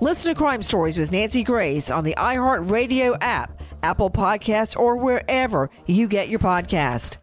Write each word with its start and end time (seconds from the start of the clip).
Listen 0.00 0.32
to 0.32 0.38
Crime 0.38 0.62
Stories 0.62 0.96
with 0.96 1.10
Nancy 1.10 1.42
Grace 1.42 1.90
on 1.90 2.04
the 2.04 2.14
iHeartRadio 2.16 3.18
app, 3.20 3.60
Apple 3.82 4.10
Podcasts, 4.10 4.78
or 4.78 4.96
wherever 4.96 5.70
you 5.86 6.06
get 6.06 6.28
your 6.28 6.38
podcast. 6.38 7.16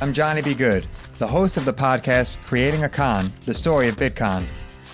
I'm 0.00 0.12
Johnny 0.12 0.40
B. 0.40 0.54
Good, 0.54 0.86
the 1.18 1.26
host 1.26 1.56
of 1.56 1.64
the 1.64 1.74
podcast 1.74 2.40
Creating 2.42 2.84
a 2.84 2.88
Con, 2.88 3.32
the 3.44 3.52
story 3.52 3.88
of 3.88 3.96
Bitcon. 3.96 4.44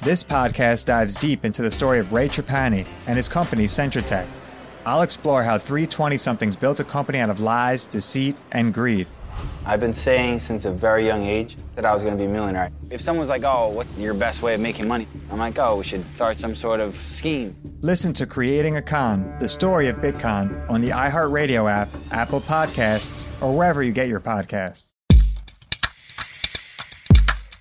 This 0.01 0.25
podcast 0.25 0.87
dives 0.87 1.15
deep 1.15 1.45
into 1.45 1.61
the 1.61 1.71
story 1.71 1.99
of 1.99 2.15
Ray 2.15 2.29
Trapani 2.29 2.87
and 3.07 3.19
his 3.19 3.29
company 3.29 3.65
Centratech. 3.65 4.27
I'll 4.87 5.03
explore 5.03 5.43
how 5.43 5.59
320 5.59 6.17
somethings 6.17 6.57
built 6.57 6.81
a 6.81 6.85
company 6.85 7.19
out 7.19 7.29
of 7.29 7.41
lies, 7.41 7.85
deceit, 7.85 8.37
and 8.53 8.73
greed. 8.73 9.07
I've 9.67 9.81
been 9.81 9.93
saying 9.93 10.39
since 10.39 10.65
a 10.65 10.73
very 10.73 11.05
young 11.05 11.25
age 11.25 11.57
that 11.75 11.85
I 11.85 11.93
was 11.93 12.03
going 12.03 12.17
to 12.17 12.19
be 12.19 12.25
a 12.25 12.33
millionaire. 12.33 12.71
If 12.91 13.01
someone's 13.01 13.29
like, 13.29 13.45
oh, 13.45 13.69
what's 13.69 13.95
your 13.99 14.15
best 14.15 14.43
way 14.43 14.55
of 14.55 14.61
making 14.61 14.89
money? 14.89 15.07
I'm 15.31 15.39
like, 15.39 15.59
oh, 15.59 15.77
we 15.77 15.85
should 15.85 16.11
start 16.11 16.39
some 16.39 16.55
sort 16.55 16.81
of 16.81 16.97
scheme. 16.97 17.55
Listen 17.83 18.13
to 18.15 18.27
Creating 18.27 18.77
a 18.77 18.83
Con, 18.83 19.37
the 19.41 19.49
story 19.49 19.89
of 19.89 19.97
Bitcoin, 19.97 20.69
on 20.71 20.81
the 20.81 20.89
iHeartRadio 20.91 21.71
app, 21.71 21.89
Apple 22.11 22.41
Podcasts, 22.41 23.29
or 23.43 23.55
wherever 23.55 23.83
you 23.83 23.93
get 23.93 24.09
your 24.09 24.21
podcasts. 24.21 24.95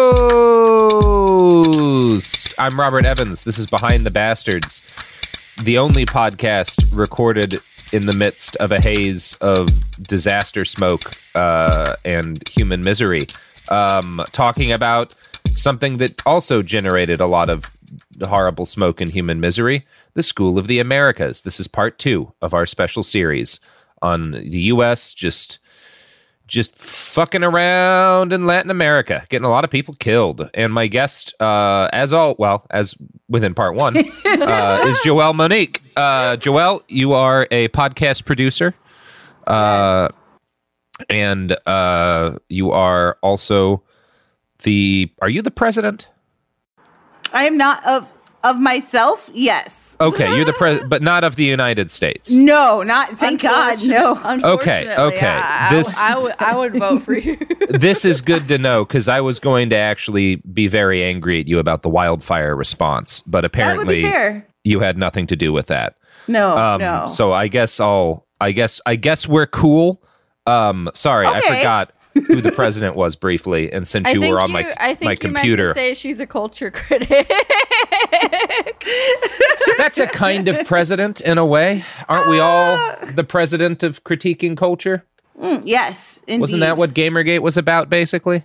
I'm 2.59 2.77
Robert 2.79 3.05
Evans. 3.05 3.43
This 3.45 3.57
is 3.57 3.67
Behind 3.67 4.05
the 4.05 4.11
Bastards, 4.11 4.83
the 5.63 5.77
only 5.77 6.05
podcast 6.05 6.85
recorded 6.91 7.59
in 7.91 8.05
the 8.05 8.13
midst 8.13 8.55
of 8.57 8.71
a 8.71 8.79
haze 8.79 9.35
of 9.41 9.69
disaster 10.01 10.65
smoke 10.65 11.11
uh, 11.35 11.95
and 12.05 12.47
human 12.47 12.81
misery, 12.81 13.27
um, 13.69 14.23
talking 14.31 14.71
about 14.71 15.13
something 15.55 15.97
that 15.97 16.21
also 16.25 16.61
generated 16.61 17.19
a 17.19 17.27
lot 17.27 17.49
of 17.49 17.69
horrible 18.23 18.65
smoke 18.65 19.01
and 19.01 19.11
human 19.11 19.39
misery 19.39 19.85
the 20.13 20.23
School 20.23 20.57
of 20.57 20.67
the 20.67 20.79
Americas. 20.79 21.41
This 21.41 21.59
is 21.59 21.67
part 21.67 21.97
two 21.97 22.33
of 22.41 22.53
our 22.53 22.65
special 22.65 23.03
series 23.03 23.59
on 24.01 24.31
the 24.31 24.59
U.S. 24.73 25.13
just 25.13 25.59
just 26.51 26.75
fucking 26.75 27.43
around 27.43 28.33
in 28.33 28.45
Latin 28.45 28.69
America, 28.69 29.25
getting 29.29 29.45
a 29.45 29.49
lot 29.49 29.63
of 29.63 29.69
people 29.69 29.93
killed. 29.95 30.49
And 30.53 30.73
my 30.73 30.87
guest, 30.87 31.33
uh, 31.41 31.87
as 31.93 32.11
all 32.11 32.35
well 32.37 32.67
as 32.69 32.93
within 33.29 33.55
part 33.55 33.75
one, 33.75 33.97
uh, 34.25 34.83
is 34.85 34.99
Joelle 34.99 35.33
Monique. 35.33 35.81
Uh, 35.95 36.35
Joelle, 36.35 36.83
you 36.89 37.13
are 37.13 37.47
a 37.51 37.69
podcast 37.69 38.25
producer, 38.25 38.75
uh, 39.47 40.09
and 41.09 41.57
uh, 41.65 42.37
you 42.49 42.71
are 42.71 43.17
also 43.21 43.81
the. 44.63 45.09
Are 45.21 45.29
you 45.29 45.41
the 45.41 45.51
president? 45.51 46.09
I 47.31 47.45
am 47.45 47.57
not 47.57 47.85
of 47.87 48.11
of 48.43 48.59
myself. 48.59 49.29
Yes. 49.33 49.90
Okay, 50.01 50.35
you're 50.35 50.45
the 50.45 50.53
president, 50.53 50.89
but 50.89 51.01
not 51.01 51.23
of 51.23 51.35
the 51.35 51.43
United 51.43 51.91
States. 51.91 52.31
No, 52.31 52.81
not 52.83 53.09
thank 53.09 53.41
God. 53.41 53.83
No. 53.85 54.19
Okay, 54.55 54.93
okay. 54.97 55.27
I, 55.27 55.73
This 55.73 55.97
I, 55.99 56.17
would, 56.21 56.33
I 56.39 56.57
would 56.57 56.75
vote 56.77 57.03
for 57.03 57.17
you. 57.17 57.37
this 57.69 58.03
is 58.05 58.21
good 58.21 58.47
to 58.47 58.57
know 58.57 58.83
because 58.83 59.07
I 59.07 59.21
was 59.21 59.39
going 59.39 59.69
to 59.69 59.75
actually 59.75 60.37
be 60.37 60.67
very 60.67 61.03
angry 61.03 61.39
at 61.39 61.47
you 61.47 61.59
about 61.59 61.83
the 61.83 61.89
wildfire 61.89 62.55
response, 62.55 63.21
but 63.21 63.45
apparently 63.45 64.05
you 64.63 64.79
had 64.79 64.97
nothing 64.97 65.27
to 65.27 65.35
do 65.35 65.53
with 65.53 65.67
that. 65.67 65.95
No, 66.27 66.57
Um, 66.57 66.79
no. 66.81 67.07
So 67.07 67.31
I 67.33 67.47
guess 67.47 67.79
I'll. 67.79 68.25
I 68.39 68.51
guess. 68.53 68.81
I 68.85 68.95
guess 68.95 69.27
we're 69.27 69.45
cool. 69.45 70.01
Um, 70.47 70.89
sorry, 70.93 71.27
I 71.27 71.41
forgot 71.41 71.93
who 72.27 72.41
the 72.41 72.51
president 72.51 72.95
was 72.95 73.15
briefly, 73.15 73.71
and 73.71 73.87
since 73.87 74.07
I 74.07 74.11
you 74.11 74.21
were 74.29 74.39
on 74.39 74.49
you, 74.49 74.53
my 74.53 74.73
I 74.77 74.93
think 74.95 75.05
my 75.05 75.11
you 75.13 75.17
computer, 75.17 75.63
meant 75.65 75.75
to 75.75 75.79
say 75.79 75.93
she's 75.93 76.19
a 76.19 76.27
culture 76.27 76.71
critic. 76.71 77.29
that's 79.77 79.99
a 79.99 80.07
kind 80.07 80.47
of 80.47 80.65
president 80.65 81.21
in 81.21 81.37
a 81.37 81.45
way. 81.45 81.83
Aren't 82.09 82.29
we 82.29 82.39
all 82.39 82.75
Ah. 82.77 82.95
the 83.15 83.23
president 83.23 83.83
of 83.83 84.03
critiquing 84.03 84.57
culture? 84.57 85.05
Mm, 85.39 85.61
yes, 85.65 86.19
indeed. 86.27 86.41
Wasn't 86.41 86.59
that 86.61 86.77
what 86.77 86.93
Gamergate 86.93 87.41
was 87.41 87.57
about, 87.57 87.89
basically? 87.89 88.43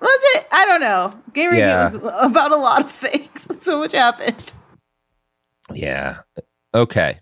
was 0.00 0.20
it? 0.34 0.46
I 0.52 0.64
don't 0.66 0.80
know. 0.80 1.14
Gamergate 1.32 1.58
Yeah. 1.58 1.84
was 1.96 2.22
about 2.22 2.52
a 2.52 2.56
lot 2.56 2.80
of 2.82 2.90
things. 2.90 3.28
So 3.62 3.80
much 3.80 3.92
happened. 3.92 4.52
Yeah. 5.72 6.18
Okay. 6.72 7.18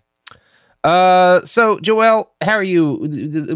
Uh, 0.85 1.43
so 1.45 1.77
Joelle, 1.79 2.27
how 2.41 2.51
are 2.53 2.63
you? 2.63 3.07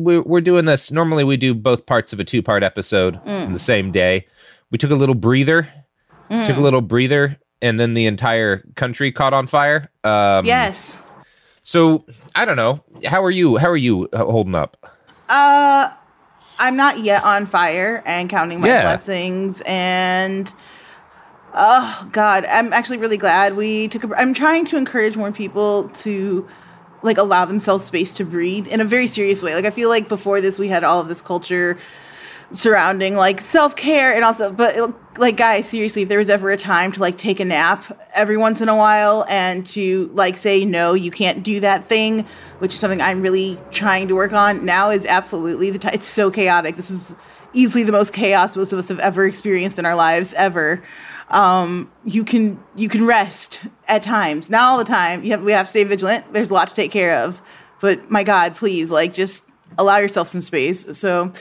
We're 0.01 0.23
we're 0.23 0.41
doing 0.41 0.65
this. 0.65 0.91
Normally, 0.91 1.23
we 1.23 1.37
do 1.37 1.53
both 1.53 1.85
parts 1.85 2.11
of 2.11 2.19
a 2.19 2.23
two 2.23 2.41
part 2.41 2.63
episode 2.63 3.23
Mm. 3.25 3.45
in 3.45 3.53
the 3.53 3.59
same 3.59 3.91
day. 3.91 4.25
We 4.71 4.77
took 4.79 4.89
a 4.91 4.95
little 4.95 5.13
breather, 5.15 5.63
took 6.31 6.49
a 6.49 6.53
Mm. 6.53 6.61
little 6.61 6.81
breather, 6.81 7.37
and 7.61 7.79
then 7.79 7.93
the 7.93 8.07
entire 8.07 8.63
country 8.75 9.11
caught 9.11 9.33
on 9.33 9.45
fire. 9.45 9.89
Um, 10.03 10.45
yes. 10.45 10.99
So 11.61 12.03
I 12.33 12.45
don't 12.45 12.55
know. 12.57 12.83
How 13.05 13.23
are 13.23 13.29
you? 13.31 13.57
How 13.57 13.69
are 13.69 13.77
you 13.77 14.09
holding 14.13 14.55
up? 14.55 14.77
Uh, 15.29 15.89
I'm 16.57 16.75
not 16.75 16.97
yet 16.99 17.23
on 17.23 17.45
fire 17.45 18.01
and 18.07 18.27
counting 18.27 18.59
my 18.61 18.67
Yeah. 18.69 18.81
blessings 18.81 19.61
and. 19.67 20.51
Oh 21.53 22.07
God, 22.11 22.45
I'm 22.45 22.73
actually 22.73 22.97
really 22.97 23.17
glad 23.17 23.55
we 23.55 23.87
took. 23.87 24.03
A, 24.03 24.09
I'm 24.19 24.33
trying 24.35 24.65
to 24.65 24.77
encourage 24.77 25.15
more 25.17 25.31
people 25.31 25.89
to 25.89 26.47
like 27.01 27.17
allow 27.17 27.45
themselves 27.45 27.85
space 27.85 28.13
to 28.15 28.25
breathe 28.25 28.67
in 28.67 28.81
a 28.81 28.85
very 28.85 29.07
serious 29.07 29.41
way. 29.41 29.53
Like 29.55 29.65
I 29.65 29.69
feel 29.69 29.89
like 29.89 30.09
before 30.09 30.41
this 30.41 30.59
we 30.59 30.67
had 30.67 30.83
all 30.83 30.99
of 31.01 31.07
this 31.07 31.21
culture 31.21 31.77
surrounding 32.51 33.15
like 33.15 33.39
self-care 33.39 34.15
and 34.15 34.23
also 34.23 34.51
but 34.51 34.91
like 35.19 35.37
guys 35.37 35.69
seriously 35.69 36.01
if 36.01 36.09
there 36.09 36.17
was 36.17 36.29
ever 36.29 36.49
a 36.49 36.57
time 36.57 36.91
to 36.91 36.99
like 36.99 37.15
take 37.15 37.39
a 37.39 37.45
nap 37.45 37.85
every 38.15 38.37
once 38.37 38.59
in 38.59 38.67
a 38.67 38.75
while 38.75 39.23
and 39.29 39.67
to 39.67 40.09
like 40.13 40.35
say 40.35 40.65
no 40.65 40.93
you 40.93 41.11
can't 41.11 41.43
do 41.43 41.59
that 41.59 41.85
thing 41.85 42.25
which 42.57 42.73
is 42.73 42.79
something 42.79 43.01
i'm 43.01 43.21
really 43.21 43.59
trying 43.69 44.07
to 44.07 44.15
work 44.15 44.33
on 44.33 44.65
now 44.65 44.89
is 44.89 45.05
absolutely 45.05 45.69
the 45.69 45.77
time 45.77 45.93
it's 45.93 46.07
so 46.07 46.31
chaotic 46.31 46.75
this 46.75 46.89
is 46.89 47.15
easily 47.53 47.83
the 47.83 47.91
most 47.91 48.13
chaos 48.13 48.55
most 48.55 48.73
of 48.73 48.79
us 48.79 48.87
have 48.87 48.99
ever 48.99 49.27
experienced 49.27 49.77
in 49.77 49.85
our 49.85 49.95
lives 49.95 50.33
ever 50.33 50.81
um 51.31 51.91
you 52.05 52.23
can 52.23 52.61
you 52.75 52.89
can 52.89 53.05
rest 53.05 53.61
at 53.87 54.01
times 54.01 54.49
not 54.49 54.61
all 54.61 54.77
the 54.77 54.83
time 54.83 55.23
you 55.23 55.31
have 55.31 55.43
we 55.43 55.51
have 55.51 55.65
to 55.65 55.69
stay 55.69 55.83
vigilant 55.83 56.31
there's 56.33 56.49
a 56.49 56.53
lot 56.53 56.67
to 56.67 56.73
take 56.73 56.91
care 56.91 57.23
of 57.23 57.41
but 57.81 58.09
my 58.09 58.23
god 58.23 58.55
please 58.55 58.89
like 58.89 59.13
just 59.13 59.45
allow 59.77 59.97
yourself 59.97 60.27
some 60.27 60.41
space 60.41 60.97
so 60.97 61.31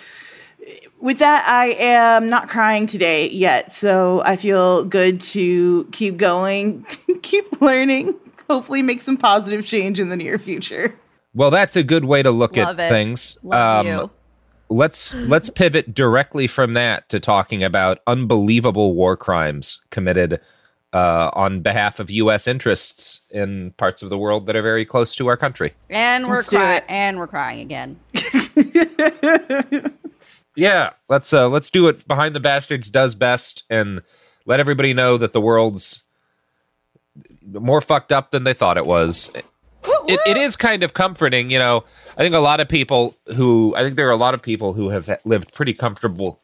with 1.00 1.19
that, 1.19 1.46
I 1.49 1.76
am 1.79 2.29
not 2.29 2.49
crying 2.49 2.87
today 2.87 3.29
yet, 3.31 3.73
so 3.73 4.23
I 4.25 4.37
feel 4.37 4.85
good 4.85 5.20
to 5.20 5.85
keep 5.93 6.17
going, 6.17 6.84
keep 7.23 7.61
learning, 7.61 8.14
hopefully 8.49 8.82
make 8.82 9.00
some 9.00 9.17
positive 9.17 9.64
change 9.64 10.00
in 10.00 10.08
the 10.08 10.17
near 10.17 10.38
future. 10.38 10.99
Well, 11.34 11.50
that's 11.50 11.76
a 11.76 11.82
good 11.82 12.05
way 12.05 12.23
to 12.23 12.31
look 12.31 12.56
Love 12.56 12.81
at 12.81 12.87
it. 12.87 12.88
things. 12.88 13.38
Love 13.43 13.87
you. 13.87 14.11
Let's 14.70 15.15
let's 15.15 15.50
pivot 15.50 15.94
directly 15.94 16.47
from 16.47 16.75
that 16.75 17.09
to 17.09 17.20
talking 17.20 17.62
about 17.62 18.00
unbelievable 18.06 18.94
war 18.94 19.17
crimes 19.17 19.81
committed 19.91 20.41
uh, 20.93 21.31
on 21.32 21.61
behalf 21.61 22.00
of 22.00 22.11
U.S. 22.11 22.47
interests 22.47 23.23
in 23.31 23.73
parts 23.73 24.03
of 24.03 24.11
the 24.11 24.19
world 24.19 24.47
that 24.47 24.56
are 24.56 24.62
very 24.62 24.85
close 24.85 25.15
to 25.17 25.26
our 25.26 25.37
country. 25.37 25.75
And 25.88 26.26
we're 26.26 26.37
Let's 26.37 26.49
crying. 26.50 26.82
And 26.88 27.19
we're 27.19 27.26
crying 27.26 27.61
again. 27.61 27.99
Yeah, 30.59 30.91
let's 31.09 31.32
uh, 31.32 31.49
let's 31.49 31.70
do 31.70 31.87
it. 31.87 32.06
Behind 32.09 32.35
the 32.35 32.41
Bastards 32.41 32.91
does 32.91 33.15
best, 33.15 33.62
and 33.70 34.03
let 34.44 34.59
everybody 34.59 34.93
know 34.93 35.17
that 35.17 35.32
the 35.32 35.41
world's 35.41 36.03
more 37.47 37.81
fucked 37.81 38.11
up 38.11 38.32
than 38.32 38.43
they 38.43 38.55
thought 38.55 38.76
it 38.76 38.85
was. 38.85 39.31
It, 40.06 40.20
it 40.26 40.36
is 40.36 40.56
kind 40.56 40.82
of 40.82 40.94
comforting, 40.94 41.50
you 41.50 41.58
know. 41.58 41.84
I 42.16 42.22
think 42.22 42.34
a 42.34 42.38
lot 42.38 42.60
of 42.60 42.69
people 42.69 43.14
who 43.34 43.75
I 43.76 43.82
think 43.82 43.96
there 43.96 44.08
are 44.08 44.12
a 44.12 44.16
lot 44.16 44.34
of 44.34 44.42
people 44.42 44.72
who 44.72 44.88
have 44.88 45.19
lived 45.25 45.52
pretty 45.52 45.75
comfortable 45.75 46.40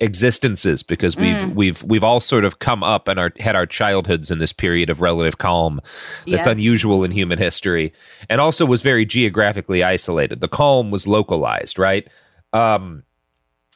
existences 0.00 0.82
because 0.82 1.16
we've 1.16 1.50
we've 1.54 1.82
we've 1.84 2.02
all 2.02 2.18
sort 2.18 2.44
of 2.44 2.58
come 2.58 2.82
up 2.82 3.06
and 3.08 3.20
our 3.20 3.32
had 3.38 3.54
our 3.54 3.66
childhoods 3.66 4.30
in 4.32 4.38
this 4.40 4.52
period 4.52 4.90
of 4.90 5.00
relative 5.00 5.38
calm 5.38 5.80
that's 6.26 6.46
Yes. 6.46 6.46
unusual 6.46 7.04
in 7.04 7.12
human 7.12 7.38
history 7.38 7.92
and 8.28 8.40
also 8.40 8.66
was 8.66 8.82
very 8.82 9.04
geographically 9.04 9.84
isolated 9.84 10.40
the 10.40 10.48
calm 10.48 10.90
was 10.90 11.06
localized 11.06 11.78
right 11.78 12.08
um 12.52 13.04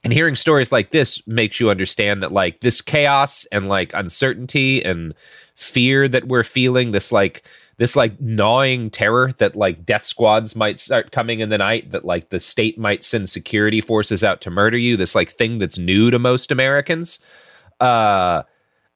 and 0.02 0.12
hearing 0.12 0.34
stories 0.34 0.72
like 0.72 0.90
this 0.90 1.24
makes 1.28 1.60
you 1.60 1.70
understand 1.70 2.22
that 2.24 2.32
like 2.32 2.60
this 2.60 2.80
chaos 2.80 3.44
and 3.52 3.68
like 3.68 3.92
uncertainty 3.94 4.82
and 4.84 5.14
fear 5.54 6.08
that 6.08 6.26
we're 6.26 6.42
feeling 6.44 6.90
this 6.90 7.12
like 7.12 7.44
this 7.78 7.94
like 7.96 8.20
gnawing 8.20 8.90
terror 8.90 9.32
that 9.38 9.54
like 9.56 9.84
death 9.84 10.04
squads 10.04 10.56
might 10.56 10.80
start 10.80 11.12
coming 11.12 11.40
in 11.40 11.48
the 11.50 11.58
night 11.58 11.90
that 11.92 12.04
like 12.04 12.30
the 12.30 12.40
state 12.40 12.78
might 12.78 13.04
send 13.04 13.28
security 13.28 13.80
forces 13.80 14.24
out 14.24 14.40
to 14.40 14.50
murder 14.50 14.78
you 14.78 14.96
this 14.96 15.14
like 15.14 15.30
thing 15.30 15.58
that's 15.58 15.76
new 15.78 16.10
to 16.10 16.18
most 16.18 16.50
americans 16.50 17.20
uh 17.80 18.42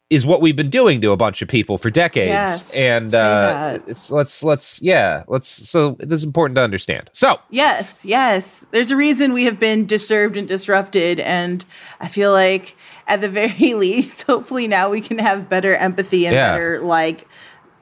is 0.08 0.26
what 0.26 0.40
we've 0.40 0.56
been 0.56 0.70
doing 0.70 1.00
to 1.00 1.12
a 1.12 1.16
bunch 1.16 1.40
of 1.40 1.46
people 1.46 1.78
for 1.78 1.88
decades 1.88 2.28
Yes, 2.28 2.74
and 2.76 3.14
uh 3.14 3.78
let's 4.10 4.42
let's 4.42 4.82
yeah 4.82 5.22
let's 5.28 5.48
so 5.48 5.96
this 6.00 6.16
is 6.18 6.24
important 6.24 6.56
to 6.56 6.62
understand 6.62 7.08
so 7.12 7.38
Yes, 7.50 8.04
yes. 8.04 8.64
There's 8.72 8.90
a 8.90 8.96
reason 8.96 9.32
we 9.32 9.44
have 9.44 9.60
been 9.60 9.86
disturbed 9.86 10.36
and 10.36 10.48
disrupted, 10.48 11.20
and 11.20 11.64
I 12.00 12.08
feel 12.08 12.32
like 12.32 12.76
at 13.06 13.20
the 13.20 13.28
very 13.40 13.74
least, 13.74 14.22
hopefully 14.22 14.66
now 14.66 14.88
we 14.90 15.00
can 15.00 15.18
have 15.18 15.48
better 15.48 15.74
empathy 15.76 16.26
and 16.26 16.34
Yeah. 16.34 16.52
better 16.52 16.80
like 16.80 17.28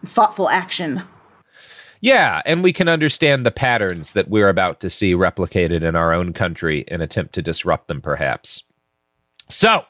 thoughtful 0.05 0.49
action. 0.49 1.03
Yeah, 2.01 2.43
and 2.45 2.63
we 2.63 2.73
can 2.73 2.89
understand 2.89 3.45
the 3.45 3.51
patterns 3.51 4.13
that 4.13 4.29
we're 4.29 4.49
about 4.49 4.81
to 4.81 4.91
see 4.91 5.15
replicated 5.15 5.83
in 5.83 5.97
our 5.97 6.13
own 6.13 6.33
country 6.33 6.85
and 6.89 7.03
attempt 7.03 7.35
to 7.35 7.43
disrupt 7.43 7.89
them, 7.89 8.01
perhaps. 8.01 8.63
So, 9.49 9.85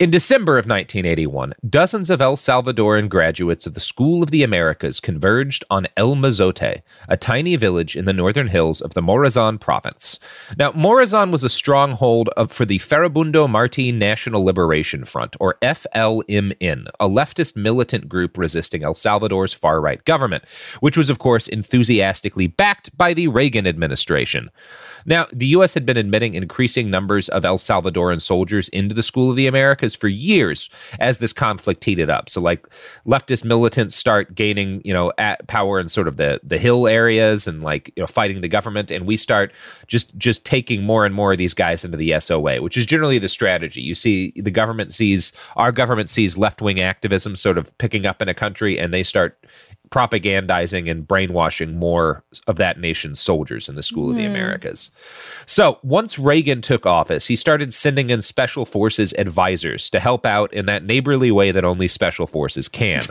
in 0.00 0.10
December 0.10 0.52
of 0.52 0.64
1981, 0.64 1.52
dozens 1.68 2.08
of 2.08 2.22
El 2.22 2.34
Salvadoran 2.34 3.06
graduates 3.06 3.66
of 3.66 3.74
the 3.74 3.80
School 3.80 4.22
of 4.22 4.30
the 4.30 4.42
Americas 4.42 4.98
converged 4.98 5.62
on 5.68 5.88
El 5.94 6.16
Mozote, 6.16 6.80
a 7.06 7.16
tiny 7.18 7.54
village 7.54 7.96
in 7.96 8.06
the 8.06 8.14
northern 8.14 8.48
hills 8.48 8.80
of 8.80 8.94
the 8.94 9.02
Morazan 9.02 9.60
province. 9.60 10.18
Now, 10.56 10.72
Morazan 10.72 11.30
was 11.30 11.44
a 11.44 11.50
stronghold 11.50 12.30
of, 12.30 12.50
for 12.50 12.64
the 12.64 12.78
Farabundo 12.78 13.46
Marti 13.46 13.92
National 13.92 14.42
Liberation 14.42 15.04
Front, 15.04 15.36
or 15.38 15.58
FLMN, 15.60 16.88
a 16.98 17.06
leftist 17.06 17.54
militant 17.54 18.08
group 18.08 18.38
resisting 18.38 18.82
El 18.82 18.94
Salvador's 18.94 19.52
far 19.52 19.82
right 19.82 20.02
government, 20.06 20.44
which 20.80 20.96
was, 20.96 21.10
of 21.10 21.18
course, 21.18 21.46
enthusiastically 21.46 22.46
backed 22.46 22.96
by 22.96 23.12
the 23.12 23.28
Reagan 23.28 23.66
administration. 23.66 24.48
Now, 25.06 25.26
the 25.32 25.46
U.S. 25.46 25.74
had 25.74 25.86
been 25.86 25.96
admitting 25.96 26.34
increasing 26.34 26.90
numbers 26.90 27.28
of 27.30 27.44
El 27.44 27.58
Salvadoran 27.58 28.20
soldiers 28.20 28.68
into 28.70 28.94
the 28.94 29.02
School 29.02 29.30
of 29.30 29.36
the 29.36 29.46
Americas 29.46 29.94
for 29.94 30.08
years 30.08 30.70
as 30.98 31.18
this 31.18 31.32
conflict 31.32 31.84
heated 31.84 32.10
up. 32.10 32.28
So, 32.28 32.40
like, 32.40 32.66
leftist 33.06 33.44
militants 33.44 33.96
start 33.96 34.34
gaining, 34.34 34.82
you 34.84 34.92
know, 34.92 35.12
at 35.18 35.46
power 35.46 35.80
in 35.80 35.88
sort 35.88 36.08
of 36.08 36.16
the 36.16 36.40
the 36.42 36.58
hill 36.58 36.86
areas 36.86 37.46
and 37.46 37.62
like 37.62 37.92
you 37.96 38.02
know 38.02 38.06
fighting 38.06 38.40
the 38.40 38.48
government, 38.48 38.90
and 38.90 39.06
we 39.06 39.16
start 39.16 39.52
just 39.86 40.16
just 40.16 40.44
taking 40.44 40.82
more 40.82 41.04
and 41.04 41.14
more 41.14 41.32
of 41.32 41.38
these 41.38 41.54
guys 41.54 41.84
into 41.84 41.96
the 41.96 42.18
SOA, 42.20 42.62
which 42.62 42.76
is 42.76 42.86
generally 42.86 43.18
the 43.18 43.28
strategy. 43.28 43.80
You 43.80 43.94
see, 43.94 44.32
the 44.36 44.50
government 44.50 44.92
sees 44.92 45.32
our 45.56 45.72
government 45.72 46.10
sees 46.10 46.38
left 46.38 46.62
wing 46.62 46.80
activism 46.80 47.36
sort 47.36 47.58
of 47.58 47.76
picking 47.78 48.06
up 48.06 48.22
in 48.22 48.28
a 48.28 48.34
country, 48.34 48.78
and 48.78 48.92
they 48.92 49.02
start 49.02 49.38
propagandizing 49.90 50.90
and 50.90 51.06
brainwashing 51.06 51.76
more 51.76 52.22
of 52.46 52.56
that 52.56 52.78
nation's 52.78 53.20
soldiers 53.20 53.68
in 53.68 53.74
the 53.74 53.82
School 53.82 54.10
of 54.10 54.16
the 54.16 54.24
Hmm. 54.24 54.30
Americas. 54.30 54.90
So, 55.46 55.78
once 55.82 56.18
Reagan 56.18 56.62
took 56.62 56.86
office, 56.86 57.26
he 57.26 57.34
started 57.36 57.74
sending 57.74 58.10
in 58.10 58.22
special 58.22 58.64
forces 58.64 59.12
advisors 59.18 59.90
to 59.90 59.98
help 60.00 60.24
out 60.24 60.52
in 60.52 60.66
that 60.66 60.84
neighborly 60.84 61.30
way 61.30 61.50
that 61.50 61.64
only 61.64 61.88
special 61.88 62.26
forces 62.26 62.68
can. 62.68 63.02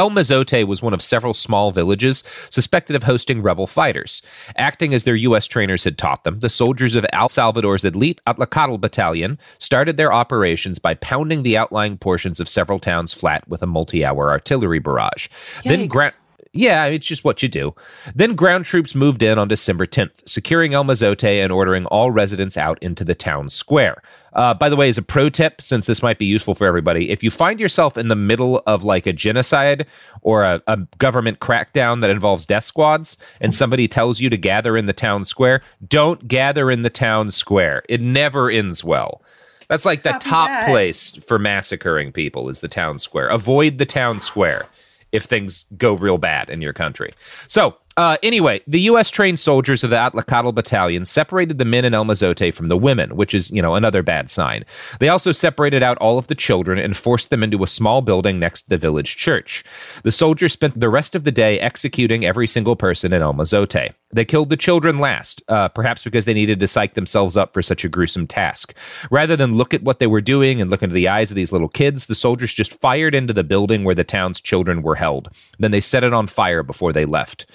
El 0.00 0.08
Mozote 0.08 0.66
was 0.66 0.80
one 0.80 0.94
of 0.94 1.02
several 1.02 1.34
small 1.34 1.72
villages 1.72 2.24
suspected 2.48 2.96
of 2.96 3.02
hosting 3.02 3.42
rebel 3.42 3.66
fighters. 3.66 4.22
Acting 4.56 4.94
as 4.94 5.04
their 5.04 5.14
U.S. 5.14 5.46
trainers 5.46 5.84
had 5.84 5.98
taught 5.98 6.24
them, 6.24 6.38
the 6.38 6.48
soldiers 6.48 6.94
of 6.96 7.04
El 7.12 7.28
Salvador's 7.28 7.84
elite 7.84 8.18
Atlacatl 8.26 8.80
battalion 8.80 9.38
started 9.58 9.98
their 9.98 10.10
operations 10.10 10.78
by 10.78 10.94
pounding 10.94 11.42
the 11.42 11.58
outlying 11.58 11.98
portions 11.98 12.40
of 12.40 12.48
several 12.48 12.78
towns 12.78 13.12
flat 13.12 13.46
with 13.46 13.62
a 13.62 13.66
multi 13.66 14.02
hour 14.02 14.30
artillery 14.30 14.78
barrage. 14.78 15.28
Then, 15.64 15.80
Yikes. 15.86 16.16
Yeah, 16.52 16.86
it's 16.86 17.06
just 17.06 17.22
what 17.22 17.44
you 17.44 17.48
do. 17.48 17.76
Then 18.12 18.34
ground 18.34 18.64
troops 18.64 18.96
moved 18.96 19.22
in 19.22 19.38
on 19.38 19.46
December 19.46 19.86
10th, 19.86 20.10
securing 20.26 20.74
El 20.74 20.82
Mozote 20.82 21.42
and 21.42 21.52
ordering 21.52 21.86
all 21.86 22.10
residents 22.10 22.58
out 22.58 22.82
into 22.82 23.04
the 23.04 23.14
town 23.14 23.50
square. 23.50 24.02
Uh, 24.32 24.54
by 24.54 24.68
the 24.68 24.74
way, 24.74 24.88
as 24.88 24.98
a 24.98 25.02
pro 25.02 25.28
tip, 25.28 25.62
since 25.62 25.86
this 25.86 26.02
might 26.02 26.18
be 26.18 26.26
useful 26.26 26.56
for 26.56 26.66
everybody, 26.66 27.10
if 27.10 27.22
you 27.22 27.30
find 27.30 27.60
yourself 27.60 27.96
in 27.96 28.08
the 28.08 28.16
middle 28.16 28.64
of 28.66 28.82
like 28.82 29.06
a 29.06 29.12
genocide 29.12 29.86
or 30.22 30.42
a, 30.42 30.60
a 30.66 30.76
government 30.98 31.38
crackdown 31.38 32.00
that 32.00 32.10
involves 32.10 32.46
death 32.46 32.64
squads 32.64 33.16
and 33.40 33.54
somebody 33.54 33.86
tells 33.86 34.18
you 34.18 34.28
to 34.28 34.36
gather 34.36 34.76
in 34.76 34.86
the 34.86 34.92
town 34.92 35.24
square, 35.24 35.62
don't 35.86 36.26
gather 36.26 36.68
in 36.68 36.82
the 36.82 36.90
town 36.90 37.30
square. 37.30 37.84
It 37.88 38.00
never 38.00 38.50
ends 38.50 38.82
well. 38.82 39.22
That's 39.68 39.86
like 39.86 40.02
the 40.02 40.18
top 40.20 40.48
that. 40.48 40.68
place 40.68 41.12
for 41.12 41.38
massacring 41.38 42.10
people 42.10 42.48
is 42.48 42.60
the 42.60 42.66
town 42.66 42.98
square. 42.98 43.28
Avoid 43.28 43.78
the 43.78 43.86
town 43.86 44.18
square 44.18 44.66
if 45.12 45.24
things 45.24 45.66
go 45.76 45.94
real 45.94 46.18
bad 46.18 46.50
in 46.50 46.62
your 46.62 46.72
country. 46.72 47.12
So, 47.48 47.76
uh, 47.96 48.16
anyway, 48.22 48.62
the 48.66 48.80
U.S. 48.82 49.10
trained 49.10 49.38
soldiers 49.38 49.82
of 49.84 49.90
the 49.90 49.96
Atlacatl 49.96 50.54
Battalion 50.54 51.04
separated 51.04 51.58
the 51.58 51.64
men 51.64 51.84
in 51.84 51.92
El 51.92 52.04
Mozote 52.04 52.54
from 52.54 52.68
the 52.68 52.76
women, 52.76 53.16
which 53.16 53.34
is, 53.34 53.50
you 53.50 53.60
know, 53.60 53.74
another 53.74 54.02
bad 54.02 54.30
sign. 54.30 54.64
They 55.00 55.08
also 55.08 55.32
separated 55.32 55.82
out 55.82 55.98
all 55.98 56.16
of 56.16 56.28
the 56.28 56.34
children 56.34 56.78
and 56.78 56.96
forced 56.96 57.30
them 57.30 57.42
into 57.42 57.62
a 57.62 57.66
small 57.66 58.00
building 58.00 58.38
next 58.38 58.62
to 58.62 58.68
the 58.70 58.78
village 58.78 59.16
church. 59.16 59.64
The 60.04 60.12
soldiers 60.12 60.52
spent 60.52 60.78
the 60.78 60.88
rest 60.88 61.14
of 61.14 61.24
the 61.24 61.32
day 61.32 61.58
executing 61.58 62.24
every 62.24 62.46
single 62.46 62.76
person 62.76 63.12
in 63.12 63.22
El 63.22 63.34
Mozote. 63.34 63.92
They 64.12 64.24
killed 64.24 64.50
the 64.50 64.56
children 64.56 64.98
last, 64.98 65.40
uh, 65.48 65.68
perhaps 65.68 66.02
because 66.02 66.24
they 66.24 66.34
needed 66.34 66.58
to 66.60 66.66
psych 66.66 66.94
themselves 66.94 67.36
up 67.36 67.54
for 67.54 67.62
such 67.62 67.84
a 67.84 67.88
gruesome 67.88 68.26
task. 68.26 68.74
Rather 69.10 69.36
than 69.36 69.54
look 69.56 69.72
at 69.72 69.84
what 69.84 70.00
they 70.00 70.08
were 70.08 70.20
doing 70.20 70.60
and 70.60 70.68
look 70.68 70.82
into 70.82 70.94
the 70.94 71.06
eyes 71.06 71.30
of 71.30 71.36
these 71.36 71.52
little 71.52 71.68
kids, 71.68 72.06
the 72.06 72.14
soldiers 72.14 72.52
just 72.52 72.78
fired 72.80 73.14
into 73.14 73.32
the 73.32 73.44
building 73.44 73.84
where 73.84 73.94
the 73.94 74.02
town's 74.02 74.40
children 74.40 74.82
were 74.82 74.96
held. 74.96 75.28
Then 75.58 75.70
they 75.70 75.80
set 75.80 76.02
it 76.02 76.12
on 76.12 76.26
fire 76.26 76.64
before 76.64 76.92
they 76.92 77.04
left. 77.04 77.46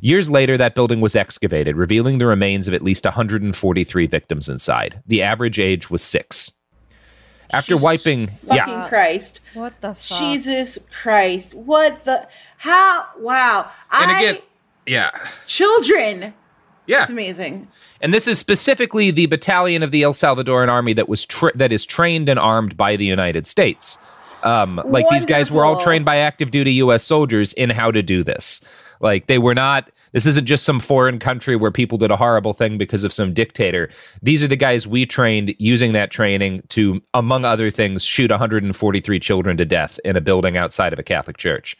Years 0.00 0.30
later, 0.30 0.56
that 0.56 0.74
building 0.74 1.00
was 1.00 1.14
excavated, 1.14 1.76
revealing 1.76 2.18
the 2.18 2.26
remains 2.26 2.68
of 2.68 2.74
at 2.74 2.82
least 2.82 3.04
143 3.04 4.06
victims 4.06 4.48
inside. 4.48 5.02
The 5.06 5.22
average 5.22 5.58
age 5.58 5.90
was 5.90 6.02
six. 6.02 6.52
After 7.50 7.76
wiping, 7.76 8.28
Fucking 8.28 8.56
yeah, 8.56 8.88
Christ. 8.88 9.40
What 9.54 9.80
the 9.80 9.94
fuck? 9.94 10.18
Jesus 10.18 10.78
Christ. 10.90 11.54
What 11.54 12.04
the 12.04 12.28
how 12.58 13.06
wow. 13.18 13.70
and 13.92 14.10
I 14.10 14.20
again, 14.20 14.42
yeah, 14.88 15.10
children. 15.46 16.34
Yeah. 16.86 17.02
It's 17.02 17.10
amazing. 17.10 17.68
And 18.00 18.14
this 18.14 18.26
is 18.26 18.38
specifically 18.38 19.10
the 19.10 19.26
battalion 19.26 19.82
of 19.82 19.90
the 19.90 20.02
El 20.02 20.14
Salvadoran 20.14 20.68
army 20.68 20.94
that 20.94 21.08
was 21.08 21.26
tra- 21.26 21.56
that 21.56 21.70
is 21.70 21.84
trained 21.84 22.28
and 22.28 22.38
armed 22.38 22.76
by 22.76 22.96
the 22.96 23.04
United 23.04 23.46
States. 23.46 23.98
Um, 24.42 24.80
like 24.86 25.08
these 25.10 25.26
guys 25.26 25.50
were 25.50 25.64
all 25.64 25.82
trained 25.82 26.04
by 26.04 26.16
active 26.16 26.50
duty 26.50 26.72
U.S. 26.74 27.04
soldiers 27.04 27.52
in 27.54 27.70
how 27.70 27.90
to 27.90 28.02
do 28.02 28.22
this. 28.22 28.60
Like 29.00 29.26
they 29.26 29.38
were 29.38 29.54
not. 29.54 29.90
This 30.12 30.24
isn't 30.24 30.46
just 30.46 30.64
some 30.64 30.80
foreign 30.80 31.18
country 31.18 31.54
where 31.54 31.70
people 31.70 31.98
did 31.98 32.10
a 32.10 32.16
horrible 32.16 32.54
thing 32.54 32.78
because 32.78 33.04
of 33.04 33.12
some 33.12 33.34
dictator. 33.34 33.90
These 34.22 34.42
are 34.42 34.48
the 34.48 34.56
guys 34.56 34.86
we 34.86 35.04
trained 35.04 35.54
using 35.58 35.92
that 35.92 36.10
training 36.10 36.62
to, 36.68 37.02
among 37.12 37.44
other 37.44 37.70
things, 37.70 38.04
shoot 38.04 38.30
143 38.30 39.20
children 39.20 39.58
to 39.58 39.66
death 39.66 40.00
in 40.06 40.16
a 40.16 40.22
building 40.22 40.56
outside 40.56 40.94
of 40.94 40.98
a 40.98 41.02
Catholic 41.02 41.36
church. 41.36 41.76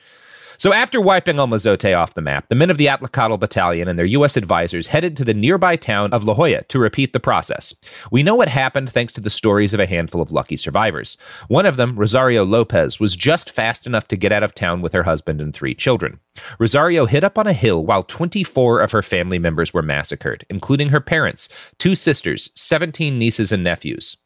So 0.61 0.73
after 0.73 1.00
wiping 1.00 1.38
El 1.38 1.47
Mozote 1.47 1.97
off 1.97 2.15
the 2.15 2.21
map, 2.21 2.49
the 2.49 2.57
men 2.57 2.69
of 2.69 2.79
the 2.79 2.88
Atlacatl 2.88 3.38
Battalion 3.38 3.87
and 3.87 3.97
their 3.97 4.07
U.S. 4.07 4.37
advisors 4.37 4.88
headed 4.88 5.17
to 5.17 5.25
the 5.25 5.33
nearby 5.33 5.77
town 5.77 6.12
of 6.12 6.25
La 6.25 6.35
Joya 6.35 6.65
to 6.65 6.81
repeat 6.81 7.12
the 7.12 7.21
process. 7.21 7.73
We 8.11 8.25
know 8.25 8.35
what 8.35 8.49
happened 8.49 8.91
thanks 8.91 9.12
to 9.12 9.21
the 9.21 9.31
stories 9.31 9.73
of 9.73 9.79
a 9.79 9.87
handful 9.87 10.21
of 10.21 10.33
lucky 10.33 10.57
survivors. 10.57 11.17
One 11.47 11.65
of 11.65 11.77
them, 11.77 11.97
Rosario 11.97 12.45
Lopez, 12.45 12.99
was 12.99 13.15
just 13.15 13.53
fast 13.53 13.87
enough 13.87 14.09
to 14.09 14.17
get 14.17 14.33
out 14.33 14.43
of 14.43 14.53
town 14.53 14.83
with 14.83 14.93
her 14.95 15.05
husband 15.05 15.41
and 15.41 15.55
three 15.55 15.77
children. 15.77 16.19
Rosario 16.59 17.07
hid 17.07 17.23
up 17.23 17.38
on 17.38 17.47
a 17.47 17.53
hill 17.53 17.87
while 17.87 18.03
24 18.03 18.81
of 18.81 18.91
her 18.91 19.03
family 19.03 19.38
members 19.38 19.73
were 19.73 19.81
massacred, 19.81 20.45
including 20.50 20.88
her 20.88 21.00
parents, 21.00 21.49
two 21.79 21.95
sisters, 21.95 22.50
17 22.57 23.17
nieces 23.17 23.53
and 23.53 23.62
nephews. 23.62 24.17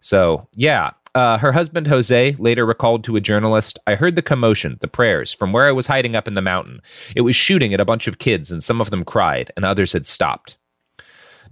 So, 0.00 0.48
yeah, 0.54 0.90
uh, 1.14 1.38
her 1.38 1.52
husband 1.52 1.86
Jose 1.86 2.34
later 2.38 2.64
recalled 2.64 3.04
to 3.04 3.16
a 3.16 3.20
journalist, 3.20 3.78
I 3.86 3.94
heard 3.94 4.16
the 4.16 4.22
commotion, 4.22 4.78
the 4.80 4.88
prayers, 4.88 5.32
from 5.32 5.52
where 5.52 5.66
I 5.66 5.72
was 5.72 5.86
hiding 5.86 6.16
up 6.16 6.26
in 6.26 6.34
the 6.34 6.42
mountain. 6.42 6.80
It 7.14 7.22
was 7.22 7.36
shooting 7.36 7.74
at 7.74 7.80
a 7.80 7.84
bunch 7.84 8.06
of 8.06 8.18
kids, 8.18 8.50
and 8.50 8.64
some 8.64 8.80
of 8.80 8.90
them 8.90 9.04
cried, 9.04 9.52
and 9.56 9.64
others 9.64 9.92
had 9.92 10.06
stopped. 10.06 10.56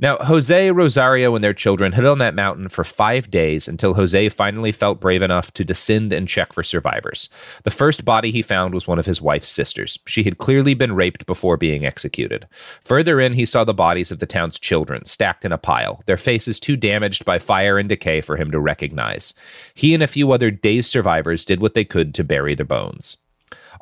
Now, 0.02 0.16
Jose, 0.16 0.70
Rosario, 0.70 1.34
and 1.34 1.44
their 1.44 1.52
children 1.52 1.92
hid 1.92 2.06
on 2.06 2.18
that 2.20 2.34
mountain 2.34 2.70
for 2.70 2.84
five 2.84 3.30
days 3.30 3.68
until 3.68 3.92
Jose 3.92 4.30
finally 4.30 4.72
felt 4.72 4.98
brave 4.98 5.20
enough 5.20 5.52
to 5.52 5.64
descend 5.64 6.10
and 6.10 6.26
check 6.26 6.54
for 6.54 6.62
survivors. 6.62 7.28
The 7.64 7.70
first 7.70 8.02
body 8.02 8.30
he 8.30 8.40
found 8.40 8.72
was 8.72 8.88
one 8.88 8.98
of 8.98 9.04
his 9.04 9.20
wife's 9.20 9.50
sisters. 9.50 9.98
She 10.06 10.22
had 10.22 10.38
clearly 10.38 10.72
been 10.72 10.94
raped 10.94 11.26
before 11.26 11.58
being 11.58 11.84
executed. 11.84 12.48
Further 12.82 13.20
in, 13.20 13.34
he 13.34 13.44
saw 13.44 13.62
the 13.62 13.74
bodies 13.74 14.10
of 14.10 14.20
the 14.20 14.26
town's 14.26 14.58
children 14.58 15.04
stacked 15.04 15.44
in 15.44 15.52
a 15.52 15.58
pile, 15.58 16.02
their 16.06 16.16
faces 16.16 16.58
too 16.58 16.78
damaged 16.78 17.26
by 17.26 17.38
fire 17.38 17.76
and 17.78 17.90
decay 17.90 18.22
for 18.22 18.38
him 18.38 18.50
to 18.52 18.58
recognize. 18.58 19.34
He 19.74 19.92
and 19.92 20.02
a 20.02 20.06
few 20.06 20.32
other 20.32 20.50
dazed 20.50 20.90
survivors 20.90 21.44
did 21.44 21.60
what 21.60 21.74
they 21.74 21.84
could 21.84 22.14
to 22.14 22.24
bury 22.24 22.54
their 22.54 22.64
bones. 22.64 23.18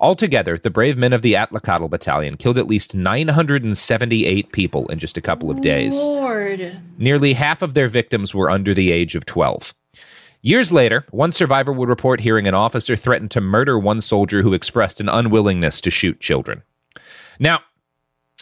Altogether, 0.00 0.56
the 0.56 0.70
brave 0.70 0.96
men 0.96 1.12
of 1.12 1.22
the 1.22 1.34
Atlacatl 1.34 1.88
Battalion 1.88 2.36
killed 2.36 2.56
at 2.56 2.68
least 2.68 2.94
978 2.94 4.52
people 4.52 4.86
in 4.88 4.98
just 4.98 5.16
a 5.16 5.20
couple 5.20 5.50
of 5.50 5.60
days. 5.60 5.96
Lord. 6.06 6.80
Nearly 6.98 7.32
half 7.32 7.62
of 7.62 7.74
their 7.74 7.88
victims 7.88 8.32
were 8.32 8.48
under 8.50 8.74
the 8.74 8.92
age 8.92 9.16
of 9.16 9.26
12. 9.26 9.74
Years 10.40 10.70
later, 10.70 11.04
one 11.10 11.32
survivor 11.32 11.72
would 11.72 11.88
report 11.88 12.20
hearing 12.20 12.46
an 12.46 12.54
officer 12.54 12.94
threaten 12.94 13.28
to 13.30 13.40
murder 13.40 13.76
one 13.76 14.00
soldier 14.00 14.40
who 14.40 14.54
expressed 14.54 15.00
an 15.00 15.08
unwillingness 15.08 15.80
to 15.80 15.90
shoot 15.90 16.20
children. 16.20 16.62
Now, 17.40 17.60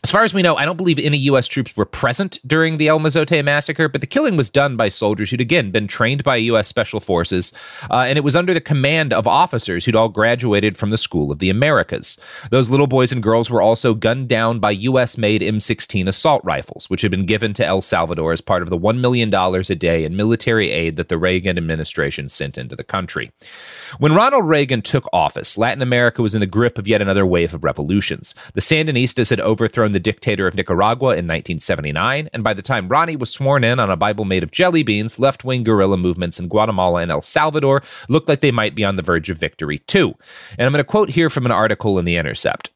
as 0.07 0.11
far 0.13 0.23
as 0.23 0.33
we 0.33 0.41
know, 0.41 0.55
I 0.55 0.65
don't 0.65 0.77
believe 0.77 1.01
any 1.01 1.19
U.S. 1.19 1.49
troops 1.49 1.77
were 1.77 1.85
present 1.85 2.39
during 2.47 2.77
the 2.77 2.87
El 2.87 3.01
Mozote 3.01 3.45
massacre, 3.45 3.89
but 3.89 4.01
the 4.01 4.07
killing 4.07 4.37
was 4.37 4.49
done 4.49 4.77
by 4.77 4.89
soldiers 4.89 5.31
who'd 5.31 5.41
again 5.41 5.73
been 5.73 5.89
trained 5.89 6.23
by 6.23 6.37
U.S. 6.37 6.69
Special 6.69 7.01
Forces, 7.01 7.53
uh, 7.91 8.03
and 8.03 8.17
it 8.17 8.23
was 8.23 8.37
under 8.37 8.55
the 8.55 8.61
command 8.61 9.13
of 9.13 9.27
officers 9.27 9.85
who'd 9.85 9.97
all 9.97 10.09
graduated 10.09 10.79
from 10.79 10.91
the 10.91 10.97
School 10.97 11.33
of 11.33 11.41
the 11.41 11.51
Americas. 11.51 12.21
Those 12.53 12.71
little 12.71 12.87
boys 12.87 13.11
and 13.11 13.21
girls 13.21 13.51
were 13.51 13.61
also 13.61 13.95
gunned 13.95 14.29
down 14.29 14.61
by 14.61 14.71
U.S. 14.71 15.19
made 15.19 15.43
M16 15.43 16.07
assault 16.07 16.45
rifles, 16.45 16.89
which 16.89 17.03
had 17.03 17.11
been 17.11 17.27
given 17.27 17.53
to 17.55 17.67
El 17.67 17.83
Salvador 17.83 18.31
as 18.31 18.41
part 18.41 18.63
of 18.63 18.71
the 18.71 18.79
$1 18.79 19.01
million 19.01 19.35
a 19.35 19.75
day 19.75 20.05
in 20.05 20.15
military 20.15 20.71
aid 20.71 20.95
that 20.99 21.09
the 21.09 21.19
Reagan 21.19 21.59
administration 21.59 22.29
sent 22.29 22.57
into 22.57 22.77
the 22.77 22.85
country. 22.85 23.33
When 23.99 24.15
Ronald 24.15 24.47
Reagan 24.47 24.83
took 24.83 25.09
office, 25.13 25.59
Latin 25.59 25.83
America 25.83 26.23
was 26.23 26.33
in 26.33 26.41
the 26.41 26.47
grip 26.47 26.79
of 26.79 26.87
yet 26.87 27.03
another 27.03 27.27
wave 27.27 27.55
of 27.55 27.65
revolutions. 27.65 28.37
The 28.55 28.61
Sandinistas 28.61 29.31
had 29.31 29.41
overthrown 29.41 29.96
the 29.97 30.01
dictator 30.01 30.47
of 30.47 30.55
Nicaragua 30.55 31.13
in 31.13 31.27
1979, 31.27 32.29
and 32.35 32.45
by 32.45 32.53
the 32.53 32.61
time 32.61 32.87
Ronnie 32.87 33.17
was 33.17 33.33
sworn 33.33 33.65
in 33.65 33.81
on 33.81 33.89
a 33.89 33.97
Bible 33.97 34.27
made 34.27 34.43
of 34.43 34.51
jelly 34.51 34.83
beans, 34.83 35.19
left 35.19 35.43
wing 35.43 35.65
guerrilla 35.65 35.97
movements 35.97 36.39
in 36.39 36.49
Guatemala 36.49 37.01
and 37.01 37.11
El 37.11 37.23
Salvador 37.23 37.83
looked 38.11 38.29
like 38.29 38.43
they 38.43 38.51
might 38.51 38.75
be 38.75 38.85
on 38.85 38.97
the 38.97 39.03
verge 39.03 39.31
of 39.31 39.39
victory 39.39 39.79
too. 39.79 40.15
And 40.59 40.67
I'm 40.67 40.73
going 40.73 40.85
to 40.85 40.85
quote 40.85 41.09
here 41.09 41.31
from 41.31 41.47
an 41.47 41.51
article 41.51 41.99
in 41.99 42.05
The 42.05 42.17
Intercept. 42.17 42.69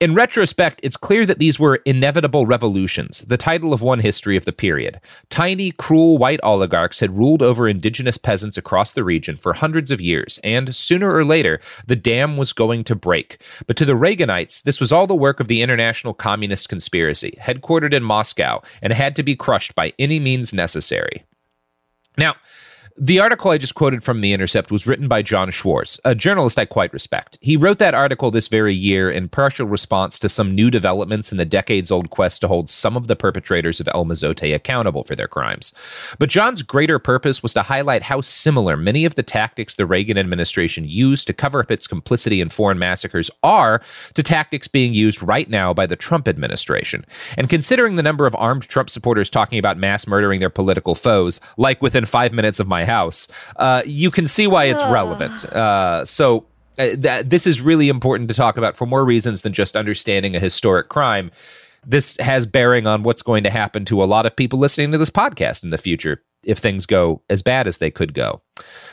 In 0.00 0.14
retrospect, 0.14 0.80
it's 0.82 0.96
clear 0.96 1.26
that 1.26 1.38
these 1.38 1.58
were 1.58 1.76
inevitable 1.84 2.46
revolutions, 2.46 3.20
the 3.22 3.36
title 3.36 3.72
of 3.72 3.82
one 3.82 4.00
history 4.00 4.36
of 4.36 4.44
the 4.44 4.52
period. 4.52 5.00
Tiny, 5.28 5.72
cruel 5.72 6.18
white 6.18 6.40
oligarchs 6.42 7.00
had 7.00 7.16
ruled 7.16 7.42
over 7.42 7.68
indigenous 7.68 8.18
peasants 8.18 8.56
across 8.56 8.92
the 8.92 9.04
region 9.04 9.36
for 9.36 9.52
hundreds 9.52 9.90
of 9.90 10.00
years, 10.00 10.38
and 10.44 10.74
sooner 10.74 11.14
or 11.14 11.24
later, 11.24 11.60
the 11.86 11.96
dam 11.96 12.36
was 12.36 12.52
going 12.52 12.84
to 12.84 12.94
break. 12.94 13.42
But 13.66 13.76
to 13.78 13.84
the 13.84 13.92
Reaganites, 13.92 14.62
this 14.62 14.80
was 14.80 14.92
all 14.92 15.06
the 15.06 15.14
work 15.14 15.40
of 15.40 15.48
the 15.48 15.62
international 15.62 16.14
communist 16.14 16.68
conspiracy, 16.68 17.38
headquartered 17.40 17.94
in 17.94 18.02
Moscow, 18.02 18.62
and 18.82 18.92
had 18.92 19.16
to 19.16 19.22
be 19.22 19.36
crushed 19.36 19.74
by 19.74 19.92
any 19.98 20.20
means 20.20 20.52
necessary. 20.52 21.24
Now, 22.16 22.36
the 22.96 23.20
article 23.20 23.50
I 23.50 23.58
just 23.58 23.74
quoted 23.74 24.04
from 24.04 24.20
The 24.20 24.32
Intercept 24.32 24.70
was 24.70 24.86
written 24.86 25.08
by 25.08 25.22
Jon 25.22 25.50
Schwarz, 25.50 26.00
a 26.04 26.14
journalist 26.14 26.58
I 26.58 26.64
quite 26.64 26.92
respect. 26.92 27.38
He 27.40 27.56
wrote 27.56 27.78
that 27.78 27.94
article 27.94 28.30
this 28.30 28.48
very 28.48 28.74
year 28.74 29.10
in 29.10 29.28
partial 29.28 29.66
response 29.66 30.18
to 30.18 30.28
some 30.28 30.54
new 30.54 30.70
developments 30.70 31.32
in 31.32 31.38
the 31.38 31.44
decades 31.44 31.90
old 31.90 32.10
quest 32.10 32.40
to 32.42 32.48
hold 32.48 32.68
some 32.68 32.96
of 32.96 33.06
the 33.06 33.16
perpetrators 33.16 33.80
of 33.80 33.88
El 33.88 34.04
Mozote 34.04 34.54
accountable 34.54 35.04
for 35.04 35.16
their 35.16 35.28
crimes. 35.28 35.72
But 36.18 36.28
Jon's 36.28 36.62
greater 36.62 36.98
purpose 36.98 37.42
was 37.42 37.54
to 37.54 37.62
highlight 37.62 38.02
how 38.02 38.20
similar 38.20 38.76
many 38.76 39.04
of 39.04 39.14
the 39.14 39.22
tactics 39.22 39.74
the 39.74 39.86
Reagan 39.86 40.18
administration 40.18 40.84
used 40.86 41.26
to 41.26 41.32
cover 41.32 41.60
up 41.60 41.70
its 41.70 41.86
complicity 41.86 42.40
in 42.40 42.50
foreign 42.50 42.78
massacres 42.78 43.30
are 43.42 43.80
to 44.14 44.22
tactics 44.22 44.68
being 44.68 44.92
used 44.92 45.22
right 45.22 45.48
now 45.48 45.72
by 45.72 45.86
the 45.86 45.96
Trump 45.96 46.28
administration. 46.28 47.04
And 47.36 47.48
considering 47.48 47.96
the 47.96 48.02
number 48.02 48.26
of 48.26 48.34
armed 48.36 48.64
Trump 48.64 48.90
supporters 48.90 49.30
talking 49.30 49.58
about 49.58 49.78
mass 49.78 50.06
murdering 50.06 50.40
their 50.40 50.50
political 50.50 50.94
foes, 50.94 51.40
like 51.56 51.80
within 51.80 52.04
five 52.04 52.32
minutes 52.32 52.60
of 52.60 52.68
my 52.68 52.84
house, 52.90 53.28
uh, 53.56 53.82
you 53.86 54.10
can 54.10 54.26
see 54.26 54.46
why 54.46 54.64
it's 54.64 54.84
relevant. 54.84 55.44
Uh, 55.46 56.04
so 56.04 56.46
uh, 56.78 56.88
that 56.98 57.30
this 57.30 57.46
is 57.46 57.60
really 57.60 57.88
important 57.88 58.28
to 58.28 58.34
talk 58.34 58.56
about 58.56 58.76
for 58.76 58.86
more 58.86 59.04
reasons 59.04 59.42
than 59.42 59.52
just 59.52 59.76
understanding 59.76 60.34
a 60.34 60.40
historic 60.40 60.88
crime. 60.88 61.30
This 61.86 62.16
has 62.18 62.46
bearing 62.46 62.86
on 62.86 63.02
what's 63.02 63.22
going 63.22 63.44
to 63.44 63.50
happen 63.50 63.84
to 63.86 64.02
a 64.02 64.04
lot 64.04 64.26
of 64.26 64.34
people 64.34 64.58
listening 64.58 64.92
to 64.92 64.98
this 64.98 65.10
podcast 65.10 65.64
in 65.64 65.70
the 65.70 65.78
future 65.78 66.22
if 66.42 66.58
things 66.58 66.86
go 66.86 67.22
as 67.28 67.42
bad 67.42 67.66
as 67.66 67.78
they 67.78 67.90
could 67.90 68.14
go. 68.14 68.40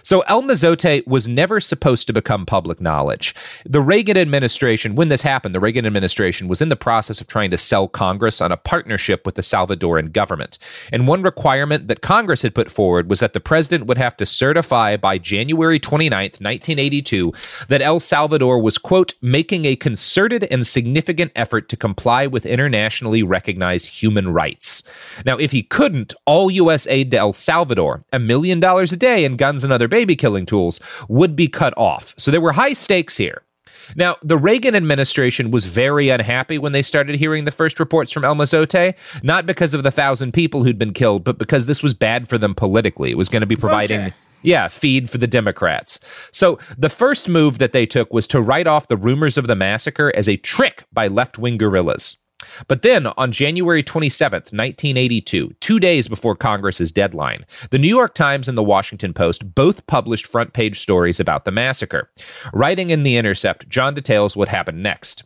So 0.07 0.21
El 0.21 0.43
Mozote 0.43 1.05
was 1.05 1.27
never 1.27 1.59
supposed 1.59 2.07
to 2.07 2.13
become 2.13 2.45
public 2.45 2.79
knowledge. 2.79 3.35
The 3.65 3.81
Reagan 3.81 4.15
administration, 4.15 4.95
when 4.95 5.09
this 5.09 5.21
happened, 5.21 5.53
the 5.53 5.59
Reagan 5.59 5.85
administration 5.85 6.47
was 6.47 6.61
in 6.61 6.69
the 6.69 6.77
process 6.77 7.19
of 7.19 7.27
trying 7.27 7.51
to 7.51 7.57
sell 7.57 7.89
Congress 7.89 8.39
on 8.39 8.51
a 8.51 8.55
partnership 8.55 9.25
with 9.25 9.35
the 9.35 9.41
Salvadoran 9.41 10.13
government. 10.13 10.59
And 10.93 11.07
one 11.07 11.23
requirement 11.23 11.89
that 11.89 12.01
Congress 12.01 12.41
had 12.41 12.55
put 12.55 12.71
forward 12.71 13.09
was 13.09 13.19
that 13.19 13.33
the 13.33 13.41
president 13.41 13.87
would 13.87 13.97
have 13.97 14.15
to 14.17 14.25
certify 14.25 14.95
by 14.95 15.17
January 15.17 15.77
29th, 15.77 16.39
1982, 16.39 17.33
that 17.67 17.81
El 17.81 17.99
Salvador 17.99 18.61
was, 18.61 18.77
quote, 18.77 19.13
making 19.21 19.65
a 19.65 19.75
concerted 19.75 20.45
and 20.45 20.65
significant 20.65 21.33
effort 21.35 21.67
to 21.67 21.75
comply 21.75 22.27
with 22.27 22.45
internationally 22.45 23.23
recognized 23.23 23.87
human 23.87 24.29
rights. 24.29 24.83
Now, 25.25 25.35
if 25.37 25.51
he 25.51 25.63
couldn't, 25.63 26.13
all 26.25 26.49
U.S. 26.49 26.87
aid 26.87 27.11
to 27.11 27.17
El 27.17 27.33
Salvador, 27.33 28.05
a 28.13 28.19
million 28.19 28.61
dollars 28.61 28.93
a 28.93 28.97
day 28.97 29.25
in 29.25 29.35
guns 29.35 29.56
and 29.63 29.73
other 29.73 29.87
baby 29.87 30.15
killing 30.15 30.45
tools, 30.45 30.79
would 31.09 31.35
be 31.35 31.47
cut 31.47 31.73
off. 31.77 32.13
So 32.17 32.31
there 32.31 32.41
were 32.41 32.51
high 32.51 32.73
stakes 32.73 33.17
here. 33.17 33.43
Now, 33.95 34.17
the 34.21 34.37
Reagan 34.37 34.75
administration 34.75 35.51
was 35.51 35.65
very 35.65 36.09
unhappy 36.09 36.57
when 36.57 36.71
they 36.73 36.81
started 36.81 37.15
hearing 37.15 37.45
the 37.45 37.51
first 37.51 37.79
reports 37.79 38.11
from 38.11 38.25
El 38.25 38.35
Mozote, 38.35 38.93
not 39.23 39.45
because 39.45 39.73
of 39.73 39.83
the 39.83 39.91
thousand 39.91 40.33
people 40.33 40.63
who'd 40.63 40.77
been 40.77 40.93
killed, 40.93 41.23
but 41.23 41.37
because 41.37 41.67
this 41.67 41.81
was 41.81 41.93
bad 41.93 42.27
for 42.27 42.37
them 42.37 42.53
politically. 42.53 43.11
It 43.11 43.17
was 43.17 43.29
going 43.29 43.41
to 43.41 43.47
be 43.47 43.55
providing. 43.55 44.13
Yeah, 44.43 44.67
feed 44.67 45.09
for 45.09 45.17
the 45.17 45.27
Democrats. 45.27 45.99
So 46.31 46.59
the 46.77 46.89
first 46.89 47.27
move 47.27 47.57
that 47.57 47.71
they 47.71 47.85
took 47.85 48.13
was 48.13 48.27
to 48.27 48.41
write 48.41 48.67
off 48.67 48.87
the 48.87 48.97
rumors 48.97 49.37
of 49.37 49.47
the 49.47 49.55
massacre 49.55 50.11
as 50.15 50.29
a 50.29 50.37
trick 50.37 50.85
by 50.93 51.07
left 51.07 51.37
wing 51.37 51.57
guerrillas. 51.57 52.17
But 52.67 52.81
then, 52.81 53.07
on 53.07 53.31
January 53.31 53.83
27th, 53.83 54.51
1982, 54.53 55.55
two 55.59 55.79
days 55.79 56.07
before 56.07 56.35
Congress's 56.35 56.91
deadline, 56.91 57.45
the 57.69 57.77
New 57.77 57.87
York 57.87 58.15
Times 58.15 58.47
and 58.47 58.57
the 58.57 58.63
Washington 58.63 59.13
Post 59.13 59.55
both 59.55 59.85
published 59.87 60.27
front 60.27 60.53
page 60.53 60.79
stories 60.79 61.19
about 61.19 61.45
the 61.45 61.51
massacre. 61.51 62.09
Writing 62.53 62.89
in 62.89 63.03
The 63.03 63.17
Intercept, 63.17 63.69
Jon 63.69 63.93
details 63.93 64.35
what 64.35 64.47
happened 64.47 64.81
next. 64.81 65.23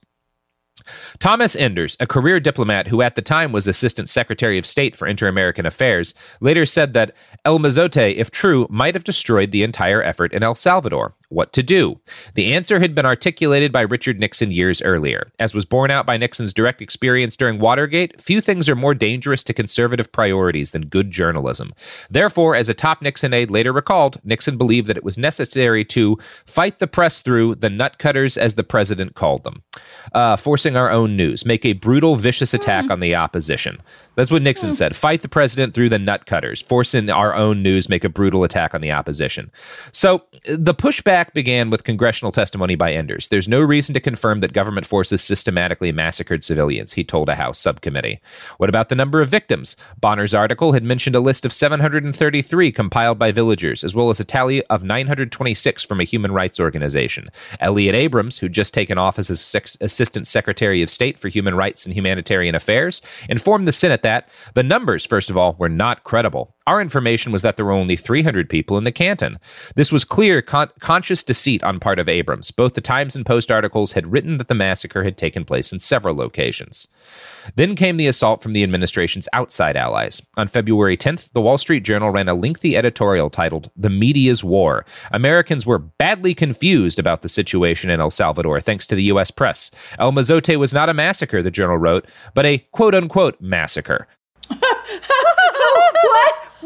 Thomas 1.19 1.55
Enders, 1.55 1.95
a 1.99 2.07
career 2.07 2.39
diplomat 2.39 2.87
who 2.87 3.01
at 3.01 3.15
the 3.15 3.21
time 3.21 3.51
was 3.51 3.67
Assistant 3.67 4.09
Secretary 4.09 4.57
of 4.57 4.65
State 4.65 4.95
for 4.95 5.07
Inter 5.07 5.27
American 5.27 5.65
Affairs, 5.65 6.13
later 6.39 6.65
said 6.65 6.93
that 6.93 7.15
El 7.45 7.59
Mozote, 7.59 8.15
if 8.15 8.31
true, 8.31 8.67
might 8.69 8.95
have 8.95 9.03
destroyed 9.03 9.51
the 9.51 9.63
entire 9.63 10.01
effort 10.01 10.33
in 10.33 10.43
El 10.43 10.55
Salvador. 10.55 11.13
What 11.31 11.53
to 11.53 11.63
do? 11.63 11.97
The 12.33 12.53
answer 12.53 12.77
had 12.77 12.93
been 12.93 13.05
articulated 13.05 13.71
by 13.71 13.81
Richard 13.81 14.19
Nixon 14.19 14.51
years 14.51 14.81
earlier. 14.81 15.31
As 15.39 15.55
was 15.55 15.63
borne 15.63 15.89
out 15.89 16.05
by 16.05 16.17
Nixon's 16.17 16.53
direct 16.53 16.81
experience 16.81 17.37
during 17.37 17.57
Watergate, 17.57 18.19
few 18.21 18.41
things 18.41 18.67
are 18.67 18.75
more 18.75 18.93
dangerous 18.93 19.41
to 19.43 19.53
conservative 19.53 20.11
priorities 20.11 20.71
than 20.71 20.87
good 20.87 21.09
journalism. 21.09 21.73
Therefore, 22.09 22.53
as 22.53 22.67
a 22.67 22.73
top 22.73 23.01
Nixon 23.01 23.33
aide 23.33 23.49
later 23.49 23.71
recalled, 23.71 24.19
Nixon 24.25 24.57
believed 24.57 24.87
that 24.87 24.97
it 24.97 25.05
was 25.05 25.17
necessary 25.17 25.85
to 25.85 26.17
fight 26.47 26.79
the 26.79 26.87
press 26.87 27.21
through 27.21 27.55
the 27.55 27.69
nutcutters, 27.69 28.35
as 28.35 28.55
the 28.55 28.63
president 28.65 29.15
called 29.15 29.45
them, 29.45 29.63
uh, 30.13 30.35
forcing 30.35 30.75
our 30.75 30.91
own 30.91 31.15
news, 31.15 31.45
make 31.45 31.65
a 31.65 31.71
brutal, 31.71 32.17
vicious 32.17 32.53
attack 32.53 32.89
on 32.91 32.99
the 32.99 33.15
opposition. 33.15 33.81
That's 34.15 34.31
what 34.31 34.41
Nixon 34.41 34.73
said. 34.73 34.97
Fight 34.97 35.21
the 35.21 35.29
president 35.29 35.73
through 35.73 35.87
the 35.87 35.97
nutcutters, 35.97 36.61
forcing 36.61 37.09
our 37.09 37.33
own 37.33 37.63
news, 37.63 37.87
make 37.87 38.03
a 38.03 38.09
brutal 38.09 38.43
attack 38.43 38.75
on 38.75 38.81
the 38.81 38.91
opposition. 38.91 39.49
So 39.93 40.23
the 40.43 40.73
pushback 40.73 41.20
attack 41.21 41.35
began 41.35 41.69
with 41.69 41.83
congressional 41.83 42.31
testimony 42.31 42.73
by 42.73 42.91
Enders. 42.91 43.27
There's 43.27 43.47
no 43.47 43.61
reason 43.61 43.93
to 43.93 43.99
confirm 43.99 44.39
that 44.39 44.53
government 44.53 44.87
forces 44.87 45.21
systematically 45.21 45.91
massacred 45.91 46.43
civilians, 46.43 46.93
he 46.93 47.03
told 47.03 47.29
a 47.29 47.35
House 47.35 47.59
subcommittee. 47.59 48.19
What 48.57 48.69
about 48.69 48.89
the 48.89 48.95
number 48.95 49.21
of 49.21 49.29
victims? 49.29 49.77
Bonner's 49.99 50.33
article 50.33 50.71
had 50.71 50.83
mentioned 50.83 51.15
a 51.15 51.19
list 51.19 51.45
of 51.45 51.53
733 51.53 52.71
compiled 52.71 53.19
by 53.19 53.31
villagers, 53.31 53.83
as 53.83 53.93
well 53.93 54.09
as 54.09 54.19
a 54.19 54.23
tally 54.23 54.65
of 54.65 54.81
926 54.81 55.85
from 55.85 55.99
a 55.99 56.05
human 56.05 56.31
rights 56.31 56.59
organization. 56.59 57.29
Elliott 57.59 57.93
Abrams, 57.93 58.39
who'd 58.39 58.53
just 58.53 58.73
taken 58.73 58.97
office 58.97 59.29
as 59.29 59.77
Assistant 59.79 60.25
Secretary 60.25 60.81
of 60.81 60.89
State 60.89 61.19
for 61.19 61.27
Human 61.27 61.53
Rights 61.53 61.85
and 61.85 61.93
Humanitarian 61.93 62.55
Affairs, 62.55 62.99
informed 63.29 63.67
the 63.67 63.71
Senate 63.71 64.01
that 64.01 64.27
the 64.55 64.63
numbers, 64.63 65.05
first 65.05 65.29
of 65.29 65.37
all, 65.37 65.55
were 65.59 65.69
not 65.69 66.03
credible. 66.03 66.55
Our 66.67 66.79
information 66.79 67.31
was 67.31 67.41
that 67.41 67.55
there 67.55 67.65
were 67.65 67.71
only 67.71 67.95
300 67.95 68.47
people 68.47 68.77
in 68.77 68.83
the 68.83 68.91
canton. 68.91 69.39
This 69.75 69.91
was 69.91 70.03
clear 70.03 70.43
con- 70.43 70.69
conscious 70.79 71.23
deceit 71.23 71.63
on 71.63 71.79
part 71.79 71.97
of 71.97 72.07
Abrams. 72.07 72.51
Both 72.51 72.75
the 72.75 72.81
Times 72.81 73.15
and 73.15 73.25
Post 73.25 73.51
articles 73.51 73.93
had 73.93 74.11
written 74.11 74.37
that 74.37 74.47
the 74.47 74.53
massacre 74.53 75.03
had 75.03 75.17
taken 75.17 75.43
place 75.43 75.73
in 75.73 75.79
several 75.79 76.15
locations. 76.15 76.87
Then 77.55 77.75
came 77.75 77.97
the 77.97 78.05
assault 78.05 78.43
from 78.43 78.53
the 78.53 78.61
administration's 78.61 79.27
outside 79.33 79.75
allies. 79.75 80.21
On 80.37 80.47
February 80.47 80.95
10th, 80.95 81.31
the 81.33 81.41
Wall 81.41 81.57
Street 81.57 81.81
Journal 81.81 82.11
ran 82.11 82.29
a 82.29 82.35
lengthy 82.35 82.77
editorial 82.77 83.31
titled 83.31 83.71
The 83.75 83.89
Media's 83.89 84.43
War. 84.43 84.85
Americans 85.11 85.65
were 85.65 85.79
badly 85.79 86.35
confused 86.35 86.99
about 86.99 87.23
the 87.23 87.29
situation 87.29 87.89
in 87.89 87.99
El 87.99 88.11
Salvador 88.11 88.61
thanks 88.61 88.85
to 88.87 88.95
the 88.95 89.03
U.S. 89.03 89.31
press. 89.31 89.71
El 89.97 90.11
Mozote 90.11 90.59
was 90.59 90.73
not 90.73 90.89
a 90.89 90.93
massacre, 90.93 91.41
the 91.41 91.49
journal 91.49 91.77
wrote, 91.77 92.05
but 92.35 92.45
a 92.45 92.59
quote 92.71 92.93
unquote 92.93 93.41
massacre. 93.41 94.07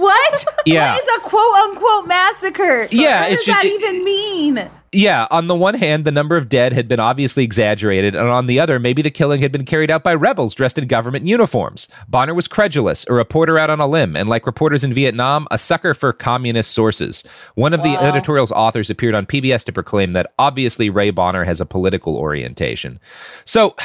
What? 0.05 0.31
What? 0.45 0.45
Yeah. 0.65 0.93
What 0.93 1.03
is 1.03 1.17
a 1.17 1.19
quote 1.21 1.53
unquote 1.69 2.07
massacre? 2.07 2.85
Yeah, 2.91 3.21
What 3.21 3.29
does 3.29 3.45
just- 3.45 3.61
that 3.61 3.65
it- 3.65 3.81
even 3.83 4.03
mean? 4.03 4.69
Yeah, 4.91 5.27
on 5.29 5.47
the 5.47 5.55
one 5.55 5.73
hand, 5.73 6.05
the 6.05 6.11
number 6.11 6.37
of 6.37 6.47
dead 6.47 6.71
had 6.71 6.87
been 6.87 7.01
obviously 7.01 7.43
exaggerated, 7.43 8.15
and 8.15 8.29
on 8.29 8.45
the 8.47 8.61
other, 8.61 8.79
maybe 8.79 9.01
the 9.01 9.11
killing 9.11 9.41
had 9.41 9.51
been 9.51 9.65
carried 9.65 9.91
out 9.91 10.05
by 10.05 10.15
rebels 10.15 10.55
dressed 10.55 10.77
in 10.77 10.87
government 10.87 11.27
uniforms. 11.27 11.89
Bonner 12.07 12.33
was 12.33 12.47
credulous, 12.47 13.05
a 13.09 13.13
reporter 13.13 13.57
out 13.59 13.69
on 13.69 13.81
a 13.81 13.87
limb, 13.87 14.15
and 14.15 14.29
like 14.29 14.45
reporters 14.45 14.85
in 14.85 14.93
Vietnam, 14.93 15.49
a 15.51 15.57
sucker 15.57 15.93
for 15.93 16.13
communist 16.13 16.71
sources. 16.71 17.25
One 17.55 17.73
of 17.73 17.83
the 17.83 17.97
editorial's 18.01 18.53
authors 18.53 18.89
appeared 18.89 19.15
on 19.15 19.25
PBS 19.25 19.65
to 19.65 19.73
proclaim 19.73 20.13
that 20.13 20.31
obviously 20.39 20.89
Ray 20.89 21.09
Bonner 21.09 21.43
has 21.43 21.59
a 21.59 21.65
political 21.65 22.15
orientation. 22.15 22.97
So 23.43 23.75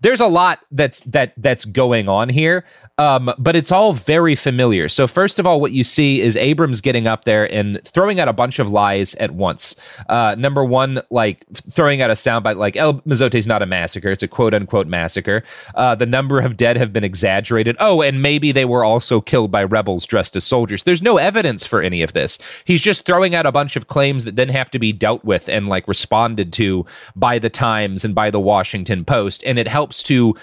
there's 0.00 0.20
a 0.20 0.26
lot 0.26 0.60
that's 0.70 1.00
that 1.00 1.32
that's 1.36 1.64
going 1.64 2.08
on 2.08 2.28
here 2.28 2.64
um, 2.98 3.32
but 3.38 3.54
it's 3.54 3.70
all 3.70 3.92
very 3.92 4.34
familiar. 4.34 4.88
So 4.88 5.06
first 5.06 5.38
of 5.38 5.46
all 5.46 5.60
what 5.60 5.70
you 5.70 5.84
see 5.84 6.20
is 6.20 6.36
abrams 6.36 6.80
getting 6.80 7.06
up 7.06 7.24
there 7.24 7.50
and 7.52 7.80
throwing 7.84 8.18
out 8.18 8.26
a 8.26 8.32
bunch 8.32 8.58
of 8.58 8.70
lies 8.70 9.14
at 9.16 9.30
once. 9.30 9.76
Uh, 10.08 10.34
number 10.36 10.64
one 10.64 11.00
like 11.10 11.44
throwing 11.70 12.02
out 12.02 12.10
a 12.10 12.14
soundbite 12.14 12.56
like 12.56 12.76
el 12.76 12.94
Mozote's 13.02 13.46
not 13.46 13.62
a 13.62 13.66
massacre. 13.66 14.10
It's 14.10 14.24
a 14.24 14.28
quote 14.28 14.52
unquote 14.52 14.88
massacre. 14.88 15.44
Uh, 15.76 15.94
the 15.94 16.06
number 16.06 16.40
of 16.40 16.56
dead 16.56 16.76
have 16.76 16.92
been 16.92 17.04
exaggerated. 17.04 17.76
Oh 17.78 18.02
and 18.02 18.20
maybe 18.20 18.50
they 18.50 18.64
were 18.64 18.84
also 18.84 19.20
killed 19.20 19.52
by 19.52 19.62
rebels 19.62 20.04
dressed 20.04 20.34
as 20.34 20.44
soldiers. 20.44 20.82
There's 20.82 21.02
no 21.02 21.18
evidence 21.18 21.64
for 21.64 21.80
any 21.80 22.02
of 22.02 22.14
this. 22.14 22.38
He's 22.64 22.80
just 22.80 23.06
throwing 23.06 23.34
out 23.34 23.46
a 23.46 23.52
bunch 23.52 23.76
of 23.76 23.86
claims 23.86 24.24
that 24.24 24.34
then 24.34 24.48
have 24.48 24.70
to 24.72 24.78
be 24.78 24.92
dealt 24.92 25.24
with 25.24 25.48
and 25.48 25.68
like 25.68 25.86
responded 25.86 26.52
to 26.54 26.84
by 27.14 27.38
the 27.38 27.50
times 27.50 28.04
and 28.04 28.14
by 28.14 28.30
the 28.30 28.40
washington 28.40 29.04
post 29.04 29.44
and 29.44 29.58
it 29.58 29.68
helps 29.68 29.87
to 29.90 30.34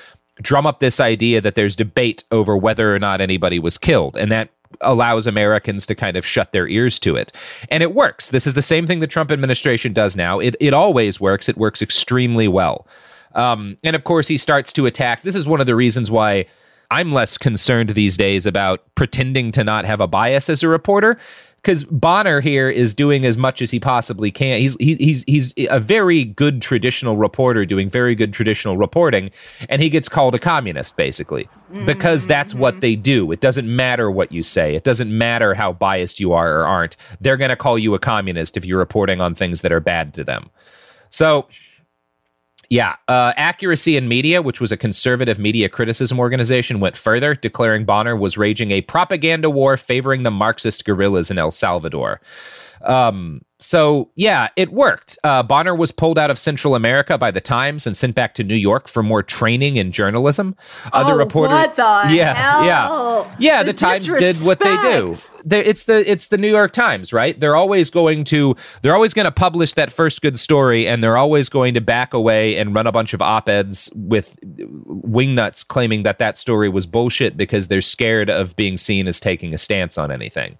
drum 0.41 0.65
up 0.65 0.79
this 0.79 0.99
idea 0.99 1.39
that 1.41 1.55
there's 1.55 1.75
debate 1.75 2.23
over 2.31 2.57
whether 2.57 2.93
or 2.93 2.99
not 2.99 3.21
anybody 3.21 3.59
was 3.59 3.77
killed 3.77 4.17
and 4.17 4.31
that 4.31 4.49
allows 4.81 5.25
Americans 5.27 5.85
to 5.85 5.95
kind 5.95 6.17
of 6.17 6.25
shut 6.25 6.51
their 6.51 6.67
ears 6.67 6.99
to 6.99 7.15
it. 7.15 7.31
And 7.69 7.81
it 7.81 7.93
works. 7.93 8.29
This 8.29 8.45
is 8.45 8.55
the 8.55 8.61
same 8.61 8.85
thing 8.85 8.99
the 8.99 9.07
Trump 9.07 9.31
administration 9.31 9.93
does 9.93 10.17
now. 10.17 10.39
It 10.39 10.55
it 10.59 10.73
always 10.73 11.19
works. 11.19 11.47
It 11.47 11.57
works 11.57 11.81
extremely 11.81 12.47
well. 12.47 12.87
Um, 13.35 13.77
and 13.83 13.95
of 13.95 14.03
course 14.03 14.27
he 14.27 14.37
starts 14.37 14.73
to 14.73 14.85
attack. 14.85 15.23
This 15.23 15.35
is 15.35 15.47
one 15.47 15.61
of 15.61 15.67
the 15.67 15.75
reasons 15.75 16.09
why 16.09 16.45
I'm 16.91 17.13
less 17.13 17.37
concerned 17.37 17.89
these 17.89 18.17
days 18.17 18.45
about 18.45 18.83
pretending 18.95 19.51
to 19.53 19.63
not 19.63 19.85
have 19.85 20.01
a 20.01 20.07
bias 20.07 20.49
as 20.49 20.63
a 20.63 20.67
reporter 20.67 21.17
because 21.65 21.83
Bonner 21.83 22.41
here 22.41 22.69
is 22.69 22.93
doing 22.93 23.25
as 23.25 23.39
much 23.39 23.59
as 23.59 23.71
he 23.71 23.79
possibly 23.79 24.29
can. 24.29 24.59
He's 24.59 24.75
he, 24.75 24.93
he's 24.97 25.23
he's 25.23 25.51
a 25.67 25.79
very 25.79 26.23
good 26.23 26.61
traditional 26.61 27.17
reporter 27.17 27.65
doing 27.65 27.89
very 27.89 28.13
good 28.13 28.31
traditional 28.33 28.77
reporting, 28.77 29.31
and 29.67 29.81
he 29.81 29.89
gets 29.89 30.07
called 30.07 30.35
a 30.35 30.39
communist 30.39 30.95
basically 30.95 31.49
because 31.87 32.21
mm-hmm, 32.21 32.29
that's 32.29 32.53
what 32.53 32.75
mm-hmm. 32.75 32.81
they 32.81 32.95
do. 32.95 33.31
It 33.31 33.41
doesn't 33.41 33.73
matter 33.75 34.11
what 34.11 34.31
you 34.31 34.43
say. 34.43 34.75
It 34.75 34.83
doesn't 34.83 35.17
matter 35.17 35.55
how 35.55 35.73
biased 35.73 36.19
you 36.19 36.33
are 36.33 36.59
or 36.59 36.65
aren't. 36.65 36.97
They're 37.19 37.35
going 37.35 37.49
to 37.49 37.55
call 37.55 37.79
you 37.79 37.95
a 37.95 37.99
communist 37.99 38.57
if 38.57 38.63
you're 38.63 38.77
reporting 38.77 39.19
on 39.19 39.33
things 39.33 39.61
that 39.61 39.71
are 39.71 39.79
bad 39.79 40.13
to 40.13 40.23
them. 40.23 40.51
So 41.09 41.47
yeah, 42.69 42.95
uh, 43.07 43.33
Accuracy 43.37 43.97
in 43.97 44.07
Media, 44.07 44.41
which 44.41 44.59
was 44.59 44.71
a 44.71 44.77
conservative 44.77 45.39
media 45.39 45.69
criticism 45.69 46.19
organization, 46.19 46.79
went 46.79 46.97
further, 46.97 47.35
declaring 47.35 47.85
Bonner 47.85 48.15
was 48.15 48.37
raging 48.37 48.71
a 48.71 48.81
propaganda 48.81 49.49
war 49.49 49.77
favoring 49.77 50.23
the 50.23 50.31
Marxist 50.31 50.85
guerrillas 50.85 51.29
in 51.29 51.37
El 51.37 51.51
Salvador. 51.51 52.21
Um, 52.83 53.41
so 53.65 54.11
yeah, 54.13 54.49
it 54.55 54.71
worked. 54.71 55.17
Uh, 55.23 55.41
Bonner 55.41 55.73
was 55.73 55.91
pulled 55.91 56.19
out 56.19 56.29
of 56.29 56.37
Central 56.37 56.75
America 56.75 57.17
by 57.17 57.31
the 57.31 57.41
Times 57.41 57.87
and 57.87 57.97
sent 57.97 58.13
back 58.13 58.35
to 58.35 58.43
New 58.43 58.55
York 58.55 58.87
for 58.87 59.01
more 59.01 59.23
training 59.23 59.77
in 59.77 59.91
journalism. 59.91 60.55
Other 60.93 61.13
oh, 61.13 61.17
reporters, 61.17 61.53
what 61.53 61.75
the 61.75 62.13
yeah, 62.13 62.35
hell? 62.35 62.63
yeah, 62.63 63.35
yeah. 63.39 63.63
The, 63.63 63.73
Times 63.73 64.13
did 64.13 64.35
what 64.37 64.59
they 64.59 64.75
do. 64.77 65.09
disrespect. 65.09 65.49
They- 65.49 65.65
it's 65.65 65.85
the 65.85 66.09
it's 66.09 66.27
the 66.27 66.37
New 66.37 66.47
York 66.47 66.73
Times, 66.73 67.11
right? 67.11 67.39
They're 67.39 67.55
always 67.55 67.89
going 67.89 68.23
to 68.25 68.55
they're 68.83 68.93
always 68.93 69.15
going 69.15 69.25
to 69.25 69.31
publish 69.31 69.73
that 69.73 69.91
first 69.91 70.21
good 70.21 70.39
story, 70.39 70.87
and 70.87 71.03
they're 71.03 71.17
always 71.17 71.49
going 71.49 71.73
to 71.73 71.81
back 71.81 72.13
away 72.13 72.57
and 72.57 72.75
run 72.75 72.85
a 72.85 72.91
bunch 72.91 73.15
of 73.15 73.21
op 73.21 73.49
eds 73.49 73.89
with 73.95 74.39
wingnuts 74.43 75.67
claiming 75.67 76.03
that 76.03 76.19
that 76.19 76.37
story 76.37 76.69
was 76.69 76.85
bullshit 76.85 77.35
because 77.35 77.67
they're 77.67 77.81
scared 77.81 78.29
of 78.29 78.55
being 78.55 78.77
seen 78.77 79.07
as 79.07 79.19
taking 79.19 79.55
a 79.55 79.57
stance 79.57 79.97
on 79.97 80.11
anything. 80.11 80.59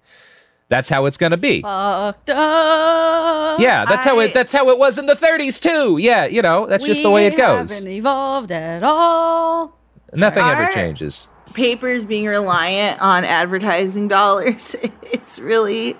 That's 0.68 0.88
how 0.88 1.06
it's 1.06 1.16
going 1.16 1.30
to 1.30 1.36
be. 1.36 1.62
Fucked 1.62 2.30
up. 2.30 3.60
Yeah, 3.60 3.84
that's 3.84 4.04
how 4.04 4.18
it. 4.20 4.34
That's 4.34 4.52
how 4.52 4.68
it 4.70 4.78
was 4.78 4.98
in 4.98 5.06
the 5.06 5.14
30s 5.14 5.60
too. 5.60 5.98
Yeah, 5.98 6.26
you 6.26 6.42
know, 6.42 6.66
that's 6.66 6.84
just 6.84 7.02
the 7.02 7.10
way 7.10 7.26
it 7.26 7.36
goes. 7.36 7.70
Haven't 7.78 7.92
evolved 7.92 8.50
at 8.52 8.82
all. 8.82 9.78
Nothing 10.14 10.42
ever 10.42 10.64
Are- 10.64 10.72
changes. 10.72 11.28
papers 11.54 12.04
being 12.04 12.26
reliant 12.26 13.00
on 13.00 13.24
advertising 13.24 14.08
dollars 14.16 14.74
it's 15.02 15.38
really 15.38 15.96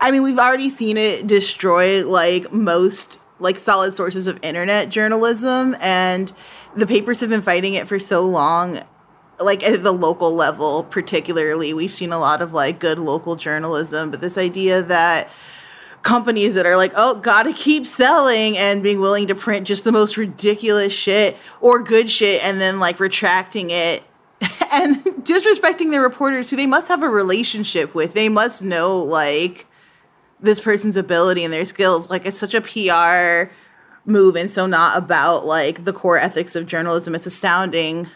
i 0.00 0.10
mean 0.10 0.22
we've 0.22 0.38
already 0.38 0.70
seen 0.70 0.96
it 0.96 1.26
destroy 1.26 2.06
like 2.06 2.50
most 2.52 3.18
like 3.38 3.58
solid 3.58 3.92
sources 3.92 4.26
of 4.26 4.38
internet 4.42 4.88
journalism 4.88 5.76
and 5.80 6.32
the 6.76 6.86
papers 6.86 7.20
have 7.20 7.28
been 7.28 7.42
fighting 7.42 7.74
it 7.74 7.86
for 7.88 7.98
so 7.98 8.24
long 8.26 8.80
like 9.38 9.62
at 9.62 9.82
the 9.82 9.92
local 9.92 10.34
level 10.34 10.84
particularly 10.84 11.74
we've 11.74 11.90
seen 11.90 12.12
a 12.12 12.18
lot 12.18 12.40
of 12.40 12.54
like 12.54 12.78
good 12.78 12.98
local 12.98 13.36
journalism 13.36 14.10
but 14.10 14.20
this 14.20 14.38
idea 14.38 14.82
that 14.82 15.28
companies 16.06 16.54
that 16.54 16.64
are 16.64 16.76
like, 16.76 16.92
oh, 16.94 17.16
gotta 17.16 17.52
keep 17.52 17.84
selling 17.84 18.56
and 18.56 18.80
being 18.80 19.00
willing 19.00 19.26
to 19.26 19.34
print 19.34 19.66
just 19.66 19.82
the 19.82 19.90
most 19.90 20.16
ridiculous 20.16 20.92
shit 20.92 21.36
or 21.60 21.82
good 21.82 22.08
shit 22.08 22.42
and 22.44 22.60
then 22.60 22.78
like 22.78 23.00
retracting 23.00 23.70
it 23.70 24.04
and 24.72 25.04
disrespecting 25.24 25.90
their 25.90 26.00
reporters 26.00 26.48
who 26.48 26.56
they 26.56 26.64
must 26.64 26.86
have 26.86 27.02
a 27.02 27.08
relationship 27.08 27.92
with. 27.92 28.14
They 28.14 28.28
must 28.28 28.62
know 28.62 29.02
like 29.02 29.66
this 30.38 30.60
person's 30.60 30.96
ability 30.96 31.42
and 31.42 31.52
their 31.52 31.64
skills. 31.64 32.08
Like 32.08 32.24
it's 32.24 32.38
such 32.38 32.54
a 32.54 32.60
PR 32.60 33.52
move 34.08 34.36
and 34.36 34.48
so 34.48 34.66
not 34.66 34.96
about 34.96 35.44
like 35.44 35.84
the 35.84 35.92
core 35.92 36.18
ethics 36.18 36.54
of 36.54 36.66
journalism. 36.66 37.16
It's 37.16 37.26
astounding. 37.26 38.08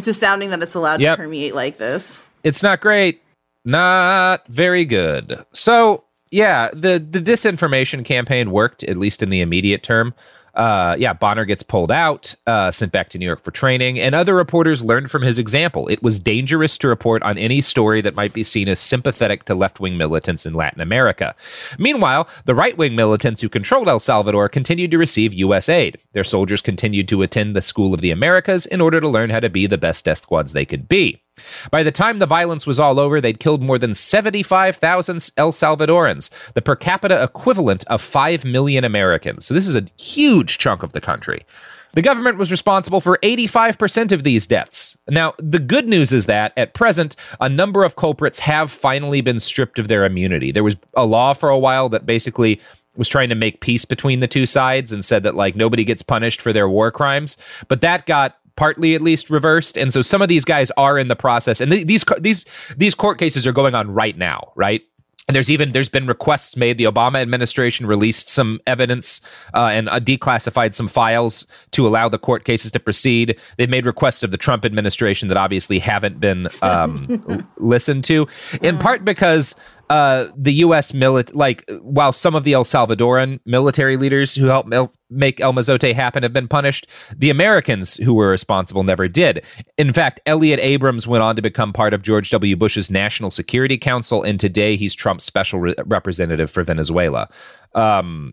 It's 0.00 0.08
astounding 0.08 0.48
that 0.48 0.62
it's 0.62 0.74
allowed 0.74 1.02
Yep. 1.02 1.18
to 1.18 1.22
permeate 1.24 1.54
like 1.54 1.76
this. 1.76 2.22
It's 2.42 2.62
not 2.62 2.80
great. 2.80 3.20
Not 3.66 4.46
very 4.48 4.86
good. 4.86 5.44
So 5.52 6.04
yeah, 6.30 6.70
the 6.72 6.98
the 6.98 7.20
disinformation 7.20 8.02
campaign 8.02 8.50
worked 8.50 8.82
at 8.84 8.96
least 8.96 9.22
in 9.22 9.28
the 9.28 9.42
immediate 9.42 9.82
term. 9.82 10.14
Uh, 10.54 10.96
yeah, 10.98 11.12
Bonner 11.12 11.44
gets 11.44 11.62
pulled 11.62 11.92
out, 11.92 12.34
uh, 12.46 12.70
sent 12.70 12.92
back 12.92 13.08
to 13.10 13.18
New 13.18 13.26
York 13.26 13.40
for 13.40 13.50
training, 13.50 13.98
and 13.98 14.14
other 14.14 14.34
reporters 14.34 14.82
learned 14.82 15.10
from 15.10 15.22
his 15.22 15.38
example. 15.38 15.88
It 15.88 16.02
was 16.02 16.18
dangerous 16.18 16.76
to 16.78 16.88
report 16.88 17.22
on 17.22 17.38
any 17.38 17.60
story 17.60 18.00
that 18.00 18.14
might 18.14 18.32
be 18.32 18.42
seen 18.42 18.68
as 18.68 18.78
sympathetic 18.78 19.44
to 19.44 19.54
left 19.54 19.80
wing 19.80 19.96
militants 19.96 20.46
in 20.46 20.54
Latin 20.54 20.80
America. 20.80 21.34
Meanwhile, 21.78 22.28
the 22.44 22.54
right 22.54 22.76
wing 22.76 22.96
militants 22.96 23.40
who 23.40 23.48
controlled 23.48 23.88
El 23.88 24.00
Salvador 24.00 24.48
continued 24.48 24.90
to 24.90 24.98
receive 24.98 25.32
U.S. 25.34 25.68
aid. 25.68 25.98
Their 26.12 26.24
soldiers 26.24 26.60
continued 26.60 27.08
to 27.08 27.22
attend 27.22 27.54
the 27.54 27.60
School 27.60 27.94
of 27.94 28.00
the 28.00 28.10
Americas 28.10 28.66
in 28.66 28.80
order 28.80 29.00
to 29.00 29.08
learn 29.08 29.30
how 29.30 29.40
to 29.40 29.50
be 29.50 29.66
the 29.66 29.78
best 29.78 30.04
death 30.04 30.18
squads 30.18 30.52
they 30.52 30.64
could 30.64 30.88
be. 30.88 31.22
By 31.70 31.82
the 31.82 31.92
time 31.92 32.18
the 32.18 32.26
violence 32.26 32.66
was 32.66 32.80
all 32.80 32.98
over, 32.98 33.20
they'd 33.20 33.40
killed 33.40 33.62
more 33.62 33.78
than 33.78 33.94
75,000 33.94 35.30
El 35.36 35.52
Salvadorans, 35.52 36.30
the 36.54 36.62
per 36.62 36.76
capita 36.76 37.22
equivalent 37.22 37.84
of 37.88 38.02
5 38.02 38.44
million 38.44 38.84
Americans. 38.84 39.46
So 39.46 39.54
this 39.54 39.66
is 39.66 39.76
a 39.76 39.86
huge 39.96 40.58
chunk 40.58 40.82
of 40.82 40.92
the 40.92 41.00
country. 41.00 41.44
The 41.92 42.02
government 42.02 42.38
was 42.38 42.52
responsible 42.52 43.00
for 43.00 43.18
85% 43.22 44.12
of 44.12 44.22
these 44.22 44.46
deaths. 44.46 44.96
Now, 45.08 45.34
the 45.38 45.58
good 45.58 45.88
news 45.88 46.12
is 46.12 46.26
that, 46.26 46.52
at 46.56 46.74
present, 46.74 47.16
a 47.40 47.48
number 47.48 47.82
of 47.82 47.96
culprits 47.96 48.38
have 48.38 48.70
finally 48.70 49.20
been 49.22 49.40
stripped 49.40 49.78
of 49.78 49.88
their 49.88 50.04
immunity. 50.04 50.52
There 50.52 50.62
was 50.62 50.76
a 50.94 51.04
law 51.04 51.32
for 51.32 51.48
a 51.48 51.58
while 51.58 51.88
that 51.88 52.06
basically 52.06 52.60
was 52.96 53.08
trying 53.08 53.28
to 53.28 53.34
make 53.34 53.60
peace 53.60 53.84
between 53.84 54.20
the 54.20 54.28
two 54.28 54.46
sides 54.46 54.92
and 54.92 55.04
said 55.04 55.22
that 55.22 55.34
like 55.34 55.56
nobody 55.56 55.84
gets 55.84 56.02
punished 56.02 56.40
for 56.40 56.52
their 56.52 56.68
war 56.68 56.90
crimes. 56.92 57.36
But 57.66 57.80
that 57.80 58.06
got 58.06 58.36
partly 58.56 58.94
at 58.94 59.02
least 59.02 59.30
reversed 59.30 59.76
and 59.76 59.92
so 59.92 60.02
some 60.02 60.22
of 60.22 60.28
these 60.28 60.44
guys 60.44 60.70
are 60.76 60.98
in 60.98 61.08
the 61.08 61.16
process 61.16 61.60
and 61.60 61.72
th- 61.72 61.86
these 61.86 62.04
these 62.18 62.44
these 62.76 62.94
court 62.94 63.18
cases 63.18 63.46
are 63.46 63.52
going 63.52 63.74
on 63.74 63.90
right 63.92 64.18
now 64.18 64.52
right 64.54 64.82
and 65.30 65.36
there's 65.36 65.48
even 65.48 65.70
there's 65.70 65.88
been 65.88 66.08
requests 66.08 66.56
made. 66.56 66.76
The 66.76 66.86
Obama 66.86 67.22
administration 67.22 67.86
released 67.86 68.28
some 68.28 68.58
evidence 68.66 69.20
uh, 69.54 69.66
and 69.66 69.88
uh, 69.88 70.00
declassified 70.00 70.74
some 70.74 70.88
files 70.88 71.46
to 71.70 71.86
allow 71.86 72.08
the 72.08 72.18
court 72.18 72.42
cases 72.42 72.72
to 72.72 72.80
proceed. 72.80 73.38
They've 73.56 73.70
made 73.70 73.86
requests 73.86 74.24
of 74.24 74.32
the 74.32 74.36
Trump 74.36 74.64
administration 74.64 75.28
that 75.28 75.36
obviously 75.36 75.78
haven't 75.78 76.18
been 76.18 76.48
um, 76.62 77.46
listened 77.58 78.02
to, 78.06 78.26
in 78.60 78.76
part 78.78 79.04
because 79.04 79.54
uh, 79.90 80.30
the 80.36 80.52
U.S. 80.54 80.94
military, 80.94 81.36
like 81.36 81.64
while 81.82 82.12
some 82.12 82.36
of 82.36 82.44
the 82.44 82.52
El 82.52 82.64
Salvadoran 82.64 83.40
military 83.44 83.96
leaders 83.96 84.36
who 84.36 84.46
helped 84.46 84.68
mil- 84.68 84.92
make 85.10 85.40
El 85.40 85.52
Mozote 85.52 85.92
happen 85.92 86.22
have 86.22 86.32
been 86.32 86.46
punished, 86.46 86.86
the 87.14 87.28
Americans 87.28 87.96
who 87.96 88.14
were 88.14 88.28
responsible 88.28 88.84
never 88.84 89.08
did. 89.08 89.44
In 89.76 89.92
fact, 89.92 90.20
Elliott 90.26 90.60
Abrams 90.60 91.08
went 91.08 91.24
on 91.24 91.34
to 91.34 91.42
become 91.42 91.72
part 91.72 91.92
of 91.92 92.02
George 92.02 92.30
W. 92.30 92.54
Bush's 92.54 92.88
National 92.88 93.32
Security 93.32 93.76
Council, 93.76 94.22
and 94.22 94.38
today 94.38 94.76
he's 94.76 94.94
Trump's 94.94 95.24
special 95.24 95.58
re- 95.58 95.74
representative 95.84 96.52
for 96.52 96.62
Venezuela. 96.62 97.28
Um, 97.74 98.32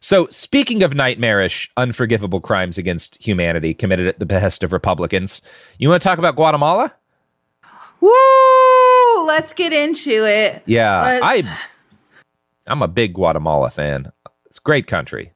so, 0.00 0.26
speaking 0.30 0.82
of 0.82 0.96
nightmarish, 0.96 1.70
unforgivable 1.76 2.40
crimes 2.40 2.76
against 2.76 3.24
humanity 3.24 3.72
committed 3.72 4.08
at 4.08 4.18
the 4.18 4.26
behest 4.26 4.64
of 4.64 4.72
Republicans, 4.72 5.42
you 5.78 5.88
want 5.88 6.02
to 6.02 6.08
talk 6.08 6.18
about 6.18 6.34
Guatemala? 6.34 6.92
Woo! 8.00 8.71
Let's 9.26 9.52
get 9.52 9.72
into 9.72 10.10
it. 10.10 10.62
Yeah, 10.66 11.00
Let's- 11.02 11.22
I 11.46 11.58
I'm 12.66 12.82
a 12.82 12.88
big 12.88 13.14
Guatemala 13.14 13.70
fan. 13.70 14.12
It's 14.46 14.58
a 14.58 14.62
great 14.62 14.86
country. 14.86 15.32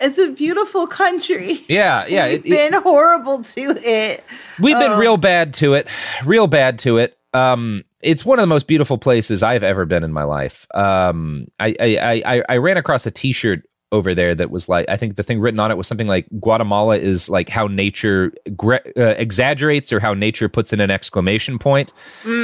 It's 0.00 0.18
a 0.18 0.30
beautiful 0.30 0.86
country. 0.86 1.64
Yeah, 1.68 2.04
yeah. 2.08 2.26
We've 2.26 2.34
it- 2.34 2.46
it- 2.46 2.50
been 2.72 2.82
horrible 2.82 3.42
to 3.44 3.60
it. 3.82 4.24
we've 4.60 4.78
been 4.78 4.92
Oh. 4.92 4.98
real 4.98 5.16
bad 5.16 5.54
to 5.54 5.74
it, 5.74 5.88
real 6.24 6.46
bad 6.46 6.78
to 6.80 6.98
it. 6.98 7.16
Um, 7.32 7.84
it's 8.00 8.24
one 8.24 8.38
of 8.38 8.42
the 8.42 8.46
most 8.48 8.66
beautiful 8.66 8.98
places 8.98 9.42
I've 9.42 9.62
ever 9.62 9.86
been 9.86 10.04
in 10.04 10.12
my 10.12 10.24
life. 10.24 10.66
Um, 10.74 11.46
I 11.58 11.74
I 11.80 11.96
I, 11.96 12.22
I- 12.36 12.42
I 12.50 12.56
ran 12.58 12.76
across 12.76 13.06
a 13.06 13.10
T-shirt 13.10 13.62
over 13.94 14.14
there 14.14 14.34
that 14.34 14.50
was 14.50 14.68
like 14.68 14.86
I 14.88 14.96
think 14.96 15.16
the 15.16 15.22
thing 15.22 15.40
written 15.40 15.60
on 15.60 15.70
it 15.70 15.76
was 15.76 15.86
something 15.86 16.08
like 16.08 16.26
Guatemala 16.40 16.98
is 16.98 17.30
like 17.30 17.48
how 17.48 17.66
nature 17.66 18.32
gra- 18.56 18.82
uh, 18.96 19.14
exaggerates 19.16 19.92
or 19.92 20.00
how 20.00 20.12
nature 20.12 20.48
puts 20.48 20.72
in 20.72 20.80
an 20.80 20.90
exclamation 20.90 21.58
point. 21.58 21.92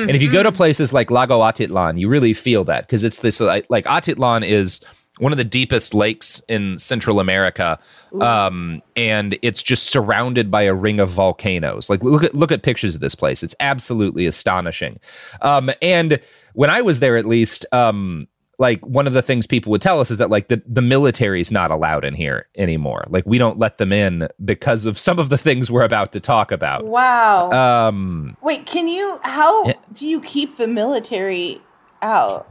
And 0.08 0.10
if 0.10 0.22
you 0.22 0.30
go 0.30 0.42
to 0.42 0.52
places 0.52 0.92
like 0.92 1.10
Lago 1.10 1.40
Atitlan, 1.40 1.98
you 1.98 2.08
really 2.08 2.32
feel 2.32 2.64
that 2.64 2.86
because 2.86 3.02
it's 3.02 3.18
this 3.18 3.40
like, 3.40 3.66
like 3.68 3.84
Atitlan 3.84 4.46
is 4.46 4.80
one 5.18 5.32
of 5.32 5.38
the 5.38 5.44
deepest 5.44 5.92
lakes 5.92 6.40
in 6.48 6.78
Central 6.78 7.20
America, 7.20 7.78
um, 8.20 8.80
and 8.96 9.38
it's 9.42 9.62
just 9.62 9.90
surrounded 9.90 10.50
by 10.50 10.62
a 10.62 10.72
ring 10.74 10.98
of 10.98 11.10
volcanoes. 11.10 11.90
Like 11.90 12.02
look 12.02 12.24
at 12.24 12.34
look 12.34 12.50
at 12.50 12.62
pictures 12.62 12.94
of 12.94 13.00
this 13.00 13.14
place; 13.14 13.42
it's 13.42 13.54
absolutely 13.60 14.24
astonishing. 14.24 14.98
Um, 15.42 15.70
and 15.82 16.20
when 16.54 16.70
I 16.70 16.80
was 16.80 17.00
there, 17.00 17.16
at 17.16 17.26
least, 17.26 17.66
um, 17.72 18.28
like 18.61 18.85
one 18.85 19.07
of 19.07 19.14
the 19.14 19.23
things 19.23 19.46
people 19.46 19.70
would 19.70 19.81
tell 19.81 20.01
us 20.01 20.11
is 20.11 20.18
that 20.18 20.31
like 20.31 20.49
the 20.49 20.62
the 20.66 20.83
military 20.83 21.40
is 21.40 21.51
not 21.51 21.70
allowed 21.70 22.05
in 22.05 22.14
here 22.14 22.46
anymore. 22.57 23.07
Like 23.09 23.25
we 23.27 23.38
don't 23.38 23.59
let 23.59 23.79
them 23.79 23.90
in 23.90 24.29
because 24.44 24.85
of 24.85 24.99
some 24.99 25.18
of 25.18 25.31
the 25.31 25.38
things 25.38 25.70
we're 25.70 25.83
about 25.83 26.12
to 26.12 26.20
talk 26.20 26.53
about. 26.53 26.85
Wow. 26.85 27.51
Um, 27.51 28.37
Wait, 28.42 28.66
can 28.66 28.87
you? 28.87 29.18
How 29.23 29.73
do 29.92 30.07
you 30.07 30.20
keep 30.20 30.59
the 30.59 30.68
military 30.68 31.61
out? 32.03 32.49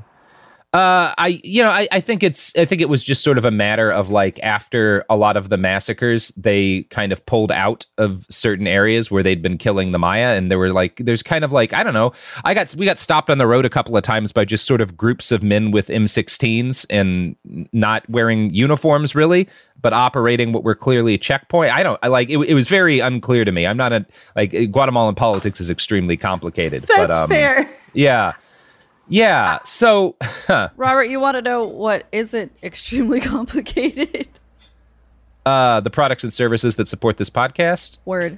Uh, 0.72 1.16
I 1.18 1.42
you 1.44 1.64
know 1.64 1.70
I, 1.70 1.88
I 1.92 2.00
think 2.00 2.22
it's 2.22 2.56
I 2.56 2.64
think 2.64 2.80
it 2.80 2.90
was 2.90 3.04
just 3.04 3.24
sort 3.24 3.40
of 3.40 3.46
a 3.46 3.50
matter 3.50 3.90
of 3.90 4.12
like 4.12 4.40
after 4.44 5.04
a 5.10 5.18
lot 5.18 5.36
of 5.36 5.50
the 5.50 5.58
massacres 5.58 6.32
they 6.38 6.84
kind 6.92 7.12
of 7.12 7.26
pulled 7.26 7.52
out 7.52 7.88
of 7.98 8.28
certain 8.30 8.68
areas 8.68 9.10
where 9.10 9.24
they'd 9.24 9.42
been 9.42 9.58
killing 9.58 9.94
the 9.94 9.98
Maya 9.98 10.38
and 10.38 10.52
there 10.52 10.60
were 10.60 10.72
like 10.72 10.98
there's 10.98 11.24
kind 11.24 11.44
of 11.44 11.52
like 11.52 11.74
I 11.74 11.82
don't 11.82 11.96
know 11.96 12.12
I 12.44 12.54
got 12.54 12.76
we 12.76 12.86
got 12.86 13.00
stopped 13.00 13.32
on 13.32 13.40
the 13.40 13.48
road 13.48 13.66
a 13.66 13.70
couple 13.70 13.98
of 13.98 14.04
times 14.04 14.32
by 14.32 14.46
just 14.46 14.68
sort 14.68 14.80
of 14.80 14.96
groups 14.96 15.32
of 15.32 15.42
men 15.42 15.72
with 15.72 15.88
M16s 15.88 16.86
and 16.92 17.36
not 17.74 18.08
wearing 18.08 18.54
uniforms 18.54 19.16
really 19.16 19.50
but 19.82 19.92
operating 19.92 20.52
what 20.52 20.64
were 20.64 20.76
clearly 20.76 21.16
a 21.16 21.18
checkpoint 21.18 21.72
I 21.72 21.82
don't 21.82 22.00
I 22.04 22.10
like 22.10 22.30
it, 22.30 22.38
it 22.38 22.54
was 22.54 22.68
very 22.68 23.00
unclear 23.00 23.44
to 23.44 23.52
me 23.52 23.66
I'm 23.66 23.78
not 23.78 23.92
a 23.92 24.06
like 24.36 24.52
Guatemalan 24.72 25.16
politics 25.16 25.60
is 25.60 25.72
extremely 25.72 26.16
complicated 26.16 26.84
That's 26.84 26.96
but 26.96 27.10
um 27.10 27.28
fair. 27.28 27.68
yeah 27.94 28.34
yeah 29.10 29.60
so 29.64 30.16
Robert, 30.78 31.06
you 31.06 31.20
want 31.20 31.36
to 31.36 31.42
know 31.42 31.66
what 31.66 32.06
isn't 32.12 32.52
extremely 32.64 33.20
complicated? 33.36 34.28
uh, 35.46 35.80
the 35.80 35.90
products 35.90 36.24
and 36.24 36.34
services 36.34 36.76
that 36.76 36.88
support 36.88 37.18
this 37.18 37.30
podcast. 37.30 37.98
Word. 38.06 38.38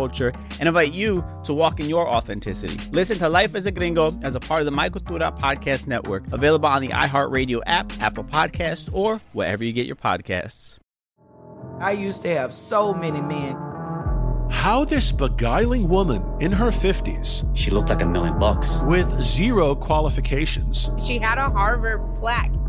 and 0.09 0.67
invite 0.67 0.93
you 0.93 1.25
to 1.43 1.53
walk 1.53 1.79
in 1.79 1.89
your 1.89 2.07
authenticity. 2.07 2.77
Listen 2.91 3.17
to 3.19 3.29
Life 3.29 3.55
as 3.55 3.65
a 3.65 3.71
Gringo 3.71 4.11
as 4.23 4.35
a 4.35 4.39
part 4.39 4.61
of 4.61 4.65
the 4.65 4.71
My 4.71 4.89
Cultura 4.89 5.37
Podcast 5.37 5.87
Network, 5.87 6.23
available 6.31 6.69
on 6.69 6.81
the 6.81 6.89
iHeartRadio 6.89 7.61
app, 7.65 7.91
Apple 8.01 8.23
Podcast, 8.23 8.89
or 8.93 9.21
wherever 9.33 9.63
you 9.63 9.73
get 9.73 9.87
your 9.87 9.95
podcasts. 9.95 10.77
I 11.79 11.91
used 11.91 12.21
to 12.23 12.29
have 12.29 12.53
so 12.53 12.93
many 12.93 13.21
men. 13.21 13.57
How 14.51 14.85
this 14.85 15.11
beguiling 15.11 15.87
woman 15.87 16.23
in 16.39 16.51
her 16.51 16.67
50s, 16.67 17.49
she 17.55 17.71
looked 17.71 17.89
like 17.89 18.01
a 18.01 18.05
million 18.05 18.37
bucks, 18.37 18.81
with 18.83 19.09
zero 19.21 19.73
qualifications, 19.73 20.89
she 21.03 21.17
had 21.17 21.37
a 21.37 21.49
Harvard 21.49 22.01
plaque, 22.15 22.51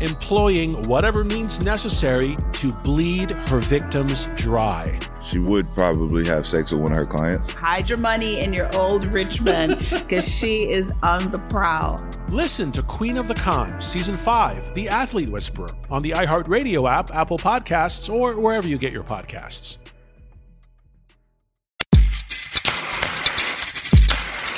Employing 0.00 0.72
whatever 0.88 1.24
means 1.24 1.60
necessary 1.60 2.34
to 2.52 2.72
bleed 2.72 3.32
her 3.32 3.60
victims 3.60 4.28
dry. 4.34 4.98
She 5.22 5.38
would 5.38 5.66
probably 5.74 6.26
have 6.26 6.46
sex 6.46 6.72
with 6.72 6.80
one 6.80 6.92
of 6.92 6.96
her 6.96 7.04
clients. 7.04 7.50
Hide 7.50 7.88
your 7.88 7.98
money 7.98 8.40
in 8.40 8.54
your 8.54 8.74
old 8.74 9.12
rich 9.12 9.42
man 9.42 9.78
because 9.90 10.26
she 10.26 10.70
is 10.70 10.90
on 11.02 11.30
the 11.30 11.38
prowl. 11.50 12.02
Listen 12.30 12.72
to 12.72 12.82
Queen 12.82 13.18
of 13.18 13.28
the 13.28 13.34
Con, 13.34 13.82
Season 13.82 14.16
5, 14.16 14.72
The 14.72 14.88
Athlete 14.88 15.28
Whisperer, 15.28 15.68
on 15.90 16.00
the 16.00 16.12
iHeartRadio 16.12 16.90
app, 16.90 17.14
Apple 17.14 17.38
Podcasts, 17.38 18.08
or 18.08 18.40
wherever 18.40 18.66
you 18.66 18.78
get 18.78 18.92
your 18.92 19.04
podcasts. 19.04 19.76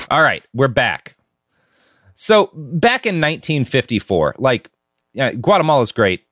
All 0.09 0.23
right, 0.23 0.45
we're 0.55 0.69
back. 0.69 1.17
So 2.15 2.51
back 2.55 3.07
in 3.07 3.17
1954, 3.17 4.37
like 4.39 4.71
yeah, 5.13 5.33
Guatemala's 5.33 5.93
great. 5.93 6.25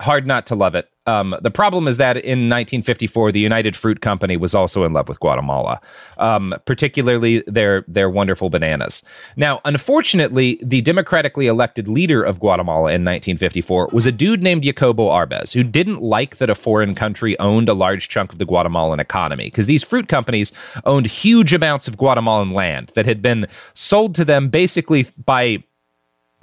Hard 0.00 0.26
not 0.26 0.46
to 0.46 0.54
love 0.54 0.74
it. 0.74 0.88
Um, 1.08 1.34
the 1.40 1.50
problem 1.50 1.88
is 1.88 1.96
that 1.96 2.18
in 2.18 2.50
1954, 2.50 3.32
the 3.32 3.40
United 3.40 3.74
Fruit 3.74 4.02
Company 4.02 4.36
was 4.36 4.54
also 4.54 4.84
in 4.84 4.92
love 4.92 5.08
with 5.08 5.18
Guatemala, 5.20 5.80
um, 6.18 6.54
particularly 6.66 7.42
their 7.46 7.82
their 7.88 8.10
wonderful 8.10 8.50
bananas. 8.50 9.02
Now, 9.34 9.62
unfortunately, 9.64 10.60
the 10.62 10.82
democratically 10.82 11.46
elected 11.46 11.88
leader 11.88 12.22
of 12.22 12.40
Guatemala 12.40 12.90
in 12.90 13.06
1954 13.06 13.88
was 13.90 14.04
a 14.04 14.12
dude 14.12 14.42
named 14.42 14.64
Jacobo 14.64 15.08
Arbenz, 15.08 15.54
who 15.54 15.64
didn't 15.64 16.02
like 16.02 16.36
that 16.36 16.50
a 16.50 16.54
foreign 16.54 16.94
country 16.94 17.38
owned 17.38 17.70
a 17.70 17.74
large 17.74 18.10
chunk 18.10 18.34
of 18.34 18.38
the 18.38 18.44
Guatemalan 18.44 19.00
economy 19.00 19.44
because 19.44 19.66
these 19.66 19.82
fruit 19.82 20.08
companies 20.08 20.52
owned 20.84 21.06
huge 21.06 21.54
amounts 21.54 21.88
of 21.88 21.96
Guatemalan 21.96 22.50
land 22.50 22.92
that 22.94 23.06
had 23.06 23.22
been 23.22 23.46
sold 23.72 24.14
to 24.16 24.26
them 24.26 24.50
basically 24.50 25.06
by 25.24 25.64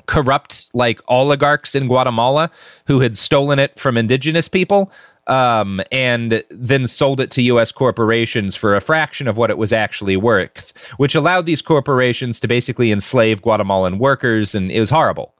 corrupt 0.07 0.69
like 0.73 1.01
oligarchs 1.07 1.75
in 1.75 1.87
Guatemala 1.87 2.49
who 2.87 2.99
had 2.99 3.17
stolen 3.17 3.59
it 3.59 3.79
from 3.79 3.97
indigenous 3.97 4.47
people 4.47 4.91
um, 5.27 5.81
and 5.91 6.43
then 6.49 6.85
sold 6.85 7.19
it 7.19 7.31
to 7.31 7.41
U.S. 7.43 7.71
corporations 7.71 8.55
for 8.55 8.75
a 8.75 8.81
fraction 8.81 9.27
of 9.27 9.37
what 9.37 9.49
it 9.49 9.57
was 9.57 9.73
actually 9.73 10.15
worth, 10.15 10.71
which 10.97 11.15
allowed 11.15 11.45
these 11.47 11.61
corporations 11.63 12.39
to 12.41 12.47
basically 12.47 12.91
enslave 12.91 13.41
Guatemalan 13.41 13.97
workers, 13.97 14.53
and 14.53 14.71
it 14.71 14.79
was 14.79 14.91
horrible. 14.91 15.33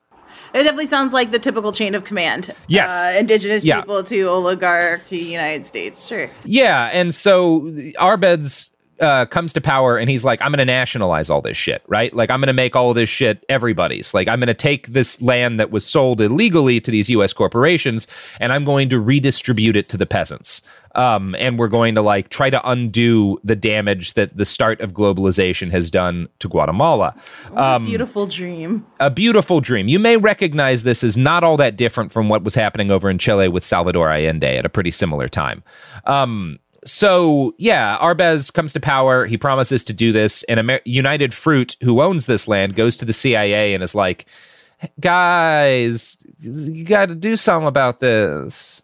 It 0.56 0.64
definitely 0.64 0.88
sounds 0.88 1.12
like 1.14 1.32
the 1.32 1.38
typical 1.38 1.72
chain 1.72 1.94
of 1.96 2.04
command. 2.06 2.56
Yes. 2.68 2.90
Uh, 2.90 3.20
indigenous 3.20 3.64
Yeah. 3.64 3.82
people 3.82 4.02
to 4.06 4.22
oligarch 4.24 5.06
to 5.08 5.18
United 5.18 5.66
States. 5.66 6.08
Sure. 6.08 6.32
Yeah, 6.46 6.90
and 6.94 7.14
so 7.14 7.62
Arbenz 8.00 8.70
uh, 9.00 9.26
comes 9.26 9.54
to 9.54 9.62
power 9.62 9.98
and 9.98 10.10
he's 10.10 10.24
like, 10.24 10.42
I'm 10.42 10.52
going 10.52 10.60
to 10.60 10.66
nationalize 10.66 11.30
all 11.30 11.42
this 11.42 11.58
shit, 11.58 11.84
right? 11.88 12.14
Like, 12.14 12.30
I'm 12.30 12.40
going 12.40 12.48
to 12.48 12.54
make 12.54 12.76
all 12.76 12.94
this 12.94 13.10
shit 13.10 13.46
everybody's. 13.50 14.14
Like, 14.14 14.28
I'm 14.28 14.40
going 14.40 14.48
to 14.48 14.54
take 14.54 14.88
this 14.88 15.22
land 15.22 15.60
that 15.60 15.72
was 15.72 15.86
sold 15.86 16.22
illegally 16.22 16.80
to 16.82 16.92
these 16.92 17.10
U.S. 17.10 17.34
corporations 17.34 18.08
and 18.40 18.54
I'm 18.54 18.64
going 18.64 18.90
to 18.90 19.00
redistribute 19.00 19.76
it 19.76 19.90
to 19.90 19.98
the 19.98 20.06
peasants. 20.06 20.62
Um, 20.96 21.36
and 21.38 21.60
we're 21.60 21.68
going 21.68 21.94
to 21.96 22.02
like 22.02 22.30
try 22.30 22.50
to 22.50 22.70
undo 22.70 23.38
the 23.44 23.56
damage 23.56 24.14
that 24.14 24.38
the 24.38 24.46
start 24.46 24.80
of 24.80 24.94
globalization 24.94 25.70
has 25.72 25.92
done 25.92 26.30
to 26.40 26.48
Guatemala. 26.48 27.14
Um, 27.54 27.86
Beautiful 27.86 28.28
dream. 28.28 28.86
a 29.02 29.10
beautiful 29.10 29.60
dream. 29.60 29.90
You 29.90 30.00
may 30.00 30.16
recognize 30.16 30.84
this 30.84 31.04
as 31.04 31.18
not 31.18 31.44
all 31.44 31.58
that 31.58 31.76
different 31.76 32.14
from 32.14 32.30
what 32.30 32.44
was 32.44 32.56
happening 32.56 32.92
over 32.92 33.10
in 33.10 33.18
Chile 33.18 33.50
with 33.50 33.66
Salvador 33.66 34.10
Allende 34.10 34.56
at 34.58 34.66
a 34.66 34.70
pretty 34.70 34.92
similar 34.92 35.28
time. 35.28 35.64
Um, 36.06 36.60
so 36.86 37.56
yeah, 37.58 37.98
Arbenz 38.00 38.54
comes 38.54 38.72
to 38.74 38.80
power. 38.80 39.26
He 39.26 39.38
promises 39.38 39.84
to 39.86 39.94
do 39.94 40.12
this, 40.12 40.44
and 40.44 40.60
Amer- 40.60 40.82
United 40.86 41.34
Fruit, 41.34 41.76
who 41.82 42.02
owns 42.02 42.28
this 42.28 42.48
land, 42.48 42.76
goes 42.76 42.96
to 42.98 43.06
the 43.06 43.14
CIA 43.14 43.74
and 43.74 43.84
is 43.84 43.96
like, 43.96 44.28
"Guys, 45.00 46.18
you 46.40 46.84
got 46.84 47.10
to 47.10 47.16
do 47.16 47.36
something 47.36 47.68
about 47.68 48.00
this." 48.00 48.84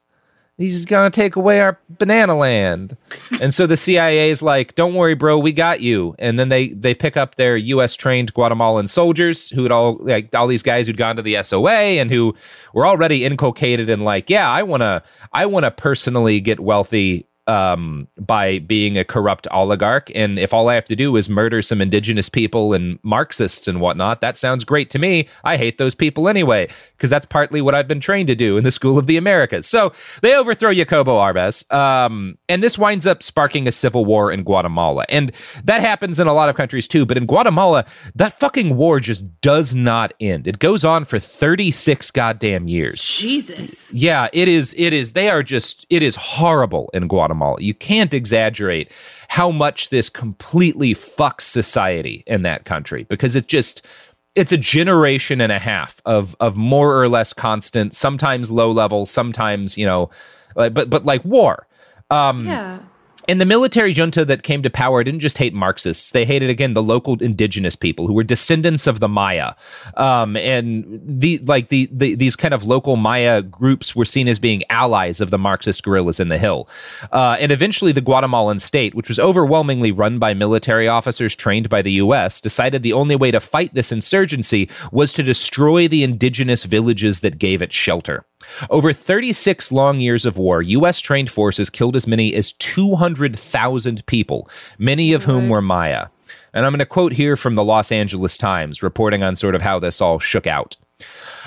He's 0.58 0.86
gonna 0.86 1.10
take 1.10 1.36
away 1.36 1.60
our 1.60 1.80
banana 1.90 2.36
land, 2.36 2.96
and 3.40 3.54
so 3.54 3.66
the 3.66 3.78
CIA 3.78 4.30
is 4.30 4.44
like, 4.44 4.76
"Don't 4.76 4.94
worry, 4.96 5.16
bro, 5.16 5.38
we 5.38 5.52
got 5.52 5.82
you." 5.82 6.16
And 6.20 6.40
then 6.40 6.50
they 6.50 6.70
they 6.70 6.94
pick 6.94 7.18
up 7.18 7.36
their 7.36 7.56
U.S. 7.56 7.96
trained 7.96 8.34
Guatemalan 8.34 8.88
soldiers 8.88 9.50
who 9.50 9.64
had 9.64 9.72
all 9.72 9.98
like 10.02 10.34
all 10.36 10.48
these 10.48 10.64
guys 10.64 10.86
who'd 10.88 10.98
gone 10.98 11.16
to 11.16 11.22
the 11.22 11.42
SOA 11.44 12.00
and 12.00 12.12
who 12.12 12.36
were 12.74 12.86
already 12.86 13.26
inculcated 13.26 13.90
in 13.90 14.02
like, 14.02 14.30
"Yeah, 14.30 14.50
I 14.50 14.62
wanna 14.64 15.04
I 15.34 15.46
wanna 15.48 15.72
personally 15.72 16.40
get 16.40 16.60
wealthy 16.60 17.28
um, 17.48 18.08
by 18.20 18.60
being 18.60 18.98
a 18.98 19.04
corrupt 19.04 19.48
oligarch. 19.52 20.12
And 20.14 20.38
if 20.38 20.54
all 20.54 20.70
I 20.70 20.76
have 20.76 20.86
to 20.86 20.96
do 20.96 21.16
is 21.16 21.30
murder 21.30 21.62
some 21.62 21.82
indigenous 21.82 22.30
people 22.30 22.74
and 22.74 23.00
Marxists 23.04 23.68
and 23.68 23.82
whatnot, 23.82 24.22
that 24.22 24.38
sounds 24.38 24.64
great 24.64 24.90
to 24.92 25.00
me. 25.00 25.28
I 25.44 25.58
hate 25.58 25.78
those 25.78 25.96
people 25.96 26.30
anyway, 26.30 26.70
because 26.96 27.10
that's 27.10 27.26
partly 27.26 27.62
what 27.62 27.74
I've 27.74 27.88
been 27.88 28.00
trained 28.00 28.28
to 28.28 28.36
do 28.36 28.58
in 28.58 28.64
the 28.64 28.72
School 28.72 28.98
of 28.98 29.08
the 29.08 29.18
Americas. 29.18 29.68
So 29.68 29.92
they 30.22 30.36
overthrow 30.36 30.74
Jacobo 30.74 31.18
Arbenz. 31.18 31.72
Um, 31.74 32.38
and 32.48 32.62
this 32.62 32.78
winds 32.78 33.08
up 33.08 33.24
sparking 33.24 33.68
a 33.68 33.72
civil 33.72 34.06
war 34.06 34.32
in 34.32 34.44
Guatemala. 34.44 35.06
And 35.10 35.32
that 35.64 35.82
happens 35.82 36.20
in 36.20 36.28
a 36.28 36.34
lot 36.34 36.50
of 36.50 36.56
countries 36.56 36.88
too. 36.88 37.06
But 37.06 37.18
in 37.18 37.26
Guatemala, 37.26 37.86
that 38.16 38.40
fucking 38.40 38.78
war 38.78 39.00
just 39.00 39.24
does 39.42 39.74
not 39.74 40.14
end. 40.20 40.48
It 40.48 40.60
goes 40.60 40.86
on 40.86 41.06
for 41.06 41.20
36 41.20 42.12
goddamn 42.12 42.68
years. 42.68 43.04
Jesus. 43.04 43.92
Yeah, 43.94 44.30
it 44.32 44.48
is. 44.48 44.76
It 44.78 44.94
is. 44.94 45.14
They 45.14 45.30
are 45.30 45.44
just. 45.44 45.86
It 45.90 46.04
is 46.04 46.16
horrible 46.16 46.90
in 46.94 47.08
Guatemala. 47.08 47.31
You 47.60 47.74
can't 47.74 48.14
exaggerate 48.14 48.92
how 49.28 49.52
much 49.52 49.90
this 49.90 50.10
completely 50.10 50.94
fucks 50.94 51.42
society 51.42 52.24
in 52.28 52.42
that 52.44 52.66
country 52.66 53.06
because 53.06 53.36
it 53.36 53.48
just. 53.48 53.86
It's 54.34 54.54
a 54.54 54.58
generation 54.58 55.42
and 55.42 55.52
a 55.52 55.60
half 55.60 56.02
of 56.06 56.38
of 56.40 56.56
more 56.56 57.02
or 57.02 57.10
less 57.10 57.34
constant, 57.34 57.94
sometimes 57.94 58.50
low 58.50 58.72
level, 58.72 59.06
sometimes 59.06 59.78
you 59.78 59.86
know, 59.86 60.10
like, 60.56 60.74
but 60.74 60.90
but 60.90 61.04
like 61.04 61.26
war. 61.26 61.68
Um, 62.10 62.46
Yeah. 62.48 62.80
And 63.28 63.40
the 63.40 63.46
military 63.46 63.94
junta 63.94 64.26
that 64.26 64.44
came 64.44 64.64
to 64.64 64.70
power 64.70 65.04
didn't 65.04 65.20
just 65.20 65.38
hate 65.38 65.54
Marxists; 65.54 66.12
they 66.12 66.26
hated 66.26 66.50
again 66.50 66.74
the 66.74 66.84
local 66.84 67.22
indigenous 67.22 67.76
people 67.76 68.08
who 68.08 68.14
were 68.14 68.24
descendants 68.24 68.88
of 68.88 69.00
the 69.00 69.08
Maya, 69.08 69.54
um, 69.98 70.36
and 70.38 71.02
the 71.04 71.40
like 71.40 71.70
the, 71.70 71.90
the 71.92 72.16
these 72.16 72.36
kind 72.36 72.54
of 72.54 72.64
local 72.64 72.96
Maya 72.96 73.42
groups 73.42 73.96
were 73.96 74.06
seen 74.06 74.28
as 74.28 74.40
being 74.40 74.64
allies 74.70 75.22
of 75.22 75.30
the 75.30 75.38
Marxist 75.38 75.84
guerrillas 75.84 76.20
in 76.20 76.30
the 76.30 76.38
hill. 76.38 76.68
Uh, 77.12 77.38
and 77.40 77.52
eventually, 77.52 77.92
the 77.92 78.02
Guatemalan 78.02 78.60
state, 78.60 78.96
which 78.96 79.10
was 79.10 79.20
overwhelmingly 79.20 79.92
run 79.92 80.20
by 80.20 80.34
military 80.34 80.88
officers 80.88 81.36
trained 81.36 81.70
by 81.70 81.82
the 81.82 81.94
U.S., 81.94 82.42
decided 82.42 82.84
the 82.84 82.94
only 82.94 83.16
way 83.16 83.32
to 83.32 83.40
fight 83.40 83.74
this 83.74 83.92
insurgency 83.92 84.70
was 84.92 85.14
to 85.14 85.24
destroy 85.24 85.88
the 85.88 86.04
indigenous 86.04 86.64
villages 86.64 87.20
that 87.22 87.38
gave 87.38 87.62
it 87.62 87.74
shelter. 87.74 88.26
Over 88.70 88.94
36 88.94 89.72
long 89.72 90.00
years 90.00 90.26
of 90.26 90.38
war, 90.38 90.62
U.S. 90.62 91.00
trained 91.00 91.30
forces 91.30 91.70
killed 91.70 91.96
as 91.96 92.08
many 92.08 92.34
as 92.34 92.54
200,000 92.54 94.06
people, 94.06 94.50
many 94.78 95.14
of 95.14 95.24
whom 95.24 95.50
were 95.50 95.62
Maya. 95.62 96.08
And 96.54 96.66
I'm 96.66 96.72
going 96.72 96.80
to 96.80 96.86
quote 96.86 97.14
here 97.14 97.36
from 97.36 97.56
the 97.56 97.64
Los 97.64 97.92
Angeles 97.92 98.38
Times, 98.38 98.84
reporting 98.84 99.24
on 99.24 99.36
sort 99.36 99.56
of 99.56 99.62
how 99.62 99.80
this 99.80 100.02
all 100.02 100.20
shook 100.20 100.48
out. 100.48 100.78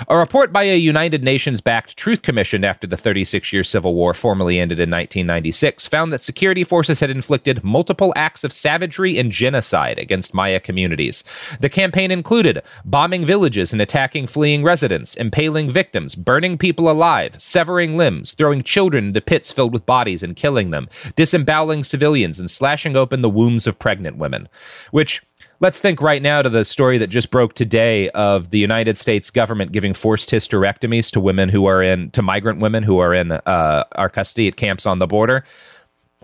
A 0.09 0.17
report 0.17 0.51
by 0.51 0.63
a 0.63 0.77
United 0.77 1.23
Nations 1.23 1.61
backed 1.61 1.95
Truth 1.95 2.21
Commission 2.21 2.65
after 2.65 2.85
the 2.85 2.97
36 2.97 3.53
year 3.53 3.63
civil 3.63 3.95
war 3.95 4.13
formally 4.13 4.59
ended 4.59 4.77
in 4.77 4.89
1996 4.89 5.87
found 5.87 6.11
that 6.11 6.23
security 6.23 6.65
forces 6.65 6.99
had 6.99 7.09
inflicted 7.09 7.63
multiple 7.63 8.11
acts 8.15 8.43
of 8.43 8.51
savagery 8.51 9.17
and 9.17 9.31
genocide 9.31 9.97
against 9.97 10.33
Maya 10.33 10.59
communities. 10.59 11.23
The 11.61 11.69
campaign 11.69 12.11
included 12.11 12.61
bombing 12.83 13.25
villages 13.25 13.71
and 13.71 13.81
attacking 13.81 14.27
fleeing 14.27 14.63
residents, 14.63 15.15
impaling 15.15 15.69
victims, 15.69 16.15
burning 16.15 16.57
people 16.57 16.91
alive, 16.91 17.41
severing 17.41 17.95
limbs, 17.95 18.33
throwing 18.33 18.63
children 18.63 19.07
into 19.07 19.21
pits 19.21 19.51
filled 19.51 19.71
with 19.71 19.85
bodies 19.85 20.23
and 20.23 20.35
killing 20.35 20.71
them, 20.71 20.89
disemboweling 21.15 21.83
civilians, 21.83 22.37
and 22.37 22.51
slashing 22.51 22.97
open 22.97 23.21
the 23.21 23.29
wombs 23.29 23.65
of 23.65 23.79
pregnant 23.79 24.17
women. 24.17 24.49
Which 24.91 25.21
Let's 25.61 25.79
think 25.79 26.01
right 26.01 26.21
now 26.21 26.41
to 26.41 26.49
the 26.49 26.65
story 26.65 26.97
that 26.97 27.07
just 27.07 27.31
broke 27.31 27.55
today 27.55 28.09
of 28.09 28.49
the 28.49 28.59
United 28.59 28.97
States 28.97 29.31
government 29.31 29.71
giving 29.71 29.93
forced 29.93 30.29
hysterectomies 30.29 31.11
to 31.11 31.19
women 31.19 31.49
who 31.49 31.65
are 31.65 31.81
in, 31.81 32.11
to 32.11 32.21
migrant 32.21 32.59
women 32.59 32.83
who 32.83 32.97
are 32.97 33.13
in 33.13 33.31
uh, 33.31 33.85
our 33.93 34.09
custody 34.09 34.47
at 34.47 34.57
camps 34.57 34.85
on 34.85 34.99
the 34.99 35.07
border. 35.07 35.45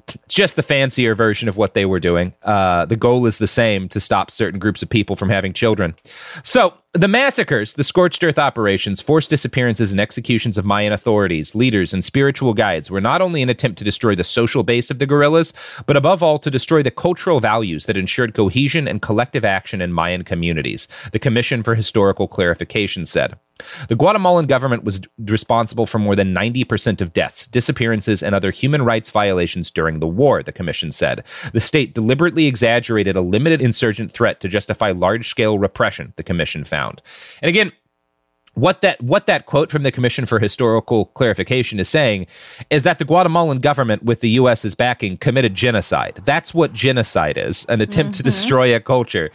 It's 0.08 0.36
just 0.36 0.56
the 0.56 0.64
fancier 0.64 1.16
version 1.16 1.48
of 1.48 1.58
what 1.58 1.74
they 1.74 1.86
were 1.86 2.00
doing. 2.00 2.34
Uh, 2.44 2.86
the 2.86 2.96
goal 2.98 3.26
is 3.26 3.38
the 3.38 3.48
same 3.48 3.88
to 3.90 4.00
stop 4.00 4.32
certain 4.32 4.60
groups 4.60 4.82
of 4.84 4.90
people 4.90 5.16
from 5.16 5.30
having 5.30 5.54
children. 5.54 5.96
So, 6.44 6.74
the 6.94 7.08
massacres, 7.08 7.76
the 7.76 7.86
scorched 7.86 8.22
earth 8.22 8.38
operations, 8.38 9.00
forced 9.00 9.30
disappearances, 9.30 9.94
and 9.94 10.02
executions 10.02 10.58
of 10.58 10.66
Mayan 10.66 10.92
authorities, 10.92 11.56
leaders, 11.56 11.94
and 11.94 12.04
spiritual 12.04 12.54
guides 12.54 12.92
were 12.92 13.00
not 13.00 13.22
only 13.22 13.42
an 13.42 13.50
attempt 13.50 13.78
to 13.78 13.86
destroy 13.86 14.14
the 14.14 14.26
social 14.26 14.62
base 14.62 14.92
of 14.92 15.00
the 15.00 15.06
guerrillas, 15.06 15.54
but 15.86 15.96
above 15.96 16.22
all 16.22 16.38
to 16.40 16.52
destroy 16.52 16.84
the 16.84 16.92
cultural 16.92 17.40
values 17.40 17.86
that 17.86 17.96
ensured 17.96 18.34
cohesion 18.34 18.90
and 18.90 19.02
collective 19.02 19.46
action 19.46 19.80
in 19.80 19.94
Mayan 19.94 20.26
communities, 20.26 20.90
the 21.14 21.20
Commission 21.20 21.64
for 21.64 21.76
Historical 21.76 22.28
Clarification 22.28 23.06
said. 23.06 23.38
The 23.88 23.96
Guatemalan 23.96 24.48
government 24.48 24.84
was 24.84 25.02
responsible 25.20 25.86
for 25.86 26.00
more 26.00 26.16
than 26.16 26.34
90% 26.34 27.02
of 27.02 27.14
deaths, 27.14 27.48
disappearances, 27.48 28.24
and 28.24 28.34
other 28.34 28.52
human 28.52 28.82
rights 28.82 29.10
violations 29.10 29.72
during 29.72 30.00
the 30.00 30.08
war, 30.08 30.44
the 30.44 30.52
commission 30.52 30.92
said. 30.92 31.24
The 31.54 31.60
state 31.60 31.94
deliberately 31.94 32.48
exaggerated 32.48 33.16
a 33.16 33.22
limited 33.22 33.62
insurgent 33.62 34.12
threat 34.12 34.40
to 34.42 34.48
justify 34.48 34.92
large 34.92 35.30
scale 35.30 35.60
repression, 35.60 36.14
the 36.16 36.24
commission 36.24 36.64
found. 36.64 36.81
And 36.90 37.50
again, 37.50 37.72
what 38.54 38.82
that 38.82 39.02
what 39.02 39.28
that 39.28 39.46
quote 39.46 39.72
from 39.72 39.84
the 39.84 39.92
Commission 39.92 40.26
for 40.26 40.38
Historical 40.38 41.06
Clarification 41.06 41.80
is 41.80 41.88
saying 41.88 42.28
is 42.70 42.84
that 42.84 43.00
the 43.00 43.06
Guatemalan 43.06 43.60
government, 43.60 44.04
with 44.04 44.20
the 44.20 44.30
U.S.'s 44.32 44.76
backing, 44.76 45.18
committed 45.18 45.56
genocide. 45.56 46.22
That's 46.26 46.54
what 46.54 46.74
genocide 46.74 47.38
is: 47.38 47.66
an 47.70 47.80
attempt 47.80 48.14
mm-hmm. 48.14 48.18
to 48.18 48.24
destroy 48.24 48.76
a 48.76 48.80
culture. 48.80 49.32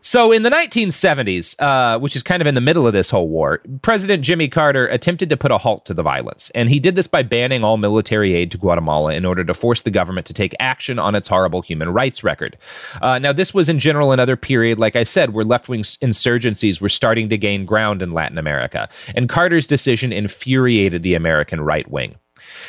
So, 0.00 0.30
in 0.30 0.44
the 0.44 0.50
1970s, 0.50 1.60
uh, 1.60 1.98
which 1.98 2.14
is 2.14 2.22
kind 2.22 2.40
of 2.40 2.46
in 2.46 2.54
the 2.54 2.60
middle 2.60 2.86
of 2.86 2.92
this 2.92 3.10
whole 3.10 3.28
war, 3.28 3.60
President 3.82 4.22
Jimmy 4.22 4.48
Carter 4.48 4.86
attempted 4.86 5.28
to 5.28 5.36
put 5.36 5.50
a 5.50 5.58
halt 5.58 5.84
to 5.86 5.94
the 5.94 6.04
violence. 6.04 6.50
And 6.54 6.68
he 6.68 6.78
did 6.78 6.94
this 6.94 7.08
by 7.08 7.24
banning 7.24 7.64
all 7.64 7.78
military 7.78 8.34
aid 8.34 8.52
to 8.52 8.58
Guatemala 8.58 9.14
in 9.14 9.24
order 9.24 9.42
to 9.44 9.54
force 9.54 9.82
the 9.82 9.90
government 9.90 10.26
to 10.28 10.34
take 10.34 10.54
action 10.60 11.00
on 11.00 11.16
its 11.16 11.28
horrible 11.28 11.62
human 11.62 11.92
rights 11.92 12.22
record. 12.22 12.56
Uh, 13.02 13.18
now, 13.18 13.32
this 13.32 13.52
was 13.52 13.68
in 13.68 13.80
general 13.80 14.12
another 14.12 14.36
period, 14.36 14.78
like 14.78 14.94
I 14.94 15.02
said, 15.02 15.34
where 15.34 15.44
left 15.44 15.68
wing 15.68 15.82
insurgencies 15.82 16.80
were 16.80 16.88
starting 16.88 17.28
to 17.30 17.36
gain 17.36 17.66
ground 17.66 18.00
in 18.00 18.12
Latin 18.12 18.38
America. 18.38 18.88
And 19.16 19.28
Carter's 19.28 19.66
decision 19.66 20.12
infuriated 20.12 21.02
the 21.02 21.14
American 21.14 21.60
right 21.60 21.90
wing. 21.90 22.14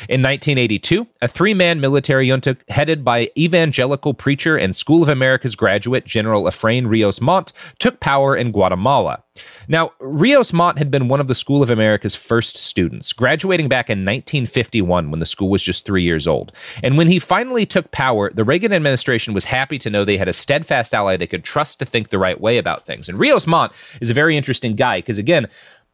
In 0.08 0.22
1982, 0.22 1.06
a 1.20 1.28
three 1.28 1.54
man 1.54 1.80
military 1.80 2.28
junta 2.28 2.56
headed 2.68 3.04
by 3.04 3.30
evangelical 3.36 4.14
preacher 4.14 4.56
and 4.56 4.74
School 4.74 5.02
of 5.02 5.08
America's 5.08 5.54
graduate 5.54 6.06
General 6.06 6.44
Efrain 6.44 6.88
Rios 6.88 7.20
Montt 7.20 7.52
took 7.78 8.00
power 8.00 8.36
in 8.36 8.52
Guatemala. 8.52 9.22
Now, 9.68 9.92
Rios 10.00 10.52
Montt 10.52 10.78
had 10.78 10.90
been 10.90 11.08
one 11.08 11.20
of 11.20 11.28
the 11.28 11.34
School 11.34 11.62
of 11.62 11.70
America's 11.70 12.14
first 12.14 12.56
students, 12.56 13.12
graduating 13.12 13.68
back 13.68 13.88
in 13.88 14.00
1951 14.00 15.10
when 15.10 15.20
the 15.20 15.26
school 15.26 15.50
was 15.50 15.62
just 15.62 15.84
three 15.84 16.02
years 16.02 16.26
old. 16.26 16.52
And 16.82 16.98
when 16.98 17.06
he 17.06 17.18
finally 17.18 17.64
took 17.66 17.90
power, 17.90 18.30
the 18.30 18.44
Reagan 18.44 18.72
administration 18.72 19.34
was 19.34 19.44
happy 19.44 19.78
to 19.78 19.90
know 19.90 20.04
they 20.04 20.16
had 20.16 20.28
a 20.28 20.32
steadfast 20.32 20.94
ally 20.94 21.16
they 21.16 21.26
could 21.26 21.44
trust 21.44 21.78
to 21.78 21.84
think 21.84 22.08
the 22.08 22.18
right 22.18 22.40
way 22.40 22.58
about 22.58 22.86
things. 22.86 23.08
And 23.08 23.18
Rios 23.18 23.46
Montt 23.46 23.72
is 24.00 24.10
a 24.10 24.14
very 24.14 24.36
interesting 24.36 24.76
guy 24.76 24.98
because, 24.98 25.18
again, 25.18 25.48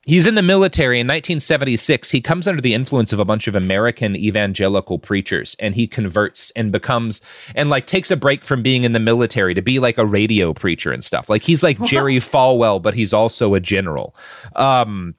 He's 0.07 0.25
in 0.25 0.37
the 0.37 0.42
military 0.42 1.01
in 1.01 1.07
1976. 1.09 2.12
He 2.12 2.21
comes 2.21 2.47
under 2.47 2.61
the 2.61 2.75
influence 2.75 3.12
of 3.12 3.19
a 3.19 3.25
bunch 3.25 3.49
of 3.49 3.57
American 3.57 4.14
evangelical 4.14 5.01
preachers 5.01 5.57
and 5.59 5.75
he 5.75 5.88
converts 5.88 6.53
and 6.53 6.71
becomes 6.71 7.21
and 7.57 7.71
like 7.71 7.88
takes 7.88 8.12
a 8.12 8.16
break 8.16 8.45
from 8.45 8.62
being 8.62 8.85
in 8.85 8.92
the 8.92 9.01
military 9.01 9.53
to 9.53 9.62
be 9.62 9.81
like 9.81 9.99
a 9.99 10.07
radio 10.07 10.55
preacher 10.55 10.92
and 10.92 11.05
stuff. 11.05 11.29
Like 11.29 11.42
he's 11.42 11.64
like 11.64 11.83
Jerry 11.85 12.16
Falwell, 12.16 12.81
but 12.81 12.95
he's 12.95 13.12
also 13.12 13.55
a 13.55 13.61
general. 13.61 14.14
Um, 14.55 15.16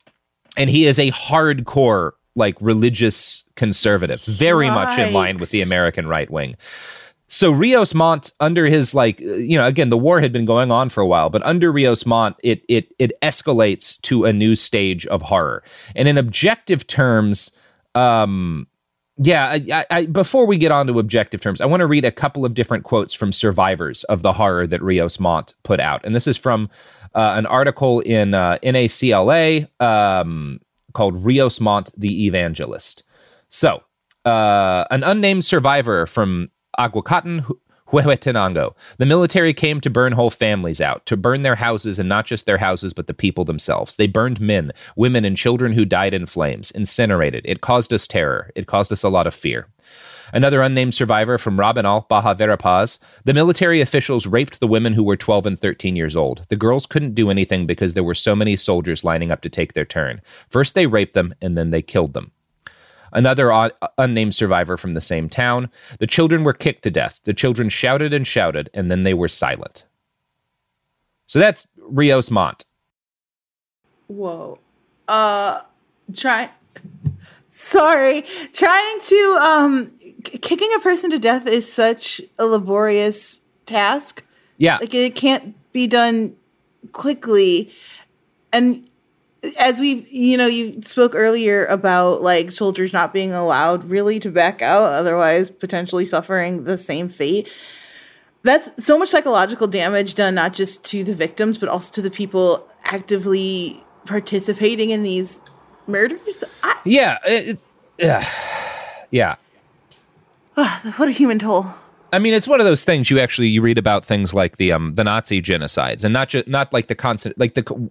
and 0.55 0.69
he 0.69 0.85
is 0.85 0.99
a 0.99 1.11
hardcore 1.11 2.11
like 2.37 2.55
religious 2.61 3.43
conservative, 3.55 4.23
very 4.23 4.69
much 4.69 4.97
in 4.97 5.11
line 5.11 5.37
with 5.37 5.49
the 5.49 5.61
American 5.61 6.07
right 6.07 6.29
wing. 6.29 6.55
So 7.29 7.51
Rios 7.51 7.93
Montt, 7.93 8.31
under 8.39 8.65
his 8.65 8.93
like, 8.93 9.19
you 9.19 9.57
know, 9.57 9.65
again, 9.65 9.89
the 9.89 9.97
war 9.97 10.21
had 10.21 10.31
been 10.31 10.45
going 10.45 10.71
on 10.71 10.89
for 10.89 11.01
a 11.01 11.07
while, 11.07 11.29
but 11.29 11.45
under 11.45 11.71
Rios 11.71 12.05
Montt, 12.05 12.35
it 12.41 12.63
it 12.69 12.93
it 12.99 13.19
escalates 13.21 13.99
to 14.03 14.25
a 14.25 14.31
new 14.31 14.55
stage 14.55 15.05
of 15.07 15.21
horror. 15.21 15.63
And 15.95 16.07
in 16.07 16.17
objective 16.17 16.87
terms, 16.87 17.51
um, 17.95 18.67
yeah, 19.17 19.57
I, 19.71 19.85
I, 19.89 20.05
before 20.05 20.45
we 20.45 20.57
get 20.57 20.71
on 20.71 20.87
to 20.87 20.99
objective 20.99 21.41
terms, 21.41 21.59
I 21.59 21.65
want 21.65 21.81
to 21.81 21.87
read 21.87 22.05
a 22.05 22.11
couple 22.11 22.45
of 22.45 22.53
different 22.53 22.85
quotes 22.85 23.13
from 23.13 23.31
survivors 23.33 24.03
of 24.05 24.21
the 24.21 24.31
horror 24.31 24.65
that 24.67 24.81
Rios 24.81 25.19
Montt 25.19 25.53
put 25.63 25.81
out, 25.81 26.05
and 26.05 26.15
this 26.15 26.27
is 26.27 26.37
from 26.37 26.69
uh, 27.13 27.33
an 27.35 27.45
article 27.45 27.99
in 28.01 28.35
uh, 28.35 28.57
NACLA 28.63 29.67
um, 29.81 30.61
called 30.93 31.25
Rios 31.25 31.59
Montt 31.59 31.91
the 31.97 32.25
Evangelist. 32.25 33.03
So, 33.49 33.83
uh, 34.23 34.85
an 34.91 35.03
unnamed 35.03 35.45
survivor 35.45 36.05
from 36.05 36.47
Aguacatan, 36.77 37.45
Huehuetenango. 37.91 38.75
The 38.97 39.05
military 39.05 39.53
came 39.53 39.79
to 39.81 39.89
burn 39.89 40.13
whole 40.13 40.29
families 40.29 40.81
out, 40.81 41.05
to 41.05 41.15
burn 41.15 41.41
their 41.41 41.55
houses, 41.55 41.99
and 41.99 42.09
not 42.09 42.25
just 42.25 42.45
their 42.45 42.57
houses, 42.57 42.93
but 42.93 43.07
the 43.07 43.13
people 43.13 43.45
themselves. 43.45 43.95
They 43.95 44.07
burned 44.07 44.41
men, 44.41 44.71
women, 44.95 45.23
and 45.23 45.37
children 45.37 45.71
who 45.71 45.85
died 45.85 46.13
in 46.13 46.25
flames, 46.25 46.71
incinerated. 46.71 47.45
It 47.45 47.61
caused 47.61 47.93
us 47.93 48.05
terror. 48.05 48.51
It 48.55 48.67
caused 48.67 48.91
us 48.91 49.03
a 49.03 49.09
lot 49.09 49.27
of 49.27 49.33
fear. 49.33 49.67
Another 50.33 50.61
unnamed 50.61 50.93
survivor 50.93 51.37
from 51.37 51.57
Rabinal, 51.57 52.05
Baja 52.09 52.33
Verapaz. 52.35 52.99
The 53.23 53.33
military 53.33 53.79
officials 53.79 54.27
raped 54.27 54.59
the 54.59 54.67
women 54.67 54.91
who 54.91 55.03
were 55.03 55.15
12 55.15 55.45
and 55.45 55.59
13 55.59 55.95
years 55.95 56.17
old. 56.17 56.45
The 56.49 56.57
girls 56.57 56.85
couldn't 56.85 57.15
do 57.15 57.29
anything 57.29 57.65
because 57.65 57.93
there 57.93 58.03
were 58.03 58.13
so 58.13 58.35
many 58.35 58.57
soldiers 58.57 59.05
lining 59.05 59.31
up 59.31 59.39
to 59.41 59.49
take 59.49 59.71
their 59.73 59.85
turn. 59.85 60.21
First, 60.49 60.75
they 60.75 60.87
raped 60.87 61.13
them, 61.13 61.33
and 61.41 61.57
then 61.57 61.71
they 61.71 61.81
killed 61.81 62.13
them. 62.13 62.33
Another 63.13 63.71
unnamed 63.97 64.35
survivor 64.35 64.77
from 64.77 64.93
the 64.93 65.01
same 65.01 65.29
town. 65.29 65.69
The 65.99 66.07
children 66.07 66.43
were 66.43 66.53
kicked 66.53 66.83
to 66.83 66.91
death. 66.91 67.19
The 67.23 67.33
children 67.33 67.69
shouted 67.69 68.13
and 68.13 68.25
shouted, 68.25 68.69
and 68.73 68.91
then 68.91 69.03
they 69.03 69.13
were 69.13 69.27
silent. 69.27 69.83
So 71.25 71.39
that's 71.39 71.67
Rios 71.77 72.31
Montt. 72.31 72.65
Whoa. 74.07 74.59
Uh, 75.07 75.61
try. 76.15 76.49
Sorry, 77.49 78.23
trying 78.53 78.99
to 78.99 79.37
um, 79.41 79.91
kicking 80.23 80.71
a 80.75 80.79
person 80.79 81.09
to 81.09 81.17
death 81.17 81.47
is 81.47 81.71
such 81.71 82.21
a 82.37 82.45
laborious 82.45 83.41
task. 83.65 84.23
Yeah, 84.57 84.77
like 84.77 84.93
it 84.93 85.15
can't 85.15 85.55
be 85.71 85.87
done 85.87 86.35
quickly, 86.91 87.71
and 88.53 88.86
as 89.59 89.79
we 89.79 90.05
you 90.09 90.37
know 90.37 90.47
you 90.47 90.81
spoke 90.81 91.13
earlier 91.15 91.65
about 91.65 92.21
like 92.21 92.51
soldiers 92.51 92.93
not 92.93 93.13
being 93.13 93.33
allowed 93.33 93.83
really 93.83 94.19
to 94.19 94.31
back 94.31 94.61
out 94.61 94.93
otherwise 94.93 95.49
potentially 95.49 96.05
suffering 96.05 96.63
the 96.63 96.77
same 96.77 97.09
fate. 97.09 97.51
That's 98.43 98.83
so 98.83 98.97
much 98.97 99.09
psychological 99.09 99.67
damage 99.67 100.15
done 100.15 100.35
not 100.35 100.53
just 100.53 100.83
to 100.85 101.03
the 101.03 101.13
victims 101.13 101.57
but 101.57 101.69
also 101.69 101.91
to 101.93 102.01
the 102.01 102.11
people 102.11 102.67
actively 102.85 103.83
participating 104.05 104.89
in 104.89 105.03
these 105.03 105.41
murders. 105.85 106.43
I, 106.63 106.79
yeah 106.85 107.17
it, 107.25 107.59
yeah. 107.97 108.27
Yeah. 109.09 109.37
Ah, 110.57 110.93
what 110.97 111.07
a 111.07 111.13
human 111.13 111.39
toll 111.39 111.65
I 112.13 112.19
mean, 112.19 112.33
it's 112.33 112.47
one 112.47 112.61
of 112.61 112.65
those 112.65 112.85
things 112.85 113.09
you 113.09 113.19
actually 113.19 113.49
you 113.49 113.61
read 113.61 113.77
about 113.77 114.05
things 114.05 114.33
like 114.33 114.57
the 114.57 114.71
um 114.71 114.93
the 114.93 115.03
Nazi 115.03 115.41
genocides 115.41 116.03
and 116.03 116.13
not 116.13 116.29
just 116.29 116.47
not 116.47 116.71
like 116.71 116.87
the 116.87 116.95
constant 116.95 117.37
like 117.37 117.55
the 117.55 117.89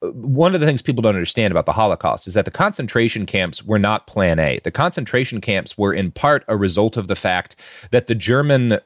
one 0.00 0.54
of 0.54 0.60
the 0.60 0.66
things 0.66 0.82
people 0.82 1.02
don't 1.02 1.14
understand 1.14 1.52
about 1.52 1.66
the 1.66 1.72
Holocaust 1.72 2.26
is 2.26 2.34
that 2.34 2.46
the 2.46 2.50
concentration 2.50 3.26
camps 3.26 3.62
were 3.62 3.78
not 3.78 4.06
Plan 4.06 4.38
A. 4.38 4.60
The 4.64 4.70
concentration 4.70 5.40
camps 5.40 5.76
were 5.76 5.92
in 5.92 6.10
part 6.10 6.44
a 6.48 6.56
result 6.56 6.96
of 6.96 7.08
the 7.08 7.16
fact 7.16 7.56
that 7.90 8.06
the 8.06 8.14
German 8.14 8.80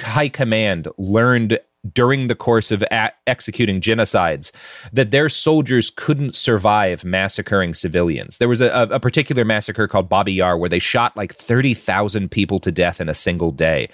high 0.00 0.28
command 0.28 0.88
learned 0.96 1.60
during 1.94 2.28
the 2.28 2.34
course 2.36 2.70
of 2.70 2.82
a- 2.92 3.12
executing 3.26 3.80
genocides 3.80 4.52
that 4.92 5.10
their 5.10 5.28
soldiers 5.28 5.90
couldn't 5.90 6.34
survive 6.36 7.04
massacring 7.04 7.74
civilians. 7.74 8.38
There 8.38 8.48
was 8.48 8.60
a, 8.60 8.68
a 8.90 9.00
particular 9.00 9.44
massacre 9.44 9.88
called 9.88 10.08
Babi 10.08 10.34
Yar 10.34 10.56
where 10.56 10.68
they 10.68 10.78
shot 10.78 11.16
like 11.16 11.34
30,000 11.34 12.30
people 12.30 12.60
to 12.60 12.70
death 12.70 13.00
in 13.00 13.08
a 13.08 13.14
single 13.14 13.50
day. 13.50 13.88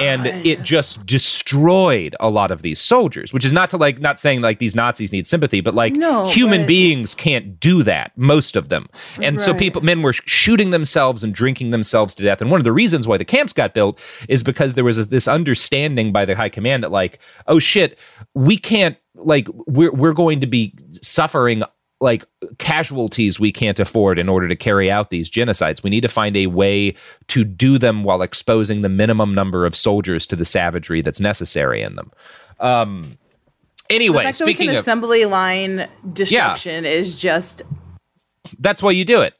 And 0.00 0.26
it 0.26 0.62
just 0.62 1.04
destroyed 1.04 2.14
a 2.20 2.30
lot 2.30 2.50
of 2.52 2.62
these 2.62 2.80
soldiers, 2.80 3.32
which 3.32 3.44
is 3.44 3.52
not 3.52 3.70
to 3.70 3.76
like, 3.76 3.98
not 3.98 4.20
saying 4.20 4.40
like 4.42 4.58
these 4.60 4.76
Nazis 4.76 5.12
need 5.12 5.26
sympathy, 5.26 5.60
but 5.60 5.74
like 5.74 5.94
No, 5.94 6.24
human 6.26 6.60
but- 6.62 6.68
beings 6.68 7.14
can't 7.14 7.58
do 7.58 7.82
that, 7.82 8.12
most 8.16 8.54
of 8.54 8.68
them. 8.68 8.88
And 9.20 9.40
so 9.40 9.52
people, 9.52 9.82
men 9.82 10.02
were 10.02 10.12
shooting 10.12 10.70
themselves 10.70 11.24
and 11.24 11.34
drinking 11.34 11.70
themselves 11.70 12.14
to 12.14 12.22
death. 12.22 12.40
And 12.40 12.50
one 12.50 12.60
of 12.60 12.64
the 12.64 12.72
reasons 12.72 13.08
why 13.08 13.16
the 13.16 13.24
camps 13.24 13.52
got 13.52 13.74
built 13.74 13.98
is 14.28 14.42
because 14.44 14.74
there 14.74 14.84
was 14.84 15.08
this 15.08 15.26
understanding 15.26 16.12
by 16.12 16.24
the 16.24 16.36
high 16.36 16.48
command 16.48 16.84
that 16.84 16.90
like, 16.92 17.18
oh 17.46 17.58
shit, 17.58 17.98
we 18.34 18.56
can't 18.56 18.96
like 19.14 19.48
we're 19.66 19.92
we're 19.92 20.12
going 20.12 20.40
to 20.40 20.46
be 20.46 20.74
suffering 21.00 21.62
like 22.00 22.24
casualties 22.58 23.38
we 23.38 23.52
can't 23.52 23.78
afford 23.78 24.18
in 24.18 24.28
order 24.28 24.48
to 24.48 24.56
carry 24.56 24.90
out 24.90 25.10
these 25.10 25.30
genocides. 25.30 25.82
We 25.82 25.90
need 25.90 26.00
to 26.00 26.08
find 26.08 26.36
a 26.36 26.48
way 26.48 26.94
to 27.28 27.44
do 27.44 27.78
them 27.78 28.02
while 28.02 28.22
exposing 28.22 28.82
the 28.82 28.88
minimum 28.88 29.34
number 29.34 29.64
of 29.64 29.76
soldiers 29.76 30.26
to 30.26 30.36
the 30.36 30.44
savagery 30.44 31.00
that's 31.00 31.20
necessary 31.20 31.80
in 31.80 31.94
them. 31.94 32.10
Um 32.58 33.18
anyway, 33.88 34.18
the 34.18 34.22
fact 34.24 34.38
that 34.40 34.46
we 34.46 34.52
speaking 34.52 34.68
can 34.68 34.76
of 34.78 34.80
assembly 34.80 35.24
line 35.26 35.88
destruction 36.12 36.84
is 36.84 37.18
just 37.18 37.62
that's 38.58 38.82
why 38.82 38.90
you 38.90 39.04
do 39.04 39.20
it. 39.20 39.34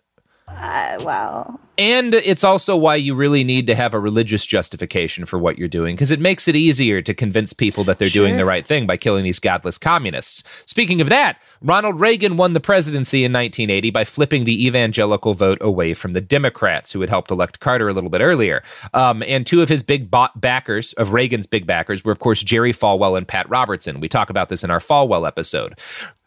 uh, 0.46 0.98
wow. 1.00 1.58
And 1.78 2.12
it's 2.14 2.44
also 2.44 2.76
why 2.76 2.96
you 2.96 3.14
really 3.14 3.44
need 3.44 3.66
to 3.66 3.74
have 3.74 3.94
a 3.94 3.98
religious 3.98 4.44
justification 4.44 5.24
for 5.24 5.38
what 5.38 5.58
you're 5.58 5.68
doing, 5.68 5.96
because 5.96 6.10
it 6.10 6.20
makes 6.20 6.46
it 6.46 6.54
easier 6.54 7.00
to 7.00 7.14
convince 7.14 7.54
people 7.54 7.82
that 7.84 7.98
they're 7.98 8.10
doing 8.10 8.36
the 8.36 8.44
right 8.44 8.66
thing 8.66 8.86
by 8.86 8.98
killing 8.98 9.24
these 9.24 9.38
godless 9.38 9.78
communists. 9.78 10.44
Speaking 10.66 11.00
of 11.00 11.08
that, 11.08 11.38
Ronald 11.62 11.98
Reagan 11.98 12.36
won 12.36 12.52
the 12.52 12.60
presidency 12.60 13.24
in 13.24 13.32
1980 13.32 13.90
by 13.90 14.04
flipping 14.04 14.44
the 14.44 14.66
evangelical 14.66 15.32
vote 15.32 15.58
away 15.62 15.94
from 15.94 16.12
the 16.12 16.20
Democrats, 16.20 16.92
who 16.92 17.00
had 17.00 17.08
helped 17.08 17.30
elect 17.30 17.60
Carter 17.60 17.88
a 17.88 17.94
little 17.94 18.10
bit 18.10 18.20
earlier. 18.20 18.62
Um, 18.92 19.22
and 19.26 19.46
two 19.46 19.62
of 19.62 19.70
his 19.70 19.82
big 19.82 20.10
bot 20.10 20.38
backers, 20.40 20.92
of 20.94 21.14
Reagan's 21.14 21.46
big 21.46 21.66
backers, 21.66 22.04
were, 22.04 22.12
of 22.12 22.18
course, 22.18 22.42
Jerry 22.42 22.74
Falwell 22.74 23.16
and 23.16 23.26
Pat 23.26 23.48
Robertson. 23.48 24.00
We 24.00 24.08
talk 24.08 24.28
about 24.28 24.50
this 24.50 24.62
in 24.62 24.70
our 24.70 24.80
Falwell 24.80 25.26
episode. 25.26 25.78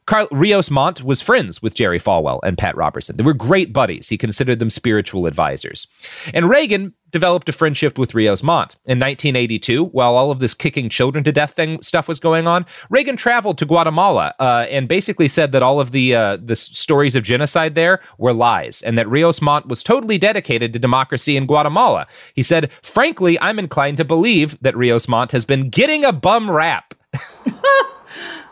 Carl 0.06 0.28
Rios 0.32 0.70
Montt 0.70 1.04
was 1.04 1.20
friends 1.20 1.64
with 1.64 1.74
Jerry 1.74 2.00
Falwell 2.00 2.40
and 2.44 2.58
Pat 2.58 2.78
Robertson. 2.78 3.18
They 3.18 3.24
were 3.24 3.34
great 3.34 3.74
buddies. 3.74 4.08
He 4.08 4.18
considered 4.18 4.60
them 4.60 4.70
spiritual 4.70 5.26
advisors. 5.26 5.88
And 6.32 6.48
Reagan 6.48 6.94
developed 7.10 7.50
a 7.50 7.54
friendship 7.54 7.98
with 7.98 8.14
Rios 8.14 8.44
Montt. 8.44 8.76
In 8.86 9.00
1982, 9.00 9.86
while 9.86 10.16
all 10.16 10.30
of 10.30 10.40
this 10.40 10.54
kicking 10.54 10.90
children 10.90 11.24
to 11.24 11.32
death 11.32 11.54
thing 11.54 11.82
stuff 11.82 12.08
was 12.08 12.20
going 12.20 12.46
on, 12.46 12.68
Reagan 12.92 13.18
traveled 13.18 13.58
to 13.58 13.66
Guatemala 13.66 14.36
uh, 14.40 14.68
and 14.70 14.88
basically 14.88 15.28
said 15.28 15.52
that 15.54 15.64
all 15.64 15.80
of 15.80 15.92
the 15.92 16.14
uh, 16.14 16.38
the 16.38 16.56
stories 16.56 17.16
of 17.16 17.24
genocide 17.24 17.74
there 17.74 18.00
were 18.20 18.34
lies, 18.34 18.84
and 18.84 18.98
that 18.98 19.10
Rios 19.10 19.42
Montt 19.42 19.68
was 19.68 19.82
totally 19.82 20.20
dedicated 20.20 20.74
to 20.74 20.80
democracy 20.80 21.36
in 21.36 21.48
Guatemala. 21.48 22.06
He 22.36 22.44
said, 22.44 22.70
"Frankly, 22.84 23.40
I'm 23.40 23.58
inclined 23.58 23.98
to 23.98 24.06
believe 24.06 24.60
that 24.62 24.78
Rios 24.78 25.08
Montt 25.08 25.32
has 25.32 25.46
been 25.46 25.70
getting 25.70 26.06
a 26.06 26.14
bum 26.14 26.52
rap." 26.52 26.94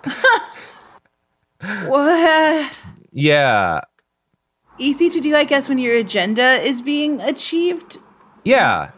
What? 1.88 2.72
Yeah, 3.12 3.82
Easy 4.80 5.08
to 5.10 5.20
do, 5.20 5.36
I 5.36 5.44
guess, 5.44 5.70
when 5.70 5.78
your 5.78 5.96
agenda 5.96 6.54
is 6.64 6.82
being 6.82 7.22
achieved. 7.22 7.98
yeah. 8.44 8.90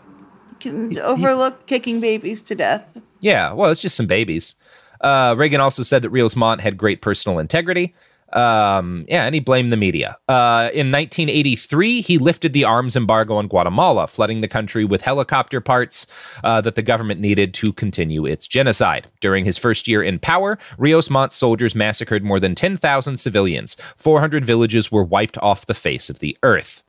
Can 0.61 0.97
overlook 0.99 1.67
kicking 1.67 1.99
babies 1.99 2.41
to 2.43 2.55
death. 2.55 2.97
Yeah, 3.19 3.51
well, 3.51 3.69
it's 3.71 3.81
just 3.81 3.97
some 3.97 4.07
babies. 4.07 4.55
Uh, 5.01 5.35
Reagan 5.37 5.59
also 5.59 5.83
said 5.83 6.01
that 6.01 6.09
Rios 6.09 6.35
Montt 6.37 6.61
had 6.61 6.77
great 6.77 7.01
personal 7.01 7.39
integrity. 7.39 7.93
Um, 8.33 9.05
yeah, 9.07 9.25
and 9.25 9.33
he 9.33 9.39
blamed 9.39 9.71
the 9.71 9.77
media. 9.77 10.17
Uh, 10.27 10.69
in 10.73 10.91
1983, 10.91 12.01
he 12.01 12.17
lifted 12.17 12.53
the 12.53 12.63
arms 12.63 12.95
embargo 12.95 13.35
on 13.35 13.47
Guatemala, 13.47 14.07
flooding 14.07 14.41
the 14.41 14.47
country 14.47 14.83
with 14.83 15.01
helicopter 15.01 15.61
parts 15.61 16.07
uh, 16.43 16.59
that 16.61 16.75
the 16.75 16.81
government 16.81 17.21
needed 17.21 17.53
to 17.55 17.71
continue 17.71 18.25
its 18.25 18.47
genocide. 18.47 19.07
During 19.21 19.45
his 19.45 19.57
first 19.57 19.87
year 19.87 20.03
in 20.03 20.19
power, 20.19 20.57
Rios 20.77 21.09
Montt's 21.09 21.35
soldiers 21.35 21.75
massacred 21.75 22.23
more 22.23 22.39
than 22.39 22.55
10,000 22.55 23.17
civilians. 23.17 23.77
400 23.97 24.43
villages 24.43 24.91
were 24.91 25.03
wiped 25.03 25.37
off 25.37 25.67
the 25.67 25.73
face 25.73 26.09
of 26.09 26.19
the 26.19 26.37
earth. 26.43 26.83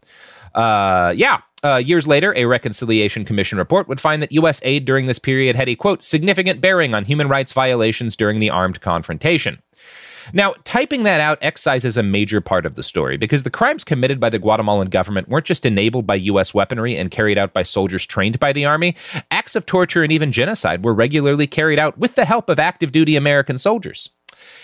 Uh, 0.54 1.12
yeah. 1.14 1.42
Uh, 1.62 1.76
years 1.76 2.06
later, 2.06 2.32
a 2.36 2.44
Reconciliation 2.44 3.24
Commission 3.24 3.58
report 3.58 3.88
would 3.88 4.00
find 4.00 4.22
that 4.22 4.32
U.S. 4.32 4.60
aid 4.64 4.84
during 4.84 5.06
this 5.06 5.18
period 5.18 5.56
had 5.56 5.68
a 5.68 5.74
quote 5.74 6.02
significant 6.02 6.60
bearing 6.60 6.94
on 6.94 7.04
human 7.04 7.28
rights 7.28 7.52
violations 7.52 8.16
during 8.16 8.38
the 8.38 8.50
armed 8.50 8.80
confrontation. 8.80 9.60
Now, 10.32 10.54
typing 10.64 11.04
that 11.04 11.20
out 11.20 11.38
excises 11.42 11.96
a 11.96 12.02
major 12.02 12.40
part 12.40 12.66
of 12.66 12.74
the 12.74 12.82
story 12.82 13.16
because 13.16 13.42
the 13.42 13.50
crimes 13.50 13.84
committed 13.84 14.20
by 14.20 14.30
the 14.30 14.38
Guatemalan 14.38 14.88
government 14.88 15.28
weren't 15.28 15.46
just 15.46 15.66
enabled 15.66 16.06
by 16.06 16.16
U.S. 16.16 16.54
weaponry 16.54 16.96
and 16.96 17.10
carried 17.10 17.38
out 17.38 17.52
by 17.52 17.62
soldiers 17.62 18.06
trained 18.06 18.38
by 18.40 18.52
the 18.52 18.64
army. 18.64 18.96
Acts 19.30 19.56
of 19.56 19.66
torture 19.66 20.02
and 20.02 20.12
even 20.12 20.32
genocide 20.32 20.84
were 20.84 20.94
regularly 20.94 21.46
carried 21.46 21.78
out 21.78 21.98
with 21.98 22.14
the 22.14 22.24
help 22.24 22.48
of 22.48 22.58
active 22.58 22.92
duty 22.92 23.16
American 23.16 23.58
soldiers. 23.58 24.10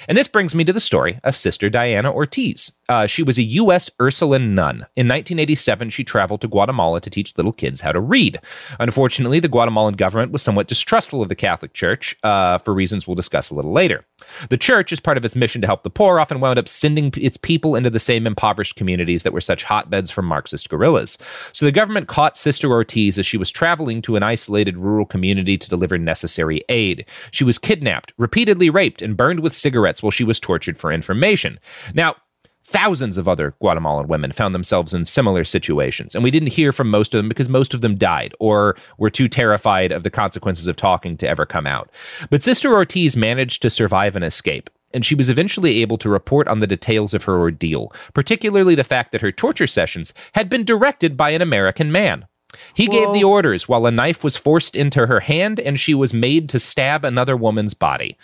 And 0.09 0.19
this 0.19 0.29
brings 0.29 0.55
me 0.55 0.65
to 0.65 0.73
the 0.73 0.81
story 0.81 1.19
of 1.25 1.37
Sister 1.37 1.71
Diana 1.71 2.13
Ortiz. 2.13 2.73
Uh, 2.93 3.07
she 3.07 3.23
was 3.23 3.39
a 3.39 3.43
U.S. 3.43 3.89
Ursuline 4.03 4.55
nun. 4.55 4.75
In 4.97 5.09
1987, 5.09 5.89
she 5.89 6.05
traveled 6.05 6.43
to 6.43 6.49
Guatemala 6.49 7.01
to 7.01 7.09
teach 7.09 7.35
little 7.39 7.51
kids 7.51 7.81
how 7.81 7.91
to 7.91 8.01
read. 8.01 8.39
Unfortunately, 8.81 9.41
the 9.41 9.49
Guatemalan 9.49 9.95
government 9.95 10.31
was 10.31 10.43
somewhat 10.43 10.69
distrustful 10.69 11.23
of 11.23 11.31
the 11.31 11.35
Catholic 11.35 11.73
Church 11.73 12.15
uh, 12.23 12.59
for 12.59 12.75
reasons 12.75 13.07
we'll 13.07 13.15
discuss 13.15 13.49
a 13.49 13.55
little 13.55 13.73
later. 13.73 14.05
The 14.51 14.59
church, 14.59 14.93
as 14.93 15.01
part 15.01 15.17
of 15.17 15.25
its 15.25 15.35
mission 15.35 15.63
to 15.63 15.67
help 15.67 15.85
the 15.85 15.89
poor, 15.89 16.21
often 16.21 16.41
wound 16.41 16.59
up 16.59 16.69
sending 16.69 17.11
its 17.17 17.39
people 17.39 17.77
into 17.77 17.89
the 17.89 17.99
same 17.99 18.27
impoverished 18.27 18.77
communities 18.77 19.23
that 19.23 19.33
were 19.33 19.41
such 19.41 19.65
hotbeds 19.65 20.11
for 20.11 20.21
Marxist 20.21 20.69
guerrillas. 20.69 21.17
So 21.53 21.65
the 21.65 21.73
government 21.73 22.09
caught 22.09 22.37
Sister 22.37 22.71
Ortiz 22.71 23.19
as 23.19 23.25
she 23.25 23.39
was 23.39 23.51
traveling 23.51 24.03
to 24.03 24.17
an 24.17 24.23
isolated 24.23 24.77
rural 24.77 25.07
community 25.07 25.57
to 25.57 25.71
deliver 25.71 25.97
necessary 25.97 26.61
aid. 26.69 27.07
She 27.31 27.43
was 27.45 27.57
kidnapped, 27.57 28.13
repeatedly 28.19 28.69
raped, 28.69 29.01
and 29.01 29.17
burned 29.17 29.41
with 29.41 29.55
cigarettes 29.55 30.03
while 30.03 30.11
she 30.11 30.25
was 30.25 30.39
tortured 30.39 30.77
for 30.77 30.93
information. 30.93 31.59
Now, 31.95 32.17
Thousands 32.65 33.19
of 33.19 33.29
other 33.29 33.55
Guatemalan 33.61 34.07
women 34.07 34.31
found 34.31 34.55
themselves 34.55 34.95
in 34.95 35.05
similar 35.05 35.43
situations, 35.43 36.15
and 36.15 36.23
we 36.23 36.31
didn't 36.31 36.53
hear 36.53 36.71
from 36.71 36.91
most 36.91 37.13
of 37.13 37.19
them 37.19 37.29
because 37.29 37.49
most 37.49 37.75
of 37.75 37.81
them 37.81 37.97
died 37.97 38.35
or 38.39 38.77
were 38.99 39.11
too 39.11 39.27
terrified 39.27 39.91
of 39.91 40.05
the 40.05 40.11
consequences 40.11 40.69
of 40.69 40.77
talking 40.77 41.17
to 41.17 41.29
ever 41.29 41.45
come 41.45 41.67
out. 41.67 41.91
But 42.31 42.45
Sister 42.45 42.73
Ortiz 42.73 43.17
managed 43.17 43.63
to 43.63 43.71
survive 43.71 44.15
and 44.15 44.25
escape, 44.25 44.71
and 44.95 45.05
she 45.05 45.17
was 45.17 45.29
eventually 45.29 45.83
able 45.83 45.99
to 45.99 46.09
report 46.09 46.47
on 46.47 46.61
the 46.61 46.69
details 46.69 47.15
of 47.15 47.25
her 47.25 47.37
ordeal, 47.37 47.93
particularly 48.15 48.77
the 48.77 48.85
fact 48.85 49.11
that 49.11 49.23
her 49.23 49.33
torture 49.33 49.67
sessions 49.67 50.15
had 50.35 50.49
been 50.49 50.65
directed 50.65 51.17
by 51.17 51.31
an 51.31 51.43
American 51.43 51.91
man. 51.91 52.27
He 52.75 52.87
gave 52.87 53.13
the 53.13 53.25
orders 53.25 53.69
while 53.69 53.87
a 53.87 53.91
knife 53.91 54.23
was 54.23 54.37
forced 54.37 54.77
into 54.77 55.07
her 55.07 55.21
hand 55.21 55.59
and 55.59 55.81
she 55.81 55.95
was 55.95 56.13
made 56.13 56.49
to 56.51 56.59
stab 56.59 57.05
another 57.05 57.37
woman's 57.37 57.75
body. 57.75 58.17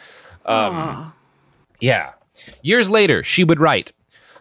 Um, 0.45 1.12
yeah. 1.80 2.12
Years 2.62 2.91
later, 2.91 3.22
she 3.22 3.43
would 3.43 3.59
write 3.59 3.93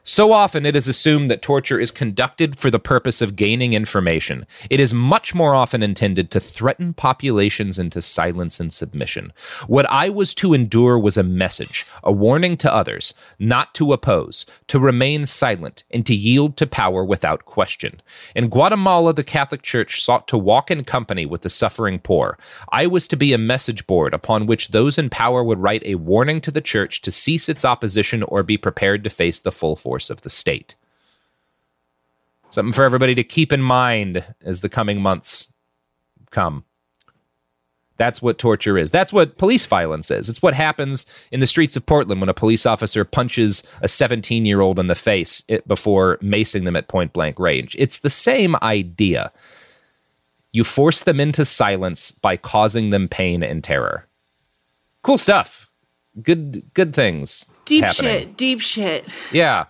So 0.10 0.32
often 0.32 0.66
it 0.66 0.74
is 0.74 0.88
assumed 0.88 1.30
that 1.30 1.41
torture 1.41 1.82
is 1.82 1.91
conducted 1.91 2.58
for 2.58 2.72
the 2.72 2.80
purpose 2.80 3.22
of 3.22 3.36
gaining 3.36 3.74
information. 3.74 4.45
It 4.70 4.80
is 4.80 4.93
much 4.93 5.36
more 5.36 5.53
often 5.53 5.84
intended 5.84 6.32
to 6.32 6.39
threaten 6.39 6.93
populations 6.93 7.78
into 7.78 8.01
silence 8.01 8.62
and 8.62 8.72
submission. 8.72 9.34
What 9.68 9.86
I 9.91 10.08
was 10.08 10.34
to 10.36 10.53
endure 10.53 10.97
was 10.97 11.18
a 11.18 11.24
message, 11.24 11.86
a 12.05 12.12
warning 12.14 12.55
to 12.55 12.74
others, 12.74 13.14
not 13.38 13.74
to 13.74 13.91
oppose, 13.91 14.45
to 14.68 14.80
remain 14.80 15.26
silent, 15.26 15.84
and 15.91 16.05
to 16.05 16.16
yield 16.16 16.55
to 16.55 16.68
power 16.68 17.03
without 17.03 17.43
question. 17.43 18.01
In 18.34 18.47
Guatemala, 18.47 19.14
the 19.14 19.26
Catholic 19.26 19.62
Church 19.62 20.01
sought 20.01 20.26
to 20.30 20.38
walk 20.38 20.72
in 20.72 20.86
company 20.86 21.26
with 21.26 21.41
the 21.41 21.49
suffering 21.49 21.99
poor. 21.99 22.39
I 22.72 22.88
was 22.88 23.10
to 23.10 23.18
be 23.18 23.34
a 23.34 23.38
message 23.38 23.86
board 23.86 24.14
upon 24.14 24.45
which 24.45 24.70
those 24.70 24.97
in 24.97 25.10
power 25.10 25.43
would 25.43 25.60
write 25.60 25.84
a 25.86 25.95
warning 25.95 26.39
to 26.41 26.51
the 26.51 26.62
church 26.62 27.01
to 27.01 27.12
cease 27.12 27.49
its 27.49 27.66
opposition 27.66 28.24
or 28.24 28.41
be 28.41 28.58
prepared 28.58 29.03
to 29.03 29.10
face 29.10 29.39
the 29.39 29.51
full 29.51 29.76
force 29.76 29.97
of 30.10 30.22
the 30.22 30.30
state. 30.30 30.76
Something 32.50 32.74
for 32.74 32.84
everybody 32.84 33.16
to 33.16 33.24
keep 33.24 33.52
in 33.52 33.62
mind 33.62 34.24
as 34.43 34.62
the 34.62 34.70
coming 34.70 35.02
months 35.02 35.52
come. 36.32 36.64
That's 37.98 38.22
what 38.22 38.38
torture 38.38 38.78
is. 38.78 38.91
That's 38.91 39.12
what 39.12 39.38
police 39.38 39.66
violence 39.66 40.12
is. 40.12 40.30
It's 40.30 40.41
what 40.41 40.54
happens 40.54 41.06
in 41.32 41.39
the 41.39 41.48
streets 41.48 41.76
of 41.76 41.86
Portland 41.86 42.22
when 42.22 42.30
a 42.30 42.34
police 42.34 42.66
officer 42.66 43.04
punches 43.04 43.64
a 43.82 43.88
17 43.88 44.45
year 44.45 44.62
old 44.62 44.80
in 44.80 44.88
the 44.88 44.95
face 44.95 45.43
eh, 45.50 45.60
before 45.68 46.18
macing 46.18 46.64
them 46.64 46.76
at 46.76 46.88
point 46.88 47.12
blank 47.12 47.39
range. 47.39 47.76
It's 47.80 48.00
the 48.00 48.10
same 48.10 48.56
idea. 48.62 49.32
You 50.52 50.64
force 50.64 51.04
them 51.04 51.20
into 51.20 51.43
silence 51.43 52.12
by 52.12 52.38
causing 52.38 52.91
them 52.91 53.08
pain 53.08 53.43
and 53.43 53.64
terror. 53.64 54.06
Cool 55.02 55.18
stuff. 55.18 55.70
Good, 56.22 56.64
good 56.74 56.93
things. 56.93 57.45
Deep 57.68 57.84
happening. 57.84 58.20
shit. 58.20 58.38
Deep 58.38 58.59
shit. 58.61 59.05
Yeah. 59.32 59.65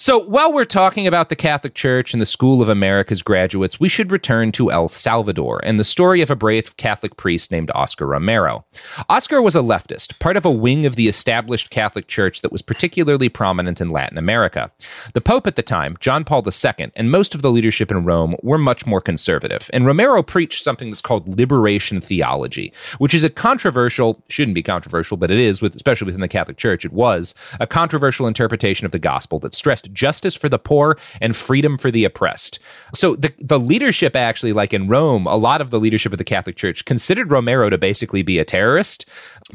So 0.00 0.20
while 0.20 0.52
we're 0.52 0.64
talking 0.64 1.08
about 1.08 1.28
the 1.28 1.34
Catholic 1.34 1.74
Church 1.74 2.12
and 2.12 2.22
the 2.22 2.26
School 2.26 2.62
of 2.62 2.68
America's 2.68 3.20
graduates, 3.20 3.80
we 3.80 3.88
should 3.88 4.12
return 4.12 4.52
to 4.52 4.70
El 4.70 4.86
Salvador 4.86 5.60
and 5.64 5.80
the 5.80 5.82
story 5.82 6.22
of 6.22 6.30
a 6.30 6.36
brave 6.36 6.76
Catholic 6.76 7.16
priest 7.16 7.50
named 7.50 7.72
Oscar 7.74 8.06
Romero. 8.06 8.64
Oscar 9.08 9.42
was 9.42 9.56
a 9.56 9.60
leftist, 9.60 10.16
part 10.20 10.36
of 10.36 10.44
a 10.44 10.52
wing 10.52 10.86
of 10.86 10.94
the 10.94 11.08
established 11.08 11.70
Catholic 11.70 12.06
Church 12.06 12.42
that 12.42 12.52
was 12.52 12.62
particularly 12.62 13.28
prominent 13.28 13.80
in 13.80 13.90
Latin 13.90 14.18
America. 14.18 14.70
The 15.14 15.20
Pope 15.20 15.48
at 15.48 15.56
the 15.56 15.64
time, 15.64 15.96
John 15.98 16.22
Paul 16.24 16.46
II, 16.46 16.92
and 16.94 17.10
most 17.10 17.34
of 17.34 17.42
the 17.42 17.50
leadership 17.50 17.90
in 17.90 18.04
Rome 18.04 18.36
were 18.40 18.56
much 18.56 18.86
more 18.86 19.00
conservative, 19.00 19.68
and 19.72 19.84
Romero 19.84 20.22
preached 20.22 20.62
something 20.62 20.90
that's 20.90 21.02
called 21.02 21.36
liberation 21.36 22.00
theology, 22.00 22.72
which 22.98 23.14
is 23.14 23.24
a 23.24 23.30
controversial, 23.30 24.22
shouldn't 24.28 24.54
be 24.54 24.62
controversial, 24.62 25.16
but 25.16 25.32
it 25.32 25.40
is, 25.40 25.60
with, 25.60 25.74
especially 25.74 26.06
within 26.06 26.20
the 26.20 26.28
Catholic 26.28 26.56
Church, 26.56 26.84
it 26.84 26.92
was 26.92 27.34
a 27.58 27.66
controversial 27.66 28.28
interpretation 28.28 28.86
of 28.86 28.92
the 28.92 29.00
gospel 29.00 29.40
that 29.40 29.56
stressed 29.56 29.87
justice 29.92 30.34
for 30.34 30.48
the 30.48 30.58
poor 30.58 30.98
and 31.20 31.34
freedom 31.36 31.78
for 31.78 31.90
the 31.90 32.04
oppressed. 32.04 32.58
So 32.94 33.16
the, 33.16 33.32
the 33.38 33.58
leadership 33.58 34.16
actually, 34.16 34.52
like 34.52 34.72
in 34.74 34.88
Rome, 34.88 35.26
a 35.26 35.36
lot 35.36 35.60
of 35.60 35.70
the 35.70 35.80
leadership 35.80 36.12
of 36.12 36.18
the 36.18 36.24
Catholic 36.24 36.56
Church 36.56 36.84
considered 36.84 37.30
Romero 37.30 37.70
to 37.70 37.78
basically 37.78 38.22
be 38.22 38.38
a 38.38 38.44
terrorist. 38.44 39.06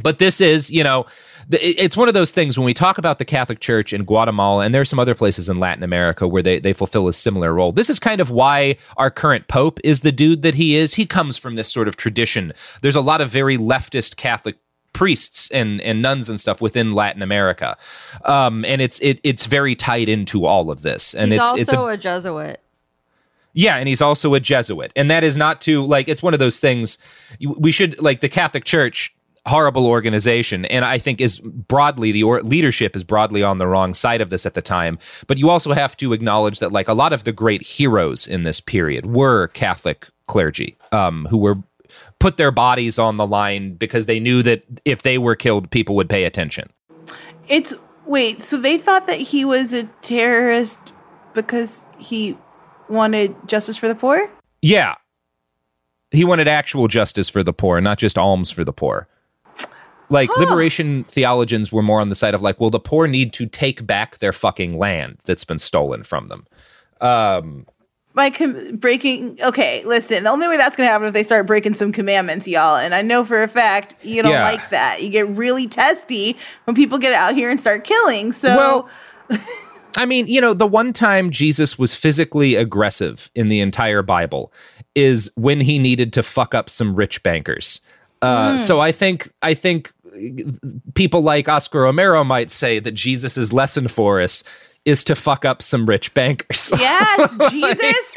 But 0.02 0.20
this 0.20 0.42
is, 0.42 0.72
you 0.72 0.84
know, 0.84 1.06
it's 1.52 1.98
one 1.98 2.08
of 2.08 2.14
those 2.14 2.32
things 2.32 2.58
when 2.58 2.66
we 2.66 2.74
talk 2.74 2.98
about 2.98 3.20
the 3.20 3.26
Catholic 3.26 3.60
Church 3.60 3.92
in 3.92 4.06
Guatemala, 4.06 4.64
and 4.64 4.74
there 4.74 4.82
are 4.82 4.86
some 4.86 5.00
other 5.00 5.16
places 5.16 5.50
in 5.50 5.58
Latin 5.60 5.84
America 5.84 6.28
where 6.28 6.42
they, 6.42 6.60
they 6.60 6.72
fulfill 6.74 7.08
a 7.08 7.14
similar 7.14 7.54
role. 7.54 7.74
This 7.74 7.90
is 7.90 8.00
kind 8.00 8.22
of 8.22 8.32
why 8.32 8.78
our 8.96 9.12
current 9.12 9.50
Pope 9.50 9.80
is 9.84 10.02
the 10.02 10.12
dude 10.12 10.42
that 10.44 10.56
he 10.56 10.76
is. 10.76 10.94
He 10.94 11.06
comes 11.06 11.38
from 11.38 11.56
this 11.56 11.72
sort 11.72 11.88
of 11.88 11.98
tradition. 11.98 12.54
There's 12.82 12.96
a 12.96 13.02
lot 13.02 13.20
of 13.20 13.30
very 13.30 13.58
leftist 13.58 14.16
Catholic 14.16 14.56
priests 14.94 15.50
and, 15.52 15.82
and 15.82 16.02
nuns 16.02 16.30
and 16.30 16.40
stuff 16.40 16.62
within 16.62 16.92
Latin 16.92 17.22
America, 17.22 17.76
um, 18.26 18.64
and 18.66 18.82
it's 18.82 19.00
it, 19.00 19.20
it's 19.24 19.46
very 19.46 19.76
tied 19.76 20.08
into 20.10 20.46
all 20.46 20.72
of 20.72 20.82
this. 20.82 21.14
And 21.14 21.32
He's 21.32 21.42
it's 21.42 21.50
also 21.50 21.62
it's 21.62 21.74
a, 21.74 21.88
a 21.88 21.98
Jesuit. 21.98 22.60
yeah, 23.54 23.78
and 23.78 23.88
he's 23.88 24.02
also 24.02 24.34
a 24.34 24.40
Jesuit. 24.40 24.92
And 24.96 25.10
that 25.12 25.24
is 25.24 25.36
not 25.38 25.62
to 25.62 25.86
like 25.86 26.08
it's 26.08 26.24
one 26.24 26.34
of 26.34 26.40
those 26.40 26.60
things 26.60 26.98
we 27.58 27.72
should 27.72 28.00
like 28.02 28.22
the 28.22 28.30
Catholic 28.30 28.64
Church 28.64 29.14
horrible 29.46 29.88
organization 29.88 30.64
and 30.66 30.86
I 30.86 30.98
think 30.98 31.20
is 31.20 31.40
broadly 31.40 32.14
the 32.14 32.24
or- 32.24 32.42
leadership 32.44 32.96
is 32.96 33.04
broadly 33.04 33.44
on 33.44 33.58
the 33.58 33.68
wrong 33.68 33.94
side 33.94 34.22
of 34.22 34.30
this 34.30 34.46
at 34.46 34.54
the 34.54 34.62
time. 34.62 34.98
But 35.28 35.38
you 35.38 35.50
also 35.50 35.74
have 35.74 35.98
to 35.98 36.14
acknowledge 36.14 36.60
that 36.60 36.72
like 36.72 36.88
a 36.88 36.94
lot 36.94 37.12
of 37.12 37.26
the 37.26 37.34
great 37.34 37.62
heroes 37.62 38.26
in 38.26 38.44
this 38.44 38.62
period 38.62 39.06
were 39.06 39.50
Catholic 39.50 40.08
clergy 40.28 40.78
um, 40.94 41.28
who 41.30 41.38
were 41.38 41.58
put 42.24 42.38
their 42.38 42.52
bodies 42.52 42.98
on 42.98 43.18
the 43.18 43.28
line 43.28 43.74
because 43.74 44.06
they 44.06 44.18
knew 44.18 44.42
that 44.42 44.64
if 44.86 45.02
they 45.02 45.18
were 45.18 45.36
killed 45.36 45.70
people 45.72 45.94
would 45.94 46.08
pay 46.08 46.24
attention. 46.24 46.70
It's 47.50 47.74
wait, 48.06 48.42
so 48.42 48.58
they 48.58 48.78
thought 48.78 49.08
that 49.08 49.20
he 49.20 49.44
was 49.44 49.74
a 49.74 49.84
terrorist 50.02 50.80
because 51.34 51.84
he 51.98 52.38
wanted 52.88 53.36
justice 53.46 53.76
for 53.76 53.90
the 53.90 53.96
poor? 53.96 54.32
Yeah. 54.62 54.96
He 56.12 56.24
wanted 56.24 56.48
actual 56.48 56.88
justice 56.88 57.28
for 57.28 57.44
the 57.44 57.52
poor, 57.52 57.82
not 57.82 57.98
just 57.98 58.18
alms 58.18 58.50
for 58.50 58.64
the 58.64 58.72
poor. 58.72 59.10
Like 60.08 60.30
liberation 60.38 61.04
theologians 61.06 61.74
were 61.74 61.82
more 61.82 62.00
on 62.00 62.08
the 62.08 62.16
side 62.16 62.34
of 62.34 62.42
like, 62.42 62.58
well, 62.58 62.70
the 62.70 62.80
poor 62.80 63.06
need 63.06 63.34
to 63.34 63.48
take 63.48 63.86
back 63.86 64.20
their 64.20 64.32
fucking 64.32 64.78
land 64.78 65.18
that's 65.26 65.44
been 65.44 65.60
stolen 65.60 66.04
from 66.04 66.30
them. 66.30 66.46
Um, 67.02 67.66
By 68.16 68.30
com- 68.30 68.76
breaking, 68.78 69.40
okay, 69.44 69.82
listen, 69.86 70.24
the 70.24 70.30
only 70.30 70.48
way 70.48 70.56
that's 70.58 70.76
going 70.76 70.86
to 70.88 70.92
happen 70.92 71.08
if 71.08 71.14
they 71.14 71.24
start 71.24 71.48
breaking 71.48 71.74
some 71.74 71.92
commandments, 71.92 72.48
y'all. 72.48 72.78
And 72.78 72.94
I 72.94 73.02
know 73.02 73.26
for 73.26 73.42
a 73.42 73.48
fact 73.48 73.96
you 74.04 74.22
don't 74.22 74.32
Yeah. 74.34 74.44
like 74.44 74.70
that. 74.70 75.02
You 75.02 75.10
get 75.10 75.28
really 75.30 75.66
testy 75.68 76.38
when 76.66 76.76
people 76.76 77.00
get 77.00 77.14
out 77.14 77.34
here 77.34 77.50
and 77.50 77.60
start 77.60 77.84
killing. 77.86 78.32
So, 78.32 78.88
Well, 79.30 79.40
I 79.98 80.06
mean, 80.06 80.28
you 80.28 80.40
know, 80.42 80.54
the 80.54 80.68
one 80.68 80.94
time 80.94 81.32
Jesus 81.32 81.78
was 81.80 81.96
physically 81.96 82.54
aggressive 82.56 83.32
in 83.36 83.50
the 83.50 83.60
entire 83.60 84.04
Bible 84.04 84.54
is 84.96 85.32
when 85.36 85.60
he 85.60 85.80
needed 85.80 86.14
to 86.14 86.22
fuck 86.24 86.54
up 86.54 86.70
some 86.70 86.96
rich 86.96 87.24
bankers. 87.24 87.82
Uh, 88.22 88.54
Mm. 88.54 88.60
So 88.60 88.80
I 88.80 88.92
think 88.92 89.30
I 89.42 89.54
think 89.54 89.92
people 90.94 91.22
like 91.22 91.50
Oscar 91.50 91.82
Romero 91.82 92.24
might 92.24 92.52
say 92.52 92.78
that 92.80 92.92
Jesus's 92.94 93.52
lesson 93.52 93.88
for 93.88 94.22
us 94.22 94.44
is 94.86 95.04
to 95.06 95.16
fuck 95.16 95.46
up 95.46 95.62
some 95.62 95.86
rich 95.86 96.14
bankers. 96.14 96.72
yes, 96.80 97.38
Jesus. 97.50 98.14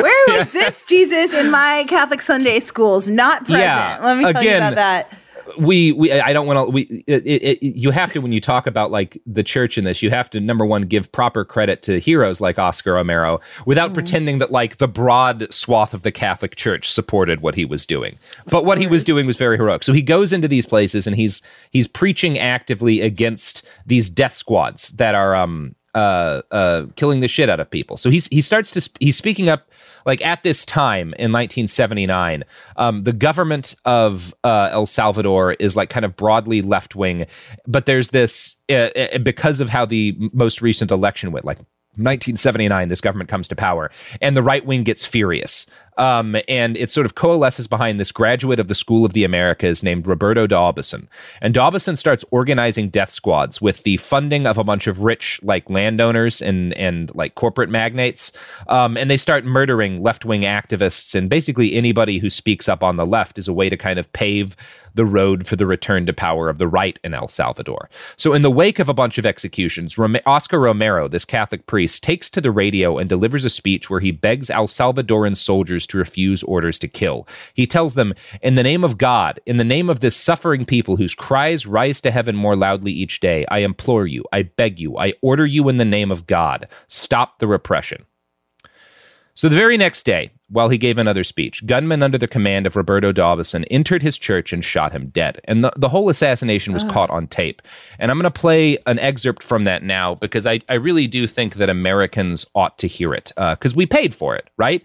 Where 0.00 0.38
was 0.38 0.52
this 0.52 0.84
Jesus 0.84 1.34
in 1.34 1.50
my 1.50 1.84
Catholic 1.88 2.22
Sunday 2.22 2.60
schools? 2.60 3.08
Not 3.08 3.44
present. 3.44 3.60
Yeah, 3.62 3.98
Let 4.02 4.18
me 4.18 4.32
tell 4.32 4.42
you 4.42 4.48
again, 4.50 4.72
about 4.72 4.76
that. 4.76 5.18
we 5.58 5.92
we 5.92 6.10
I 6.10 6.32
don't 6.32 6.46
want 6.46 6.66
to 6.66 6.70
we 6.72 7.04
it, 7.06 7.26
it, 7.26 7.62
you 7.62 7.90
have 7.90 8.12
to 8.14 8.20
when 8.20 8.32
you 8.32 8.40
talk 8.40 8.66
about 8.66 8.90
like 8.90 9.20
the 9.26 9.42
church 9.42 9.76
in 9.76 9.84
this 9.84 10.02
you 10.02 10.08
have 10.08 10.30
to 10.30 10.40
number 10.40 10.64
one 10.64 10.82
give 10.82 11.12
proper 11.12 11.44
credit 11.44 11.82
to 11.82 12.00
heroes 12.00 12.40
like 12.40 12.58
Oscar 12.58 12.94
Romero 12.94 13.40
without 13.66 13.92
pretending 13.92 14.38
that 14.38 14.50
like 14.50 14.78
the 14.78 14.88
broad 14.88 15.52
swath 15.52 15.92
of 15.92 16.02
the 16.02 16.10
Catholic 16.10 16.56
Church 16.56 16.90
supported 16.90 17.42
what 17.42 17.54
he 17.54 17.66
was 17.66 17.84
doing 17.84 18.16
but 18.46 18.64
what 18.64 18.78
he 18.78 18.86
was 18.86 19.04
doing 19.04 19.26
was 19.26 19.36
very 19.36 19.58
heroic 19.58 19.84
so 19.84 19.92
he 19.92 20.00
goes 20.02 20.32
into 20.32 20.48
these 20.48 20.64
places 20.64 21.06
and 21.06 21.14
he's 21.14 21.42
he's 21.70 21.86
preaching 21.86 22.38
actively 22.38 23.02
against 23.02 23.66
these 23.84 24.08
death 24.08 24.34
squads 24.34 24.88
that 24.90 25.14
are 25.14 25.34
um 25.36 25.74
uh 25.94 26.42
uh 26.50 26.86
killing 26.96 27.20
the 27.20 27.28
shit 27.28 27.48
out 27.48 27.60
of 27.60 27.70
people. 27.70 27.96
So 27.96 28.10
he's 28.10 28.26
he 28.28 28.40
starts 28.40 28.70
to 28.72 28.80
sp- 28.80 28.98
he's 29.00 29.16
speaking 29.16 29.48
up 29.48 29.68
like 30.06 30.24
at 30.24 30.42
this 30.42 30.64
time 30.64 31.08
in 31.18 31.32
1979 31.32 32.44
um, 32.76 33.04
the 33.04 33.12
government 33.12 33.74
of 33.84 34.34
uh, 34.44 34.68
el 34.72 34.86
salvador 34.86 35.52
is 35.54 35.76
like 35.76 35.90
kind 35.90 36.04
of 36.04 36.16
broadly 36.16 36.62
left 36.62 36.94
wing 36.94 37.26
but 37.66 37.86
there's 37.86 38.10
this 38.10 38.56
uh, 38.70 38.74
uh, 38.74 39.18
because 39.18 39.60
of 39.60 39.68
how 39.68 39.84
the 39.84 40.16
most 40.32 40.62
recent 40.62 40.90
election 40.90 41.32
went 41.32 41.44
like 41.44 41.58
1979 41.96 42.88
this 42.88 43.00
government 43.00 43.30
comes 43.30 43.46
to 43.48 43.54
power 43.54 43.90
and 44.20 44.36
the 44.36 44.42
right 44.42 44.66
wing 44.66 44.82
gets 44.82 45.06
furious 45.06 45.66
um, 45.96 46.36
and 46.48 46.76
it 46.76 46.90
sort 46.90 47.06
of 47.06 47.14
coalesces 47.14 47.66
behind 47.66 47.98
this 47.98 48.12
graduate 48.12 48.60
of 48.60 48.68
the 48.68 48.74
School 48.74 49.04
of 49.04 49.12
the 49.12 49.24
Americas 49.24 49.82
named 49.82 50.06
Roberto 50.06 50.46
D'Aubuisson. 50.46 51.06
And 51.40 51.54
D'Aubuisson 51.54 51.96
starts 51.96 52.24
organizing 52.30 52.88
death 52.88 53.10
squads 53.10 53.60
with 53.60 53.82
the 53.82 53.96
funding 53.98 54.46
of 54.46 54.58
a 54.58 54.64
bunch 54.64 54.86
of 54.86 55.00
rich, 55.00 55.40
like 55.42 55.68
landowners 55.70 56.42
and 56.42 56.74
and 56.74 57.14
like 57.14 57.34
corporate 57.34 57.70
magnates. 57.70 58.32
Um, 58.68 58.96
and 58.96 59.10
they 59.10 59.16
start 59.16 59.44
murdering 59.44 60.02
left 60.02 60.24
wing 60.24 60.42
activists 60.42 61.14
and 61.14 61.28
basically 61.28 61.74
anybody 61.74 62.18
who 62.18 62.30
speaks 62.30 62.68
up 62.68 62.82
on 62.82 62.96
the 62.96 63.06
left 63.06 63.38
is 63.38 63.48
a 63.48 63.52
way 63.52 63.68
to 63.68 63.76
kind 63.76 63.98
of 63.98 64.12
pave 64.12 64.56
the 64.94 65.04
road 65.04 65.46
for 65.46 65.56
the 65.56 65.66
return 65.66 66.06
to 66.06 66.12
power 66.12 66.48
of 66.48 66.58
the 66.58 66.68
right 66.68 66.98
in 67.04 67.14
El 67.14 67.28
Salvador. 67.28 67.90
So, 68.16 68.32
in 68.32 68.42
the 68.42 68.50
wake 68.50 68.78
of 68.78 68.88
a 68.88 68.94
bunch 68.94 69.18
of 69.18 69.26
executions, 69.26 69.98
Oscar 70.26 70.60
Romero, 70.60 71.08
this 71.08 71.24
Catholic 71.24 71.66
priest, 71.66 72.02
takes 72.02 72.30
to 72.30 72.40
the 72.40 72.50
radio 72.50 72.98
and 72.98 73.08
delivers 73.08 73.44
a 73.44 73.50
speech 73.50 73.90
where 73.90 74.00
he 74.00 74.12
begs 74.12 74.50
El 74.50 74.68
Salvadoran 74.68 75.36
soldiers 75.36 75.83
to 75.88 75.98
refuse 75.98 76.42
orders 76.42 76.78
to 76.80 76.88
kill. 76.88 77.26
He 77.54 77.66
tells 77.66 77.94
them, 77.94 78.14
In 78.42 78.54
the 78.54 78.62
name 78.62 78.84
of 78.84 78.98
God, 78.98 79.40
in 79.46 79.56
the 79.56 79.64
name 79.64 79.88
of 79.90 80.00
this 80.00 80.16
suffering 80.16 80.64
people 80.64 80.96
whose 80.96 81.14
cries 81.14 81.66
rise 81.66 82.00
to 82.02 82.10
heaven 82.10 82.36
more 82.36 82.56
loudly 82.56 82.92
each 82.92 83.20
day, 83.20 83.44
I 83.50 83.58
implore 83.58 84.06
you, 84.06 84.24
I 84.32 84.42
beg 84.42 84.80
you, 84.80 84.96
I 84.98 85.14
order 85.22 85.46
you 85.46 85.68
in 85.68 85.76
the 85.76 85.84
name 85.84 86.10
of 86.10 86.26
God, 86.26 86.68
stop 86.88 87.38
the 87.38 87.46
repression. 87.46 88.04
So 89.36 89.48
the 89.48 89.56
very 89.56 89.76
next 89.76 90.04
day, 90.04 90.30
while 90.48 90.68
he 90.68 90.78
gave 90.78 90.96
another 90.96 91.24
speech, 91.24 91.66
gunmen 91.66 92.04
under 92.04 92.16
the 92.16 92.28
command 92.28 92.68
of 92.68 92.76
Roberto 92.76 93.10
D'Aubuisson 93.10 93.64
entered 93.68 94.00
his 94.00 94.16
church 94.16 94.52
and 94.52 94.64
shot 94.64 94.92
him 94.92 95.08
dead. 95.08 95.40
And 95.46 95.64
the, 95.64 95.72
the 95.76 95.88
whole 95.88 96.08
assassination 96.08 96.72
was 96.72 96.84
Oh. 96.84 96.88
caught 96.88 97.10
on 97.10 97.26
tape. 97.26 97.60
And 97.98 98.12
I'm 98.12 98.16
going 98.18 98.30
to 98.32 98.40
play 98.40 98.78
an 98.86 99.00
excerpt 99.00 99.42
from 99.42 99.64
that 99.64 99.82
now 99.82 100.14
because 100.14 100.46
I, 100.46 100.60
I 100.68 100.74
really 100.74 101.08
do 101.08 101.26
think 101.26 101.54
that 101.56 101.68
Americans 101.68 102.46
ought 102.54 102.78
to 102.78 102.86
hear 102.86 103.12
it 103.12 103.32
uh, 103.36 103.56
because 103.56 103.74
we 103.74 103.86
paid 103.86 104.14
for 104.14 104.36
it, 104.36 104.48
right? 104.56 104.84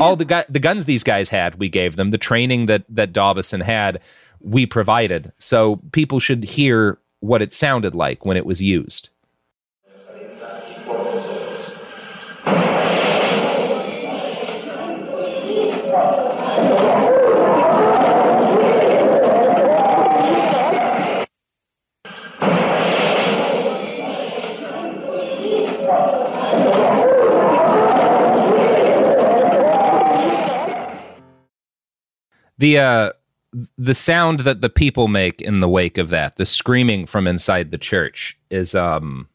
All 0.00 0.16
the 0.16 0.24
gu- 0.24 0.42
the 0.48 0.58
guns 0.58 0.86
these 0.86 1.04
guys 1.04 1.28
had, 1.28 1.56
we 1.56 1.68
gave 1.68 1.96
them. 1.96 2.10
The 2.10 2.18
training 2.18 2.66
that 2.66 2.84
that 2.88 3.12
D'Aubuisson 3.12 3.62
had, 3.62 4.00
we 4.40 4.66
provided. 4.66 5.32
So 5.38 5.80
people 5.92 6.20
should 6.20 6.44
hear 6.44 6.98
what 7.20 7.42
it 7.42 7.52
sounded 7.52 7.94
like 7.94 8.24
when 8.24 8.36
it 8.36 8.46
was 8.46 8.62
used. 8.62 9.10
The 32.60 32.78
uh 32.78 33.12
the 33.76 33.94
sound 33.94 34.40
that 34.40 34.60
the 34.60 34.70
people 34.70 35.08
make 35.08 35.40
in 35.40 35.60
the 35.60 35.68
wake 35.68 35.98
of 35.98 36.10
that 36.10 36.36
the 36.36 36.46
screaming 36.46 37.06
from 37.06 37.26
inside 37.26 37.70
the 37.70 37.78
church 37.78 38.38
is 38.50 38.74
um 38.74 39.28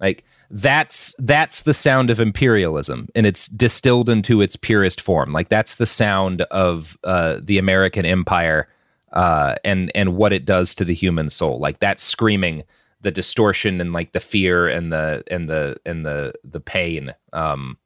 like 0.00 0.24
that's 0.50 1.14
that's 1.18 1.62
the 1.62 1.74
sound 1.74 2.10
of 2.10 2.20
imperialism 2.20 3.08
and 3.14 3.26
it's 3.26 3.46
distilled 3.48 4.08
into 4.08 4.40
its 4.40 4.56
purest 4.56 5.00
form 5.00 5.32
like 5.32 5.48
that's 5.48 5.76
the 5.76 5.86
sound 5.86 6.42
of 6.50 6.98
uh 7.04 7.38
the 7.42 7.58
american 7.58 8.04
empire 8.04 8.66
uh 9.12 9.54
and 9.64 9.92
and 9.94 10.16
what 10.16 10.32
it 10.32 10.44
does 10.44 10.74
to 10.74 10.84
the 10.84 10.94
human 10.94 11.30
soul 11.30 11.60
like 11.60 11.78
that 11.78 12.00
screaming 12.00 12.64
the 13.00 13.10
distortion 13.10 13.80
and 13.80 13.92
like 13.92 14.12
the 14.12 14.20
fear 14.20 14.66
and 14.66 14.92
the 14.92 15.22
and 15.30 15.48
the 15.48 15.76
and 15.86 16.04
the 16.04 16.32
the 16.44 16.60
pain. 16.60 17.14
Um, 17.32 17.78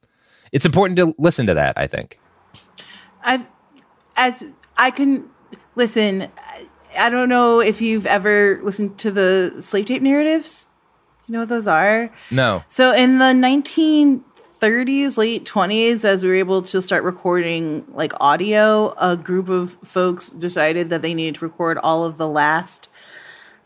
it's 0.51 0.65
important 0.65 0.97
to 0.97 1.15
listen 1.17 1.45
to 1.47 1.53
that. 1.53 1.77
I 1.77 1.87
think. 1.87 2.19
I've 3.23 3.45
as 4.15 4.53
I 4.77 4.91
can 4.91 5.29
listen. 5.75 6.27
I 6.97 7.09
don't 7.09 7.29
know 7.29 7.59
if 7.59 7.81
you've 7.81 8.05
ever 8.05 8.59
listened 8.61 8.97
to 8.99 9.11
the 9.11 9.55
slave 9.59 9.85
tape 9.85 10.01
narratives. 10.01 10.67
You 11.27 11.33
know 11.33 11.39
what 11.39 11.49
those 11.49 11.67
are? 11.67 12.11
No. 12.29 12.63
So 12.67 12.93
in 12.93 13.17
the 13.17 13.33
1930s, 13.33 15.17
late 15.17 15.45
20s, 15.45 16.05
as 16.05 16.21
we 16.21 16.29
were 16.29 16.35
able 16.35 16.61
to 16.63 16.81
start 16.81 17.03
recording 17.03 17.85
like 17.93 18.13
audio, 18.19 18.93
a 18.99 19.15
group 19.17 19.49
of 19.49 19.77
folks 19.83 20.29
decided 20.29 20.89
that 20.89 21.01
they 21.01 21.13
needed 21.13 21.35
to 21.35 21.45
record 21.45 21.77
all 21.79 22.03
of 22.03 22.17
the 22.17 22.27
last 22.27 22.89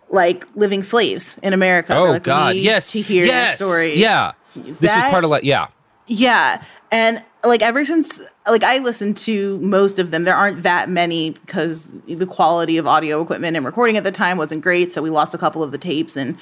like 0.10 0.46
living 0.56 0.84
slaves 0.84 1.38
in 1.44 1.54
America. 1.54 1.96
Oh 1.98 2.12
like, 2.12 2.24
God! 2.24 2.56
Yes. 2.56 2.92
to 2.92 3.02
hear 3.02 3.26
yes. 3.26 3.58
stories. 3.58 3.98
Yeah. 3.98 4.34
This 4.56 4.70
was 4.70 4.80
That- 4.80 5.12
part 5.12 5.24
of 5.24 5.30
like 5.30 5.44
yeah. 5.44 5.68
Yeah. 6.08 6.64
And 6.92 7.24
like 7.44 7.62
ever 7.62 7.84
since 7.86 8.22
like 8.50 8.64
I 8.64 8.80
listened 8.80 9.18
to 9.18 9.60
most 9.60 10.00
of 10.00 10.12
them, 10.12 10.24
there 10.24 10.36
aren't 10.36 10.64
that 10.64 10.90
many 10.90 11.32
because 11.32 11.94
the 12.08 12.26
quality 12.26 12.78
of 12.78 12.88
audio 12.88 13.22
equipment 13.22 13.58
and 13.58 13.66
recording 13.66 13.98
at 13.98 14.04
the 14.04 14.12
time 14.12 14.38
wasn't 14.38 14.62
great. 14.62 14.92
So 14.92 15.02
we 15.02 15.10
lost 15.10 15.34
a 15.34 15.38
couple 15.38 15.64
of 15.64 15.72
the 15.72 15.78
tapes 15.78 16.16
and 16.16 16.38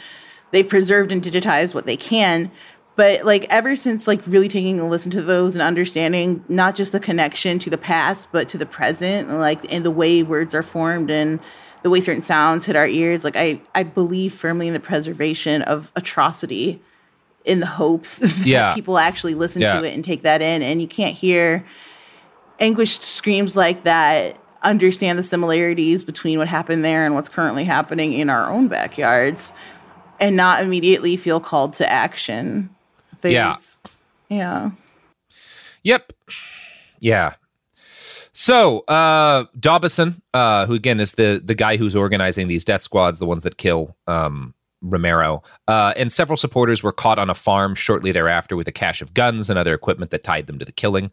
they've 0.51 0.67
preserved 0.67 1.11
and 1.11 1.21
digitized 1.21 1.73
what 1.73 1.85
they 1.85 1.97
can. 1.97 2.51
But 2.95 3.25
like 3.25 3.45
ever 3.49 3.75
since 3.75 4.07
like 4.07 4.21
really 4.25 4.47
taking 4.47 4.79
a 4.79 4.87
listen 4.87 5.11
to 5.11 5.21
those 5.21 5.55
and 5.55 5.61
understanding 5.61 6.45
not 6.47 6.75
just 6.75 6.91
the 6.91 6.99
connection 6.99 7.59
to 7.59 7.69
the 7.69 7.77
past, 7.77 8.31
but 8.31 8.47
to 8.49 8.57
the 8.57 8.65
present, 8.65 9.29
like 9.29 9.71
and 9.71 9.83
the 9.83 9.91
way 9.91 10.23
words 10.23 10.55
are 10.55 10.63
formed 10.63 11.11
and 11.11 11.39
the 11.83 11.89
way 11.89 12.01
certain 12.01 12.23
sounds 12.23 12.65
hit 12.65 12.75
our 12.75 12.87
ears, 12.87 13.23
like 13.23 13.35
I, 13.35 13.61
I 13.75 13.83
believe 13.83 14.33
firmly 14.33 14.67
in 14.67 14.73
the 14.73 14.79
preservation 14.79 15.61
of 15.63 15.91
atrocity 15.95 16.81
in 17.45 17.59
the 17.59 17.65
hopes 17.65 18.17
that 18.19 18.37
Yeah. 18.45 18.73
people 18.73 18.97
actually 18.97 19.35
listen 19.35 19.61
Yeah. 19.61 19.79
to 19.79 19.85
it 19.87 19.93
and 19.93 20.03
take 20.03 20.23
that 20.23 20.41
in. 20.41 20.61
And 20.61 20.81
you 20.81 20.87
can't 20.87 21.15
hear 21.15 21.65
anguished 22.59 23.03
screams 23.03 23.55
like 23.57 23.83
that, 23.83 24.37
understand 24.63 25.19
the 25.19 25.23
similarities 25.23 26.03
between 26.03 26.37
what 26.39 26.47
happened 26.47 26.83
there 26.85 27.05
and 27.05 27.13
what's 27.15 27.29
currently 27.29 27.63
happening 27.65 28.13
in 28.13 28.29
our 28.29 28.49
own 28.49 28.67
backyards, 28.67 29.51
and 30.19 30.35
not 30.37 30.63
immediately 30.63 31.17
feel 31.17 31.39
called 31.39 31.73
to 31.73 31.91
action. 31.91 32.69
Yeah. 33.23 33.47
There's- 33.49 33.79
Yeah. 34.29 34.71
Yep. 35.83 36.13
Yeah. 36.99 37.33
So, 38.33 38.79
uh, 38.81 39.45
D'Aubuisson, 39.59 40.21
uh, 40.33 40.65
who 40.65 40.73
again 40.73 40.99
is 40.99 41.13
the 41.13 41.41
the 41.43 41.55
guy 41.55 41.77
who's 41.77 41.95
organizing 41.95 42.47
these 42.47 42.63
death 42.65 42.81
squads, 42.81 43.19
the 43.19 43.25
ones 43.25 43.43
that 43.43 43.57
kill 43.57 43.95
um, 44.07 44.53
Romero, 44.89 45.43
uh, 45.67 45.93
and 45.97 46.11
several 46.11 46.37
supporters 46.37 46.83
were 46.83 46.91
caught 46.91 47.19
on 47.19 47.29
a 47.29 47.35
farm 47.35 47.75
shortly 47.75 48.11
thereafter 48.11 48.55
with 48.55 48.67
a 48.67 48.71
cache 48.71 49.01
of 49.01 49.13
guns 49.13 49.49
and 49.49 49.57
other 49.57 49.73
equipment 49.73 50.11
that 50.11 50.23
tied 50.23 50.47
them 50.47 50.59
to 50.59 50.65
the 50.65 50.71
killing. 50.71 51.11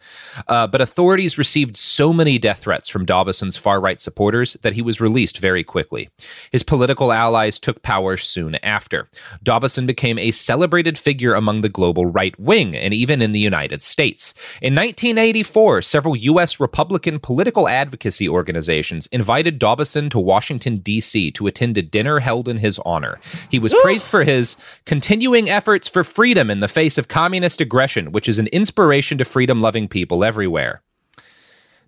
Uh, 0.49 0.67
but 0.67 0.81
authorities 0.81 1.39
received 1.39 1.77
so 1.77 2.13
many 2.13 2.39
death 2.39 2.61
threats 2.61 2.89
from 2.89 3.05
D'Aubuisson's 3.05 3.57
far 3.57 3.81
right 3.81 4.01
supporters 4.01 4.55
that 4.63 4.75
he 4.75 4.83
was 4.83 5.01
released 5.01 5.39
very 5.39 5.65
quickly. 5.65 6.09
His 6.51 6.63
political 6.63 7.13
allies 7.13 7.59
took 7.59 7.83
power 7.83 8.17
soon 8.17 8.57
after. 8.57 9.09
D'Aubuisson 9.43 9.87
became 9.87 10.19
a 10.19 10.31
celebrated 10.31 10.99
figure 10.99 11.35
among 11.35 11.61
the 11.61 11.69
global 11.69 12.07
right 12.07 12.39
wing 12.39 12.77
and 12.77 12.93
even 12.93 13.23
in 13.23 13.33
the 13.33 13.41
United 13.41 13.83
States. 13.83 14.35
In 14.61 14.75
1984, 14.75 15.83
several 15.83 16.17
U.S. 16.17 16.61
Republican 16.61 17.19
political 17.19 17.69
advocacy 17.69 18.29
organizations 18.29 19.07
invited 19.09 19.59
D'Aubuisson 19.59 20.11
to 20.11 20.19
Washington, 20.19 20.79
D.C. 20.79 21.31
to 21.33 21.47
attend 21.47 21.79
a 21.79 21.83
dinner 21.83 22.19
held 22.19 22.49
in 22.49 22.59
his 22.59 22.79
honor. 22.81 23.19
He 23.51 23.59
was 23.63 23.75
praised 23.83 24.07
for 24.07 24.25
his 24.25 24.57
continuing 24.85 25.49
efforts 25.49 25.89
for 25.89 26.05
freedom 26.05 26.51
in 26.51 26.61
the 26.61 26.69
face 26.69 26.99
of 26.99 27.09
communist 27.09 27.61
aggression, 27.61 28.13
which 28.13 28.29
is 28.29 28.39
an 28.39 28.49
inspiration 28.49 29.19
to 29.19 29.25
freedom 29.25 29.61
loving 29.61 29.89
people 29.89 30.25
everywhere. 30.25 30.83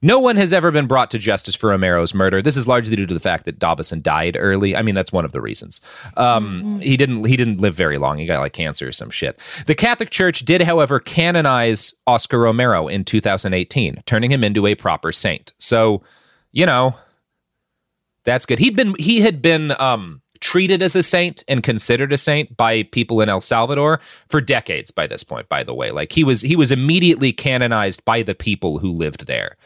No 0.03 0.21
one 0.21 0.37
has 0.37 0.53
ever 0.53 0.71
been 0.71 0.87
brought 0.87 1.11
to 1.13 1.19
justice 1.19 1.55
for 1.55 1.71
Romero's 1.71 2.13
murder. 2.13 2.43
This 2.43 2.59
is 2.59 2.69
largely 2.69 2.95
due 2.95 3.07
to 3.07 3.15
the 3.15 3.21
fact 3.21 3.47
that 3.47 3.59
D'Aubuisson 3.59 4.03
died 4.03 4.37
early. 4.39 4.77
I 4.77 4.83
mean, 4.83 4.95
that's 4.95 5.13
one 5.13 5.25
of 5.25 5.33
the 5.33 5.41
reasons. 5.41 5.81
Um, 6.19 6.79
He 6.81 6.99
didn't. 6.99 7.25
He 7.25 7.39
didn't 7.39 7.61
live 7.61 7.75
very 7.75 7.97
long. 7.97 8.19
He 8.19 8.27
got 8.27 8.41
like 8.41 8.53
cancer 8.53 8.89
or 8.89 8.93
some 8.93 9.09
shit. 9.09 9.41
The 9.67 9.75
Catholic 9.75 10.11
Church 10.11 10.45
did, 10.45 10.61
however, 10.61 11.01
canonize 11.01 11.95
Oscar 12.07 12.39
Romero 12.39 12.87
in 12.87 13.05
2018, 13.05 14.03
turning 14.05 14.31
him 14.31 14.45
into 14.45 14.67
a 14.67 14.75
proper 14.75 15.11
saint. 15.11 15.55
So, 15.57 16.03
you 16.53 16.67
know, 16.67 16.95
that's 18.25 18.45
good. 18.45 18.59
He'd 18.59 18.77
been. 18.77 18.95
He 18.99 19.21
had 19.21 19.41
been. 19.41 19.73
Um, 19.81 20.21
treated 20.45 20.83
as 20.83 20.95
a 20.95 21.03
saint 21.03 21.43
and 21.49 21.63
considered 21.63 22.13
a 22.13 22.19
saint 22.19 22.55
by 22.55 22.83
people 22.83 23.23
in 23.23 23.31
El 23.31 23.41
Salvador 23.41 23.99
for 24.29 24.43
decades 24.43 24.91
by 24.91 25.07
this 25.07 25.25
point 25.25 25.49
by 25.49 25.65
the 25.65 25.73
way 25.73 25.91
like 25.91 26.13
he 26.13 26.23
was 26.23 26.43
he 26.43 26.55
was 26.55 26.71
immediately 26.71 27.33
canonized 27.33 28.05
by 28.05 28.23
the 28.23 28.35
people 28.35 28.79
who 28.79 28.91
lived 28.91 29.27
there 29.27 29.57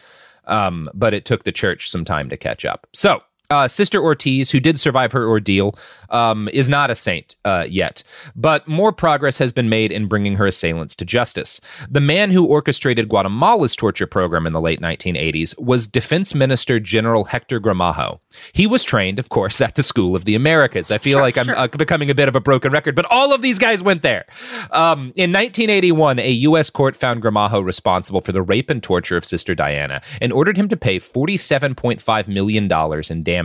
um, 0.49 0.89
but 0.95 1.15
it 1.15 1.25
took 1.25 1.45
the 1.45 1.53
church 1.53 1.91
some 1.91 2.05
time 2.05 2.29
to 2.31 2.37
catch 2.37 2.65
up. 2.65 2.87
So, 2.93 3.21
uh, 3.51 3.67
Sister 3.67 4.01
Ortiz, 4.03 4.51
who 4.51 4.61
did 4.61 4.79
survive 4.79 5.13
her 5.13 5.27
ordeal, 5.27 5.75
um, 6.11 6.49
is 6.53 6.69
not 6.69 6.91
a 6.91 6.95
saint 6.95 7.37
uh, 7.45 7.67
yet, 7.69 8.03
but 8.37 8.67
more 8.69 8.93
progress 8.93 9.39
has 9.39 9.53
been 9.53 9.69
made 9.69 9.91
in 9.91 10.07
bringing 10.07 10.37
her 10.37 10.47
assailants 10.47 10.95
to 10.97 11.05
justice. 11.05 11.61
The 11.91 12.01
man 12.01 12.31
who 12.31 12.47
orchestrated 12.47 13.09
Guatemala's 13.09 13.75
torture 13.75 14.07
program 14.07 14.47
in 14.47 14.53
the 14.53 14.61
late 14.61 14.81
1980s 14.81 15.59
was 15.59 15.87
Defense 15.87 16.35
Minister 16.35 16.79
General 16.79 17.25
Hector 17.25 17.61
Gramajo. 17.61 18.21
He 18.53 18.67
was 18.67 18.85
trained, 18.85 19.19
of 19.19 19.31
course, 19.31 19.61
at 19.61 19.75
the 19.75 19.83
School 19.83 20.15
of 20.15 20.25
the 20.25 20.35
Americas. 20.35 20.91
I 20.91 20.99
feel 20.99 21.19
like 21.19 21.39
I'm 21.39 21.49
uh, 21.49 21.69
becoming 21.69 22.11
a 22.11 22.15
bit 22.15 22.29
of 22.29 22.37
a 22.37 22.41
broken 22.41 22.71
record, 22.71 22.95
but 22.95 23.07
all 23.07 23.33
of 23.35 23.43
these 23.43 23.59
guys 23.59 23.83
went 23.83 24.03
there. 24.03 24.27
Um, 24.71 25.13
in 25.17 25.33
1981, 25.33 26.19
a 26.19 26.31
U.S. 26.31 26.69
court 26.69 26.97
found 26.97 27.23
Gramajo 27.23 27.65
responsible 27.65 28.21
for 28.21 28.33
the 28.33 28.43
rape 28.43 28.69
and 28.69 28.83
torture 28.83 29.17
of 29.17 29.25
Sister 29.25 29.55
Diana 29.55 30.03
and 30.21 30.33
ordered 30.33 30.57
him 30.57 30.69
to 30.69 30.77
pay 30.77 30.99
$47.5 30.99 32.29
million 32.29 32.71
in 33.11 33.23
damages. 33.23 33.38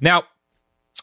Now, 0.00 0.24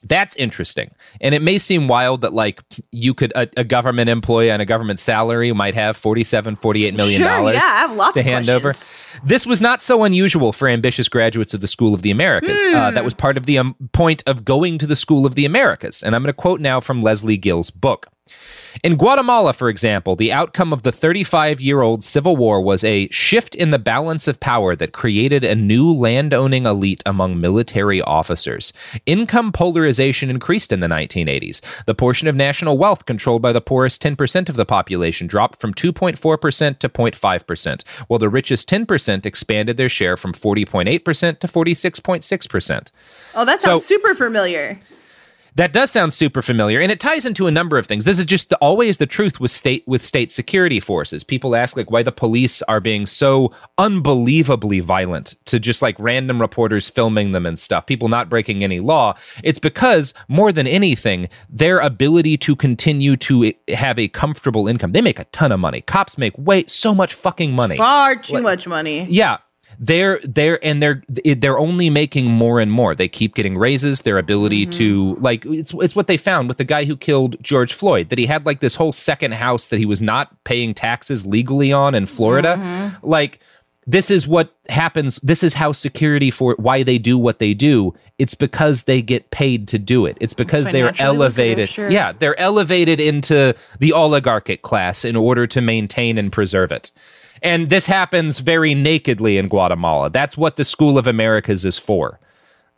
that's 0.03 0.35
interesting. 0.35 0.91
And 1.21 1.33
it 1.33 1.41
may 1.41 1.57
seem 1.57 1.87
wild 1.87 2.21
that 2.21 2.33
like 2.33 2.61
you 2.91 3.13
could 3.13 3.33
a, 3.35 3.47
a 3.57 3.63
government 3.63 4.09
employee 4.09 4.51
on 4.51 4.61
a 4.61 4.65
government 4.65 4.99
salary 4.99 5.51
might 5.53 5.73
have 5.73 5.97
47 5.97 6.55
48 6.55 6.93
million 6.93 7.21
Sure, 7.21 7.27
dollars 7.27 7.55
yeah, 7.55 7.61
I 7.61 7.79
have 7.79 7.95
lots 7.95 8.13
to 8.13 8.23
hand 8.23 8.49
over. 8.49 8.73
This 9.23 9.45
was 9.45 9.61
not 9.61 9.81
so 9.81 10.03
unusual 10.03 10.53
for 10.53 10.67
ambitious 10.67 11.09
graduates 11.09 11.53
of 11.53 11.61
the 11.61 11.67
School 11.67 11.93
of 11.93 12.03
the 12.03 12.11
Americas. 12.11 12.65
Uh, 12.67 12.91
that 12.91 13.03
was 13.03 13.13
part 13.13 13.37
of 13.37 13.45
the 13.47 13.57
um, 13.57 13.75
point 13.91 14.23
of 14.27 14.45
going 14.45 14.77
to 14.77 14.85
the 14.85 14.95
School 14.95 15.25
of 15.25 15.35
the 15.35 15.45
Americas. 15.45 16.03
And 16.03 16.15
I'm 16.15 16.21
going 16.21 16.33
to 16.33 16.37
quote 16.37 16.61
now 16.61 16.79
from 16.79 17.01
Lesley 17.01 17.37
Gill's 17.37 17.71
book. 17.71 18.07
In 18.83 18.95
Guatemala, 18.95 19.53
for 19.53 19.69
example, 19.69 20.15
the 20.15 20.31
outcome 20.31 20.71
of 20.71 20.83
the 20.83 20.91
35 20.91 21.59
year 21.61 21.81
old 21.81 22.03
civil 22.03 22.35
war 22.35 22.61
was 22.61 22.83
a 22.83 23.07
shift 23.09 23.55
in 23.55 23.71
the 23.71 23.79
balance 23.79 24.27
of 24.27 24.39
power 24.39 24.75
that 24.75 24.91
created 24.93 25.43
a 25.43 25.55
new 25.55 25.91
landowning 25.91 26.65
elite 26.65 27.01
among 27.05 27.39
military 27.39 28.01
officers. 28.01 28.73
Income 29.05 29.51
polarization 29.51 30.29
increased 30.29 30.71
in 30.71 30.79
the 30.79 30.87
1980s. 30.87 31.61
The 31.85 31.95
portion 31.95 32.27
of 32.27 32.35
national 32.35 32.77
wealth 32.77 33.05
controlled 33.05 33.41
by 33.41 33.51
the 33.51 33.61
poorest 33.61 34.01
10% 34.01 34.49
of 34.49 34.55
the 34.55 34.65
population 34.65 35.27
dropped 35.27 35.59
from 35.59 35.73
2.4% 35.73 36.79
to 36.79 36.89
0.5%, 36.89 37.87
while 38.07 38.19
the 38.19 38.29
richest 38.29 38.69
10% 38.69 39.25
expanded 39.25 39.77
their 39.77 39.89
share 39.89 40.17
from 40.17 40.33
40.8% 40.33 41.39
to 41.39 41.47
46.6%. 41.47 42.91
Oh, 43.35 43.45
that 43.45 43.61
So- 43.61 43.71
sounds 43.71 43.85
super 43.85 44.13
familiar. 44.15 44.79
That 45.57 45.73
does 45.73 45.89
sound 45.89 46.13
super 46.13 46.43
familiar, 46.43 46.79
and 46.79 46.91
it 46.91 46.99
ties 46.99 47.25
into 47.25 47.47
a 47.47 47.51
number 47.51 47.79
of 47.79 47.87
things. 47.87 48.05
This 48.05 48.19
is 48.19 48.25
just 48.25 48.49
the, 48.49 48.57
always 48.57 48.99
the 48.99 49.07
truth 49.07 49.39
with 49.39 49.49
state 49.49 49.83
with 49.87 50.05
state 50.05 50.31
security 50.31 50.79
forces. 50.79 51.23
People 51.23 51.55
ask 51.55 51.75
like 51.75 51.89
why 51.89 52.03
the 52.03 52.11
police 52.11 52.61
are 52.63 52.79
being 52.79 53.07
so 53.07 53.51
unbelievably 53.79 54.81
violent 54.81 55.33
to 55.45 55.59
just 55.59 55.81
like 55.81 55.95
random 55.97 56.39
reporters 56.39 56.87
filming 56.87 57.31
them 57.31 57.47
and 57.47 57.57
stuff. 57.57 57.87
People 57.87 58.07
not 58.07 58.29
breaking 58.29 58.63
any 58.63 58.79
law. 58.79 59.17
It's 59.43 59.57
because 59.57 60.13
more 60.27 60.51
than 60.51 60.67
anything, 60.67 61.27
their 61.49 61.79
ability 61.79 62.37
to 62.37 62.55
continue 62.55 63.17
to 63.17 63.51
have 63.69 63.97
a 63.97 64.09
comfortable 64.09 64.67
income. 64.67 64.91
They 64.91 65.01
make 65.01 65.17
a 65.17 65.25
ton 65.25 65.51
of 65.51 65.59
money. 65.59 65.81
Cops 65.81 66.19
make 66.19 66.37
way 66.37 66.65
so 66.67 66.93
much 66.93 67.15
fucking 67.15 67.53
money. 67.55 67.77
Far 67.77 68.15
too 68.15 68.43
much 68.43 68.67
money. 68.67 69.05
Yeah. 69.05 69.37
They're 69.79 70.19
they're 70.23 70.63
and 70.65 70.81
they're 70.81 71.03
they're 71.07 71.59
only 71.59 71.89
making 71.89 72.25
more 72.25 72.59
and 72.59 72.71
more. 72.71 72.95
They 72.95 73.07
keep 73.07 73.35
getting 73.35 73.57
raises. 73.57 74.01
Their 74.01 74.17
ability 74.17 74.65
to 74.67 75.13
mm-hmm. 75.13 75.23
like 75.23 75.45
it's 75.45 75.73
it's 75.75 75.95
what 75.95 76.07
they 76.07 76.17
found 76.17 76.47
with 76.47 76.57
the 76.57 76.63
guy 76.63 76.85
who 76.85 76.97
killed 76.97 77.35
George 77.41 77.73
Floyd 77.73 78.09
that 78.09 78.17
he 78.17 78.25
had 78.25 78.45
like 78.45 78.59
this 78.59 78.75
whole 78.75 78.91
second 78.91 79.33
house 79.33 79.67
that 79.67 79.77
he 79.77 79.85
was 79.85 80.01
not 80.01 80.43
paying 80.43 80.73
taxes 80.73 81.25
legally 81.25 81.71
on 81.71 81.93
in 81.93 82.05
Florida. 82.05 82.57
Mm-hmm. 82.59 83.07
Like 83.07 83.39
this 83.87 84.11
is 84.11 84.27
what 84.27 84.53
happens. 84.67 85.17
This 85.23 85.43
is 85.43 85.53
how 85.53 85.71
security 85.71 86.29
for 86.29 86.55
why 86.59 86.83
they 86.83 86.97
do 86.97 87.17
what 87.17 87.39
they 87.39 87.53
do. 87.53 87.93
It's 88.19 88.35
because 88.35 88.83
they 88.83 89.01
get 89.01 89.31
paid 89.31 89.69
to 89.69 89.79
do 89.79 90.05
it. 90.05 90.17
It's 90.19 90.33
because 90.33 90.67
they're 90.67 90.93
elevated. 90.99 91.69
sure. 91.69 91.89
Yeah, 91.89 92.11
they're 92.11 92.37
elevated 92.37 92.99
into 92.99 93.55
the 93.79 93.93
oligarchic 93.93 94.61
class 94.61 95.05
in 95.05 95.15
order 95.15 95.47
to 95.47 95.61
maintain 95.61 96.17
and 96.17 96.31
preserve 96.31 96.73
it. 96.73 96.91
And 97.41 97.69
this 97.69 97.85
happens 97.85 98.39
very 98.39 98.73
nakedly 98.73 99.37
in 99.37 99.47
Guatemala. 99.47 100.09
That's 100.09 100.35
what 100.37 100.55
the 100.55 100.63
School 100.63 100.97
of 100.97 101.07
Americas 101.07 101.65
is 101.65 101.77
for. 101.77 102.19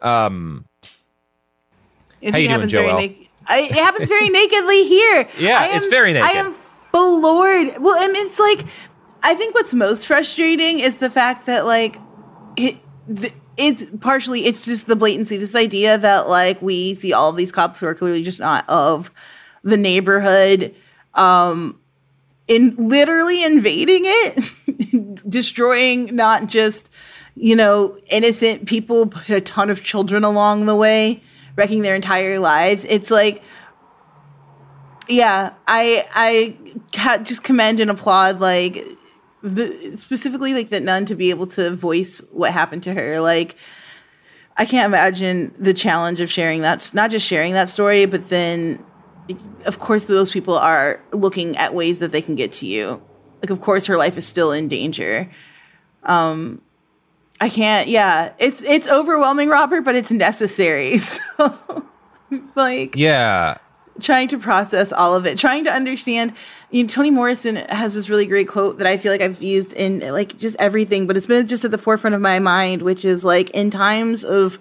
Um, 0.01 0.66
It 2.22 2.32
how 2.32 2.38
you 2.38 2.47
doing, 2.47 2.49
happens 2.51 2.72
very 2.72 2.88
Joel? 2.88 2.97
naked- 2.99 3.28
I, 3.47 3.60
it 3.62 3.72
happens 3.72 4.07
very 4.07 4.30
nakedly 4.39 4.88
here. 4.88 5.30
Yeah, 5.39 5.64
am, 5.64 5.78
it's 5.78 5.88
very 5.88 6.14
naked. 6.14 6.28
I 6.30 6.32
am 6.39 6.53
floored. 6.53 7.68
Well, 7.80 7.95
and 8.03 8.16
it's 8.18 8.39
like, 8.39 8.66
I 9.24 9.34
think 9.36 9.55
what's 9.55 9.74
most 9.74 10.05
frustrating 10.07 10.80
is 10.80 10.97
the 10.97 11.10
fact 11.10 11.45
that 11.47 11.66
like, 11.66 11.97
it, 12.57 12.76
the, 13.07 13.32
it's 13.57 13.89
partially 13.99 14.45
it's 14.45 14.64
just 14.66 14.88
the 14.88 14.95
blatancy. 14.95 15.38
This 15.38 15.55
idea 15.55 15.97
that 15.97 16.30
like 16.30 16.62
we 16.62 16.93
see 16.93 17.12
all 17.12 17.34
these 17.34 17.51
cops 17.51 17.80
who 17.82 17.88
are 17.88 17.95
clearly 17.95 18.24
just 18.24 18.39
not 18.39 18.64
of 18.70 19.12
the 19.64 19.76
neighborhood, 19.76 20.74
um, 21.16 21.78
in 22.49 22.75
literally 22.89 23.43
invading 23.43 24.01
it, 24.03 25.23
destroying 25.29 26.13
not 26.13 26.47
just 26.47 26.89
you 27.35 27.55
know 27.55 27.97
innocent 28.09 28.65
people, 28.65 29.05
but 29.05 29.29
a 29.29 29.39
ton 29.39 29.69
of 29.69 29.81
children 29.81 30.25
along 30.25 30.65
the 30.65 30.75
way, 30.75 31.23
wrecking 31.55 31.83
their 31.83 31.95
entire 31.95 32.39
lives. 32.39 32.83
It's 32.85 33.09
like 33.09 33.41
yeah, 35.07 35.53
I 35.67 36.05
I 36.13 37.17
just 37.23 37.43
commend 37.43 37.79
and 37.79 37.89
applaud 37.89 38.39
like 38.39 38.85
the 39.41 39.95
specifically 39.97 40.53
like 40.53 40.69
that 40.69 40.83
nun 40.83 41.05
to 41.05 41.15
be 41.15 41.29
able 41.29 41.47
to 41.47 41.75
voice 41.75 42.21
what 42.31 42.51
happened 42.51 42.83
to 42.83 42.93
her. 42.93 43.19
Like 43.19 43.55
I 44.57 44.65
can't 44.65 44.85
imagine 44.85 45.53
the 45.57 45.73
challenge 45.73 46.19
of 46.19 46.29
sharing 46.29 46.61
that 46.61 46.91
not 46.93 47.11
just 47.11 47.25
sharing 47.25 47.53
that 47.53 47.69
story, 47.69 48.05
but 48.05 48.29
then 48.29 48.83
of 49.65 49.80
course 49.80 50.05
those 50.05 50.32
people 50.32 50.57
are 50.57 51.01
looking 51.11 51.55
at 51.57 51.73
ways 51.73 51.99
that 51.99 52.11
they 52.11 52.21
can 52.21 52.36
get 52.36 52.51
to 52.53 52.65
you. 52.65 53.01
Like 53.41 53.49
of 53.49 53.61
course 53.61 53.86
her 53.88 53.97
life 53.97 54.17
is 54.17 54.25
still 54.25 54.51
in 54.51 54.67
danger. 54.67 55.30
Um 56.03 56.61
I 57.41 57.49
can't 57.49 57.88
yeah, 57.88 58.34
it's 58.39 58.61
it's 58.61 58.88
overwhelming 58.88 59.49
Robert, 59.49 59.82
but 59.82 59.95
it's 59.95 60.11
necessary. 60.11 60.97
So 61.38 61.86
like 62.55 62.95
Yeah. 62.95 63.57
trying 63.99 64.27
to 64.30 64.38
process 64.38 64.91
all 64.91 65.15
of 65.15 65.25
it, 65.25 65.38
trying 65.38 65.63
to 65.63 65.73
understand. 65.73 66.34
You 66.71 66.84
know, 66.84 66.88
Toni 66.88 67.09
Morrison 67.09 67.55
has 67.55 67.95
this 67.95 68.09
really 68.09 68.27
great 68.27 68.47
quote 68.47 68.77
that 68.77 68.86
I 68.86 68.97
feel 68.97 69.11
like 69.11 69.21
I've 69.23 69.41
used 69.41 69.73
in 69.73 70.01
like 70.11 70.38
just 70.38 70.55
everything, 70.59 71.07
but 71.07 71.17
it's 71.17 71.25
been 71.25 71.47
just 71.47 71.65
at 71.65 71.71
the 71.71 71.80
forefront 71.80 72.15
of 72.15 72.21
my 72.21 72.38
mind, 72.38 72.84
which 72.84 73.03
is 73.03 73.25
like 73.25 73.49
in 73.51 73.71
times 73.71 74.23
of 74.23 74.59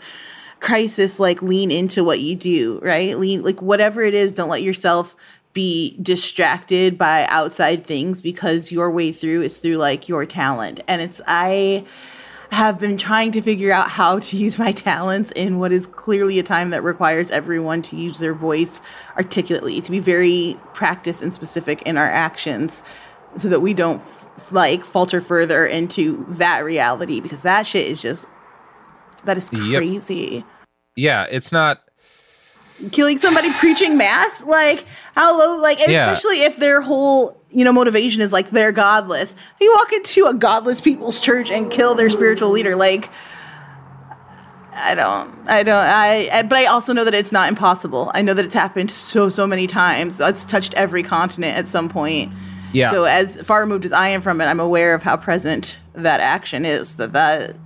crisis, 0.60 1.18
like 1.18 1.42
lean 1.42 1.70
into 1.70 2.04
what 2.04 2.20
you 2.20 2.34
do, 2.34 2.80
right? 2.82 3.16
Lean, 3.18 3.42
like 3.42 3.62
whatever 3.62 4.02
it 4.02 4.14
is, 4.14 4.34
don't 4.34 4.48
let 4.48 4.62
yourself 4.62 5.14
be 5.52 5.96
distracted 6.00 6.98
by 6.98 7.26
outside 7.28 7.86
things 7.86 8.20
because 8.20 8.70
your 8.70 8.90
way 8.90 9.12
through 9.12 9.42
is 9.42 9.58
through 9.58 9.76
like 9.76 10.08
your 10.08 10.26
talent. 10.26 10.80
And 10.86 11.00
it's, 11.00 11.20
I, 11.26 11.84
have 12.50 12.78
been 12.78 12.96
trying 12.96 13.30
to 13.32 13.42
figure 13.42 13.72
out 13.72 13.90
how 13.90 14.18
to 14.18 14.36
use 14.36 14.58
my 14.58 14.72
talents 14.72 15.30
in 15.36 15.58
what 15.58 15.72
is 15.72 15.86
clearly 15.86 16.38
a 16.38 16.42
time 16.42 16.70
that 16.70 16.82
requires 16.82 17.30
everyone 17.30 17.82
to 17.82 17.96
use 17.96 18.18
their 18.18 18.34
voice 18.34 18.80
articulately, 19.16 19.80
to 19.80 19.90
be 19.90 20.00
very 20.00 20.58
practiced 20.74 21.22
and 21.22 21.32
specific 21.34 21.82
in 21.82 21.96
our 21.96 22.08
actions 22.08 22.82
so 23.36 23.48
that 23.48 23.60
we 23.60 23.74
don't 23.74 24.00
f- 24.00 24.52
like 24.52 24.82
falter 24.82 25.20
further 25.20 25.66
into 25.66 26.24
that 26.30 26.64
reality 26.64 27.20
because 27.20 27.42
that 27.42 27.66
shit 27.66 27.86
is 27.86 28.00
just 28.00 28.26
that 29.28 29.38
is 29.38 29.50
Yep. 29.52 29.78
crazy. 29.80 30.44
Yeah, 30.96 31.26
it's 31.30 31.52
not 31.52 31.82
Killing 32.92 33.18
somebody 33.18 33.52
preaching 33.54 33.96
mass, 33.98 34.42
like 34.44 34.84
how 35.16 35.36
low, 35.36 35.56
like 35.60 35.78
Yeah. 35.80 36.10
especially 36.10 36.42
if 36.42 36.58
their 36.58 36.80
whole 36.80 37.36
you 37.50 37.64
know 37.64 37.72
motivation 37.72 38.20
is 38.22 38.32
like 38.32 38.50
they're 38.50 38.70
godless. 38.72 39.34
You 39.60 39.74
walk 39.76 39.92
into 39.92 40.26
a 40.26 40.34
godless 40.34 40.80
people's 40.80 41.18
church 41.18 41.50
and 41.50 41.70
kill 41.72 41.96
their 41.96 42.08
spiritual 42.08 42.50
leader, 42.50 42.76
like 42.76 43.10
I 44.80 44.94
don't, 44.94 45.34
I 45.48 45.64
don't, 45.64 45.74
I, 45.74 46.28
I- 46.32 46.42
but 46.44 46.56
I 46.56 46.66
also 46.66 46.92
know 46.92 47.04
that 47.04 47.14
it's 47.14 47.32
not 47.32 47.48
impossible. 47.48 48.12
I 48.14 48.22
know 48.22 48.32
that 48.34 48.44
it's 48.44 48.54
happened 48.54 48.92
so, 48.92 49.28
so 49.28 49.44
many 49.44 49.66
times. 49.66 50.20
It's 50.20 50.44
touched 50.44 50.72
every 50.74 51.02
continent 51.02 51.56
at 51.58 51.66
some 51.66 51.88
point. 51.88 52.32
Yeah. 52.72 52.92
So 52.92 53.02
as 53.04 53.40
far 53.42 53.60
removed 53.60 53.86
as 53.86 53.92
I 53.92 54.08
am 54.10 54.20
from 54.22 54.40
it, 54.40 54.44
I'm 54.44 54.60
aware 54.60 54.94
of 54.94 55.02
how 55.02 55.16
present 55.16 55.80
that 55.94 56.20
action 56.20 56.64
is. 56.64 56.94
That 56.94 57.12
that 57.14 57.56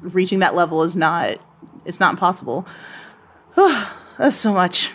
reaching 0.00 0.40
that 0.40 0.54
level 0.54 0.82
is 0.82 0.96
not, 0.96 1.38
it's 1.84 2.00
not 2.00 2.12
impossible. 2.12 2.66
That's 4.18 4.36
so 4.36 4.52
much. 4.52 4.92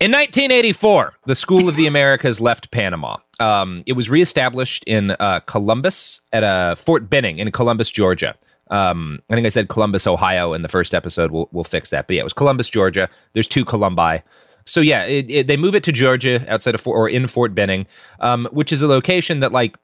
In 0.00 0.10
1984, 0.10 1.14
the 1.26 1.36
School 1.36 1.68
of 1.68 1.76
the 1.76 1.86
Americas 1.86 2.40
left 2.40 2.72
Panama. 2.72 3.18
Um, 3.38 3.84
it 3.86 3.92
was 3.92 4.10
reestablished 4.10 4.82
in 4.84 5.12
uh, 5.12 5.40
Columbus 5.46 6.22
at 6.32 6.42
uh, 6.42 6.74
Fort 6.74 7.08
Benning 7.08 7.38
in 7.38 7.52
Columbus, 7.52 7.90
Georgia. 7.90 8.34
Um, 8.70 9.20
I 9.30 9.34
think 9.34 9.46
I 9.46 9.50
said 9.50 9.68
Columbus, 9.68 10.06
Ohio 10.06 10.54
in 10.54 10.62
the 10.62 10.68
first 10.68 10.94
episode. 10.94 11.30
We'll, 11.30 11.48
we'll 11.52 11.62
fix 11.62 11.90
that. 11.90 12.08
But 12.08 12.16
yeah, 12.16 12.22
it 12.22 12.24
was 12.24 12.32
Columbus, 12.32 12.68
Georgia. 12.68 13.08
There's 13.34 13.46
two 13.46 13.64
Columbi. 13.64 14.22
So 14.64 14.80
yeah, 14.80 15.04
it, 15.04 15.30
it, 15.30 15.46
they 15.46 15.56
move 15.56 15.74
it 15.74 15.84
to 15.84 15.92
Georgia 15.92 16.44
outside 16.48 16.74
of 16.74 16.80
Fort, 16.80 16.96
or 16.96 17.08
in 17.08 17.26
Fort 17.26 17.54
Benning, 17.54 17.86
um, 18.20 18.48
which 18.50 18.72
is 18.72 18.82
a 18.82 18.86
location 18.86 19.40
that 19.40 19.52
like 19.52 19.76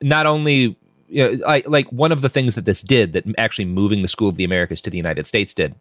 not 0.00 0.26
only 0.26 0.78
you 1.08 1.22
know, 1.22 1.46
like 1.46 1.68
like 1.68 1.90
one 1.92 2.12
of 2.12 2.20
the 2.20 2.28
things 2.28 2.54
that 2.54 2.64
this 2.64 2.82
did 2.82 3.12
that 3.12 3.24
actually 3.38 3.64
moving 3.64 4.02
the 4.02 4.08
School 4.08 4.28
of 4.28 4.36
the 4.36 4.44
Americas 4.44 4.80
to 4.82 4.90
the 4.90 4.96
United 4.96 5.26
States 5.26 5.54
did 5.54 5.74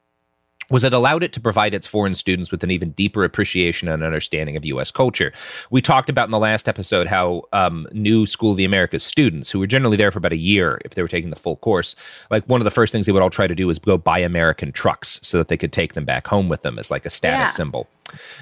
was 0.69 0.83
it 0.83 0.93
allowed 0.93 1.23
it 1.23 1.33
to 1.33 1.39
provide 1.39 1.73
its 1.73 1.85
foreign 1.87 2.15
students 2.15 2.51
with 2.51 2.63
an 2.63 2.71
even 2.71 2.91
deeper 2.91 3.23
appreciation 3.23 3.87
and 3.87 4.03
understanding 4.03 4.57
of 4.57 4.65
U.S. 4.65 4.91
culture. 4.91 5.31
We 5.69 5.81
talked 5.81 6.09
about 6.09 6.25
in 6.27 6.31
the 6.31 6.39
last 6.39 6.67
episode 6.67 7.07
how 7.07 7.43
um, 7.53 7.85
new 7.91 8.25
School 8.25 8.51
of 8.51 8.57
the 8.57 8.65
Americas 8.65 9.03
students, 9.03 9.51
who 9.51 9.59
were 9.59 9.67
generally 9.67 9.97
there 9.97 10.11
for 10.11 10.17
about 10.19 10.33
a 10.33 10.37
year 10.37 10.79
if 10.85 10.95
they 10.95 11.01
were 11.01 11.07
taking 11.07 11.29
the 11.29 11.35
full 11.35 11.57
course, 11.57 11.95
like 12.31 12.43
one 12.45 12.61
of 12.61 12.65
the 12.65 12.71
first 12.71 12.91
things 12.91 13.05
they 13.05 13.11
would 13.11 13.21
all 13.21 13.29
try 13.29 13.47
to 13.47 13.55
do 13.55 13.69
is 13.69 13.79
go 13.79 13.97
buy 13.97 14.19
American 14.19 14.71
trucks 14.71 15.19
so 15.23 15.37
that 15.37 15.47
they 15.47 15.57
could 15.57 15.71
take 15.73 15.93
them 15.93 16.05
back 16.05 16.27
home 16.27 16.49
with 16.49 16.61
them 16.63 16.79
as 16.79 16.89
like 16.91 17.05
a 17.05 17.09
status 17.09 17.39
Yeah. 17.39 17.45
symbol. 17.47 17.87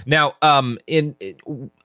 Now, 0.05 0.35
um, 0.41 0.77
in 0.87 1.15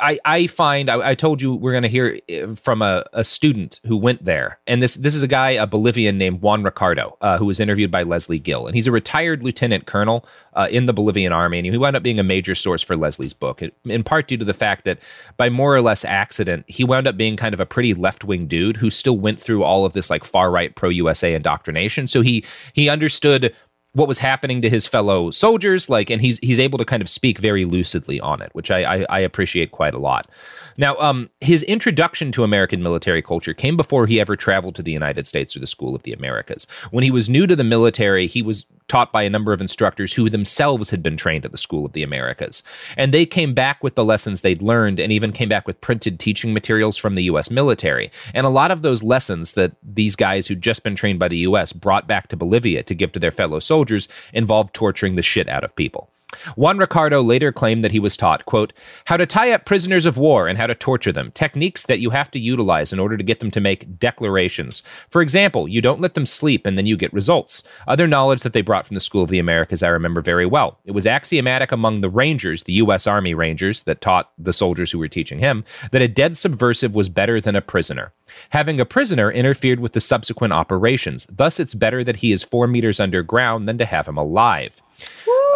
I, 0.01 0.18
I 0.24 0.47
find 0.49 0.91
I, 0.91 1.11
I 1.11 1.14
told 1.14 1.41
you 1.41 1.55
we're 1.55 1.70
going 1.70 1.84
to 1.84 1.89
hear 1.89 2.18
uh, 2.30 2.55
from 2.57 2.82
a, 2.82 3.05
a 3.12 3.22
student 3.22 3.78
who 3.86 3.97
went 3.97 4.24
there, 4.24 4.59
and 4.66 4.82
this 4.82 4.97
this 4.97 5.14
is 5.14 5.22
a 5.22 5.28
guy, 5.28 5.51
a 5.51 5.64
Bolivian 5.66 6.18
named 6.18 6.41
Juan 6.43 6.64
Ricardo, 6.64 7.16
uh, 7.20 7.39
who 7.39 7.47
was 7.47 7.61
interviewed 7.61 7.93
by 7.93 8.03
Lesley 8.03 8.41
Gill, 8.41 8.66
and 8.66 8.74
he's 8.74 8.89
a 8.89 8.93
retired 8.93 9.45
lieutenant 9.45 9.86
colonel 9.86 10.26
uh, 10.55 10.68
in 10.70 10.87
the 10.87 10.93
Bolivian 10.93 11.33
army, 11.33 11.59
and 11.59 11.66
he 11.66 11.76
wound 11.76 11.97
up 11.97 12.03
being 12.03 12.18
a 12.18 12.24
major 12.24 12.55
source 12.55 12.83
for 12.83 12.97
Lesley's 12.97 13.33
book, 13.33 13.62
in 13.85 14.03
part 14.03 14.29
due 14.29 14.37
to 14.37 14.45
the 14.45 14.55
fact 14.55 14.85
that 14.85 14.99
by 15.37 15.49
more 15.49 15.74
or 15.74 15.81
less 15.81 16.05
accident, 16.05 16.64
he 16.68 16.85
wound 16.85 17.07
up 17.07 17.16
being 17.16 17.37
kind 17.37 17.55
of 17.55 17.61
a 17.61 17.66
pretty 17.66 17.95
left 17.95 18.24
wing 18.24 18.47
dude 18.47 18.76
who 18.76 18.91
still 18.91 19.18
went 19.18 19.41
through 19.41 19.62
all 19.62 19.85
of 19.85 19.93
this 19.93 20.11
like 20.11 20.24
far 20.24 20.51
right 20.51 20.74
pro 20.74 20.89
USA 20.89 21.35
indoctrination, 21.35 22.09
so 22.09 22.20
he 22.20 22.45
he 22.72 22.89
understood 22.89 23.55
what 23.93 24.09
was 24.09 24.18
happening 24.18 24.62
to 24.62 24.70
his 24.70 24.87
fellow 24.87 25.31
soldiers 25.31 25.89
like 25.89 26.11
and 26.11 26.20
he's 26.20 26.39
he's 26.39 26.61
able 26.61 26.79
to 26.79 26.85
kind 26.85 27.03
of 27.03 27.09
speak 27.09 27.39
very 27.39 27.64
lucidly 27.64 28.20
on 28.20 28.43
it 28.43 28.51
which 28.53 28.70
i 28.70 28.83
i, 28.83 29.07
I 29.09 29.18
appreciate 29.20 29.72
quite 29.72 29.95
a 29.95 29.99
lot 29.99 30.31
now 30.79 30.97
um 30.99 31.29
his 31.41 31.62
introduction 31.64 32.33
to 32.33 32.45
american 32.45 32.83
military 32.83 33.20
culture 33.20 33.53
came 33.53 33.76
before 33.76 34.07
he 34.07 34.18
ever 34.18 34.37
traveled 34.37 34.74
to 34.74 34.83
the 34.83 34.93
united 34.93 35.26
states 35.26 35.55
or 35.55 35.61
the 35.61 35.66
school 35.66 35.95
of 35.95 36.03
the 36.05 36.12
americas. 36.12 36.66
When 36.91 37.05
he 37.05 37.11
was 37.11 37.29
new 37.29 37.47
to 37.47 37.55
the 37.55 37.64
military 37.64 38.26
he 38.26 38.41
was 38.41 38.64
taught 38.89 39.12
by 39.12 39.22
a 39.22 39.31
number 39.31 39.53
of 39.53 39.61
instructors 39.61 40.14
who 40.14 40.31
themselves 40.31 40.91
had 40.91 41.03
been 41.03 41.16
trained 41.16 41.45
at 41.45 41.53
the 41.53 41.59
school 41.59 41.85
of 41.85 41.93
the 41.93 42.03
americas. 42.03 42.62
And 42.97 43.12
they 43.12 43.26
came 43.26 43.55
back 43.55 43.83
with 43.85 43.95
the 43.95 44.05
lessons 44.05 44.41
they'd 44.41 44.62
learned 44.62 44.99
and 44.99 45.12
even 45.12 45.33
came 45.33 45.49
back 45.49 45.66
with 45.66 45.81
printed 45.81 46.18
teaching 46.18 46.55
materials 46.55 46.97
from 46.97 47.14
the 47.14 47.24
us 47.24 47.51
military. 47.51 48.11
And 48.35 48.47
a 48.47 48.51
lot 48.51 48.70
of 48.70 48.83
those 48.83 49.03
lessons 49.03 49.55
that 49.55 49.72
these 49.83 50.16
guys 50.16 50.47
who'd 50.47 50.62
just 50.62 50.83
been 50.83 50.97
trained 50.97 51.18
by 51.18 51.29
the 51.29 51.39
us 51.39 51.72
brought 51.72 52.09
back 52.09 52.29
to 52.29 52.37
bolivia 52.37 52.83
to 52.83 52.95
give 52.95 53.12
to 53.12 53.20
their 53.20 53.31
fellow 53.31 53.59
soldiers 53.59 54.09
involved 54.33 54.74
torturing 54.74 55.14
the 55.14 55.22
shit 55.22 55.49
out 55.49 55.64
of 55.64 55.76
people 55.76 56.11
Juan 56.57 56.76
Ricardo 56.76 57.22
later 57.22 57.53
claimed 57.53 57.83
that 57.83 57.93
he 57.93 57.99
was 57.99 58.16
taught, 58.16 58.45
quote, 58.45 58.74
how 59.07 59.16
to 59.16 59.24
tie 59.24 59.51
up 59.51 59.64
prisoners 59.64 60.05
of 60.05 60.18
war 60.18 60.47
and 60.47 60.59
how 60.59 60.66
to 60.66 60.74
torture 60.74 61.11
them, 61.11 61.33
techniques 61.33 61.87
that 61.87 62.01
you 62.01 62.11
have 62.11 62.31
to 62.33 62.39
utilize 62.39 62.93
in 62.93 62.99
order 62.99 63.16
to 63.16 63.24
get 63.24 63.41
them 63.41 63.51
to 63.51 63.61
make 63.61 63.99
declarations. 63.99 64.83
For 65.09 65.22
example, 65.22 65.66
you 65.68 65.81
don't 65.81 66.03
let 66.03 66.12
them 66.12 66.26
sleep 66.26 66.66
and 66.66 66.76
then 66.76 66.85
you 66.85 66.99
get 66.99 67.12
results. 67.14 67.64
Other 67.87 68.07
knowledge 68.07 68.43
that 68.43 68.53
they 68.53 68.61
brought 68.61 68.87
from 68.87 68.95
the 68.95 69.01
School 69.01 69.22
of 69.22 69.31
the 69.31 69.39
Americas 69.39 69.83
I 69.83 69.89
remember 69.89 70.20
very 70.20 70.45
well. 70.45 70.79
It 70.85 70.91
was 70.91 71.07
axiomatic 71.07 71.72
among 71.72 72.03
the 72.03 72.11
Rangers, 72.11 72.64
the 72.64 72.74
U.S. 72.74 73.07
Army 73.07 73.33
Rangers, 73.33 73.85
that 73.85 74.03
taught 74.03 74.31
the 74.37 74.53
soldiers 74.53 74.91
who 74.91 74.99
were 74.99 75.09
teaching 75.09 75.39
him, 75.39 75.64
that 75.93 76.03
a 76.03 76.09
dead 76.09 76.37
subversive 76.37 76.95
was 76.95 77.09
better 77.09 77.41
than 77.41 77.57
a 77.57 77.62
prisoner. 77.62 78.12
Having 78.51 78.81
a 78.81 78.85
prisoner 78.85 79.33
interfered 79.33 79.81
with 79.81 79.95
the 79.95 80.01
subsequent 80.01 80.53
operations. 80.53 81.26
Thus, 81.26 81.59
it's 81.59 81.74
better 81.74 82.05
that 82.05 82.16
he 82.16 82.33
is 82.33 82.43
four 82.43 82.66
meters 82.66 83.01
underground 83.01 83.66
than 83.66 83.79
to 83.79 83.87
have 83.87 84.07
him 84.07 84.18
alive. 84.18 84.83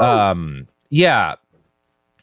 Um, 0.00 0.68
yeah, 0.90 1.36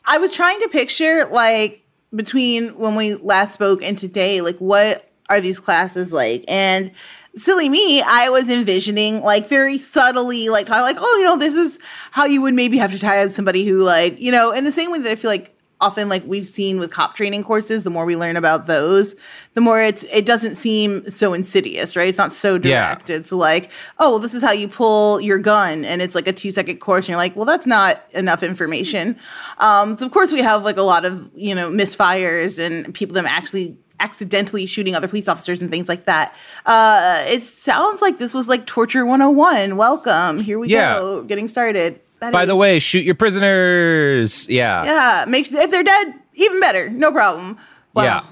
I 0.06 0.18
was 0.18 0.34
trying 0.34 0.60
to 0.62 0.68
picture 0.70 1.26
like 1.32 1.86
between 2.14 2.78
when 2.78 2.96
we 2.96 3.16
last 3.16 3.54
spoke 3.54 3.84
and 3.84 3.98
today, 3.98 4.42
like 4.42 4.58
what 4.58 5.10
are 5.30 5.42
these 5.42 5.60
classes 5.60 6.12
like? 6.12 6.44
And 6.48 6.92
silly 7.36 7.70
me, 7.70 8.02
I 8.02 8.30
was 8.30 8.50
envisioning 8.50 9.22
like 9.22 9.48
very 9.48 9.78
subtly, 9.78 10.50
like 10.50 10.66
talking 10.66 10.82
like, 10.82 10.98
oh, 11.00 11.18
you 11.18 11.26
know, 11.26 11.38
this 11.38 11.56
is 11.56 11.80
how 12.12 12.26
you 12.26 12.42
would 12.42 12.54
maybe 12.54 12.78
have 12.78 12.92
to 12.92 13.00
tie 13.00 13.24
up 13.24 13.30
somebody 13.30 13.66
who 13.66 13.82
like, 13.82 14.20
you 14.20 14.32
know, 14.32 14.52
in 14.52 14.64
the 14.64 14.72
same 14.72 14.92
way 14.92 15.00
that 15.00 15.12
I 15.12 15.16
feel 15.16 15.32
like 15.32 15.56
often 15.82 16.10
like 16.10 16.24
we've 16.26 16.50
seen 16.50 16.80
with 16.80 16.92
cop 16.92 17.16
training 17.16 17.44
courses, 17.44 17.84
the 17.84 17.90
more 17.90 18.06
we 18.06 18.16
learn 18.16 18.36
about 18.36 18.68
those, 18.68 19.16
the 19.54 19.62
more 19.62 19.82
it's 19.82 20.04
it 20.06 20.26
doesn't 20.26 20.56
seem 20.56 21.08
so 21.10 21.34
insidious, 21.34 21.96
right? 21.96 22.08
It's 22.08 22.18
not 22.18 22.34
so 22.34 22.58
direct. 22.58 23.10
Yeah. 23.10 23.16
It's 23.16 23.32
like, 23.32 23.72
oh, 23.98 24.12
well, 24.12 24.20
this 24.20 24.34
is 24.34 24.44
how 24.44 24.52
you 24.52 24.68
pull 24.68 25.22
your 25.22 25.40
gun, 25.40 25.86
and 25.86 26.02
it's 26.02 26.16
like 26.16 26.28
a 26.28 26.34
two 26.34 26.52
second 26.52 26.78
course, 26.78 27.06
and 27.06 27.10
you're 27.10 27.18
like, 27.18 27.36
well, 27.36 27.46
that's 27.46 27.68
not 27.68 28.04
enough 28.12 28.44
information. 28.44 29.18
Um, 29.60 29.96
so 29.96 30.06
of 30.06 30.12
course 30.12 30.32
we 30.32 30.40
have 30.40 30.64
like 30.64 30.78
a 30.78 30.84
lot 30.84 31.06
of 31.06 31.30
you 31.36 31.56
know 31.56 31.70
misfires 31.70 32.64
and 32.64 32.94
people 32.94 33.14
that 33.16 33.26
actually 33.26 33.78
accidentally 34.02 34.66
shooting 34.66 34.96
other 34.96 35.08
police 35.08 35.28
officers 35.28 35.62
and 35.62 35.70
things 35.70 35.90
like 35.90 36.06
that. 36.06 36.34
Uh, 36.66 37.24
it 37.28 37.44
sounds 37.44 38.02
like 38.02 38.18
this 38.18 38.34
was 38.34 38.48
like 38.48 38.66
torture 38.66 39.06
101. 39.06 39.78
Welcome. 39.78 40.40
Here 40.40 40.58
we 40.58 40.70
yeah. 40.70 40.96
go. 40.96 41.24
Getting 41.24 41.48
started. 41.48 42.00
That 42.20 42.34
By 42.34 42.44
is, 42.44 42.48
the 42.48 42.56
way, 42.56 42.80
shoot 42.80 43.04
your 43.04 43.16
prisoners. 43.16 44.48
Yeah. 44.50 44.84
Yeah. 44.84 45.26
Make 45.28 45.52
if 45.52 45.72
they're 45.72 45.84
dead, 45.84 46.14
even 46.34 46.60
better. 46.60 46.90
No 46.90 47.12
problem. 47.12 47.58
Wow. 47.94 48.04
Yeah. 48.04 48.24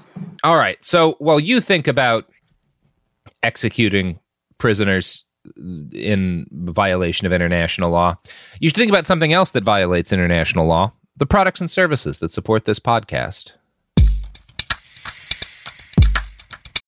All 0.44 0.56
right. 0.56 0.82
So 0.84 1.16
while 1.18 1.40
you 1.40 1.60
think 1.60 1.88
about 1.88 2.26
executing 3.42 4.18
prisoners 4.58 5.24
in 5.56 6.46
violation 6.52 7.26
of 7.26 7.32
international 7.32 7.90
law, 7.90 8.16
you 8.60 8.68
should 8.68 8.76
think 8.76 8.90
about 8.90 9.06
something 9.06 9.32
else 9.32 9.52
that 9.52 9.64
violates 9.64 10.12
international 10.12 10.66
law 10.66 10.92
the 11.18 11.26
products 11.26 11.60
and 11.60 11.70
services 11.70 12.18
that 12.18 12.32
support 12.32 12.64
this 12.64 12.78
podcast. 12.78 13.52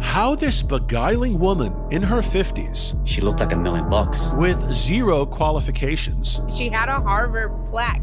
How 0.00 0.34
this 0.34 0.62
beguiling 0.62 1.38
woman 1.38 1.74
in 1.90 2.02
her 2.02 2.18
50s. 2.18 2.98
She 3.06 3.20
looked 3.20 3.40
like 3.40 3.52
a 3.52 3.56
million 3.56 3.88
bucks. 3.88 4.32
With 4.34 4.72
zero 4.72 5.24
qualifications. 5.24 6.40
She 6.52 6.68
had 6.68 6.88
a 6.88 7.00
Harvard 7.00 7.52
plaque. 7.66 8.02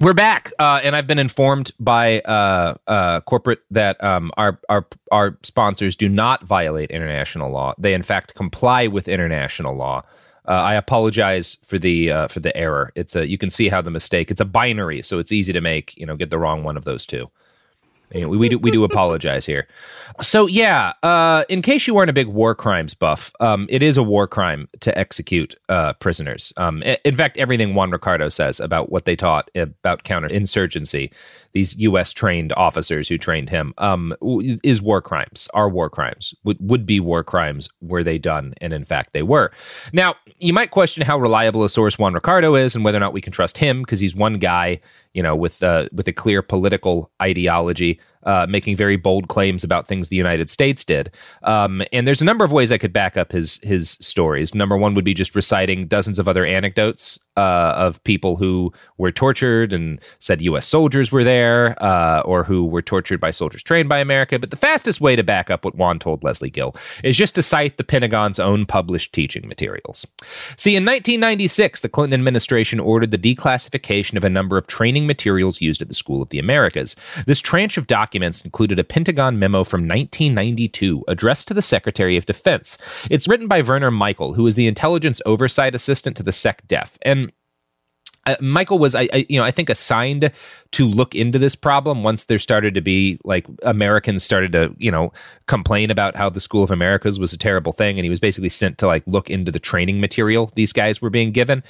We're 0.00 0.14
back, 0.14 0.50
uh, 0.58 0.80
and 0.82 0.96
I've 0.96 1.06
been 1.06 1.18
informed 1.18 1.72
by 1.78 2.20
uh, 2.20 2.76
uh, 2.86 3.20
corporate 3.20 3.60
that 3.70 4.02
um, 4.02 4.30
our 4.38 4.58
our 4.70 4.86
our 5.12 5.36
sponsors 5.42 5.94
do 5.94 6.08
not 6.08 6.42
violate 6.42 6.90
international 6.90 7.50
law. 7.50 7.74
They 7.76 7.92
in 7.92 8.02
fact 8.02 8.34
comply 8.34 8.86
with 8.86 9.08
international 9.08 9.76
law. 9.76 10.04
Uh, 10.48 10.52
I 10.52 10.74
apologize 10.76 11.58
for 11.62 11.78
the 11.78 12.10
uh, 12.10 12.28
for 12.28 12.40
the 12.40 12.56
error. 12.56 12.92
It's 12.94 13.14
a 13.14 13.28
you 13.28 13.36
can 13.36 13.50
see 13.50 13.68
how 13.68 13.82
the 13.82 13.90
mistake. 13.90 14.30
It's 14.30 14.40
a 14.40 14.46
binary, 14.46 15.02
so 15.02 15.18
it's 15.18 15.32
easy 15.32 15.52
to 15.52 15.60
make. 15.60 15.94
You 15.98 16.06
know, 16.06 16.16
get 16.16 16.30
the 16.30 16.38
wrong 16.38 16.64
one 16.64 16.78
of 16.78 16.84
those 16.86 17.04
two. 17.04 17.30
Anyway, 18.12 18.36
we, 18.36 18.48
do 18.48 18.58
we 18.58 18.70
do 18.70 18.84
apologize 18.84 19.46
here. 19.46 19.68
So 20.20 20.46
yeah, 20.46 20.92
uh, 21.02 21.44
in 21.48 21.62
case 21.62 21.86
you 21.86 21.94
weren't 21.94 22.10
a 22.10 22.14
big 22.14 22.26
war 22.26 22.54
crimes 22.54 22.94
buff, 22.94 23.32
um, 23.40 23.66
it 23.70 23.82
is 23.82 23.96
a 23.96 24.02
war 24.02 24.26
crime 24.26 24.68
to 24.80 24.96
execute 24.98 25.54
uh, 25.68 25.92
prisoners. 25.94 26.52
Um, 26.56 26.82
in 26.82 27.16
fact, 27.16 27.36
everything 27.36 27.74
Juan 27.74 27.90
Ricardo 27.90 28.28
says 28.28 28.60
about 28.60 28.90
what 28.90 29.04
they 29.04 29.16
taught 29.16 29.50
about 29.54 30.04
counterinsurgency, 30.04 31.12
these 31.52 31.76
U.S. 31.78 32.12
trained 32.12 32.52
officers 32.54 33.08
who 33.08 33.18
trained 33.18 33.50
him, 33.50 33.74
um, 33.78 34.14
is 34.62 34.80
war 34.80 35.02
crimes. 35.02 35.48
Are 35.54 35.68
war 35.68 35.90
crimes 35.90 36.34
would 36.44 36.58
would 36.60 36.86
be 36.86 37.00
war 37.00 37.24
crimes 37.24 37.68
were 37.80 38.04
they 38.04 38.18
done, 38.18 38.54
and 38.60 38.72
in 38.72 38.84
fact 38.84 39.12
they 39.12 39.22
were. 39.22 39.50
Now 39.92 40.14
you 40.38 40.52
might 40.52 40.70
question 40.70 41.04
how 41.04 41.18
reliable 41.18 41.64
a 41.64 41.70
source 41.70 41.98
Juan 41.98 42.14
Ricardo 42.14 42.54
is, 42.54 42.74
and 42.74 42.84
whether 42.84 42.98
or 42.98 43.00
not 43.00 43.12
we 43.12 43.20
can 43.20 43.32
trust 43.32 43.58
him 43.58 43.82
because 43.82 44.00
he's 44.00 44.14
one 44.14 44.34
guy, 44.34 44.80
you 45.14 45.22
know, 45.22 45.34
with 45.34 45.62
uh, 45.62 45.88
with 45.92 46.08
a 46.08 46.12
clear 46.12 46.42
political 46.42 47.10
ideology 47.20 48.00
uh, 48.24 48.46
making 48.48 48.76
very 48.76 48.96
bold 48.96 49.28
claims 49.28 49.64
about 49.64 49.86
things 49.86 50.08
the 50.08 50.16
United 50.16 50.50
States 50.50 50.84
did. 50.84 51.10
Um, 51.42 51.82
and 51.92 52.06
there's 52.06 52.20
a 52.20 52.26
number 52.26 52.44
of 52.44 52.52
ways 52.52 52.70
I 52.70 52.78
could 52.78 52.92
back 52.92 53.16
up 53.16 53.32
his 53.32 53.60
his 53.62 53.92
stories. 54.00 54.54
Number 54.54 54.76
one 54.76 54.94
would 54.94 55.04
be 55.04 55.14
just 55.14 55.34
reciting 55.34 55.86
dozens 55.86 56.18
of 56.18 56.28
other 56.28 56.44
anecdotes 56.44 57.18
uh, 57.36 57.72
of 57.76 58.02
people 58.04 58.36
who 58.36 58.72
were 58.98 59.12
tortured 59.12 59.72
and 59.72 60.00
said 60.18 60.42
U.S. 60.42 60.66
soldiers 60.66 61.12
were 61.12 61.24
there, 61.24 61.80
uh, 61.82 62.22
or 62.24 62.44
who 62.44 62.66
were 62.66 62.82
tortured 62.82 63.20
by 63.20 63.30
soldiers 63.30 63.62
trained 63.62 63.88
by 63.88 63.98
America. 63.98 64.38
But 64.38 64.50
the 64.50 64.56
fastest 64.56 65.00
way 65.00 65.16
to 65.16 65.22
back 65.22 65.50
up 65.50 65.64
what 65.64 65.74
Juan 65.74 65.98
told 65.98 66.24
Lesley 66.24 66.50
Gill 66.50 66.74
is 67.04 67.16
just 67.16 67.34
to 67.36 67.42
cite 67.42 67.76
the 67.76 67.84
Pentagon's 67.84 68.38
own 68.38 68.66
published 68.66 69.12
teaching 69.12 69.48
materials. 69.48 70.06
See, 70.56 70.76
in 70.76 70.84
1996, 70.84 71.80
the 71.80 71.88
Clinton 71.88 72.20
administration 72.20 72.80
ordered 72.80 73.10
the 73.10 73.18
declassification 73.18 74.16
of 74.16 74.24
a 74.24 74.30
number 74.30 74.58
of 74.58 74.66
training 74.66 75.06
materials 75.06 75.60
used 75.60 75.80
at 75.80 75.88
the 75.88 75.94
School 75.94 76.22
of 76.22 76.30
the 76.30 76.38
Americas. 76.38 76.96
This 77.26 77.40
tranche 77.40 77.78
of 77.78 77.86
documents 77.86 78.44
included 78.44 78.78
a 78.78 78.84
Pentagon 78.84 79.38
memo 79.38 79.64
from 79.64 79.82
1992 79.82 81.04
addressed 81.08 81.48
to 81.48 81.54
the 81.54 81.62
Secretary 81.62 82.16
of 82.16 82.26
Defense. 82.26 82.76
It's 83.10 83.28
written 83.28 83.48
by 83.48 83.62
Werner 83.62 83.90
Michael, 83.90 84.34
who 84.34 84.46
is 84.46 84.54
the 84.56 84.66
intelligence 84.66 85.22
oversight 85.26 85.74
assistant 85.74 86.16
to 86.16 86.22
the 86.22 86.30
SecDef. 86.30 86.90
And 87.02 87.29
uh, 88.26 88.36
Michael 88.40 88.78
was, 88.78 88.94
I, 88.94 89.08
I, 89.12 89.26
you 89.28 89.38
know, 89.38 89.44
I 89.44 89.50
think 89.50 89.70
assigned 89.70 90.30
to 90.72 90.86
look 90.86 91.14
into 91.14 91.38
this 91.38 91.54
problem 91.54 92.02
once 92.02 92.24
there 92.24 92.38
started 92.38 92.74
to 92.74 92.80
be 92.80 93.18
like 93.24 93.46
Americans 93.62 94.22
started 94.22 94.52
to, 94.52 94.74
you 94.78 94.90
know, 94.90 95.12
complain 95.46 95.90
about 95.90 96.16
how 96.16 96.28
the 96.28 96.40
School 96.40 96.62
of 96.62 96.70
Americas 96.70 97.18
was 97.18 97.32
a 97.32 97.38
terrible 97.38 97.72
thing, 97.72 97.98
and 97.98 98.04
he 98.04 98.10
was 98.10 98.20
basically 98.20 98.50
sent 98.50 98.76
to 98.78 98.86
like 98.86 99.02
look 99.06 99.30
into 99.30 99.50
the 99.50 99.58
training 99.58 100.00
material 100.00 100.50
these 100.54 100.72
guys 100.72 101.00
were 101.00 101.10
being 101.10 101.32
given. 101.32 101.62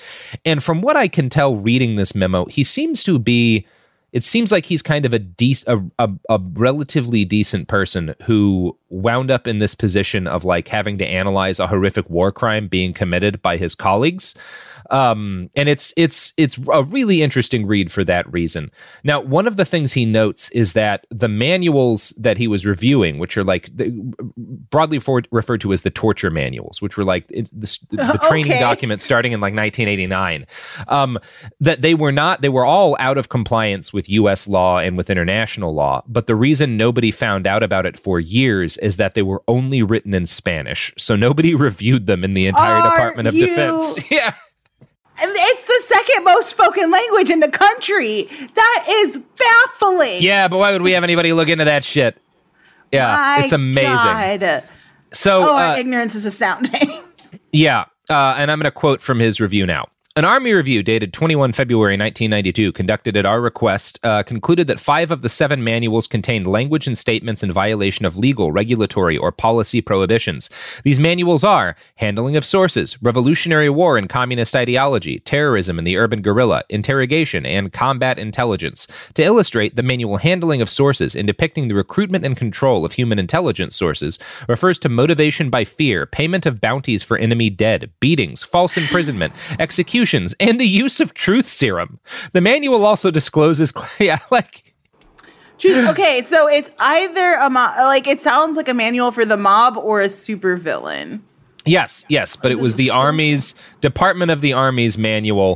And 0.44 0.62
from 0.62 0.80
what 0.80 0.96
I 0.96 1.06
can 1.06 1.30
tell, 1.30 1.54
reading 1.54 1.96
this 1.96 2.14
memo, 2.14 2.46
he 2.46 2.64
seems 2.64 3.04
to 3.04 3.18
be. 3.18 3.66
It 4.12 4.24
seems 4.24 4.50
like 4.50 4.64
he's 4.64 4.82
kind 4.82 5.06
of 5.06 5.12
a, 5.12 5.20
dec- 5.20 5.62
a, 5.68 6.04
a 6.04 6.10
a 6.34 6.40
relatively 6.54 7.24
decent 7.24 7.68
person 7.68 8.12
who 8.24 8.76
wound 8.88 9.30
up 9.30 9.46
in 9.46 9.58
this 9.60 9.76
position 9.76 10.26
of 10.26 10.44
like 10.44 10.66
having 10.66 10.98
to 10.98 11.06
analyze 11.06 11.60
a 11.60 11.68
horrific 11.68 12.10
war 12.10 12.32
crime 12.32 12.66
being 12.66 12.92
committed 12.92 13.40
by 13.40 13.56
his 13.56 13.76
colleagues 13.76 14.34
um, 14.90 15.50
and 15.54 15.68
it's 15.68 15.92
it's 15.96 16.32
it's 16.36 16.58
a 16.72 16.82
really 16.84 17.22
interesting 17.22 17.66
read 17.66 17.90
for 17.92 18.04
that 18.04 18.30
reason. 18.32 18.70
Now, 19.04 19.20
one 19.20 19.46
of 19.46 19.56
the 19.56 19.64
things 19.64 19.92
he 19.92 20.04
notes 20.04 20.50
is 20.50 20.72
that 20.74 21.06
the 21.10 21.28
manuals 21.28 22.10
that 22.18 22.36
he 22.38 22.48
was 22.48 22.66
reviewing, 22.66 23.18
which 23.18 23.36
are 23.36 23.44
like 23.44 23.68
the, 23.76 23.90
broadly 24.70 24.98
for, 24.98 25.22
referred 25.30 25.60
to 25.62 25.72
as 25.72 25.82
the 25.82 25.90
torture 25.90 26.30
manuals, 26.30 26.82
which 26.82 26.96
were 26.96 27.04
like 27.04 27.26
the, 27.28 27.42
the 27.90 28.20
training 28.28 28.50
Okay. 28.52 28.60
documents 28.60 29.04
starting 29.04 29.32
in 29.32 29.40
like 29.40 29.54
1989, 29.54 30.46
um, 30.88 31.18
that 31.60 31.82
they 31.82 31.94
were 31.94 32.12
not 32.12 32.40
they 32.42 32.48
were 32.48 32.64
all 32.64 32.96
out 32.98 33.18
of 33.18 33.28
compliance 33.28 33.92
with 33.92 34.08
U.S. 34.08 34.48
law 34.48 34.78
and 34.78 34.96
with 34.96 35.10
international 35.10 35.72
law. 35.74 36.02
But 36.08 36.26
the 36.26 36.34
reason 36.34 36.76
nobody 36.76 37.10
found 37.10 37.46
out 37.46 37.62
about 37.62 37.86
it 37.86 37.98
for 37.98 38.18
years 38.20 38.76
is 38.78 38.96
that 38.96 39.14
they 39.14 39.22
were 39.22 39.42
only 39.48 39.82
written 39.82 40.14
in 40.14 40.26
Spanish, 40.26 40.92
so 40.98 41.16
nobody 41.16 41.54
reviewed 41.60 42.06
them 42.06 42.24
in 42.24 42.34
the 42.34 42.46
entire 42.46 42.80
Are 42.80 42.90
Department 42.90 43.28
of 43.28 43.34
you- 43.34 43.46
Defense. 43.46 43.98
yeah. 44.10 44.34
It's 45.22 45.66
the 45.66 45.94
second 45.94 46.24
most 46.24 46.50
spoken 46.50 46.90
language 46.90 47.30
in 47.30 47.40
the 47.40 47.50
country. 47.50 48.28
That 48.54 48.86
is 48.88 49.18
baffling. 49.18 50.22
Yeah, 50.22 50.48
but 50.48 50.58
why 50.58 50.72
would 50.72 50.82
we 50.82 50.92
have 50.92 51.04
anybody 51.04 51.32
look 51.32 51.48
into 51.48 51.64
that 51.64 51.84
shit? 51.84 52.16
Yeah, 52.92 53.14
My 53.14 53.40
it's 53.44 53.52
amazing. 53.52 54.40
God. 54.40 54.64
So, 55.12 55.42
oh, 55.42 55.56
our 55.56 55.74
uh, 55.74 55.78
ignorance 55.78 56.14
is 56.14 56.24
astounding. 56.24 56.90
yeah, 57.52 57.84
uh, 58.08 58.34
and 58.38 58.50
I'm 58.50 58.58
going 58.58 58.64
to 58.64 58.70
quote 58.70 59.00
from 59.02 59.18
his 59.18 59.40
review 59.40 59.66
now. 59.66 59.88
An 60.20 60.26
Army 60.26 60.52
review 60.52 60.82
dated 60.82 61.14
21 61.14 61.54
February 61.54 61.94
1992, 61.94 62.72
conducted 62.72 63.16
at 63.16 63.24
our 63.24 63.40
request, 63.40 63.98
uh, 64.02 64.22
concluded 64.22 64.66
that 64.66 64.78
five 64.78 65.10
of 65.10 65.22
the 65.22 65.30
seven 65.30 65.64
manuals 65.64 66.06
contained 66.06 66.46
language 66.46 66.86
and 66.86 66.98
statements 66.98 67.42
in 67.42 67.50
violation 67.50 68.04
of 68.04 68.18
legal, 68.18 68.52
regulatory, 68.52 69.16
or 69.16 69.32
policy 69.32 69.80
prohibitions. 69.80 70.50
These 70.84 71.00
manuals 71.00 71.42
are 71.42 71.74
handling 71.94 72.36
of 72.36 72.44
sources, 72.44 73.02
revolutionary 73.02 73.70
war 73.70 73.96
and 73.96 74.10
communist 74.10 74.54
ideology, 74.54 75.20
terrorism 75.20 75.78
and 75.78 75.86
the 75.86 75.96
urban 75.96 76.20
guerrilla, 76.20 76.64
interrogation, 76.68 77.46
and 77.46 77.72
combat 77.72 78.18
intelligence. 78.18 78.86
To 79.14 79.22
illustrate, 79.22 79.76
the 79.76 79.82
manual 79.82 80.18
handling 80.18 80.60
of 80.60 80.68
sources 80.68 81.14
in 81.14 81.24
depicting 81.24 81.68
the 81.68 81.74
recruitment 81.74 82.26
and 82.26 82.36
control 82.36 82.84
of 82.84 82.92
human 82.92 83.18
intelligence 83.18 83.74
sources 83.74 84.18
refers 84.48 84.78
to 84.80 84.90
motivation 84.90 85.48
by 85.48 85.64
fear, 85.64 86.04
payment 86.04 86.44
of 86.44 86.60
bounties 86.60 87.02
for 87.02 87.16
enemy 87.16 87.48
dead, 87.48 87.90
beatings, 88.00 88.42
false 88.42 88.76
imprisonment, 88.76 89.32
and 90.14 90.60
the 90.60 90.66
use 90.66 91.00
of 91.00 91.14
truth 91.14 91.48
serum. 91.48 91.98
The 92.32 92.40
manual 92.40 92.84
also 92.84 93.10
discloses, 93.10 93.72
yeah, 93.98 94.18
like 94.30 94.74
okay, 95.64 96.22
so 96.22 96.48
it's 96.48 96.70
either 96.78 97.34
a 97.34 97.50
mo- 97.50 97.74
like 97.78 98.06
it 98.06 98.20
sounds 98.20 98.56
like 98.56 98.68
a 98.68 98.74
manual 98.74 99.12
for 99.12 99.24
the 99.24 99.36
mob 99.36 99.76
or 99.76 100.00
a 100.00 100.06
supervillain. 100.06 101.20
Yes, 101.70 102.04
yes, 102.08 102.34
but 102.34 102.50
it 102.50 102.58
was 102.58 102.74
the 102.74 102.90
Army's 102.90 103.54
Department 103.80 104.32
of 104.32 104.40
the 104.40 104.52
Army's 104.52 104.98
manual 104.98 105.54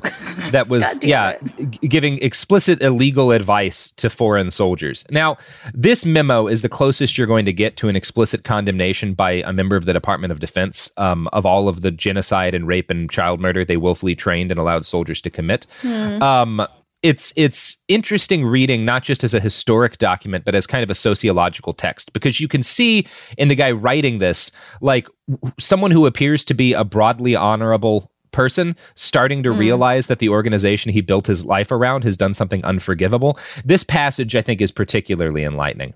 that 0.53 0.69
was 0.69 0.97
yeah, 1.03 1.37
g- 1.57 1.89
giving 1.89 2.19
explicit 2.19 2.81
illegal 2.81 3.33
advice 3.33 3.91
to 3.97 4.09
foreign 4.09 4.53
soldiers. 4.53 5.05
Now, 5.11 5.39
this 5.75 6.07
memo 6.07 6.47
is 6.47 6.63
the 6.63 6.69
closest 6.69 7.19
you're 7.19 7.27
going 7.27 7.47
to 7.47 7.53
get 7.53 7.77
to 7.79 7.89
an 7.89 7.97
explicit 7.97 8.45
condemnation 8.45 9.15
by 9.15 9.43
a 9.45 9.53
member 9.53 9.75
of 9.75 9.87
the 9.87 9.93
Department 9.93 10.31
of 10.31 10.39
Defense 10.39 10.93
um, 10.99 11.27
of 11.33 11.45
all 11.45 11.69
of 11.69 11.81
the 11.81 11.91
genocide 11.91 12.55
and 12.55 12.69
rape 12.69 12.91
and 12.91 13.11
child 13.11 13.41
murder 13.41 13.65
they 13.65 13.77
willfully 13.77 14.15
trained 14.15 14.53
and 14.53 14.61
allowed 14.61 14.87
soldiers 14.87 15.21
to 15.23 15.31
commit. 15.31 15.67
Hmm. 15.81 16.23
Um, 16.23 16.67
it's 17.05 17.33
it's 17.37 17.77
interesting 17.87 18.47
reading 18.47 18.85
not 18.87 19.03
just 19.05 19.23
as 19.23 19.35
a 19.35 19.39
historic 19.41 19.99
document 19.99 20.45
but 20.47 20.55
as 20.55 20.67
kind 20.67 20.83
of 20.83 20.89
a 20.91 20.95
sociological 20.95 21.75
text 21.75 22.13
because 22.15 22.41
you 22.41 22.49
can 22.49 22.63
see 22.63 23.07
in 23.37 23.49
the 23.49 23.55
guy 23.55 23.71
writing 23.71 24.19
this 24.21 24.51
like 24.81 25.07
someone 25.59 25.91
who 25.91 26.07
appears 26.07 26.45
to 26.45 26.55
be 26.55 26.73
a 26.73 26.83
broadly 26.83 27.37
honorable 27.37 28.11
person 28.33 28.75
starting 28.97 29.43
to 29.45 29.51
Mm. 29.51 29.59
realize 29.59 30.07
that 30.09 30.19
the 30.19 30.29
organization 30.31 30.91
he 30.91 31.01
built 31.03 31.27
his 31.27 31.45
life 31.45 31.71
around 31.71 32.03
has 32.05 32.17
done 32.17 32.33
something 32.35 32.65
unforgivable 32.65 33.39
this 33.65 33.85
passage 33.85 34.35
i 34.35 34.43
think 34.43 34.61
is 34.63 34.73
particularly 34.73 35.45
enlightening 35.45 35.93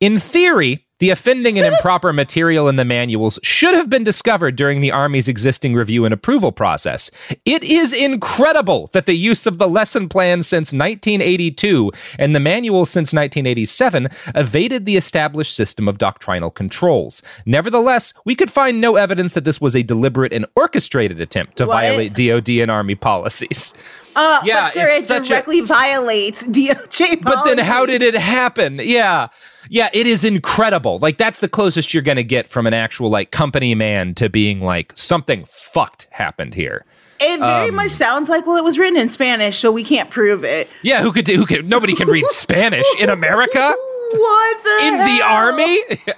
in 0.00 0.18
theory, 0.18 0.86
the 0.98 1.10
offending 1.10 1.58
and 1.58 1.66
improper 1.74 2.12
material 2.12 2.68
in 2.68 2.76
the 2.76 2.84
manuals 2.84 3.36
should 3.42 3.74
have 3.74 3.90
been 3.90 4.04
discovered 4.04 4.54
during 4.54 4.80
the 4.80 4.92
Army's 4.92 5.26
existing 5.26 5.74
review 5.74 6.04
and 6.04 6.14
approval 6.14 6.52
process. 6.52 7.10
It 7.44 7.64
is 7.64 7.92
incredible 7.92 8.88
that 8.92 9.06
the 9.06 9.14
use 9.16 9.44
of 9.46 9.58
the 9.58 9.68
lesson 9.68 10.08
plan 10.08 10.44
since 10.44 10.72
1982 10.72 11.90
and 12.20 12.36
the 12.36 12.40
manual 12.40 12.86
since 12.86 13.12
1987 13.12 14.08
evaded 14.36 14.86
the 14.86 14.96
established 14.96 15.56
system 15.56 15.88
of 15.88 15.98
doctrinal 15.98 16.52
controls. 16.52 17.20
Nevertheless, 17.46 18.14
we 18.24 18.36
could 18.36 18.50
find 18.50 18.80
no 18.80 18.94
evidence 18.94 19.32
that 19.32 19.44
this 19.44 19.60
was 19.60 19.74
a 19.74 19.82
deliberate 19.82 20.32
and 20.32 20.46
orchestrated 20.54 21.20
attempt 21.20 21.56
to 21.56 21.66
What? 21.66 21.80
violate 21.82 22.14
DoD 22.14 22.48
and 22.60 22.70
Army 22.70 22.94
policies. 22.94 23.74
Uh, 24.14 24.40
Yeah, 24.44 24.64
but 24.64 24.72
sir, 24.74 24.88
it 24.88 25.02
such 25.02 25.26
a- 25.26 25.28
directly 25.28 25.60
violates 25.62 26.42
DOJ 26.46 27.22
But 27.22 27.44
then 27.44 27.58
how 27.58 27.86
did 27.86 28.02
it 28.02 28.14
happen? 28.14 28.80
Yeah. 28.82 29.28
Yeah, 29.70 29.88
it 29.92 30.06
is 30.06 30.24
incredible. 30.24 30.98
Like 30.98 31.18
that's 31.18 31.40
the 31.40 31.48
closest 31.48 31.94
you're 31.94 32.02
going 32.02 32.16
to 32.16 32.24
get 32.24 32.48
from 32.48 32.66
an 32.66 32.74
actual 32.74 33.08
like 33.10 33.30
company 33.30 33.74
man 33.74 34.14
to 34.16 34.28
being 34.28 34.60
like 34.60 34.92
something 34.96 35.44
fucked 35.48 36.08
happened 36.10 36.54
here. 36.54 36.84
It 37.20 37.38
very 37.38 37.68
Um, 37.68 37.76
much 37.76 37.92
sounds 37.92 38.28
like 38.28 38.46
well, 38.46 38.56
it 38.56 38.64
was 38.64 38.78
written 38.78 38.98
in 38.98 39.08
Spanish, 39.08 39.56
so 39.58 39.70
we 39.70 39.84
can't 39.84 40.10
prove 40.10 40.42
it. 40.44 40.68
Yeah, 40.82 41.02
who 41.02 41.12
could 41.12 41.24
do 41.24 41.36
who 41.36 41.46
could 41.46 41.64
nobody 41.68 41.94
can 41.94 42.08
read 42.08 42.26
Spanish 42.30 42.86
in 42.98 43.08
America? 43.08 43.72
What 44.10 44.64
the 44.64 44.86
In 44.88 44.98
the 44.98 45.22
army? 45.24 45.78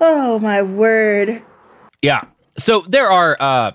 Oh 0.00 0.38
my 0.38 0.62
word! 0.62 1.42
Yeah. 2.00 2.22
So 2.56 2.80
there 2.88 3.10
are 3.10 3.36
uh 3.40 3.72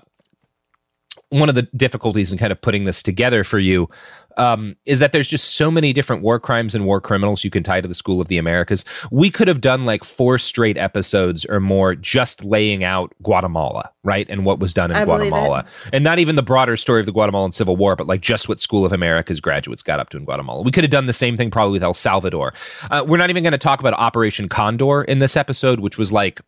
one 1.38 1.48
of 1.48 1.54
the 1.54 1.62
difficulties 1.76 2.30
in 2.30 2.38
kind 2.38 2.52
of 2.52 2.60
putting 2.60 2.84
this 2.84 3.02
together 3.02 3.42
for 3.42 3.58
you 3.58 3.88
um, 4.36 4.76
is 4.84 4.98
that 4.98 5.12
there's 5.12 5.28
just 5.28 5.56
so 5.56 5.70
many 5.70 5.92
different 5.92 6.22
war 6.22 6.38
crimes 6.38 6.74
and 6.74 6.84
war 6.84 7.00
criminals 7.00 7.44
you 7.44 7.50
can 7.50 7.62
tie 7.62 7.80
to 7.80 7.88
the 7.88 7.94
School 7.94 8.20
of 8.20 8.28
the 8.28 8.38
Americas. 8.38 8.84
We 9.10 9.30
could 9.30 9.48
have 9.48 9.60
done 9.60 9.84
like 9.84 10.04
four 10.04 10.38
straight 10.38 10.76
episodes 10.76 11.44
or 11.44 11.60
more 11.60 11.94
just 11.94 12.44
laying 12.44 12.84
out 12.84 13.12
Guatemala, 13.22 13.90
right? 14.02 14.28
And 14.28 14.44
what 14.44 14.58
was 14.58 14.72
done 14.72 14.90
in 14.90 14.96
I 14.96 15.04
Guatemala. 15.04 15.64
And 15.92 16.04
not 16.04 16.18
even 16.18 16.36
the 16.36 16.42
broader 16.42 16.76
story 16.76 17.00
of 17.00 17.06
the 17.06 17.12
Guatemalan 17.12 17.52
Civil 17.52 17.76
War, 17.76 17.96
but 17.96 18.06
like 18.06 18.20
just 18.20 18.48
what 18.48 18.60
School 18.60 18.84
of 18.84 18.92
America's 18.92 19.40
graduates 19.40 19.82
got 19.82 20.00
up 20.00 20.10
to 20.10 20.16
in 20.16 20.24
Guatemala. 20.24 20.62
We 20.62 20.70
could 20.70 20.84
have 20.84 20.90
done 20.90 21.06
the 21.06 21.12
same 21.12 21.36
thing 21.36 21.50
probably 21.50 21.72
with 21.72 21.82
El 21.82 21.94
Salvador. 21.94 22.54
Uh, 22.90 23.04
we're 23.06 23.18
not 23.18 23.30
even 23.30 23.42
going 23.42 23.52
to 23.52 23.58
talk 23.58 23.80
about 23.80 23.94
Operation 23.94 24.48
Condor 24.48 25.02
in 25.02 25.18
this 25.18 25.36
episode, 25.36 25.80
which 25.80 25.98
was 25.98 26.12
like 26.12 26.40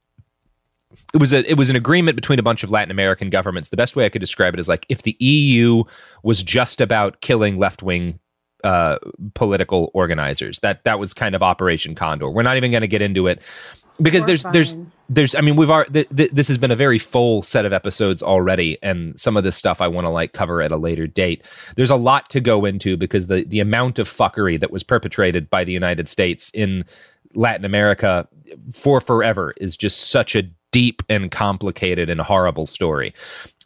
it 1.14 1.18
was 1.18 1.32
a 1.32 1.48
it 1.50 1.56
was 1.56 1.70
an 1.70 1.76
agreement 1.76 2.16
between 2.16 2.38
a 2.38 2.42
bunch 2.42 2.62
of 2.62 2.70
Latin 2.70 2.90
American 2.90 3.30
governments. 3.30 3.70
The 3.70 3.76
best 3.76 3.96
way 3.96 4.04
I 4.04 4.08
could 4.08 4.20
describe 4.20 4.54
it 4.54 4.60
is 4.60 4.68
like 4.68 4.86
if 4.88 5.02
the 5.02 5.16
EU 5.20 5.84
was 6.22 6.42
just 6.42 6.80
about 6.80 7.20
killing 7.20 7.58
left 7.58 7.82
wing 7.82 8.18
uh, 8.64 8.98
political 9.34 9.90
organizers. 9.94 10.58
That 10.60 10.84
that 10.84 10.98
was 10.98 11.14
kind 11.14 11.34
of 11.34 11.42
Operation 11.42 11.94
Condor. 11.94 12.30
We're 12.30 12.42
not 12.42 12.56
even 12.56 12.70
going 12.70 12.80
to 12.82 12.88
get 12.88 13.02
into 13.02 13.26
it 13.26 13.40
because 14.00 14.22
We're 14.22 14.26
there's 14.26 14.42
there's 14.44 14.72
fine. 14.72 14.92
there's 15.08 15.34
I 15.34 15.40
mean 15.40 15.56
we've 15.56 15.70
already 15.70 15.92
th- 15.92 16.08
th- 16.16 16.30
this 16.32 16.48
has 16.48 16.58
been 16.58 16.70
a 16.70 16.76
very 16.76 16.98
full 16.98 17.42
set 17.42 17.64
of 17.64 17.72
episodes 17.72 18.22
already, 18.22 18.78
and 18.82 19.18
some 19.18 19.36
of 19.36 19.44
this 19.44 19.56
stuff 19.56 19.80
I 19.80 19.88
want 19.88 20.06
to 20.06 20.10
like 20.10 20.32
cover 20.32 20.62
at 20.62 20.72
a 20.72 20.76
later 20.76 21.06
date. 21.06 21.44
There's 21.76 21.90
a 21.90 21.96
lot 21.96 22.28
to 22.30 22.40
go 22.40 22.64
into 22.64 22.96
because 22.96 23.26
the 23.28 23.44
the 23.44 23.60
amount 23.60 23.98
of 23.98 24.08
fuckery 24.08 24.58
that 24.60 24.70
was 24.70 24.82
perpetrated 24.82 25.48
by 25.48 25.64
the 25.64 25.72
United 25.72 26.08
States 26.08 26.50
in 26.50 26.84
Latin 27.34 27.64
America 27.64 28.28
for 28.72 29.00
forever 29.00 29.54
is 29.58 29.76
just 29.76 30.08
such 30.10 30.34
a 30.34 30.42
deep 30.76 31.02
and 31.08 31.30
complicated 31.30 32.10
and 32.10 32.20
horrible 32.20 32.66
story. 32.66 33.14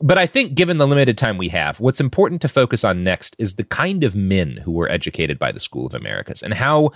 But 0.00 0.16
I 0.16 0.26
think, 0.26 0.54
given 0.54 0.78
the 0.78 0.86
limited 0.86 1.18
time 1.18 1.38
we 1.38 1.48
have, 1.48 1.80
what's 1.80 2.00
important 2.00 2.40
to 2.42 2.48
focus 2.48 2.84
on 2.84 3.02
next 3.02 3.34
is 3.36 3.56
the 3.56 3.64
kind 3.64 4.04
of 4.04 4.14
men 4.14 4.58
who 4.58 4.70
were 4.70 4.88
educated 4.88 5.36
by 5.36 5.50
the 5.50 5.58
School 5.58 5.84
of 5.84 5.92
Americas 5.92 6.40
and 6.40 6.54
how 6.54 6.92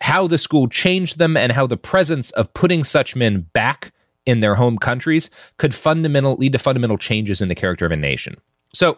how 0.00 0.26
the 0.26 0.38
school 0.38 0.68
changed 0.68 1.18
them 1.18 1.36
and 1.36 1.52
how 1.52 1.66
the 1.66 1.76
presence 1.76 2.30
of 2.30 2.50
putting 2.54 2.82
such 2.82 3.14
men 3.14 3.42
back 3.52 3.92
in 4.24 4.40
their 4.40 4.54
home 4.54 4.78
countries 4.78 5.28
could 5.58 5.74
fundamental 5.74 6.36
lead 6.36 6.52
to 6.52 6.58
fundamental 6.58 6.96
changes 6.96 7.42
in 7.42 7.48
the 7.48 7.54
character 7.54 7.84
of 7.84 7.92
a 7.92 7.96
nation. 7.96 8.36
So 8.72 8.96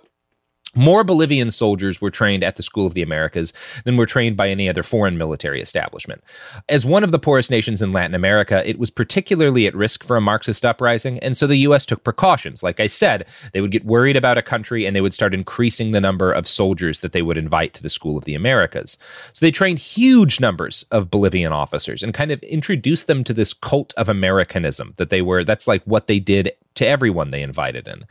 more 0.74 1.04
Bolivian 1.04 1.50
soldiers 1.50 2.00
were 2.00 2.10
trained 2.10 2.44
at 2.44 2.56
the 2.56 2.62
School 2.62 2.86
of 2.86 2.94
the 2.94 3.02
Americas 3.02 3.52
than 3.84 3.96
were 3.96 4.06
trained 4.06 4.36
by 4.36 4.48
any 4.48 4.68
other 4.68 4.82
foreign 4.82 5.18
military 5.18 5.60
establishment. 5.60 6.22
As 6.68 6.86
one 6.86 7.04
of 7.04 7.10
the 7.10 7.18
poorest 7.18 7.50
nations 7.50 7.82
in 7.82 7.92
Latin 7.92 8.14
America, 8.14 8.68
it 8.68 8.78
was 8.78 8.90
particularly 8.90 9.66
at 9.66 9.74
risk 9.74 10.04
for 10.04 10.16
a 10.16 10.20
Marxist 10.20 10.64
uprising, 10.64 11.18
and 11.20 11.36
so 11.36 11.46
the 11.46 11.56
U.S. 11.56 11.84
took 11.84 12.04
precautions. 12.04 12.62
Like 12.62 12.80
I 12.80 12.86
said, 12.86 13.26
they 13.52 13.60
would 13.60 13.70
get 13.70 13.84
worried 13.84 14.16
about 14.16 14.38
a 14.38 14.42
country 14.42 14.86
and 14.86 14.94
they 14.94 15.00
would 15.00 15.14
start 15.14 15.34
increasing 15.34 15.92
the 15.92 16.00
number 16.00 16.32
of 16.32 16.46
soldiers 16.46 17.00
that 17.00 17.12
they 17.12 17.22
would 17.22 17.36
invite 17.36 17.74
to 17.74 17.82
the 17.82 17.90
School 17.90 18.16
of 18.16 18.24
the 18.24 18.34
Americas. 18.34 18.98
So 19.32 19.44
they 19.44 19.50
trained 19.50 19.78
huge 19.78 20.40
numbers 20.40 20.84
of 20.90 21.10
Bolivian 21.10 21.52
officers 21.52 22.02
and 22.02 22.14
kind 22.14 22.30
of 22.30 22.42
introduced 22.42 23.06
them 23.06 23.24
to 23.24 23.34
this 23.34 23.52
cult 23.52 23.92
of 23.96 24.08
Americanism 24.08 24.94
that 24.96 25.10
they 25.10 25.22
were, 25.22 25.44
that's 25.44 25.66
like 25.66 25.82
what 25.84 26.06
they 26.06 26.20
did 26.20 26.52
to 26.74 26.86
everyone 26.86 27.30
they 27.30 27.42
invited 27.42 27.88
in. 27.88 28.04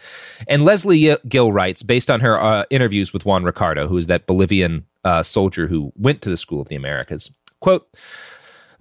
And 0.47 0.65
Lesley 0.65 1.15
Gill 1.27 1.51
writes, 1.51 1.83
based 1.83 2.09
on 2.09 2.19
her 2.19 2.39
uh, 2.39 2.65
interviews 2.69 3.13
with 3.13 3.25
Juan 3.25 3.43
Ricardo, 3.43 3.87
who 3.87 3.97
is 3.97 4.07
that 4.07 4.27
Bolivian 4.27 4.85
uh, 5.03 5.23
soldier 5.23 5.67
who 5.67 5.91
went 5.95 6.21
to 6.21 6.29
the 6.29 6.37
School 6.37 6.61
of 6.61 6.67
the 6.67 6.75
Americas, 6.75 7.31
quote, 7.61 7.95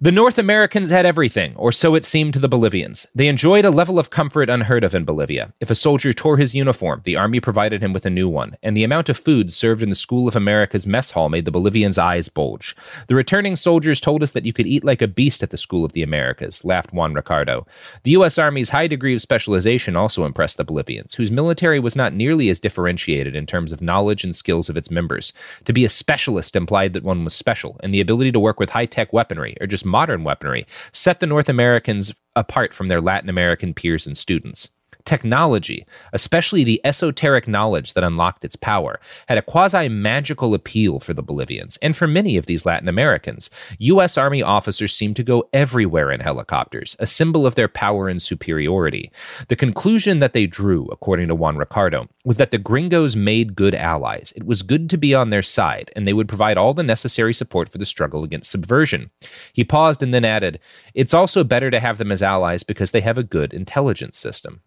the 0.01 0.13
North 0.13 0.37
Americans 0.37 0.91
had 0.91 1.05
everything, 1.05 1.53
or 1.57 1.73
so 1.73 1.93
it 1.93 2.05
seemed 2.05 2.31
to 2.31 2.39
the 2.39 2.47
Bolivians. 2.47 3.05
They 3.13 3.27
enjoyed 3.27 3.65
a 3.65 3.69
level 3.69 3.99
of 3.99 4.09
comfort 4.09 4.49
unheard 4.49 4.85
of 4.85 4.95
in 4.95 5.03
Bolivia. 5.03 5.51
If 5.59 5.69
a 5.69 5.75
soldier 5.75 6.13
tore 6.13 6.37
his 6.37 6.55
uniform, 6.55 7.01
the 7.03 7.17
army 7.17 7.41
provided 7.41 7.83
him 7.83 7.91
with 7.91 8.05
a 8.05 8.09
new 8.09 8.29
one, 8.29 8.55
and 8.63 8.77
the 8.77 8.85
amount 8.85 9.09
of 9.09 9.17
food 9.17 9.51
served 9.51 9.83
in 9.83 9.89
the 9.89 9.95
School 9.97 10.29
of 10.29 10.37
America's 10.37 10.87
mess 10.87 11.11
hall 11.11 11.27
made 11.27 11.43
the 11.43 11.51
Bolivians' 11.51 11.97
eyes 11.97 12.29
bulge. 12.29 12.77
The 13.07 13.15
returning 13.15 13.57
soldiers 13.57 13.99
told 13.99 14.23
us 14.23 14.31
that 14.31 14.45
you 14.45 14.53
could 14.53 14.67
eat 14.67 14.85
like 14.85 15.01
a 15.01 15.07
beast 15.07 15.43
at 15.43 15.49
the 15.49 15.57
School 15.57 15.83
of 15.83 15.91
the 15.91 16.01
Americas, 16.01 16.63
laughed 16.63 16.93
Juan 16.93 17.13
Ricardo. 17.13 17.67
The 18.03 18.11
U.S. 18.11 18.37
Army's 18.37 18.69
high 18.69 18.87
degree 18.87 19.15
of 19.15 19.21
specialization 19.21 19.97
also 19.97 20.23
impressed 20.23 20.55
the 20.55 20.63
Bolivians, 20.63 21.15
whose 21.15 21.29
military 21.29 21.81
was 21.81 21.97
not 21.97 22.13
nearly 22.13 22.47
as 22.47 22.61
differentiated 22.61 23.35
in 23.35 23.45
terms 23.45 23.73
of 23.73 23.81
knowledge 23.81 24.23
and 24.23 24.33
skills 24.33 24.69
of 24.69 24.77
its 24.77 24.89
members. 24.89 25.33
To 25.65 25.73
be 25.73 25.83
a 25.83 25.89
specialist 25.89 26.55
implied 26.55 26.93
that 26.93 27.03
one 27.03 27.25
was 27.25 27.33
special, 27.33 27.77
and 27.83 27.93
the 27.93 27.99
ability 27.99 28.31
to 28.31 28.39
work 28.39 28.61
with 28.61 28.69
high 28.69 28.85
tech 28.85 29.11
weaponry, 29.11 29.57
or 29.59 29.67
just 29.67 29.88
modern 29.89 30.23
weaponry, 30.23 30.65
set 30.91 31.19
the 31.19 31.27
North 31.27 31.49
Americans 31.49 32.13
apart 32.35 32.73
from 32.73 32.87
their 32.87 33.01
Latin 33.01 33.29
American 33.29 33.73
peers 33.73 34.07
and 34.07 34.17
students. 34.17 34.69
Technology, 35.09 35.87
especially 36.13 36.63
the 36.63 36.79
esoteric 36.83 37.47
knowledge 37.47 37.93
that 37.93 38.03
unlocked 38.03 38.45
its 38.45 38.55
power, 38.55 38.99
had 39.27 39.39
a 39.39 39.41
quasi 39.41 39.89
magical 39.89 40.53
appeal 40.53 40.99
for 40.99 41.15
the 41.15 41.23
Bolivians 41.23 41.77
and 41.77 41.97
for 41.97 42.05
many 42.05 42.37
of 42.37 42.45
these 42.45 42.63
Latin 42.63 42.87
Americans. 42.87 43.49
U.S. 43.79 44.19
Army 44.19 44.43
officers 44.43 44.93
seemed 44.93 45.15
to 45.15 45.23
go 45.23 45.49
everywhere 45.51 46.11
in 46.11 46.19
helicopters, 46.19 46.95
a 46.99 47.07
symbol 47.07 47.47
of 47.47 47.55
their 47.55 47.67
power 47.67 48.07
and 48.07 48.21
superiority. 48.21 49.11
The 49.47 49.55
conclusion 49.55 50.19
that 50.19 50.33
they 50.33 50.45
drew, 50.45 50.87
according 50.91 51.29
to 51.29 51.33
Juan 51.33 51.57
Ricardo, 51.57 52.07
was 52.23 52.37
that 52.37 52.51
the 52.51 52.59
gringos 52.59 53.15
made 53.15 53.55
good 53.55 53.73
allies. 53.73 54.31
It 54.35 54.45
was 54.45 54.61
good 54.61 54.91
to 54.91 54.97
be 54.97 55.15
on 55.15 55.31
their 55.31 55.41
side, 55.41 55.91
and 55.95 56.07
they 56.07 56.13
would 56.13 56.27
provide 56.27 56.59
all 56.59 56.75
the 56.75 56.83
necessary 56.83 57.33
support 57.33 57.67
for 57.67 57.79
the 57.79 57.85
struggle 57.87 58.23
against 58.23 58.51
subversion. 58.51 59.09
He 59.53 59.63
paused 59.63 60.03
and 60.03 60.13
then 60.13 60.23
added, 60.23 60.59
It's 60.93 61.15
also 61.15 61.43
better 61.43 61.71
to 61.71 61.79
have 61.79 61.97
them 61.97 62.11
as 62.11 62.21
allies 62.21 62.61
because 62.61 62.91
they 62.91 63.01
have 63.01 63.17
a 63.17 63.23
good 63.23 63.55
intelligence 63.55 64.19
system. 64.19 64.61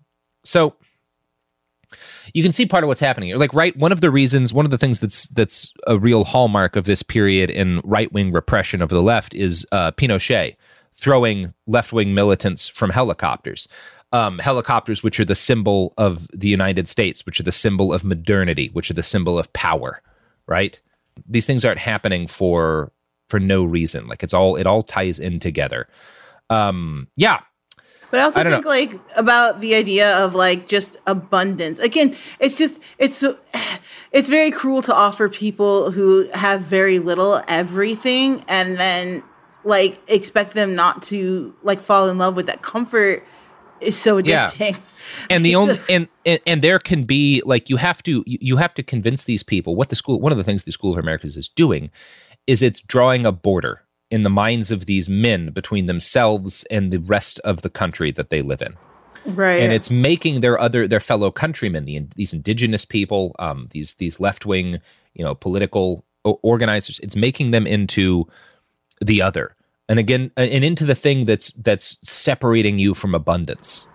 So 0.44 0.74
you 2.32 2.42
can 2.42 2.52
see 2.52 2.66
part 2.66 2.84
of 2.84 2.88
what's 2.88 3.00
happening 3.00 3.30
here. 3.30 3.38
Like, 3.38 3.54
right, 3.54 3.76
one 3.76 3.92
of 3.92 4.00
the 4.00 4.10
reasons, 4.10 4.52
one 4.52 4.64
of 4.64 4.70
the 4.70 4.78
things 4.78 5.00
that's 5.00 5.26
that's 5.28 5.72
a 5.86 5.98
real 5.98 6.24
hallmark 6.24 6.76
of 6.76 6.84
this 6.84 7.02
period 7.02 7.50
in 7.50 7.80
right 7.84 8.12
wing 8.12 8.32
repression 8.32 8.82
of 8.82 8.88
the 8.88 9.02
left 9.02 9.34
is 9.34 9.66
uh, 9.72 9.92
Pinochet 9.92 10.56
throwing 10.94 11.52
left 11.66 11.92
wing 11.92 12.14
militants 12.14 12.68
from 12.68 12.90
helicopters. 12.90 13.68
Um, 14.12 14.38
helicopters, 14.38 15.02
which 15.02 15.18
are 15.20 15.24
the 15.24 15.34
symbol 15.34 15.94
of 15.96 16.28
the 16.34 16.48
United 16.48 16.86
States, 16.86 17.24
which 17.24 17.40
are 17.40 17.44
the 17.44 17.52
symbol 17.52 17.94
of 17.94 18.04
modernity, 18.04 18.68
which 18.74 18.90
are 18.90 18.94
the 18.94 19.02
symbol 19.02 19.38
of 19.38 19.50
power, 19.54 20.02
right? 20.46 20.78
These 21.26 21.46
things 21.46 21.64
aren't 21.64 21.78
happening 21.78 22.26
for 22.26 22.92
for 23.28 23.40
no 23.40 23.64
reason. 23.64 24.06
Like 24.08 24.22
it's 24.22 24.34
all 24.34 24.56
it 24.56 24.66
all 24.66 24.82
ties 24.82 25.18
in 25.18 25.40
together. 25.40 25.88
Um, 26.50 27.08
yeah, 27.16 27.40
But 28.12 28.20
I 28.20 28.24
also 28.24 28.40
I 28.40 28.50
think 28.50 28.66
like 28.66 29.00
about 29.16 29.60
the 29.60 29.74
idea 29.74 30.18
of 30.18 30.34
like 30.34 30.68
just 30.68 30.98
abundance. 31.06 31.78
Again, 31.78 32.14
it's 32.40 32.58
just 32.58 32.82
it's 32.98 33.24
it's 34.12 34.28
very 34.28 34.50
cruel 34.50 34.82
to 34.82 34.94
offer 34.94 35.30
people 35.30 35.90
who 35.90 36.28
have 36.34 36.60
very 36.60 36.98
little 36.98 37.42
everything 37.48 38.44
and 38.48 38.76
then 38.76 39.22
like 39.64 39.98
expect 40.08 40.52
them 40.52 40.74
not 40.74 41.02
to 41.04 41.56
like 41.62 41.80
fall 41.80 42.10
in 42.10 42.18
love 42.18 42.36
with 42.36 42.46
that 42.48 42.60
comfort 42.60 43.24
is 43.80 43.96
so 43.96 44.18
Yeah. 44.18 44.48
addicting. 44.48 44.76
and 45.30 45.42
the 45.42 45.54
only 45.60 45.78
and, 45.88 46.06
and 46.26 46.38
and 46.46 46.60
there 46.60 46.78
can 46.78 47.04
be 47.04 47.40
like 47.46 47.70
you 47.70 47.78
have 47.78 48.02
to 48.02 48.22
you 48.26 48.36
you 48.42 48.56
have 48.58 48.74
to 48.74 48.82
convince 48.82 49.24
these 49.24 49.42
people 49.42 49.74
what 49.74 49.88
the 49.88 49.96
school 49.96 50.20
one 50.20 50.32
of 50.32 50.38
the 50.38 50.44
things 50.44 50.64
the 50.64 50.72
school 50.72 50.92
of 50.92 50.98
americas 50.98 51.36
is 51.38 51.48
doing 51.48 51.90
is 52.46 52.60
it's 52.60 52.80
drawing 52.82 53.24
a 53.24 53.32
border 53.32 53.81
in 54.12 54.24
the 54.24 54.30
minds 54.30 54.70
of 54.70 54.84
these 54.84 55.08
men 55.08 55.50
between 55.50 55.86
themselves 55.86 56.64
and 56.70 56.92
the 56.92 56.98
rest 56.98 57.40
of 57.40 57.62
the 57.62 57.70
country 57.70 58.12
that 58.12 58.28
they 58.28 58.42
live 58.42 58.60
in. 58.60 58.76
Right. 59.24 59.62
and 59.62 59.72
it's 59.72 59.88
making 59.88 60.40
their 60.40 60.58
other 60.58 60.88
their 60.88 60.98
fellow 60.98 61.30
countrymen 61.30 61.84
the 61.84 62.00
these 62.16 62.32
indigenous 62.32 62.84
people 62.84 63.36
um 63.38 63.68
these 63.70 63.94
these 63.94 64.18
left-wing 64.18 64.80
you 65.14 65.24
know 65.24 65.36
political 65.36 66.04
organizers 66.24 66.98
it's 66.98 67.14
making 67.14 67.52
them 67.52 67.66
into 67.66 68.26
the 69.00 69.22
other. 69.22 69.56
And 69.88 69.98
again 69.98 70.30
and 70.36 70.64
into 70.64 70.84
the 70.84 70.94
thing 70.94 71.24
that's 71.24 71.50
that's 71.50 71.98
separating 72.02 72.78
you 72.78 72.94
from 72.94 73.14
abundance. 73.14 73.88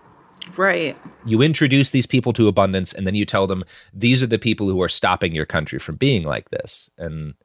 Right. 0.55 0.97
you 1.25 1.41
introduce 1.41 1.89
these 1.91 2.05
people 2.05 2.31
to 2.33 2.47
abundance 2.47 2.93
and 2.93 3.05
then 3.05 3.15
you 3.15 3.25
tell 3.25 3.47
them 3.47 3.65
these 3.93 4.23
are 4.23 4.27
the 4.27 4.39
people 4.39 4.69
who 4.69 4.81
are 4.81 4.89
stopping 4.89 5.35
your 5.35 5.45
country 5.45 5.77
from 5.77 5.97
being 5.97 6.23
like 6.23 6.49
this. 6.49 6.89
And 6.97 7.35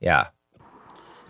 yeah 0.00 0.28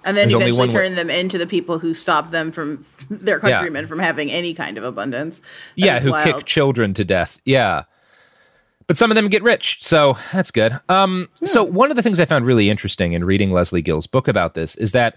And 0.04 0.16
then 0.16 0.28
There's 0.28 0.42
eventually 0.42 0.58
one 0.58 0.68
way- 0.68 0.86
turn 0.88 0.94
them 0.96 1.10
into 1.10 1.38
the 1.38 1.46
people 1.46 1.78
who 1.78 1.94
stop 1.94 2.30
them 2.30 2.52
from 2.52 2.84
their 3.10 3.36
Yeah. 3.42 3.50
countrymen 3.58 3.86
from 3.86 3.98
having 3.98 4.30
any 4.30 4.54
kind 4.54 4.78
of 4.78 4.84
abundance. 4.84 5.40
That 5.40 5.46
yeah 5.76 6.00
who 6.00 6.10
wild. 6.10 6.24
kick 6.36 6.44
children 6.44 6.94
to 6.94 7.04
death 7.04 7.38
yeah 7.44 7.84
but 8.86 8.96
some 8.98 9.10
of 9.10 9.14
them 9.14 9.28
get 9.28 9.42
rich 9.42 9.78
so 9.80 10.16
that's 10.32 10.50
good 10.50 10.78
um 10.88 11.28
so 11.44 11.62
one 11.64 11.90
of 11.90 11.96
the 11.96 12.02
things 12.02 12.20
i 12.20 12.24
found 12.24 12.44
really 12.46 12.68
interesting 12.70 13.12
in 13.14 13.24
reading 13.24 13.50
lesley 13.50 13.82
gill's 13.82 14.06
book 14.06 14.28
about 14.28 14.54
this 14.54 14.76
is 14.76 14.92
that 14.92 15.16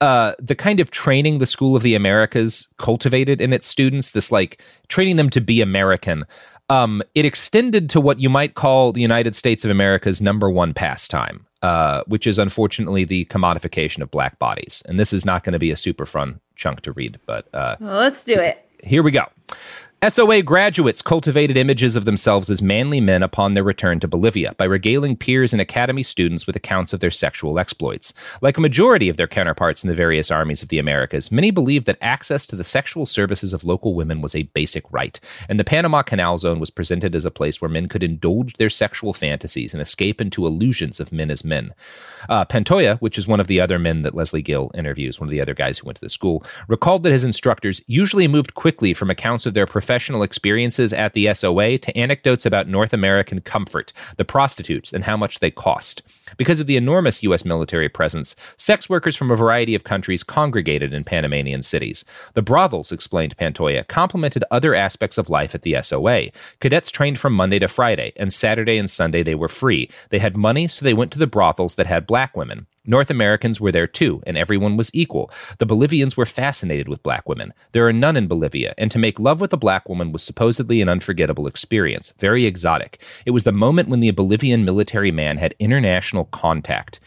uh, 0.00 0.34
the 0.40 0.54
kind 0.56 0.80
of 0.80 0.90
training 0.90 1.38
the 1.38 1.46
School 1.46 1.76
of 1.76 1.82
the 1.82 1.94
Americas 1.94 2.66
cultivated 2.78 3.40
in 3.40 3.52
its 3.54 3.68
students, 3.68 4.10
this 4.10 4.30
like 4.32 4.60
training 4.88 5.16
them 5.16 5.30
to 5.30 5.40
be 5.40 5.60
American, 5.62 6.24
um, 6.68 7.00
it 7.14 7.24
extended 7.24 7.88
to 7.90 8.00
what 8.00 8.18
you 8.18 8.28
might 8.28 8.54
call 8.54 8.92
the 8.92 9.00
United 9.00 9.34
States 9.36 9.64
of 9.64 9.70
America's 9.70 10.20
number 10.20 10.50
one 10.50 10.74
pastime, 10.74 11.46
uh, 11.64 12.02
which 12.06 12.26
is 12.26 12.38
unfortunately 12.38 13.04
the 13.04 13.24
commodification 13.26 14.02
of 14.02 14.10
black 14.10 14.38
bodies. 14.38 14.82
And 14.86 15.00
this 15.00 15.12
is 15.12 15.24
not 15.24 15.44
going 15.44 15.54
to 15.54 15.58
be 15.58 15.70
a 15.70 15.76
super 15.76 16.04
fun 16.06 16.40
chunk 16.56 16.82
to 16.82 16.92
read, 16.92 17.18
but 17.26 17.48
uh, 17.54 17.76
Well, 17.80 17.96
let's 17.96 18.22
do 18.24 18.34
it. 18.38 18.56
here 18.82 19.02
we 19.02 19.10
go. 19.10 19.24
SOA 20.06 20.42
graduates 20.42 21.00
cultivated 21.00 21.56
images 21.56 21.96
of 21.96 22.04
themselves 22.04 22.50
as 22.50 22.60
manly 22.60 23.00
men 23.00 23.22
upon 23.22 23.54
their 23.54 23.62
return 23.62 24.00
to 24.00 24.08
Bolivia 24.08 24.52
by 24.58 24.64
regaling 24.66 25.16
peers 25.16 25.54
and 25.54 25.62
academy 25.62 26.02
students 26.02 26.46
with 26.46 26.56
accounts 26.56 26.92
of 26.92 27.00
their 27.00 27.10
sexual 27.10 27.58
exploits. 27.58 28.12
Like 28.42 28.58
a 28.58 28.60
majority 28.60 29.08
of 29.08 29.16
their 29.16 29.26
counterparts 29.26 29.82
in 29.82 29.88
the 29.88 29.94
various 29.94 30.30
armies 30.30 30.62
of 30.62 30.68
the 30.68 30.78
Americas, 30.78 31.32
many 31.32 31.50
believed 31.50 31.86
that 31.86 31.96
access 32.02 32.44
to 32.46 32.56
the 32.56 32.64
sexual 32.64 33.06
services 33.06 33.54
of 33.54 33.64
local 33.64 33.94
women 33.94 34.20
was 34.20 34.34
a 34.34 34.42
basic 34.42 34.84
right, 34.92 35.18
and 35.48 35.58
the 35.58 35.64
Panama 35.64 36.02
Canal 36.02 36.36
Zone 36.36 36.60
was 36.60 36.68
presented 36.70 37.14
as 37.14 37.24
a 37.24 37.30
place 37.30 37.62
where 37.62 37.70
men 37.70 37.88
could 37.88 38.02
indulge 38.02 38.54
their 38.54 38.68
sexual 38.68 39.14
fantasies 39.14 39.72
and 39.72 39.80
escape 39.80 40.20
into 40.20 40.44
illusions 40.44 41.00
of 41.00 41.12
men 41.12 41.30
as 41.30 41.44
men. 41.44 41.72
Uh, 42.28 42.44
Pantoja, 42.44 42.98
which 42.98 43.16
is 43.16 43.26
one 43.26 43.40
of 43.40 43.46
the 43.46 43.60
other 43.60 43.78
men 43.78 44.02
that 44.02 44.14
Lesley 44.14 44.42
Gill 44.42 44.70
interviews, 44.74 45.18
one 45.18 45.28
of 45.28 45.32
the 45.32 45.40
other 45.40 45.54
guys 45.54 45.78
who 45.78 45.86
went 45.86 45.96
to 45.96 46.04
the 46.04 46.10
school, 46.10 46.44
recalled 46.68 47.04
that 47.04 47.12
his 47.12 47.24
instructors 47.24 47.82
usually 47.86 48.28
moved 48.28 48.54
quickly 48.54 48.92
from 48.92 49.08
accounts 49.08 49.46
of 49.46 49.54
their 49.54 49.66
professional 49.94 50.24
experiences 50.24 50.92
at 50.92 51.12
the 51.12 51.32
SOA 51.32 51.78
to 51.78 51.96
anecdotes 51.96 52.44
about 52.44 52.66
North 52.66 52.92
American 52.92 53.40
comfort, 53.40 53.92
the 54.16 54.24
prostitutes, 54.24 54.92
and 54.92 55.04
how 55.04 55.16
much 55.16 55.38
they 55.38 55.52
cost. 55.52 56.02
Because 56.36 56.58
of 56.58 56.66
the 56.66 56.76
enormous 56.76 57.22
U.S. 57.22 57.44
military 57.44 57.88
presence, 57.88 58.34
sex 58.56 58.90
workers 58.90 59.14
from 59.14 59.30
a 59.30 59.36
variety 59.36 59.72
of 59.72 59.84
countries 59.84 60.24
congregated 60.24 60.92
in 60.92 61.04
Panamanian 61.04 61.62
cities. 61.62 62.04
The 62.32 62.42
brothels, 62.42 62.90
explained 62.90 63.36
Pantoja, 63.36 63.86
complemented 63.86 64.42
other 64.50 64.74
aspects 64.74 65.16
of 65.16 65.30
life 65.30 65.54
at 65.54 65.62
the 65.62 65.80
SOA. 65.80 66.30
Cadets 66.58 66.90
trained 66.90 67.20
from 67.20 67.32
Monday 67.32 67.60
to 67.60 67.68
Friday, 67.68 68.12
and 68.16 68.34
Saturday 68.34 68.78
and 68.78 68.90
Sunday 68.90 69.22
they 69.22 69.36
were 69.36 69.46
free. 69.46 69.88
They 70.10 70.18
had 70.18 70.36
money, 70.36 70.66
so 70.66 70.84
they 70.84 70.92
went 70.92 71.12
to 71.12 71.20
the 71.20 71.28
brothels 71.28 71.76
that 71.76 71.86
had 71.86 72.04
black 72.04 72.36
women. 72.36 72.66
North 72.86 73.10
Americans 73.10 73.60
were 73.60 73.72
there 73.72 73.86
too, 73.86 74.22
and 74.26 74.36
everyone 74.36 74.76
was 74.76 74.90
equal. 74.94 75.30
The 75.58 75.66
Bolivians 75.66 76.16
were 76.16 76.26
fascinated 76.26 76.88
with 76.88 77.02
black 77.02 77.28
women. 77.28 77.52
There 77.72 77.86
are 77.86 77.92
none 77.92 78.16
in 78.16 78.26
Bolivia, 78.26 78.74
and 78.76 78.90
to 78.90 78.98
make 78.98 79.18
love 79.18 79.40
with 79.40 79.52
a 79.52 79.58
black 79.58 79.88
woman 79.88 80.12
was 80.12 80.22
supposedly 80.22 80.82
an 80.82 80.88
unforgettable 80.88 81.46
experience, 81.46 82.12
very 82.18 82.44
exotic. 82.44 83.00
It 83.24 83.30
was 83.30 83.44
the 83.44 83.52
moment 83.52 83.88
when 83.88 84.00
the 84.00 84.10
Bolivian 84.10 84.64
military 84.64 85.10
man 85.10 85.38
had 85.38 85.54
international 85.58 86.26
contact. 86.26 87.00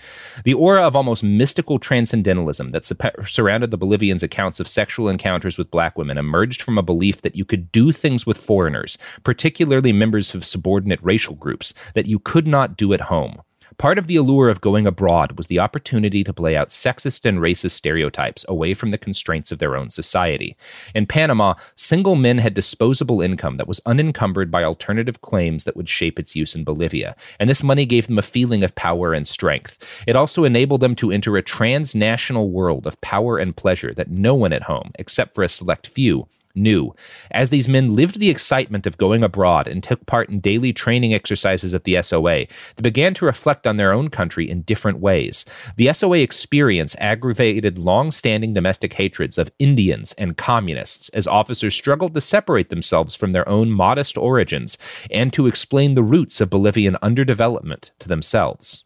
The 0.44 0.56
aura 0.56 0.82
of 0.82 0.96
almost 0.96 1.24
mystical 1.24 1.78
transcendentalism 1.78 2.72
that 2.72 2.86
su- 2.86 2.96
surrounded 3.26 3.72
the 3.72 3.78
Bolivians' 3.78 4.24
accounts 4.24 4.60
of 4.60 4.68
sexual 4.68 5.10
encounters 5.10 5.58
with 5.58 5.72
black 5.72 5.98
women 5.98 6.18
emerged 6.18 6.62
from 6.62 6.78
a 6.78 6.84
belief 6.84 7.22
that 7.22 7.36
you 7.36 7.46
could 7.46 7.72
do 7.72 7.92
things 7.92 8.26
with 8.26 8.38
foreigners, 8.38 8.98
particularly 9.24 9.94
members 9.94 10.34
of 10.34 10.44
subordinate 10.44 11.00
racial 11.04 11.36
groups, 11.36 11.74
that 11.94 12.08
you 12.08 12.18
could 12.20 12.48
not 12.48 12.78
do 12.78 12.94
at 12.94 13.02
home. 13.02 13.42
Part 13.80 14.00
of 14.00 14.08
the 14.08 14.16
allure 14.16 14.50
of 14.50 14.60
going 14.60 14.88
abroad 14.88 15.38
was 15.38 15.46
the 15.46 15.60
opportunity 15.60 16.24
to 16.24 16.34
play 16.34 16.56
out 16.56 16.70
sexist 16.70 17.26
and 17.26 17.38
racist 17.38 17.72
stereotypes 17.72 18.44
away 18.50 18.74
from 18.74 18.90
the 18.90 18.98
constraints 18.98 19.52
of 19.52 19.60
their 19.60 19.76
own 19.76 19.92
society. 19.92 20.58
In 20.96 21.06
Panama, 21.06 21.54
single 21.76 22.16
men 22.16 22.40
had 22.40 22.56
disposable 22.56 23.22
income 23.22 23.58
that 23.58 23.68
was 23.68 23.80
unencumbered 23.86 24.50
by 24.50 24.64
alternative 24.64 25.22
claims 25.22 25.64
that 25.64 25.76
would 25.76 25.88
shape 25.88 26.18
its 26.18 26.36
use 26.36 26.56
in 26.56 26.64
Bolivia, 26.64 27.16
and 27.40 27.48
this 27.48 27.62
money 27.62 27.86
gave 27.86 28.08
them 28.08 28.18
a 28.18 28.24
feeling 28.24 28.64
of 28.64 28.74
power 28.74 29.14
and 29.14 29.28
strength. 29.28 29.78
It 30.08 30.16
also 30.16 30.44
enabled 30.44 30.82
them 30.82 30.96
to 30.96 31.12
enter 31.12 31.38
a 31.38 31.44
transnational 31.44 32.50
world 32.50 32.88
of 32.88 33.00
power 33.02 33.38
and 33.38 33.56
pleasure 33.56 33.94
that 33.94 34.10
no 34.10 34.34
one 34.34 34.54
at 34.54 34.64
home, 34.64 34.90
except 34.98 35.36
for 35.36 35.44
a 35.44 35.50
select 35.50 35.86
few, 35.86 36.28
knew. 36.58 36.94
As 37.32 37.50
these 37.50 37.68
men 37.68 37.96
lived 37.96 38.20
the 38.20 38.30
excitement 38.30 38.88
of 38.88 38.98
going 38.98 39.24
abroad 39.24 39.68
and 39.68 39.84
took 39.84 40.06
part 40.06 40.30
in 40.30 40.40
daily 40.40 40.74
training 40.74 41.14
exercises 41.14 41.74
at 41.74 41.84
the 41.84 42.02
SOA, 42.02 42.46
they 42.48 42.82
began 42.82 43.14
to 43.16 43.26
reflect 43.26 43.68
on 43.68 43.78
their 43.78 43.94
own 43.94 44.10
country 44.10 44.50
in 44.50 44.64
different 44.64 45.00
ways. 45.00 45.46
The 45.76 45.94
SOA 45.94 46.18
experience 46.18 46.96
aggravated 47.00 47.78
long 47.78 48.12
standing 48.12 48.54
domestic 48.54 48.94
hatreds 48.94 49.38
of 49.38 49.52
Indians 49.60 50.14
and 50.14 50.38
communists 50.38 51.10
as 51.10 51.28
officers 51.28 51.76
struggled 51.76 52.14
to 52.16 52.22
separate 52.22 52.70
themselves 52.70 53.16
from 53.16 53.32
their 53.32 53.48
own 53.48 53.72
modest 53.72 54.18
origins 54.18 54.78
and 55.12 55.32
to 55.34 55.48
explain 55.48 55.94
the 55.94 56.04
roots 56.04 56.42
of 56.42 56.50
Bolivian 56.50 56.98
underdevelopment 57.04 57.92
to 58.00 58.08
themselves. 58.08 58.84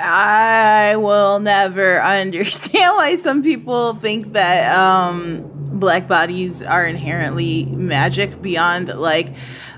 I 0.00 0.96
will 0.96 1.40
never 1.40 2.02
understand 2.02 2.96
why 2.96 3.16
some 3.16 3.42
people 3.42 3.94
think 3.94 4.32
that 4.32 4.74
um, 4.76 5.48
black 5.54 6.08
bodies 6.08 6.62
are 6.62 6.86
inherently 6.86 7.66
magic 7.66 8.40
beyond 8.42 8.88
like 8.88 9.34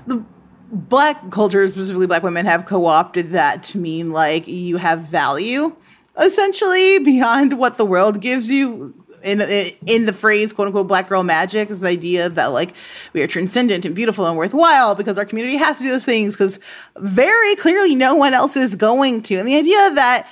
the 0.07 0.23
black 0.71 1.31
culture, 1.31 1.69
specifically 1.69 2.07
black 2.07 2.23
women, 2.23 2.45
have 2.45 2.65
co 2.65 2.85
opted 2.85 3.31
that 3.31 3.63
to 3.63 3.77
mean 3.77 4.11
like 4.11 4.47
you 4.47 4.77
have 4.77 5.01
value 5.01 5.75
essentially 6.19 6.99
beyond 6.99 7.57
what 7.57 7.77
the 7.77 7.85
world 7.85 8.21
gives 8.21 8.49
you 8.49 8.93
in 9.23 9.41
in 9.85 10.05
the 10.05 10.13
phrase 10.13 10.53
quote 10.53 10.67
unquote 10.67 10.87
black 10.87 11.07
girl 11.07 11.23
magic 11.23 11.69
is 11.69 11.79
the 11.79 11.87
idea 11.87 12.29
that 12.29 12.47
like 12.47 12.73
we 13.13 13.21
are 13.21 13.27
transcendent 13.27 13.85
and 13.85 13.95
beautiful 13.95 14.25
and 14.25 14.37
worthwhile 14.37 14.95
because 14.95 15.17
our 15.17 15.25
community 15.25 15.57
has 15.57 15.77
to 15.77 15.83
do 15.83 15.91
those 15.91 16.05
things 16.05 16.33
because 16.35 16.59
very 16.97 17.55
clearly 17.55 17.95
no 17.95 18.15
one 18.15 18.33
else 18.33 18.55
is 18.55 18.75
going 18.75 19.21
to 19.21 19.35
and 19.35 19.47
the 19.47 19.55
idea 19.55 19.91
that 19.95 20.27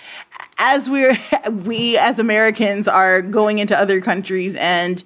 as 0.57 0.89
we're 0.89 1.18
we 1.65 1.97
as 1.97 2.19
americans 2.19 2.88
are 2.88 3.22
going 3.22 3.59
into 3.59 3.77
other 3.77 4.01
countries 4.01 4.55
and 4.57 5.03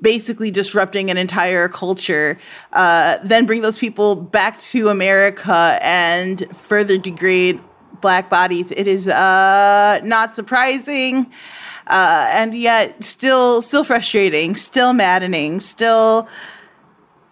basically 0.00 0.50
disrupting 0.50 1.10
an 1.10 1.16
entire 1.16 1.68
culture, 1.68 2.38
uh, 2.72 3.16
then 3.22 3.46
bring 3.46 3.62
those 3.62 3.78
people 3.78 4.16
back 4.16 4.58
to 4.58 4.88
America 4.88 5.78
and 5.82 6.44
further 6.56 6.98
degrade 6.98 7.60
black 8.00 8.30
bodies. 8.30 8.70
It 8.72 8.86
is 8.86 9.08
uh, 9.08 10.00
not 10.02 10.34
surprising, 10.34 11.30
uh, 11.88 12.30
and 12.34 12.54
yet 12.54 13.02
still 13.02 13.62
still 13.62 13.84
frustrating, 13.84 14.56
still 14.56 14.92
maddening, 14.92 15.60
still 15.60 16.28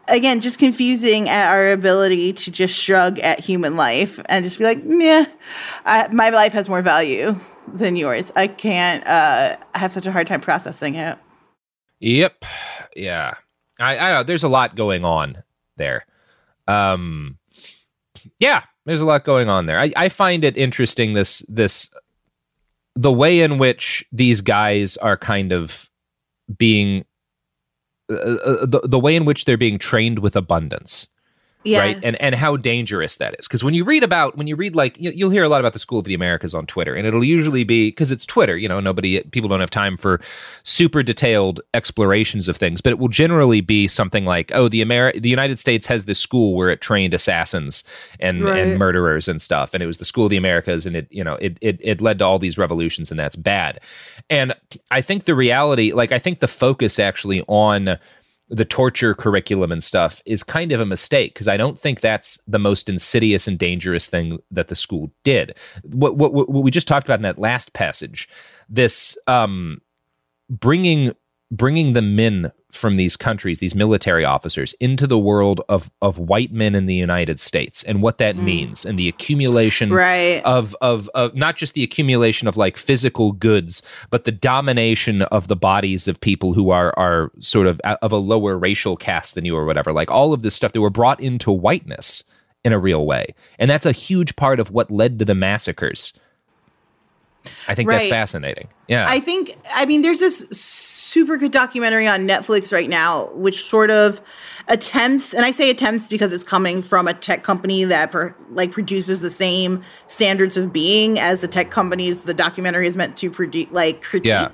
again 0.09 0.41
just 0.41 0.59
confusing 0.59 1.29
at 1.29 1.51
our 1.51 1.71
ability 1.73 2.33
to 2.33 2.51
just 2.51 2.75
shrug 2.75 3.19
at 3.21 3.41
human 3.41 3.77
life 3.77 4.21
and 4.27 4.45
just 4.45 4.59
be 4.59 4.65
like, 4.65 4.85
"Meh, 4.85 5.27
I, 5.85 6.09
my 6.09 6.31
life 6.31 6.53
has 6.53 6.69
more 6.69 6.83
value." 6.83 7.39
Than 7.75 7.97
yours. 7.97 8.31
I 8.37 8.47
can't. 8.47 9.05
Uh, 9.05 9.57
I 9.75 9.79
have 9.79 9.91
such 9.91 10.07
a 10.07 10.13
hard 10.13 10.29
time 10.29 10.41
processing 10.41 10.95
it. 10.95 11.19
Yep. 11.99 12.45
Yeah. 12.95 13.35
I, 13.81 13.99
I 13.99 14.13
know 14.13 14.23
there's 14.23 14.45
a 14.45 14.49
lot 14.49 14.77
going 14.77 15.05
on 15.05 15.43
there. 15.77 16.07
Um 16.69 17.39
yeah, 18.39 18.63
there's 18.85 19.01
a 19.01 19.05
lot 19.05 19.25
going 19.25 19.49
on 19.49 19.67
there. 19.67 19.79
I, 19.79 19.93
I 19.97 20.09
find 20.09 20.45
it 20.45 20.57
interesting 20.57 21.15
this 21.15 21.45
this 21.49 21.91
the 22.97 23.13
way 23.13 23.41
in 23.41 23.59
which 23.59 24.05
these 24.11 24.41
guys 24.41 24.97
are 24.97 25.17
kind 25.17 25.53
of 25.53 25.89
being 26.59 27.05
uh, 28.11 28.15
uh, 28.15 28.67
the, 28.67 28.81
the 28.85 28.99
way 28.99 29.15
in 29.15 29.25
which 29.25 29.45
they're 29.45 29.57
being 29.57 29.79
trained 29.79 30.21
with 30.21 30.35
abundance 30.35 31.09
Yes. 31.67 31.81
right 31.81 32.05
and 32.05 32.17
and 32.23 32.35
how 32.35 32.57
dangerous 32.57 33.17
that 33.17 33.35
is 33.39 33.47
because 33.49 33.63
when 33.65 33.75
you 33.75 33.85
read 33.85 34.03
about 34.03 34.37
when 34.37 34.47
you 34.47 34.57
read 34.57 34.75
like 34.77 34.97
you, 35.01 35.11
you'll 35.11 35.31
hear 35.31 35.43
a 35.45 35.49
lot 35.49 35.61
about 35.61 35.73
the 35.73 35.79
school 35.79 35.99
of 35.99 36.05
the 36.05 36.15
americas 36.15 36.55
on 36.55 36.67
twitter 36.67 36.95
and 36.95 37.07
it'll 37.07 37.25
usually 37.25 37.65
be 37.65 37.89
because 37.89 38.11
it's 38.13 38.25
twitter 38.25 38.57
you 38.57 38.69
know 38.69 38.81
nobody 38.81 39.21
people 39.33 39.49
don't 39.49 39.61
have 39.61 39.71
time 39.71 39.97
for 39.97 40.21
super 40.63 41.03
detailed 41.03 41.61
explorations 41.75 42.49
of 42.49 42.57
things 42.57 42.81
but 42.81 42.91
it 42.91 42.99
will 42.99 43.09
generally 43.09 43.61
be 43.61 43.87
something 43.89 44.25
like 44.25 44.51
oh 44.55 44.69
the 44.69 44.83
Ameri- 44.85 45.21
the 45.21 45.29
united 45.29 45.59
states 45.59 45.87
has 45.87 46.05
this 46.05 46.19
school 46.19 46.55
where 46.55 46.71
it 46.71 46.81
trained 46.81 47.15
assassins 47.15 47.85
and 48.21 48.43
Right. 48.43 48.59
and 48.67 48.79
murderers 48.79 49.29
and 49.29 49.41
stuff 49.43 49.75
and 49.75 49.83
it 49.83 49.87
was 49.87 49.99
the 49.99 50.05
school 50.05 50.25
of 50.27 50.31
the 50.31 50.37
americas 50.37 50.87
and 50.87 50.95
it 50.97 51.07
you 51.11 51.25
know 51.25 51.35
it, 51.35 51.59
it 51.61 51.79
it 51.83 52.01
led 52.01 52.19
to 52.21 52.25
all 52.25 52.39
these 52.39 52.57
revolutions 52.59 53.11
and 53.11 53.19
that's 53.19 53.37
bad 53.37 53.81
and 54.31 54.55
i 54.91 55.01
think 55.01 55.25
the 55.25 55.35
reality 55.35 55.93
like 55.93 56.13
i 56.13 56.19
think 56.19 56.41
the 56.41 56.49
focus 56.49 56.99
actually 56.99 57.43
on 57.49 57.99
the 58.49 58.65
torture 58.65 59.15
curriculum 59.15 59.73
and 59.73 59.83
stuff 59.83 60.23
is 60.25 60.43
kind 60.43 60.71
of 60.73 60.81
a 60.81 60.87
mistake 60.87 61.35
because 61.35 61.49
I 61.49 61.57
don't 61.57 61.79
think 61.79 62.01
that's 62.01 62.39
the 62.47 62.59
most 62.59 62.89
insidious 62.89 63.49
and 63.49 63.59
dangerous 63.59 64.07
thing 64.07 64.39
that 64.51 64.69
the 64.69 64.77
school 64.77 65.11
did. 65.25 65.57
What, 65.83 66.17
what, 66.17 66.33
what 66.33 66.49
we 66.49 66.71
just 66.71 66.87
talked 66.87 67.07
about 67.07 67.19
in 67.19 67.25
that 67.25 67.39
last 67.39 67.73
passage, 67.73 68.29
this 68.69 69.19
um, 69.27 69.81
bringing 70.49 71.13
bringing 71.51 71.93
the 71.93 72.03
men 72.03 72.51
from 72.77 72.97
these 72.97 73.17
countries, 73.17 73.59
these 73.59 73.75
military 73.75 74.25
officers, 74.25 74.75
into 74.81 75.07
the 75.07 75.19
world 75.19 75.61
of 75.69 75.91
of 76.03 76.19
white 76.19 76.53
men 76.53 76.75
in 76.75 76.87
the 76.87 76.95
United 76.95 77.41
States 77.41 77.83
and 77.83 78.03
what 78.03 78.19
that 78.19 78.37
mm. 78.37 78.43
means, 78.43 78.85
and 78.85 78.99
the 78.99 79.09
accumulation 79.09 79.93
Right. 79.93 80.43
of, 80.45 80.77
of 80.81 81.09
of 81.15 81.35
not 81.35 81.57
just 81.57 81.75
the 81.75 81.83
accumulation 81.83 82.49
of 82.49 82.57
like 82.57 82.77
physical 82.77 83.33
goods, 83.33 83.83
but 84.11 84.25
the 84.25 84.33
domination 84.33 85.23
of 85.23 85.49
the 85.49 85.57
bodies 85.57 86.07
of 86.09 86.21
people 86.21 86.55
who 86.55 86.71
are 86.71 86.93
are 86.99 87.31
sort 87.41 87.67
of 87.67 87.81
of 87.81 88.13
a 88.13 88.17
lower 88.17 88.57
racial 88.59 88.97
caste 88.97 89.35
than 89.35 89.45
you 89.45 89.57
or 89.57 89.65
whatever. 89.65 89.93
Like 89.93 90.11
all 90.11 90.33
of 90.33 90.43
this 90.43 90.55
stuff, 90.55 90.73
they 90.73 90.79
were 90.79 90.91
brought 90.91 91.21
into 91.21 91.51
whiteness 91.51 92.25
in 92.65 92.73
a 92.73 92.79
real 92.79 93.07
way, 93.07 93.35
and 93.59 93.71
that's 93.71 93.87
a 93.87 93.93
huge 93.93 94.37
part 94.37 94.61
of 94.61 94.71
what 94.71 94.91
led 94.91 95.19
to 95.19 95.25
the 95.25 95.35
massacres. 95.35 96.13
I 97.69 97.75
think 97.75 97.89
that's 97.89 98.09
fascinating. 98.09 98.69
Yeah. 98.89 99.05
I 99.09 99.21
think, 99.21 99.57
I 99.75 99.85
mean, 99.87 100.03
there's 100.03 100.21
this 100.21 100.47
super 101.17 101.39
good 101.39 101.51
documentary 101.51 102.07
on 102.07 102.29
Netflix 102.29 102.75
right 102.75 102.91
now, 102.91 103.31
which 103.33 103.65
sort 103.65 103.91
of 103.91 104.21
attempts, 104.69 105.33
and 105.33 105.47
I 105.47 105.51
say 105.51 105.71
attempts 105.71 106.09
because 106.09 106.31
it's 106.31 106.45
coming 106.45 106.83
from 106.83 107.09
a 107.09 107.15
tech 107.15 107.43
company 107.43 107.85
that 107.85 108.13
per, 108.13 108.37
like 108.51 108.71
produces 108.71 109.23
the 109.23 109.31
same 109.31 109.83
standards 110.09 110.59
of 110.59 110.75
being 110.75 111.19
as 111.19 111.41
the 111.41 111.49
tech 111.49 111.71
companies 111.71 112.21
the 112.21 112.35
documentary 112.35 112.87
is 112.87 112.97
meant 112.97 113.17
to 113.17 113.31
produce, 113.31 113.67
like 113.71 114.03
critique. 114.03 114.29
Yeah. 114.29 114.51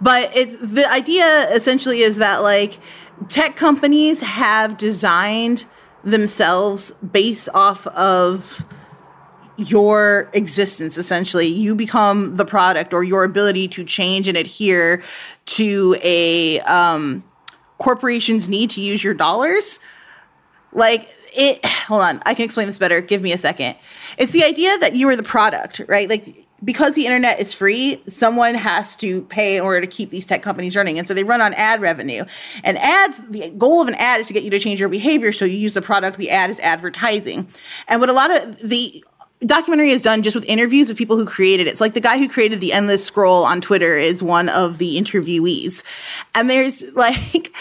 But 0.00 0.32
it's 0.34 0.56
the 0.56 0.90
idea 0.90 1.24
essentially 1.52 2.00
is 2.00 2.16
that 2.16 2.42
like 2.42 2.80
tech 3.28 3.54
companies 3.54 4.20
have 4.20 4.76
designed 4.76 5.66
themselves 6.02 6.90
based 7.12 7.48
off 7.54 7.86
of 7.86 8.64
your 9.58 10.30
existence 10.32 10.96
essentially 10.96 11.46
you 11.46 11.74
become 11.74 12.38
the 12.38 12.46
product 12.46 12.94
or 12.94 13.04
your 13.04 13.24
ability 13.24 13.68
to 13.68 13.84
change 13.84 14.26
and 14.26 14.38
adhere 14.38 15.02
to 15.50 15.96
a 16.02 16.60
um, 16.60 17.24
corporation's 17.78 18.48
need 18.48 18.70
to 18.70 18.80
use 18.80 19.02
your 19.02 19.14
dollars 19.14 19.78
like 20.72 21.08
it 21.36 21.64
hold 21.64 22.02
on 22.02 22.20
i 22.24 22.34
can 22.34 22.44
explain 22.44 22.66
this 22.66 22.78
better 22.78 23.00
give 23.00 23.22
me 23.22 23.32
a 23.32 23.38
second 23.38 23.74
it's 24.18 24.32
the 24.32 24.44
idea 24.44 24.76
that 24.78 24.94
you 24.94 25.08
are 25.08 25.16
the 25.16 25.22
product 25.22 25.80
right 25.88 26.08
like 26.08 26.46
because 26.62 26.94
the 26.94 27.06
internet 27.06 27.40
is 27.40 27.54
free, 27.54 28.02
someone 28.06 28.54
has 28.54 28.94
to 28.96 29.22
pay 29.22 29.56
in 29.56 29.62
order 29.62 29.80
to 29.80 29.86
keep 29.86 30.10
these 30.10 30.26
tech 30.26 30.42
companies 30.42 30.76
running. 30.76 30.98
And 30.98 31.08
so 31.08 31.14
they 31.14 31.24
run 31.24 31.40
on 31.40 31.54
ad 31.54 31.80
revenue. 31.80 32.24
And 32.62 32.76
ads, 32.78 33.28
the 33.28 33.50
goal 33.50 33.80
of 33.80 33.88
an 33.88 33.94
ad 33.94 34.20
is 34.20 34.26
to 34.26 34.32
get 34.32 34.42
you 34.42 34.50
to 34.50 34.58
change 34.58 34.80
your 34.80 34.88
behavior. 34.88 35.32
So 35.32 35.44
you 35.44 35.56
use 35.56 35.74
the 35.74 35.82
product, 35.82 36.18
the 36.18 36.30
ad 36.30 36.50
is 36.50 36.60
advertising. 36.60 37.48
And 37.88 38.00
what 38.00 38.10
a 38.10 38.12
lot 38.12 38.30
of 38.30 38.58
the 38.58 39.02
documentary 39.44 39.90
is 39.90 40.02
done 40.02 40.22
just 40.22 40.34
with 40.34 40.44
interviews 40.44 40.90
of 40.90 40.96
people 40.96 41.16
who 41.16 41.24
created 41.24 41.66
it. 41.66 41.70
It's 41.70 41.80
like 41.80 41.94
the 41.94 42.00
guy 42.00 42.18
who 42.18 42.28
created 42.28 42.60
the 42.60 42.72
endless 42.72 43.04
scroll 43.04 43.44
on 43.44 43.60
Twitter 43.60 43.96
is 43.96 44.22
one 44.22 44.48
of 44.48 44.78
the 44.78 44.96
interviewees. 44.96 45.82
And 46.34 46.50
there's 46.50 46.92
like, 46.94 47.54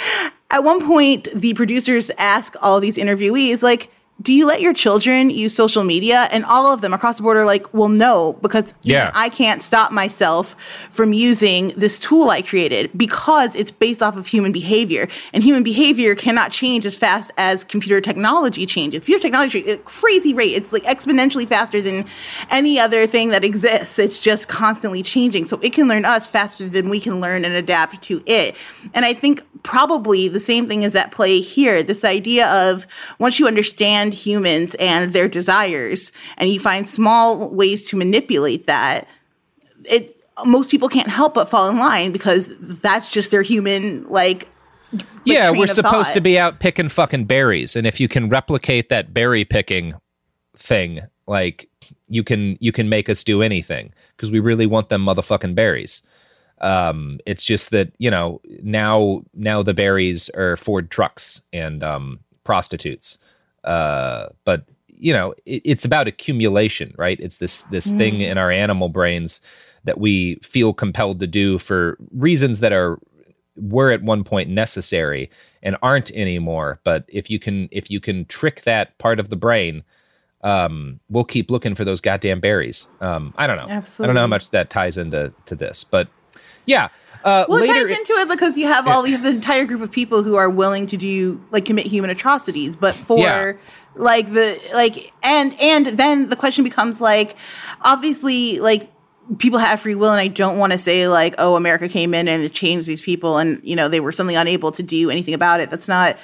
at 0.51 0.64
one 0.64 0.85
point, 0.85 1.27
the 1.34 1.53
producers 1.53 2.11
ask 2.18 2.56
all 2.61 2.80
these 2.80 2.97
interviewees, 2.97 3.64
like, 3.64 3.91
do 4.21 4.33
you 4.33 4.45
let 4.45 4.61
your 4.61 4.73
children 4.73 5.29
use 5.29 5.55
social 5.55 5.83
media? 5.83 6.27
And 6.31 6.43
all 6.43 6.73
of 6.73 6.81
them 6.81 6.93
across 6.93 7.17
the 7.17 7.23
board 7.23 7.37
are 7.37 7.45
like, 7.45 7.73
well, 7.73 7.87
no, 7.87 8.33
because 8.33 8.73
Yeah. 8.83 9.11
I 9.13 9.29
can't 9.29 9.63
stop 9.63 9.91
myself 9.91 10.55
from 10.89 11.13
using 11.13 11.69
this 11.77 11.99
tool 11.99 12.29
I 12.29 12.41
created 12.41 12.91
because 12.97 13.55
it's 13.55 13.71
based 13.71 14.03
off 14.03 14.17
of 14.17 14.27
human 14.27 14.51
behavior. 14.51 15.07
And 15.33 15.43
human 15.43 15.63
behavior 15.63 16.15
cannot 16.15 16.51
change 16.51 16.85
as 16.85 16.97
fast 16.97 17.31
as 17.37 17.63
computer 17.63 18.01
technology 18.01 18.65
changes. 18.65 19.01
Computer 19.01 19.21
technology 19.21 19.59
at 19.69 19.79
a 19.79 19.81
crazy 19.83 20.33
rate. 20.33 20.51
It's 20.51 20.73
like 20.73 20.83
exponentially 20.83 21.47
faster 21.47 21.81
than 21.81 22.05
any 22.49 22.79
other 22.79 23.07
thing 23.07 23.29
that 23.29 23.45
exists. 23.45 23.99
It's 23.99 24.19
just 24.19 24.47
constantly 24.49 25.01
changing. 25.01 25.45
So 25.45 25.59
it 25.61 25.71
can 25.71 25.87
learn 25.87 26.03
us 26.03 26.27
faster 26.27 26.67
than 26.67 26.89
we 26.89 26.99
can 26.99 27.21
learn 27.21 27.45
and 27.45 27.53
adapt 27.53 28.01
to 28.03 28.21
it. 28.25 28.55
And 28.93 29.05
I 29.05 29.13
think 29.13 29.41
probably 29.64 30.27
the 30.27 30.40
same 30.40 30.68
thing 30.68 30.84
is 30.84 30.95
at 30.95 31.11
play 31.11 31.40
here. 31.40 31.84
This 31.84 32.03
idea 32.03 32.48
of 32.48 32.88
once 33.19 33.40
you 33.40 33.48
understand 33.48 34.14
humans 34.14 34.76
and 34.76 35.14
their 35.14 35.27
desires 35.27 36.11
and 36.38 36.49
you 36.49 36.60
find 36.60 36.88
small 36.88 37.49
ways 37.49 37.88
to 37.90 37.98
manipulate 37.98 38.68
that, 38.68 39.07
it 39.90 40.11
most 40.45 40.72
people 40.72 40.88
can't 40.88 41.10
help 41.10 41.34
but 41.34 41.49
fall 41.49 41.69
in 41.69 41.77
line 41.77 42.11
because 42.11 42.57
that's 42.60 43.11
just 43.11 43.31
their 43.31 43.41
human 43.41 44.07
like 44.10 44.48
yeah, 45.23 45.52
we're 45.52 45.68
supposed 45.68 46.07
thought. 46.07 46.14
to 46.14 46.22
be 46.22 46.40
out 46.40 46.60
picking 46.60 46.90
fucking 46.90 47.26
berries, 47.26 47.76
and 47.76 47.86
if 47.86 47.99
you 47.99 48.07
can 48.07 48.30
replicate 48.30 48.90
that 48.90 49.14
berry 49.14 49.45
picking 49.45 49.94
thing, 50.56 51.02
like 51.27 51.69
you 52.07 52.23
can 52.23 52.57
you 52.60 52.72
can 52.72 52.90
make 52.90 53.10
us 53.10 53.23
do 53.23 53.41
anything 53.41 53.94
because 54.15 54.31
we 54.31 54.40
really 54.40 54.65
want 54.65 54.90
them 54.90 55.06
motherfucking 55.06 55.53
berries. 55.53 56.02
Um, 56.61 57.19
it's 57.26 57.44
just 57.44 57.72
that 57.72 57.91
you 57.98 58.11
know 58.11 58.41
now 58.61 59.23
now 59.34 59.64
the 59.64 59.73
berries 59.73 60.30
are 60.30 60.57
Ford 60.57 60.91
trucks 60.91 61.41
and 61.53 61.84
um, 61.84 62.19
prostitutes, 62.44 63.18
uh, 63.64 64.27
but 64.45 64.65
you 64.88 65.14
know 65.14 65.34
it, 65.45 65.61
it's 65.65 65.86
about 65.86 66.07
accumulation, 66.07 66.94
right? 66.98 67.19
It's 67.19 67.38
this 67.38 67.61
this 67.64 67.91
thing 67.91 68.15
Mm. 68.15 68.31
in 68.31 68.38
our 68.38 68.52
animal 68.52 68.90
brains 68.90 69.41
that 69.86 69.99
we 69.99 70.36
feel 70.41 70.73
compelled 70.73 71.19
to 71.22 71.27
do 71.27 71.57
for 71.57 71.98
reasons 72.11 72.60
that 72.60 72.73
are 72.73 72.99
were 73.56 73.91
at 73.91 74.02
one 74.03 74.23
point 74.23 74.49
necessary 74.49 75.30
and 75.64 75.76
aren't 75.81 76.11
anymore 76.11 76.80
but 76.86 77.03
if 77.10 77.30
you 77.30 77.38
can 77.40 77.68
if 77.72 77.91
you 77.91 77.99
can 77.99 78.23
trick 78.26 78.61
that 78.61 78.98
part 78.99 79.19
of 79.19 79.30
the 79.30 79.36
brain 79.36 79.84
um 80.41 80.99
we'll 81.10 81.26
keep 81.26 81.52
looking 81.52 81.76
for 81.76 81.84
those 81.84 81.99
goddamn 81.99 82.40
berries 82.40 82.88
um 83.02 83.34
i 83.38 83.45
don't 83.48 83.57
know 83.57 83.68
Absolutely. 83.68 84.03
i 84.03 84.07
don't 84.07 84.15
know 84.15 84.22
how 84.22 84.27
much 84.27 84.52
that 84.52 84.69
ties 84.69 84.98
into 84.98 85.34
to 85.45 85.56
this 85.56 85.84
but 85.84 86.07
yeah 86.65 86.90
uh 87.23 87.45
well, 87.49 87.60
later 87.60 87.73
it 87.73 87.88
ties 87.90 87.98
into 87.98 88.14
it 88.14 88.30
because 88.30 88.57
you 88.57 88.65
have 88.68 88.88
all 88.88 89.06
you 89.06 89.14
have 89.14 89.23
the 89.23 89.30
entire 89.30 89.65
group 89.65 89.81
of 89.81 89.91
people 89.91 90.23
who 90.23 90.36
are 90.36 90.49
willing 90.49 90.88
to 90.88 90.95
do 90.95 91.44
like 91.52 91.65
commit 91.65 91.86
human 91.86 92.10
atrocities, 92.10 92.77
but 92.77 92.95
for 92.95 93.19
Yeah. 93.19 93.53
like 93.95 94.31
the 94.31 94.57
like 94.73 95.11
and 95.22 95.53
and 95.60 95.86
then 95.88 96.27
the 96.30 96.38
question 96.38 96.64
becomes 96.64 97.02
like 97.02 97.36
obviously 97.81 98.60
like 98.60 98.90
people 99.38 99.60
have 99.60 99.81
free 99.81 99.95
will 99.95 100.11
and 100.11 100.19
I 100.22 100.27
don't 100.27 100.57
want 100.57 100.72
to 100.72 100.77
say 100.77 101.07
like 101.07 101.36
oh 101.38 101.56
America 101.56 101.90
came 101.90 102.14
in 102.14 102.27
and 102.30 102.41
it 102.41 102.53
changed 102.53 102.88
these 102.88 103.02
people 103.02 103.38
and 103.38 103.60
you 103.64 103.76
know 103.76 103.90
they 103.90 103.99
were 103.99 104.11
suddenly 104.14 104.36
unable 104.36 104.72
to 104.72 104.81
do 104.81 105.10
anything 105.10 105.34
about 105.34 105.60
it. 105.60 105.69
That's 105.69 105.88
not 105.90 106.18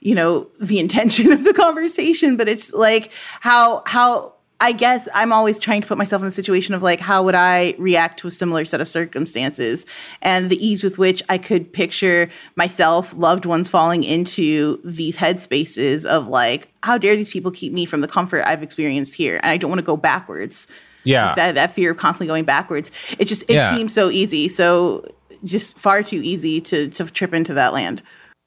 you 0.00 0.14
know 0.16 0.48
the 0.60 0.78
intention 0.84 1.30
of 1.32 1.44
the 1.44 1.54
conversation, 1.54 2.36
but 2.36 2.48
it's 2.48 2.72
like 2.72 3.12
how 3.40 3.82
how 3.86 4.34
I 4.62 4.72
guess 4.72 5.08
I'm 5.14 5.32
always 5.32 5.58
trying 5.58 5.80
to 5.80 5.88
put 5.88 5.96
myself 5.96 6.20
in 6.20 6.26
the 6.26 6.32
situation 6.32 6.74
of 6.74 6.82
like, 6.82 7.00
how 7.00 7.22
would 7.22 7.34
I 7.34 7.74
react 7.78 8.20
to 8.20 8.28
a 8.28 8.30
similar 8.30 8.66
set 8.66 8.80
of 8.80 8.88
circumstances? 8.88 9.86
And 10.20 10.50
the 10.50 10.56
ease 10.56 10.84
with 10.84 10.98
which 10.98 11.22
I 11.30 11.38
could 11.38 11.72
picture 11.72 12.28
myself, 12.56 13.14
loved 13.14 13.46
ones 13.46 13.70
falling 13.70 14.04
into 14.04 14.78
these 14.84 15.16
headspaces 15.16 16.04
of 16.04 16.28
like, 16.28 16.68
how 16.82 16.98
dare 16.98 17.16
these 17.16 17.28
people 17.28 17.50
keep 17.50 17.72
me 17.72 17.86
from 17.86 18.02
the 18.02 18.08
comfort 18.08 18.42
I've 18.46 18.62
experienced 18.62 19.14
here? 19.14 19.36
And 19.42 19.46
I 19.50 19.56
don't 19.56 19.70
want 19.70 19.80
to 19.80 19.86
go 19.86 19.96
backwards. 19.96 20.68
Yeah. 21.04 21.28
Like 21.28 21.36
that, 21.36 21.54
that 21.54 21.70
fear 21.72 21.92
of 21.92 21.96
constantly 21.96 22.26
going 22.26 22.44
backwards. 22.44 22.90
It 23.18 23.24
just, 23.24 23.44
it 23.44 23.54
Yeah. 23.54 23.74
seems 23.74 23.94
so 23.94 24.10
easy. 24.10 24.48
So 24.48 25.06
just 25.42 25.78
far 25.78 26.02
too 26.02 26.20
easy 26.22 26.60
to, 26.60 26.90
to 26.90 27.06
trip 27.06 27.32
into 27.32 27.54
that 27.54 27.72
land. 27.72 28.02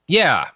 Yeah. 0.08 0.50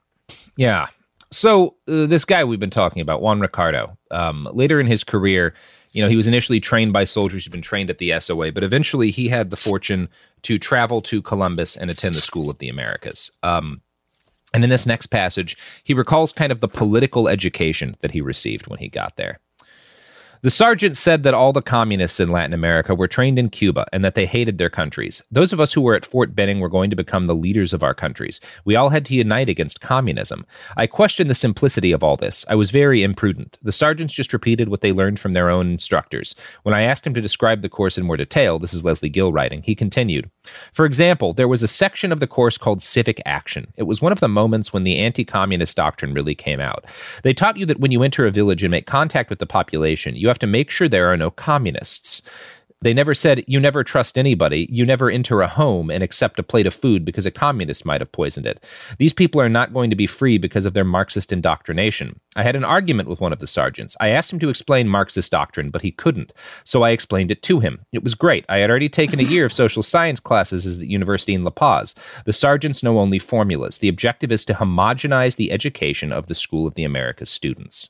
Yeah. 0.55 0.87
So 1.31 1.75
uh, 1.87 2.05
this 2.05 2.25
guy 2.25 2.43
we've 2.43 2.59
been 2.59 2.69
talking 2.69 3.01
about, 3.01 3.23
Juan 3.23 3.39
Ricardo, 3.39 3.96
um, 4.11 4.47
later 4.51 4.79
in 4.79 4.87
his 4.87 5.03
career, 5.03 5.53
you 5.93 6.01
know, 6.01 6.09
he 6.09 6.15
was 6.15 6.27
initially 6.27 6.59
trained 6.59 6.93
by 6.93 7.03
soldiers 7.03 7.45
who'd 7.45 7.51
been 7.51 7.61
trained 7.61 7.89
at 7.89 7.97
the 7.97 8.17
SOA, 8.19 8.51
but 8.51 8.63
eventually 8.63 9.09
he 9.09 9.29
had 9.29 9.49
the 9.49 9.57
fortune 9.57 10.09
to 10.43 10.59
travel 10.59 11.01
to 11.01 11.21
Columbus 11.21 11.75
and 11.75 11.89
attend 11.89 12.15
the 12.15 12.21
School 12.21 12.49
of 12.49 12.57
the 12.59 12.69
Americas. 12.69 13.31
Um, 13.41 13.81
and 14.53 14.63
in 14.63 14.69
this 14.69 14.85
next 14.85 15.07
passage, 15.07 15.57
he 15.83 15.93
recalls 15.93 16.31
kind 16.31 16.51
of 16.51 16.59
the 16.59 16.67
political 16.67 17.27
education 17.27 17.95
that 18.01 18.11
he 18.11 18.21
received 18.21 18.67
when 18.67 18.79
he 18.79 18.87
got 18.87 19.17
there. 19.17 19.39
The 20.47 20.51
sergeant 20.51 20.95
said 20.95 21.23
that 21.23 21.33
all 21.33 21.51
the 21.51 21.61
communists 21.61 22.21
in 22.21 22.31
Latin 22.31 22.53
America 22.53 22.95
were 22.95 23.09
trained 23.09 23.37
in 23.37 23.49
Cuba 23.49 23.85
and 23.91 24.01
that 24.05 24.15
they 24.15 24.25
hated 24.25 24.57
their 24.57 24.69
countries. 24.69 25.21
Those 25.29 25.51
of 25.51 25.59
us 25.59 25.73
who 25.73 25.81
were 25.81 25.93
at 25.93 26.05
Fort 26.05 26.33
Benning 26.33 26.61
were 26.61 26.69
going 26.69 26.89
to 26.89 26.95
become 26.95 27.27
the 27.27 27.35
leaders 27.35 27.73
of 27.73 27.83
our 27.83 27.93
countries. 27.93 28.39
We 28.63 28.73
all 28.73 28.87
had 28.87 29.05
to 29.07 29.13
unite 29.13 29.49
against 29.49 29.81
communism. 29.81 30.45
I 30.77 30.87
questioned 30.87 31.29
the 31.29 31.35
simplicity 31.35 31.91
of 31.91 32.01
all 32.01 32.15
this. 32.15 32.45
I 32.47 32.55
was 32.55 32.71
very 32.71 33.03
imprudent. 33.03 33.57
The 33.61 33.73
sergeants 33.73 34.13
just 34.13 34.31
repeated 34.31 34.69
what 34.69 34.79
they 34.79 34.93
learned 34.93 35.19
from 35.19 35.33
their 35.33 35.49
own 35.49 35.69
instructors. 35.69 36.33
When 36.63 36.73
I 36.73 36.83
asked 36.83 37.05
him 37.05 37.13
to 37.15 37.19
describe 37.19 37.61
the 37.61 37.67
course 37.67 37.97
in 37.97 38.05
more 38.05 38.15
detail, 38.15 38.57
this 38.57 38.73
is 38.73 38.85
Lesley 38.85 39.09
Gill 39.09 39.33
writing, 39.33 39.63
he 39.63 39.75
continued. 39.75 40.31
For 40.71 40.85
example, 40.85 41.33
there 41.33 41.49
was 41.49 41.61
a 41.61 41.67
section 41.67 42.13
of 42.13 42.21
the 42.21 42.25
course 42.25 42.57
called 42.57 42.81
Civic 42.81 43.21
Action. 43.25 43.73
It 43.75 43.83
was 43.83 44.01
one 44.01 44.13
of 44.13 44.21
the 44.21 44.29
moments 44.29 44.71
when 44.71 44.85
the 44.85 44.97
anti 44.97 45.25
communist 45.25 45.75
doctrine 45.75 46.13
really 46.13 46.35
came 46.35 46.61
out. 46.61 46.85
They 47.23 47.33
taught 47.33 47.57
you 47.57 47.65
that 47.65 47.81
when 47.81 47.91
you 47.91 48.01
enter 48.01 48.25
a 48.25 48.31
village 48.31 48.63
and 48.63 48.71
make 48.71 48.87
contact 48.87 49.29
with 49.29 49.39
the 49.39 49.45
population, 49.45 50.15
you 50.15 50.29
have 50.29 50.36
to 50.39 50.47
make 50.47 50.69
sure 50.69 50.87
there 50.87 51.11
are 51.11 51.17
no 51.17 51.31
communists. 51.31 52.21
They 52.81 52.93
never 52.93 53.15
said, 53.15 53.43
you 53.47 53.59
never 53.59 53.83
trust 53.83 54.19
anybody, 54.19 54.67
you 54.69 54.85
never 54.85 55.09
enter 55.09 55.41
a 55.41 55.47
home 55.47 55.89
and 55.89 56.03
accept 56.03 56.37
a 56.37 56.43
plate 56.43 56.67
of 56.67 56.75
food 56.75 57.03
because 57.03 57.25
a 57.25 57.31
communist 57.31 57.85
might 57.85 58.01
have 58.01 58.11
poisoned 58.11 58.45
it. 58.45 58.63
These 58.99 59.13
people 59.13 59.41
are 59.41 59.49
not 59.49 59.73
going 59.73 59.89
to 59.89 59.95
be 59.95 60.05
free 60.05 60.37
because 60.37 60.63
of 60.67 60.75
their 60.75 60.83
Marxist 60.83 61.33
indoctrination. 61.33 62.19
I 62.35 62.43
had 62.43 62.55
an 62.55 62.63
argument 62.63 63.09
with 63.09 63.19
one 63.19 63.33
of 63.33 63.39
the 63.39 63.47
sergeants. 63.47 63.97
I 63.99 64.09
asked 64.09 64.31
him 64.31 64.37
to 64.39 64.49
explain 64.49 64.87
Marxist 64.87 65.31
doctrine, 65.31 65.71
but 65.71 65.81
he 65.81 65.91
couldn't. 65.91 66.33
So 66.65 66.83
I 66.83 66.91
explained 66.91 67.31
it 67.31 67.41
to 67.43 67.59
him. 67.59 67.83
It 67.93 68.03
was 68.03 68.13
great. 68.13 68.45
I 68.47 68.57
had 68.57 68.69
already 68.69 68.89
taken 68.89 69.19
a 69.19 69.23
year 69.23 69.47
of 69.47 69.53
social 69.53 69.81
science 69.81 70.19
classes 70.19 70.67
at 70.67 70.79
the 70.79 70.87
university 70.87 71.33
in 71.33 71.43
La 71.43 71.49
Paz. 71.49 71.95
The 72.25 72.33
sergeants 72.33 72.83
know 72.83 72.99
only 72.99 73.17
formulas. 73.17 73.79
The 73.79 73.89
objective 73.89 74.31
is 74.31 74.45
to 74.45 74.53
homogenize 74.53 75.37
the 75.37 75.51
education 75.51 76.11
of 76.11 76.27
the 76.27 76.35
School 76.35 76.67
of 76.67 76.75
the 76.75 76.83
Americas 76.83 77.31
students. 77.31 77.89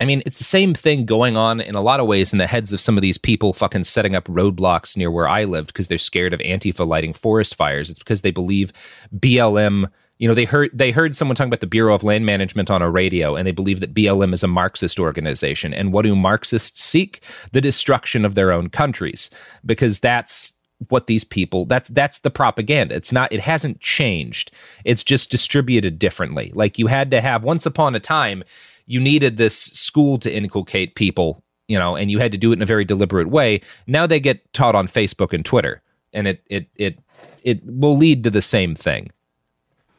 I 0.00 0.04
mean, 0.04 0.22
it's 0.24 0.38
the 0.38 0.44
same 0.44 0.74
thing 0.74 1.04
going 1.06 1.36
on 1.36 1.60
in 1.60 1.74
a 1.74 1.80
lot 1.80 2.00
of 2.00 2.06
ways 2.06 2.32
in 2.32 2.38
the 2.38 2.46
heads 2.46 2.72
of 2.72 2.80
some 2.80 2.96
of 2.96 3.02
these 3.02 3.18
people 3.18 3.52
fucking 3.52 3.84
setting 3.84 4.14
up 4.14 4.24
roadblocks 4.24 4.96
near 4.96 5.10
where 5.10 5.28
I 5.28 5.44
lived 5.44 5.68
because 5.68 5.88
they're 5.88 5.98
scared 5.98 6.32
of 6.32 6.40
Antifa 6.40 6.86
lighting 6.86 7.12
forest 7.12 7.56
fires. 7.56 7.90
It's 7.90 7.98
because 7.98 8.22
they 8.22 8.30
believe 8.30 8.72
BLM. 9.16 9.90
You 10.18 10.26
know, 10.26 10.34
they 10.34 10.44
heard 10.44 10.70
they 10.72 10.90
heard 10.90 11.14
someone 11.14 11.36
talking 11.36 11.48
about 11.48 11.60
the 11.60 11.66
Bureau 11.66 11.94
of 11.94 12.04
Land 12.04 12.26
Management 12.26 12.70
on 12.70 12.82
a 12.82 12.90
radio, 12.90 13.36
and 13.36 13.46
they 13.46 13.52
believe 13.52 13.80
that 13.80 13.94
BLM 13.94 14.34
is 14.34 14.42
a 14.42 14.48
Marxist 14.48 14.98
organization. 14.98 15.72
And 15.72 15.92
what 15.92 16.02
do 16.02 16.14
Marxists 16.16 16.82
seek? 16.82 17.22
The 17.52 17.60
destruction 17.60 18.24
of 18.24 18.34
their 18.34 18.50
own 18.50 18.68
countries, 18.68 19.30
because 19.64 20.00
that's 20.00 20.54
what 20.88 21.08
these 21.08 21.24
people 21.24 21.64
that's 21.64 21.90
that's 21.90 22.20
the 22.20 22.30
propaganda 22.30 22.94
it's 22.94 23.10
not 23.10 23.32
it 23.32 23.40
hasn't 23.40 23.80
changed 23.80 24.52
it's 24.84 25.02
just 25.02 25.28
distributed 25.28 25.98
differently 25.98 26.52
like 26.54 26.78
you 26.78 26.86
had 26.86 27.10
to 27.10 27.20
have 27.20 27.42
once 27.42 27.66
upon 27.66 27.96
a 27.96 28.00
time 28.00 28.44
you 28.88 28.98
needed 29.00 29.36
this 29.36 29.56
school 29.56 30.18
to 30.18 30.32
inculcate 30.34 30.94
people 30.96 31.42
you 31.68 31.78
know 31.78 31.94
and 31.94 32.10
you 32.10 32.18
had 32.18 32.32
to 32.32 32.38
do 32.38 32.50
it 32.50 32.56
in 32.56 32.62
a 32.62 32.66
very 32.66 32.84
deliberate 32.84 33.28
way 33.28 33.60
now 33.86 34.06
they 34.06 34.18
get 34.18 34.50
taught 34.52 34.74
on 34.74 34.88
facebook 34.88 35.32
and 35.32 35.44
twitter 35.44 35.80
and 36.12 36.26
it 36.26 36.42
it 36.46 36.66
it 36.74 36.98
it 37.42 37.60
will 37.64 37.96
lead 37.96 38.24
to 38.24 38.30
the 38.30 38.42
same 38.42 38.74
thing 38.74 39.10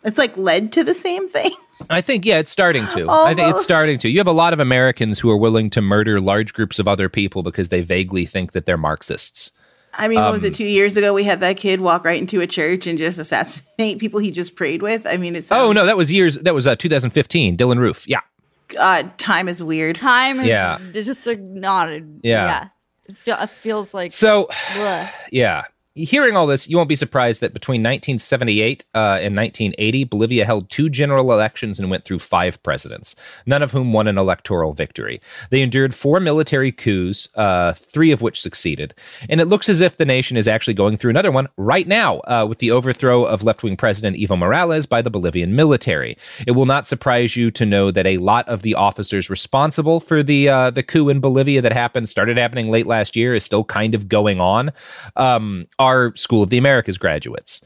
It's 0.03 0.17
like 0.17 0.35
led 0.37 0.71
to 0.73 0.83
the 0.83 0.93
same 0.95 1.27
thing. 1.29 1.51
I 1.89 2.01
think 2.01 2.25
yeah, 2.25 2.39
it's 2.39 2.51
starting 2.51 2.85
to. 2.95 3.09
I 3.09 3.33
think 3.35 3.51
it's 3.51 3.63
starting 3.63 3.97
to. 3.99 4.09
You 4.09 4.19
have 4.19 4.27
a 4.27 4.33
lot 4.43 4.51
of 4.53 4.59
Americans 4.59 5.19
who 5.19 5.29
are 5.29 5.37
willing 5.37 5.69
to 5.71 5.81
murder 5.81 6.19
large 6.19 6.53
groups 6.53 6.77
of 6.79 6.87
other 6.87 7.07
people 7.09 7.41
because 7.43 7.69
they 7.69 7.81
vaguely 7.81 8.25
think 8.25 8.51
that 8.51 8.65
they're 8.65 8.77
Marxists. 8.77 9.51
I 9.93 10.07
mean, 10.09 10.19
what 10.19 10.31
was 10.33 10.43
Um, 10.43 10.49
it? 10.51 10.53
Two 10.55 10.65
years 10.65 10.97
ago, 10.97 11.13
we 11.13 11.23
had 11.23 11.39
that 11.41 11.55
kid 11.57 11.79
walk 11.81 12.03
right 12.05 12.19
into 12.19 12.39
a 12.41 12.47
church 12.47 12.85
and 12.87 12.97
just 12.97 13.17
assassinate 13.19 13.97
people 13.99 14.19
he 14.19 14.29
just 14.31 14.55
prayed 14.55 14.81
with. 14.81 15.05
I 15.07 15.17
mean, 15.17 15.35
it's 15.35 15.51
Oh 15.51 15.71
no, 15.73 15.85
that 15.85 15.97
was 15.97 16.11
years. 16.11 16.35
That 16.39 16.53
was 16.53 16.67
uh, 16.67 16.75
2015. 16.75 17.55
Dylann 17.57 17.79
Roof. 17.79 18.05
Yeah, 18.07 18.21
God, 18.69 19.17
time 19.17 19.47
is 19.47 19.61
weird. 19.61 19.95
Time 19.97 20.39
is 20.39 20.47
Yeah. 20.47 20.79
just 20.91 21.27
a, 21.27 21.35
not. 21.35 21.89
A, 21.89 21.95
Yeah. 22.21 22.45
yeah. 22.45 22.67
It, 23.07 23.17
feel, 23.17 23.37
it 23.39 23.49
feels 23.49 23.93
like 23.93 24.11
So- 24.11 24.47
bleh. 24.73 25.09
yeah. 25.31 25.63
Hearing 25.95 26.37
all 26.37 26.47
this, 26.47 26.69
you 26.69 26.77
won't 26.77 26.87
be 26.87 26.95
surprised 26.95 27.41
that 27.41 27.53
between 27.53 27.81
1978 27.81 28.85
uh, 28.93 28.97
and 29.21 29.35
1980, 29.35 30.03
Bolivia 30.05 30.45
held 30.45 30.69
two 30.69 30.89
general 30.89 31.31
elections 31.31 31.79
and 31.79 31.89
went 31.89 32.05
through 32.05 32.19
five 32.19 32.61
presidents, 32.61 33.15
none 33.45 33.63
of 33.63 33.71
whom 33.71 33.91
won 33.91 34.07
an 34.07 34.17
electoral 34.17 34.73
victory. 34.73 35.19
They 35.49 35.61
endured 35.61 35.95
four 35.95 36.19
military 36.19 36.71
coups, 36.71 37.27
uh, 37.35 37.73
three 37.73 38.11
of 38.11 38.21
which 38.21 38.39
succeeded. 38.39 38.93
And 39.29 39.41
it 39.41 39.45
looks 39.45 39.67
as 39.67 39.81
if 39.81 39.97
the 39.97 40.05
nation 40.05 40.37
is 40.37 40.47
actually 40.47 40.75
going 40.75 40.97
through 40.97 41.09
another 41.09 41.31
one 41.31 41.47
right 41.57 41.87
now 41.87 42.19
uh, 42.19 42.45
with 42.47 42.59
the 42.59 42.71
overthrow 42.71 43.23
of 43.23 43.43
left 43.43 43.63
wing 43.63 43.75
President 43.75 44.15
Evo 44.15 44.37
Morales 44.37 44.85
by 44.85 45.01
the 45.01 45.09
Bolivian 45.09 45.55
military. 45.55 46.17
It 46.45 46.51
will 46.51 46.67
not 46.67 46.87
surprise 46.87 47.35
you 47.35 47.49
to 47.51 47.65
know 47.65 47.89
that 47.89 48.05
a 48.05 48.17
lot 48.17 48.47
of 48.47 48.61
the 48.61 48.75
officers 48.75 49.29
responsible 49.29 49.99
for 49.99 50.21
the 50.21 50.49
uh, 50.49 50.69
the 50.69 50.83
coup 50.83 51.09
in 51.09 51.19
Bolivia 51.19 51.61
that 51.61 51.73
happened, 51.73 52.09
started 52.09 52.37
happening 52.37 52.69
late 52.69 52.85
last 52.85 53.15
year, 53.15 53.33
is 53.33 53.43
still 53.43 53.63
kind 53.63 53.95
of 53.95 54.07
going 54.07 54.39
on, 54.39 54.71
um, 55.15 55.65
are 55.79 56.15
School 56.15 56.43
of 56.43 56.49
the 56.49 56.57
Americas 56.57 56.97
graduates. 56.97 57.61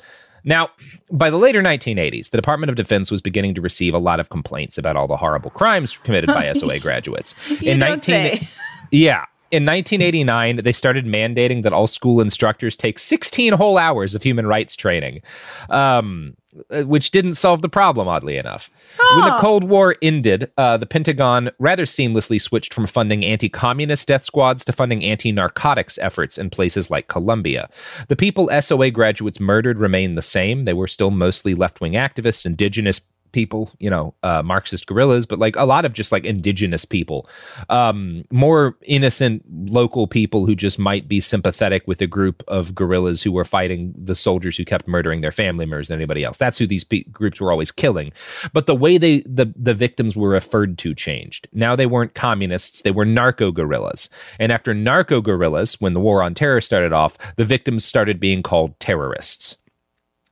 Now, 0.45 0.69
by 1.11 1.30
the 1.30 1.38
later 1.38 1.61
1980s, 1.61 2.30
the 2.30 2.38
Department 2.38 2.69
of 2.69 2.76
Defense 2.76 3.10
was 3.10 3.22
beginning 3.22 3.56
to 3.56 3.61
receive 3.61 3.94
a 3.94 3.99
lot 3.99 4.19
of 4.19 4.30
complaints 4.30 4.77
about 4.77 4.95
all 4.95 5.07
the 5.07 5.18
horrible 5.18 5.49
crimes 5.52 5.98
committed 5.98 6.27
by 6.27 6.52
SOA 6.53 6.80
graduates. 6.80 7.34
Don't 7.80 8.03
say. 8.03 8.48
Yeah. 8.91 9.26
In 9.52 9.65
1989, 9.65 10.57
they 10.64 10.72
started 10.72 11.06
mandating 11.06 11.64
that 11.64 11.73
all 11.73 11.88
school 11.88 12.19
instructors 12.19 12.76
take 12.76 12.98
16 12.98 13.53
whole 13.53 13.77
hours 13.77 14.15
of 14.15 14.23
human 14.23 14.48
rights 14.48 14.76
training, 14.76 15.22
um, 15.69 16.35
which 16.70 17.12
didn't 17.12 17.36
solve 17.36 17.62
the 17.62 17.70
problem, 17.70 18.08
oddly 18.08 18.38
enough. 18.38 18.70
When 19.16 19.26
the 19.26 19.38
Cold 19.40 19.64
War 19.64 19.96
ended, 20.02 20.52
uh, 20.58 20.78
the 20.78 20.86
Pentagon 20.86 21.52
rather 21.60 21.86
seamlessly 21.86 22.42
switched 22.42 22.74
from 22.74 22.88
funding 22.88 23.24
anti 23.26 23.50
communist 23.50 24.08
death 24.08 24.24
squads 24.24 24.66
to 24.66 24.72
funding 24.72 25.04
anti 25.04 25.32
narcotics 25.32 25.98
efforts 26.00 26.38
in 26.38 26.50
places 26.50 26.90
like 26.90 27.08
Colombia. 27.08 27.70
The 28.08 28.16
people 28.16 28.50
SOA 28.62 28.92
graduates 28.92 29.40
murdered 29.40 29.80
remained 29.80 30.18
the 30.18 30.22
same. 30.22 30.66
They 30.66 30.74
were 30.74 30.88
still 30.88 31.12
mostly 31.12 31.56
left 31.56 31.82
wing 31.82 31.94
activists, 31.94 32.46
indigenous 32.46 33.02
people, 33.34 33.72
you 33.80 33.90
know, 33.90 34.14
uh, 34.24 34.42
Marxist 34.42 34.88
guerrillas, 34.88 35.26
but 35.26 35.40
like 35.40 35.56
a 35.58 35.66
lot 35.66 35.84
of 35.84 35.92
just 35.92 36.12
like 36.12 36.24
indigenous 36.24 36.86
people, 36.86 37.28
um, 37.70 38.24
more 38.32 38.78
innocent 38.84 39.44
local 39.50 40.08
people 40.08 40.46
who 40.46 40.56
just 40.56 40.80
might 40.80 41.08
be 41.08 41.20
sympathetic 41.20 41.86
with 41.86 42.02
a 42.02 42.08
group 42.08 42.44
of 42.48 42.74
guerrillas 42.74 43.22
who 43.22 43.32
were 43.32 43.44
fighting 43.44 43.94
the 43.98 44.16
soldiers 44.16 44.56
who 44.56 44.64
kept 44.64 44.88
murdering 44.88 45.22
their 45.22 45.32
family 45.32 45.66
members 45.66 45.90
than 45.90 45.98
anybody 45.98 46.24
else. 46.24 46.38
That's 46.38 46.58
who 46.58 46.68
these 46.68 46.86
pe- 46.86 47.04
groups 47.04 47.42
were 47.42 47.52
always 47.52 47.72
killing. 47.72 48.14
But 48.54 48.68
the 48.68 48.76
way 48.76 48.98
they 48.98 49.20
the 49.22 49.52
the 49.56 49.74
victims 49.74 50.16
were 50.16 50.30
referred 50.30 50.78
to 50.80 50.96
changed. 50.96 51.48
Now 51.52 51.76
they 51.76 51.86
weren't 51.86 52.14
communists; 52.14 52.82
they 52.82 52.92
were 52.92 53.06
narco 53.06 53.52
guerrillas. 53.52 54.10
And 54.40 54.52
after 54.52 54.74
narco 54.74 55.20
guerrillas, 55.22 55.82
when 55.82 55.94
the 55.94 56.00
war 56.00 56.22
on 56.24 56.34
terror 56.34 56.62
started 56.62 56.94
off, 56.94 57.18
the 57.36 57.46
victims 57.46 57.84
started 57.84 58.20
being 58.20 58.44
called 58.44 58.80
terrorists. 58.80 59.58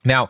Now, 0.04 0.30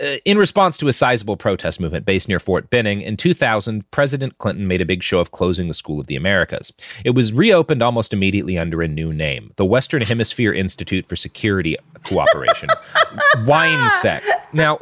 uh, 0.00 0.16
in 0.24 0.38
response 0.38 0.78
to 0.78 0.88
a 0.88 0.92
sizable 0.92 1.36
protest 1.36 1.80
movement 1.80 2.06
based 2.06 2.28
near 2.28 2.40
Fort 2.40 2.70
Benning, 2.70 3.00
in 3.02 3.16
2000, 3.16 3.90
President 3.90 4.38
Clinton 4.38 4.66
made 4.66 4.80
a 4.80 4.86
big 4.86 5.02
show 5.02 5.20
of 5.20 5.30
closing 5.30 5.68
the 5.68 5.74
School 5.74 6.00
of 6.00 6.06
the 6.06 6.16
Americas. 6.16 6.72
It 7.04 7.10
was 7.10 7.32
reopened 7.32 7.82
almost 7.82 8.12
immediately 8.12 8.56
under 8.56 8.80
a 8.82 8.88
new 8.88 9.12
name 9.12 9.52
the 9.56 9.64
Western 9.64 10.02
Hemisphere 10.02 10.52
Institute 10.52 11.06
for 11.06 11.16
Security 11.16 11.76
Cooperation, 12.04 12.68
WHINSEC. 13.44 14.22
Now, 14.54 14.78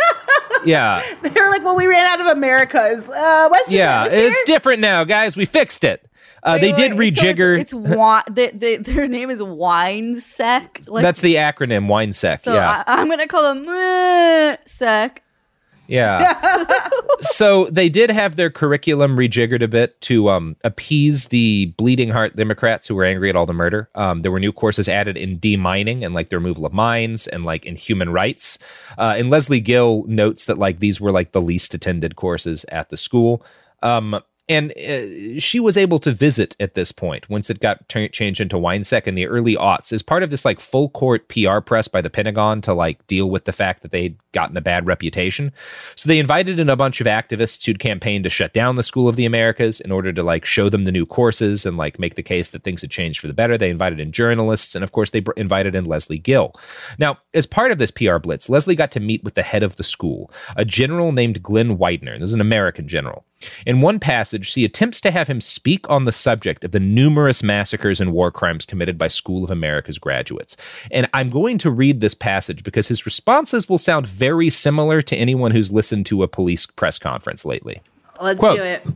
yeah, 0.65 1.03
They 1.23 1.31
were 1.31 1.51
like, 1.51 1.65
well, 1.65 1.77
we 1.77 1.87
ran 1.87 2.07
out 2.07 2.21
of 2.21 2.27
Americas. 2.27 3.09
Uh, 3.09 3.49
Western 3.51 3.75
yeah, 3.75 3.99
Hemisphere? 4.05 4.29
it's 4.29 4.43
different 4.45 4.81
now, 4.81 5.05
guys. 5.05 5.37
We 5.37 5.45
fixed 5.45 5.85
it. 5.85 6.08
Uh, 6.49 6.59
they 6.59 6.73
did 6.73 6.95
Wait, 6.95 7.17
so 7.17 7.23
rejigger. 7.23 7.59
it's, 7.59 7.73
it's 7.73 7.83
wi- 7.83 8.25
they, 8.31 8.51
they, 8.51 8.77
their 8.89 9.07
name 9.07 9.31
is 9.31 9.43
Wine 9.43 10.21
Sec. 10.21 10.81
Like, 10.89 11.03
That's 11.03 11.21
the 11.21 11.37
acronym 11.37 11.87
WHINSEC. 11.87 12.41
So 12.41 12.55
yeah. 12.55 12.85
I, 12.87 13.01
I'm 13.01 13.09
gonna 13.09 13.27
call 13.27 13.55
them 13.55 13.69
uh, 13.69 14.57
Sec. 14.67 15.23
Yeah. 15.89 16.37
so 17.21 17.65
they 17.71 17.89
did 17.89 18.11
have 18.11 18.37
their 18.37 18.51
curriculum 18.51 19.17
rejiggered 19.17 19.63
a 19.63 19.69
bit 19.69 19.99
to 20.03 20.29
um, 20.29 20.55
appease 20.63 21.29
the 21.29 21.67
bleeding 21.79 22.11
heart 22.11 22.37
Democrats 22.37 22.87
who 22.87 22.95
were 22.95 23.05
angry 23.05 23.31
at 23.31 23.37
all 23.37 23.47
the 23.47 23.55
murder. 23.55 23.89
Um, 23.95 24.23
there 24.23 24.31
were 24.31 24.39
new 24.39 24.53
courses 24.53 24.89
added 24.89 25.17
in 25.17 25.41
demining 25.41 26.05
and 26.05 26.15
like 26.15 26.29
the 26.29 26.37
removal 26.37 26.67
of 26.67 26.75
mines 26.75 27.27
and 27.27 27.45
like 27.45 27.65
in 27.65 27.75
human 27.75 28.11
rights. 28.11 28.59
Uh, 28.99 29.15
and 29.17 29.31
Lesley 29.31 29.61
Gill 29.61 30.05
notes 30.07 30.45
that 30.45 30.59
like 30.59 30.79
these 30.79 31.01
were 31.01 31.11
like 31.11 31.33
the 31.33 31.41
least 31.41 31.73
attended 31.75 32.17
courses 32.17 32.65
at 32.71 32.91
the 32.91 32.99
school. 32.99 33.43
Um, 33.83 34.21
and 34.49 34.73
uh, 34.73 35.39
she 35.39 35.61
was 35.61 35.77
able 35.77 35.99
to 36.01 36.11
visit 36.11 36.57
at 36.59 36.75
this 36.75 36.91
point 36.91 37.29
once 37.29 37.51
it 37.51 37.61
got 37.61 37.87
tur 37.89 38.09
changed 38.09 38.41
into 38.41 38.57
WHINSEC 38.57 39.07
in 39.07 39.15
the 39.15 39.27
early 39.27 39.57
aughts 39.57 39.93
as 39.93 40.03
part 40.03 40.23
of 40.23 40.31
this 40.31 40.45
like 40.45 40.61
full 40.61 40.89
court 40.89 41.29
PR 41.29 41.61
press 41.61 41.87
by 41.89 42.01
the 42.01 42.11
Pentagon 42.11 42.61
to 42.63 42.73
like 42.73 43.07
deal 43.07 43.31
with 43.31 43.45
the 43.45 43.53
fact 43.53 43.83
that 43.83 43.91
they'd 43.91 44.17
gotten 44.33 44.57
a 44.57 44.63
bad 44.63 44.87
reputation. 44.87 45.53
So 45.97 46.09
they 46.09 46.19
invited 46.19 46.59
in 46.59 46.71
a 46.71 46.77
bunch 46.77 47.01
of 47.01 47.07
activists 47.07 47.65
who'd 47.65 47.79
campaigned 47.79 48.25
to 48.25 48.31
shut 48.31 48.53
down 48.53 48.77
the 48.77 48.83
School 48.83 49.09
of 49.09 49.17
the 49.17 49.27
Americas 49.27 49.81
in 49.81 49.93
order 49.93 50.13
to 50.13 50.23
like 50.23 50.45
show 50.45 50.69
them 50.69 50.85
the 50.85 50.93
new 50.93 51.05
courses 51.05 51.67
and 51.67 51.77
like 51.77 51.99
make 51.99 52.15
the 52.15 52.23
case 52.23 52.51
that 52.51 52.63
things 52.63 52.81
had 52.81 52.91
changed 52.91 53.21
for 53.21 53.27
the 53.27 53.35
better. 53.35 53.59
They 53.59 53.71
invited 53.71 54.01
in 54.01 54.13
journalists 54.13 54.75
and 54.75 54.83
of 54.83 54.93
course 54.93 55.11
they 55.11 55.21
br- 55.21 55.33
invited 55.37 55.75
in 55.75 55.85
Lesley 55.85 56.19
Gill. 56.19 56.55
Now, 56.99 57.19
as 57.35 57.47
part 57.47 57.71
of 57.71 57.79
this 57.79 57.91
PR 57.91 58.19
blitz, 58.19 58.49
Lesley 58.49 58.75
got 58.75 58.93
to 58.93 59.01
meet 59.01 59.23
with 59.25 59.35
the 59.35 59.43
head 59.43 59.63
of 59.63 59.77
the 59.77 59.85
school, 59.85 60.31
a 60.57 60.65
general 60.65 61.13
named 61.13 61.43
Glenn 61.43 61.77
Weidner. 61.77 62.19
This 62.19 62.31
is 62.31 62.35
an 62.35 62.41
American 62.41 62.89
general. 62.89 63.25
In 63.67 63.81
one 63.81 64.01
passage, 64.01 64.51
she 64.51 64.65
attempts 64.65 65.01
to 65.03 65.11
have 65.11 65.29
him 65.29 65.41
speak 65.41 65.89
on 65.89 66.05
the 66.05 66.13
subject 66.13 66.65
of 66.65 66.73
the 66.73 66.81
numerous 66.81 67.43
massacres 67.43 68.01
and 68.01 68.13
war 68.13 68.31
crimes 68.31 68.67
committed 68.67 68.99
by 68.99 69.09
School 69.09 69.45
of 69.45 69.51
America's 69.51 69.99
graduates. 69.99 70.57
And 70.91 71.09
I'm 71.15 71.31
going 71.31 71.59
to 71.59 71.71
read 71.71 72.01
this 72.01 72.15
passage 72.15 72.65
because 72.65 72.89
his 72.89 73.07
responses 73.07 73.69
will 73.69 73.79
sound 73.79 74.07
very 74.07 74.51
similar 74.51 75.03
to 75.03 75.17
anyone 75.17 75.53
who's 75.53 75.71
listened 75.71 76.07
to 76.07 76.23
a 76.23 76.29
police 76.29 76.67
press 76.67 76.99
conference 76.99 77.45
lately. 77.45 77.81
Let's 78.21 78.41
Quote. 78.41 78.57
do 78.57 78.65
it. 78.65 78.87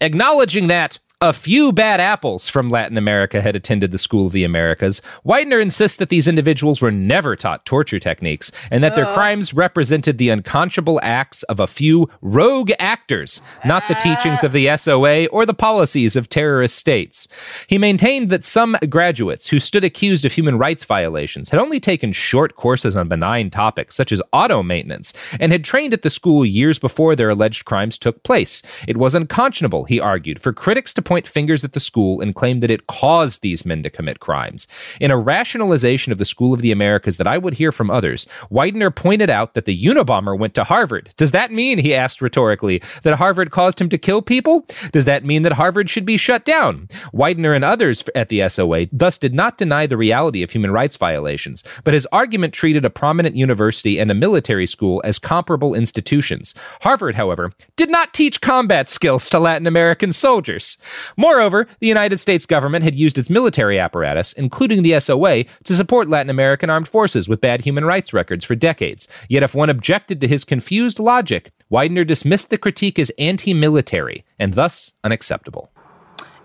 Acknowledging 0.00 0.68
that 0.68 0.98
a 1.22 1.34
few 1.34 1.70
bad 1.70 2.00
apples 2.00 2.48
from 2.48 2.70
Latin 2.70 2.96
America 2.96 3.42
had 3.42 3.54
attended 3.54 3.92
the 3.92 3.98
School 3.98 4.26
of 4.26 4.32
the 4.32 4.42
Americas, 4.42 5.02
Weidner 5.22 5.60
insists 5.60 5.98
that 5.98 6.08
these 6.08 6.26
individuals 6.26 6.80
were 6.80 6.90
never 6.90 7.36
taught 7.36 7.66
torture 7.66 7.98
techniques 7.98 8.50
and 8.70 8.82
that 8.82 8.94
their 8.94 9.04
crimes 9.04 9.52
represented 9.52 10.16
the 10.16 10.30
unconscionable 10.30 10.98
acts 11.02 11.42
of 11.42 11.60
a 11.60 11.66
few 11.66 12.08
rogue 12.22 12.70
actors, 12.78 13.42
not 13.66 13.82
the 13.86 13.96
teachings 13.96 14.42
of 14.42 14.52
the 14.52 14.74
SOA 14.78 15.26
or 15.26 15.44
the 15.44 15.52
policies 15.52 16.16
of 16.16 16.30
terrorist 16.30 16.78
states. 16.78 17.28
He 17.66 17.76
maintained 17.76 18.30
that 18.30 18.42
some 18.42 18.78
graduates 18.88 19.46
who 19.46 19.60
stood 19.60 19.84
accused 19.84 20.24
of 20.24 20.32
human 20.32 20.56
rights 20.56 20.86
violations 20.86 21.50
had 21.50 21.60
only 21.60 21.80
taken 21.80 22.12
short 22.12 22.56
courses 22.56 22.96
on 22.96 23.08
benign 23.08 23.50
topics 23.50 23.94
such 23.94 24.10
as 24.10 24.22
auto 24.32 24.62
maintenance 24.62 25.12
and 25.38 25.52
had 25.52 25.64
trained 25.64 25.92
at 25.92 26.00
the 26.00 26.08
school 26.08 26.46
years 26.46 26.78
before 26.78 27.14
their 27.14 27.28
alleged 27.28 27.66
crimes 27.66 27.98
took 27.98 28.22
place. 28.22 28.62
It 28.88 28.96
was 28.96 29.14
unconscionable, 29.14 29.84
he 29.84 30.00
argued, 30.00 30.40
for 30.40 30.54
critics 30.54 30.94
to 30.94 31.09
point 31.10 31.26
fingers 31.26 31.64
at 31.64 31.72
the 31.72 31.80
school 31.80 32.20
and 32.20 32.36
claim 32.36 32.60
that 32.60 32.70
it 32.70 32.86
caused 32.86 33.42
these 33.42 33.66
men 33.66 33.82
to 33.82 33.90
commit 33.90 34.20
crimes. 34.20 34.68
In 35.00 35.10
a 35.10 35.18
rationalization 35.18 36.12
of 36.12 36.18
the 36.18 36.24
School 36.24 36.54
of 36.54 36.60
the 36.60 36.70
Americas 36.70 37.16
that 37.16 37.26
I 37.26 37.36
would 37.36 37.54
hear 37.54 37.72
from 37.72 37.90
others, 37.90 38.28
Weidner 38.48 38.94
pointed 38.94 39.28
out 39.28 39.54
that 39.54 39.64
the 39.64 39.84
Unabomber 39.84 40.38
went 40.38 40.54
to 40.54 40.62
Harvard. 40.62 41.10
Does 41.16 41.32
that 41.32 41.50
mean, 41.50 41.78
he 41.78 41.96
asked 41.96 42.22
rhetorically, 42.22 42.80
that 43.02 43.16
Harvard 43.16 43.50
caused 43.50 43.80
him 43.80 43.88
to 43.88 43.98
kill 43.98 44.22
people? 44.22 44.64
Does 44.92 45.04
that 45.06 45.24
mean 45.24 45.42
that 45.42 45.54
Harvard 45.54 45.90
should 45.90 46.06
be 46.06 46.16
shut 46.16 46.44
down? 46.44 46.88
Weidner 47.12 47.56
and 47.56 47.64
others 47.64 48.04
at 48.14 48.28
the 48.28 48.48
SOA 48.48 48.86
thus 48.92 49.18
did 49.18 49.34
not 49.34 49.58
deny 49.58 49.88
the 49.88 49.96
reality 49.96 50.44
of 50.44 50.52
human 50.52 50.70
rights 50.70 50.96
violations, 50.96 51.64
but 51.82 51.92
his 51.92 52.06
argument 52.12 52.54
treated 52.54 52.84
a 52.84 52.90
prominent 52.90 53.34
university 53.34 53.98
and 53.98 54.12
a 54.12 54.14
military 54.14 54.68
school 54.68 55.02
as 55.04 55.18
comparable 55.18 55.74
institutions. 55.74 56.54
Harvard, 56.82 57.16
however, 57.16 57.52
did 57.74 57.90
not 57.90 58.14
teach 58.14 58.40
combat 58.40 58.88
skills 58.88 59.28
to 59.28 59.40
Latin 59.40 59.66
American 59.66 60.12
soldiers. 60.12 60.78
Moreover, 61.16 61.66
the 61.80 61.86
United 61.86 62.18
States 62.20 62.46
government 62.46 62.84
had 62.84 62.94
used 62.94 63.18
its 63.18 63.30
military 63.30 63.78
apparatus, 63.78 64.32
including 64.32 64.82
the 64.82 64.98
SOA, 65.00 65.44
to 65.64 65.74
support 65.74 66.08
Latin 66.08 66.30
American 66.30 66.70
armed 66.70 66.88
forces 66.88 67.28
with 67.28 67.40
bad 67.40 67.62
human 67.62 67.84
rights 67.84 68.12
records 68.12 68.44
for 68.44 68.54
decades. 68.54 69.08
Yet 69.28 69.42
if 69.42 69.54
one 69.54 69.70
objected 69.70 70.20
to 70.20 70.28
his 70.28 70.44
confused 70.44 70.98
logic, 70.98 71.52
Weidner 71.70 72.06
dismissed 72.06 72.50
the 72.50 72.58
critique 72.58 72.98
as 72.98 73.10
anti 73.18 73.54
military 73.54 74.24
and 74.38 74.54
thus 74.54 74.94
unacceptable. 75.04 75.70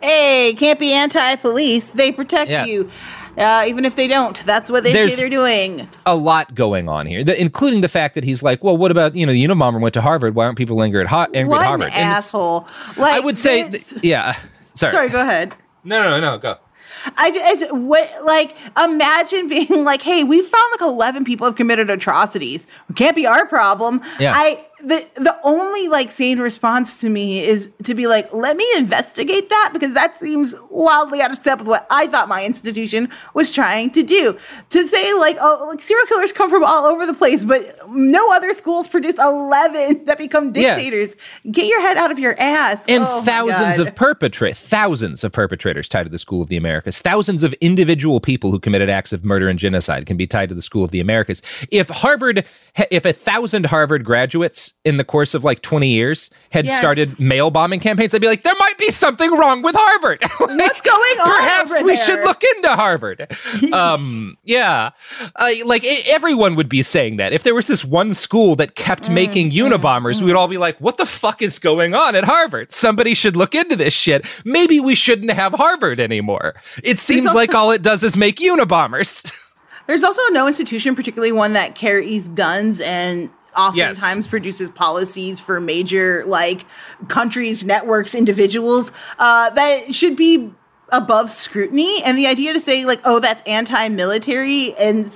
hey, 0.02 0.53
can't 0.56 0.80
be 0.80 0.91
anti-police. 0.94 1.90
They 1.90 2.11
protect 2.11 2.52
Yeah. 2.52 2.65
you, 2.65 2.91
uh, 3.38 3.66
even 3.68 3.86
if 3.86 3.95
they 3.95 4.07
don't. 4.07 4.44
That's 4.45 4.70
what 4.72 4.84
they 4.84 4.94
There's- 4.94 5.14
say 5.16 5.20
they're 5.22 5.30
doing. 5.30 5.88
a 6.06 6.16
lot 6.16 6.53
going 6.56 6.88
on 6.90 7.06
here, 7.06 7.24
the, 7.24 7.40
including 7.40 7.82
the 7.82 7.88
fact 7.88 8.16
that 8.16 8.24
he's 8.24 8.41
like, 8.44 8.64
well, 8.64 8.78
what 8.78 8.91
about 8.91 9.16
you 9.16 9.26
know 9.26 9.32
the 9.34 9.44
Unabomber 9.45 9.80
went 9.80 9.94
to 9.95 10.02
Harvard? 10.02 10.36
Why 10.36 10.45
aren't 10.45 10.57
people 10.57 10.82
angry 10.82 11.02
at, 11.02 11.07
Ho- 11.07 11.28
angry 11.34 11.49
What 11.49 11.62
at 11.62 11.64
an 11.66 11.68
Harvard? 11.82 11.88
And 11.88 11.95
asshole! 12.10 12.68
Like 12.98 13.16
I 13.16 13.20
would 13.20 13.38
say, 13.38 13.70
th- 13.70 14.03
yeah. 14.03 14.36
Sorry. 14.62 14.91
Sorry, 14.91 15.10
go 15.10 15.22
ahead. 15.22 15.53
No, 15.84 16.02
no, 16.03 16.20
no, 16.20 16.38
go. 16.38 16.57
I 17.18 17.30
just 17.30 17.72
what 17.76 18.10
like 18.26 18.56
imagine 18.84 19.48
being 19.48 19.84
like, 19.84 20.02
hey, 20.02 20.24
we 20.24 20.41
found 20.41 20.64
like 20.72 20.82
eleven 20.90 21.24
people 21.24 21.45
have 21.45 21.56
committed 21.56 21.90
atrocities. 21.90 22.66
It 22.90 22.95
can't 22.95 23.16
be 23.16 23.26
our 23.28 23.45
problem. 23.48 24.02
Yeah. 24.20 24.34
I 24.36 24.66
the 24.88 25.06
the 25.16 25.38
only 25.44 25.88
like 25.88 26.12
sane 26.12 26.40
response 26.40 27.02
to 27.02 27.10
me 27.10 27.45
is 27.45 27.72
to 27.84 27.94
be 27.95 28.07
like, 28.07 28.32
let 28.34 28.56
me 28.57 28.66
investigate 28.78 29.49
that 29.49 29.72
because 29.74 29.94
that 29.94 30.18
seems 30.18 30.56
wildly 30.70 31.22
out 31.22 31.32
of 31.32 31.38
step 31.38 31.60
with 31.60 31.68
what 31.68 31.88
I 31.90 32.07
thought 32.07 32.28
my 32.28 32.45
institution 32.45 33.10
was 33.34 33.52
trying 33.52 33.90
to 33.91 34.03
do. 34.03 34.38
To 34.70 34.88
say 34.88 35.14
like, 35.14 35.38
oh, 35.41 35.66
like 35.70 35.82
serial 35.82 36.06
killers 36.07 36.32
come 36.32 36.49
from 36.49 36.64
all 36.64 36.86
over 36.86 37.06
the 37.06 37.14
place, 37.14 37.44
but 37.44 37.64
no 37.90 38.32
other 38.32 38.53
schools 38.53 38.88
produce 38.88 39.16
eleven 39.20 40.06
that 40.06 40.18
become 40.18 40.53
Yeah. 40.53 40.76
dictators. 40.76 41.16
Get 41.52 41.66
your 41.68 41.82
head 41.82 41.98
out 41.98 42.12
of 42.12 42.20
your 42.20 42.36
ass. 42.40 42.88
and 42.88 43.03
Oh 43.07 43.22
thousands 43.22 43.80
of 43.80 43.95
perpetrators, 43.95 44.60
thousands 44.60 45.24
of 45.24 45.32
perpetrators 45.32 45.90
tied 45.90 46.03
to 46.03 46.10
the 46.10 46.20
School 46.20 46.41
of 46.41 46.49
the 46.49 46.57
Americas, 46.57 46.99
thousands 47.02 47.44
of 47.44 47.53
individual 47.62 48.20
people 48.20 48.52
who 48.52 48.60
committed 48.60 48.90
acts 48.90 49.12
of 49.12 49.26
murder 49.26 49.48
and 49.49 49.57
genocide 49.60 50.06
can 50.06 50.18
be 50.18 50.28
tied 50.28 50.49
to 50.49 50.56
the 50.56 50.62
School 50.62 50.84
of 50.84 50.91
the 50.91 50.99
Americas. 50.99 51.41
If 51.72 51.90
Harvard, 51.90 52.45
if 52.91 53.06
a 53.06 53.14
thousand 53.14 53.66
Harvard 53.66 54.06
graduates 54.06 54.74
in 54.84 54.97
the 54.97 55.03
course 55.03 55.34
of 55.34 55.43
like 55.43 55.61
twenty 55.61 55.89
years 55.89 56.30
had 56.52 56.65
Yes. 56.65 56.77
started 56.77 57.19
mail 57.19 57.49
bombing 57.49 57.80
campaigns, 57.80 58.14
I'd 58.14 58.22
be 58.22 58.27
like, 58.27 58.43
there 58.43 58.53
might 58.60 58.77
be 58.77 58.91
something 58.91 59.31
wrong 59.31 59.64
with 59.64 59.76
Harvard. 59.77 60.22
What's 60.38 60.81
going 60.81 61.19
on? 61.19 61.26
Perhaps 61.26 61.84
we 61.84 61.97
should 61.97 62.19
look 62.23 62.43
into 62.57 62.69
Harvard. 62.76 63.27
um, 63.73 64.38
yeah, 64.43 64.91
uh, 65.38 65.49
like 65.65 65.84
e- 65.84 66.03
everyone 66.07 66.56
would 66.56 66.69
be 66.69 66.84
saying 66.84 67.18
that. 67.18 67.34
If 67.34 67.41
there 67.43 67.56
was 67.56 67.65
this 67.68 67.84
one 67.84 68.14
school 68.14 68.56
that 68.57 68.76
kept 68.76 69.06
Mm, 69.06 69.14
making 69.14 69.52
Unabombers, 69.52 70.19
we 70.22 70.27
would 70.27 70.35
all 70.35 70.47
be 70.47 70.57
like, 70.57 70.80
"What 70.80 70.97
the 70.97 71.06
fuck 71.06 71.41
is 71.41 71.57
going 71.60 71.95
on 71.95 72.15
at 72.15 72.23
Harvard? 72.23 72.72
Somebody 72.72 73.14
should 73.15 73.35
look 73.35 73.56
into 73.56 73.76
this 73.76 73.93
shit. 73.93 74.26
Maybe 74.45 74.80
we 74.80 74.93
shouldn't 74.95 75.31
have 75.31 75.53
Harvard 75.53 75.99
anymore. 75.99 76.53
It 76.84 76.99
seems 76.99 77.34
like 77.34 77.53
all 77.56 77.72
it 77.72 77.81
does 77.81 78.03
is 78.03 78.15
make 78.15 78.38
Unabombers." 78.38 79.31
There's 79.88 80.03
also 80.03 80.22
no 80.31 80.47
institution, 80.47 80.95
particularly 80.95 81.31
one 81.31 81.53
that 81.53 81.76
carries 81.76 82.27
guns 82.30 82.81
and 82.81 83.30
oftentimes 83.57 84.27
produces 84.27 84.69
policies 84.69 85.40
for 85.40 85.60
major 85.60 86.23
like 86.26 86.65
countries, 87.07 87.64
networks, 87.64 88.15
individuals 88.15 88.91
uh, 89.19 89.49
that 89.52 89.94
should 89.94 90.15
be 90.15 90.52
above 90.90 91.32
scrutiny. 91.32 92.03
And 92.03 92.18
the 92.18 92.27
idea 92.27 92.53
to 92.53 92.60
say 92.60 92.86
like, 92.86 93.02
oh, 93.06 93.19
that's 93.19 93.41
anti-military 93.48 94.76
and 94.77 95.10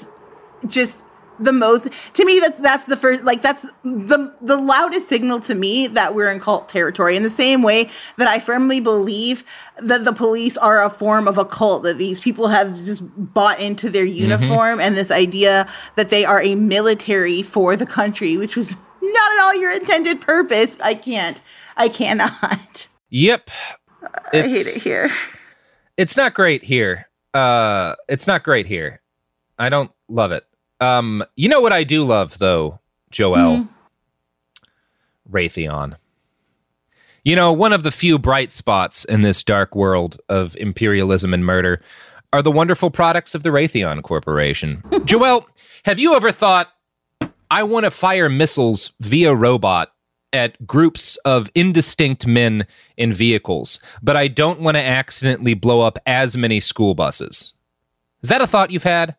just 0.68 1.04
the 1.40 1.52
most 1.52 1.90
to 2.14 2.26
me 2.26 2.40
that's 2.40 2.60
that's 2.60 2.86
the 2.86 2.98
first 2.98 3.24
like 3.24 3.42
that's 3.42 3.64
the 3.84 4.34
the 4.42 4.58
loudest 4.58 5.10
signal 5.10 5.40
to 5.40 5.56
me 5.56 5.88
that 5.88 6.14
we're 6.16 6.30
in 6.30 6.40
cult 6.40 6.70
territory. 6.70 7.16
In 7.16 7.24
the 7.24 7.30
same 7.30 7.64
way 7.64 7.90
that 8.18 8.28
i 8.28 8.40
firmly 8.40 8.80
believe 8.80 9.44
that 9.78 10.04
the 10.06 10.14
police 10.14 10.58
are 10.58 10.84
a 10.84 10.90
form 10.90 11.28
of 11.28 11.38
a 11.38 11.46
cult 11.46 11.84
that 11.84 11.98
these 11.98 12.20
people 12.20 12.48
have 12.48 12.76
just 12.76 13.02
bought 13.16 13.60
into 13.60 13.90
their 13.90 14.06
uniform 14.06 14.80
and 14.80 14.96
this 14.96 15.12
idea 15.12 15.68
that 15.96 16.10
they 16.10 16.26
are 16.26 16.42
a 16.42 16.56
military 16.56 17.42
for 17.42 17.76
the 17.76 17.86
country 17.86 18.38
which 18.38 18.56
was 18.56 18.76
not 19.02 19.32
at 19.32 19.40
all 19.40 19.56
your 19.56 19.72
intended 19.72 20.22
purpose. 20.22 20.80
I 20.82 20.94
can't. 20.94 21.42
I 21.78 21.90
cannot. 21.90 22.88
Yep, 23.12 23.50
i 24.32 24.42
hate 24.42 24.68
it 24.68 24.84
here. 24.84 25.10
It's 25.98 26.16
not 26.16 26.36
great 26.36 26.64
here. 26.64 27.08
Uh, 27.34 27.96
it's 28.08 28.28
not 28.28 28.44
great 28.44 28.68
here. 28.68 29.02
I 29.58 29.70
don't 29.70 29.92
love 30.08 30.32
it. 30.32 30.46
Um, 30.80 31.24
you 31.36 31.50
know 31.50 31.62
what 31.62 31.74
I 31.74 31.84
do 31.84 32.04
love 32.04 32.40
though, 32.40 32.80
Joel? 33.12 33.68
Raytheon. 35.30 35.96
You 37.24 37.36
know, 37.36 37.52
one 37.52 37.74
of 37.74 37.84
the 37.84 37.92
few 37.92 38.18
bright 38.18 38.52
spots 38.52 39.06
in 39.06 39.22
this 39.22 39.44
dark 39.44 39.76
world 39.76 40.20
of 40.30 40.56
imperialism 40.56 41.34
and 41.34 41.46
murder 41.46 41.82
are 42.32 42.42
the 42.42 42.52
wonderful 42.52 42.90
products 42.90 43.36
of 43.36 43.44
the 43.44 43.50
Raytheon 43.50 44.04
Corporation. 44.04 44.84
Joel, 45.06 45.48
have 45.84 46.00
you 46.00 46.16
ever 46.16 46.32
thought, 46.32 46.70
I 47.52 47.64
want 47.64 47.86
to 47.86 47.92
fire 47.92 48.30
missiles 48.30 48.94
via 49.00 49.34
robot 49.34 49.92
at 50.32 50.66
groups 50.66 51.18
of 51.18 51.50
indistinct 51.56 52.26
men 52.28 52.66
in 52.98 53.12
vehicles, 53.12 53.80
but 54.02 54.16
I 54.16 54.28
don't 54.28 54.62
want 54.62 54.76
to 54.76 54.84
accidentally 54.84 55.56
blow 55.56 55.82
up 55.82 55.98
as 56.06 56.38
many 56.38 56.60
school 56.60 56.94
buses? 56.94 57.54
Is 58.22 58.30
that 58.30 58.42
a 58.42 58.48
thought 58.48 58.72
you've 58.72 58.84
had? 58.84 59.16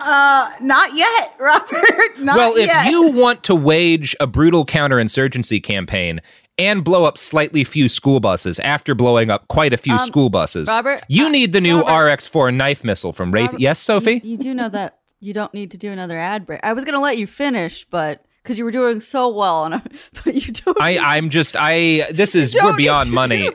Uh 0.00 0.50
not 0.60 0.94
yet 0.94 1.34
robert 1.40 2.18
not 2.18 2.36
well, 2.36 2.52
if 2.56 2.66
yet. 2.66 2.90
you 2.90 3.12
want 3.12 3.42
to 3.44 3.54
wage 3.54 4.14
a 4.20 4.26
brutal 4.26 4.66
counterinsurgency 4.66 5.62
campaign 5.62 6.20
and 6.58 6.84
blow 6.84 7.04
up 7.04 7.16
slightly 7.18 7.64
few 7.64 7.88
school 7.88 8.18
buses 8.20 8.58
after 8.60 8.94
blowing 8.94 9.30
up 9.30 9.46
quite 9.48 9.72
a 9.72 9.76
few 9.76 9.94
Um, 9.94 10.06
school 10.06 10.30
buses, 10.30 10.68
Robert, 10.68 11.04
you 11.08 11.30
need 11.30 11.52
the 11.52 11.60
new 11.60 11.80
RX-4 11.80 12.54
knife 12.54 12.82
missile 12.82 13.12
from 13.12 13.30
Raytheon. 13.30 13.46
Robert, 13.46 13.60
Yes, 13.60 13.78
Sophie. 13.78 14.20
You, 14.24 14.30
you 14.32 14.38
do 14.38 14.54
know 14.54 14.68
that 14.70 14.98
you 15.20 15.34
don't 15.34 15.52
need 15.52 15.70
to 15.72 15.76
do 15.78 15.90
another 15.92 16.18
ad 16.18 16.46
break. 16.46 16.60
I 16.62 16.72
was 16.72 16.84
going 16.84 16.94
to 16.94 17.00
let 17.00 17.18
you 17.18 17.26
finish, 17.26 17.84
but 17.84 18.24
because 18.42 18.56
you 18.56 18.64
were 18.64 18.70
doing 18.70 19.02
so 19.02 19.28
well, 19.28 19.64
and 19.66 19.74
I, 19.74 19.82
but 20.24 20.34
you 20.34 20.52
don't. 20.52 20.80
I, 20.80 20.96
I'm 20.96 21.28
just 21.28 21.56
I. 21.58 22.06
This 22.10 22.34
is 22.34 22.54
we're 22.54 22.74
beyond 22.76 23.12
money, 23.12 23.50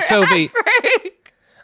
Sophie. 0.00 0.50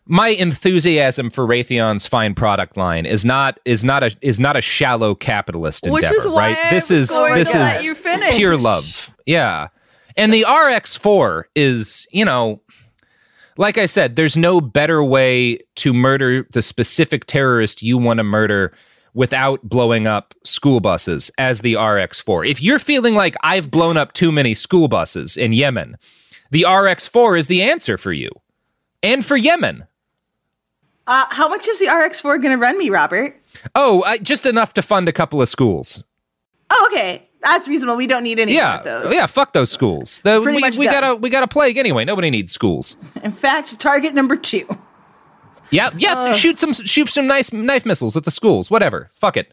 My 0.08 0.28
enthusiasm 0.28 1.30
for 1.30 1.46
Raytheon's 1.46 2.06
fine 2.06 2.34
product 2.34 2.76
line 2.76 3.06
is 3.06 3.24
not 3.24 3.58
is 3.64 3.82
not 3.82 4.02
a 4.02 4.16
is 4.22 4.38
not 4.38 4.56
a 4.56 4.60
shallow 4.60 5.14
capitalist 5.14 5.86
Which 5.88 6.04
endeavor, 6.04 6.30
right? 6.30 6.56
I 6.56 6.70
this 6.70 6.90
is 6.90 7.08
this 7.08 7.54
is 7.54 7.98
pure 8.36 8.56
love, 8.56 9.10
yeah. 9.26 9.68
And 10.16 10.32
the 10.32 10.46
RX4 10.48 11.44
is, 11.54 12.06
you 12.10 12.24
know, 12.24 12.62
like 13.58 13.78
I 13.78 13.86
said, 13.86 14.16
there's 14.16 14.36
no 14.36 14.60
better 14.60 15.02
way 15.04 15.58
to 15.76 15.92
murder 15.92 16.46
the 16.52 16.62
specific 16.62 17.26
terrorist 17.26 17.82
you 17.82 17.98
want 17.98 18.18
to 18.18 18.24
murder 18.24 18.72
without 19.14 19.62
blowing 19.62 20.06
up 20.06 20.34
school 20.44 20.80
buses 20.80 21.30
as 21.38 21.60
the 21.60 21.74
RX4. 21.74 22.48
If 22.48 22.62
you're 22.62 22.78
feeling 22.78 23.14
like 23.14 23.34
I've 23.42 23.70
blown 23.70 23.96
up 23.96 24.12
too 24.12 24.30
many 24.30 24.54
school 24.54 24.88
buses 24.88 25.36
in 25.36 25.52
Yemen, 25.52 25.96
the 26.50 26.62
RX4 26.62 27.38
is 27.38 27.46
the 27.48 27.62
answer 27.62 27.98
for 27.98 28.12
you 28.12 28.30
and 29.02 29.24
for 29.24 29.36
Yemen. 29.36 29.84
Uh 31.06 31.24
how 31.30 31.48
much 31.48 31.66
is 31.68 31.78
the 31.78 31.86
rx4 31.86 32.42
gonna 32.42 32.58
run 32.58 32.76
me 32.78 32.90
robert 32.90 33.40
Oh, 33.74 34.04
just 34.22 34.44
enough 34.46 34.74
to 34.74 34.82
fund 34.82 35.08
a 35.08 35.12
couple 35.12 35.40
of 35.42 35.48
schools. 35.48 36.04
oh 36.70 36.88
okay 36.92 37.28
that's 37.42 37.66
reasonable 37.68 37.96
we 37.96 38.06
don't 38.06 38.22
need 38.22 38.38
any 38.38 38.54
Yeah, 38.54 38.78
of 38.78 38.84
those 38.84 39.12
yeah. 39.12 39.26
Fuck 39.26 39.52
those 39.52 39.70
schools. 39.70 40.20
The, 40.22 40.40
we 40.40 40.52
we 40.78 40.86
got 40.86 41.04
a 41.04 41.14
we 41.14 41.30
got 41.30 41.42
a 41.44 41.46
plague 41.48 41.76
anyway. 41.76 42.04
Nobody 42.04 42.28
needs 42.30 42.50
schools. 42.52 42.96
In 43.22 43.30
fact, 43.30 43.78
target 43.78 44.14
number 44.14 44.36
two. 44.36 44.66
Yeah, 45.70 45.90
yeah. 45.96 46.32
shoot 46.32 46.58
some 46.58 46.72
shoot 46.72 47.08
some 47.08 47.26
nice 47.28 47.52
knife 47.52 47.86
missiles 47.86 48.16
at 48.16 48.24
the 48.24 48.30
schools. 48.32 48.68
Whatever. 48.70 49.10
Fuck 49.14 49.36
it. 49.36 49.52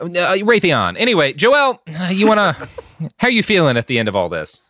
Uh, 0.00 0.06
Raytheon. 0.06 0.96
Anyway, 0.98 1.32
Joel, 1.34 1.80
you 2.10 2.26
wanna? 2.26 2.52
how 3.18 3.28
are 3.28 3.30
you 3.30 3.42
feeling 3.44 3.76
at 3.76 3.86
the 3.86 3.98
end 3.98 4.08
of 4.08 4.16
all 4.16 4.28
this? 4.28 4.62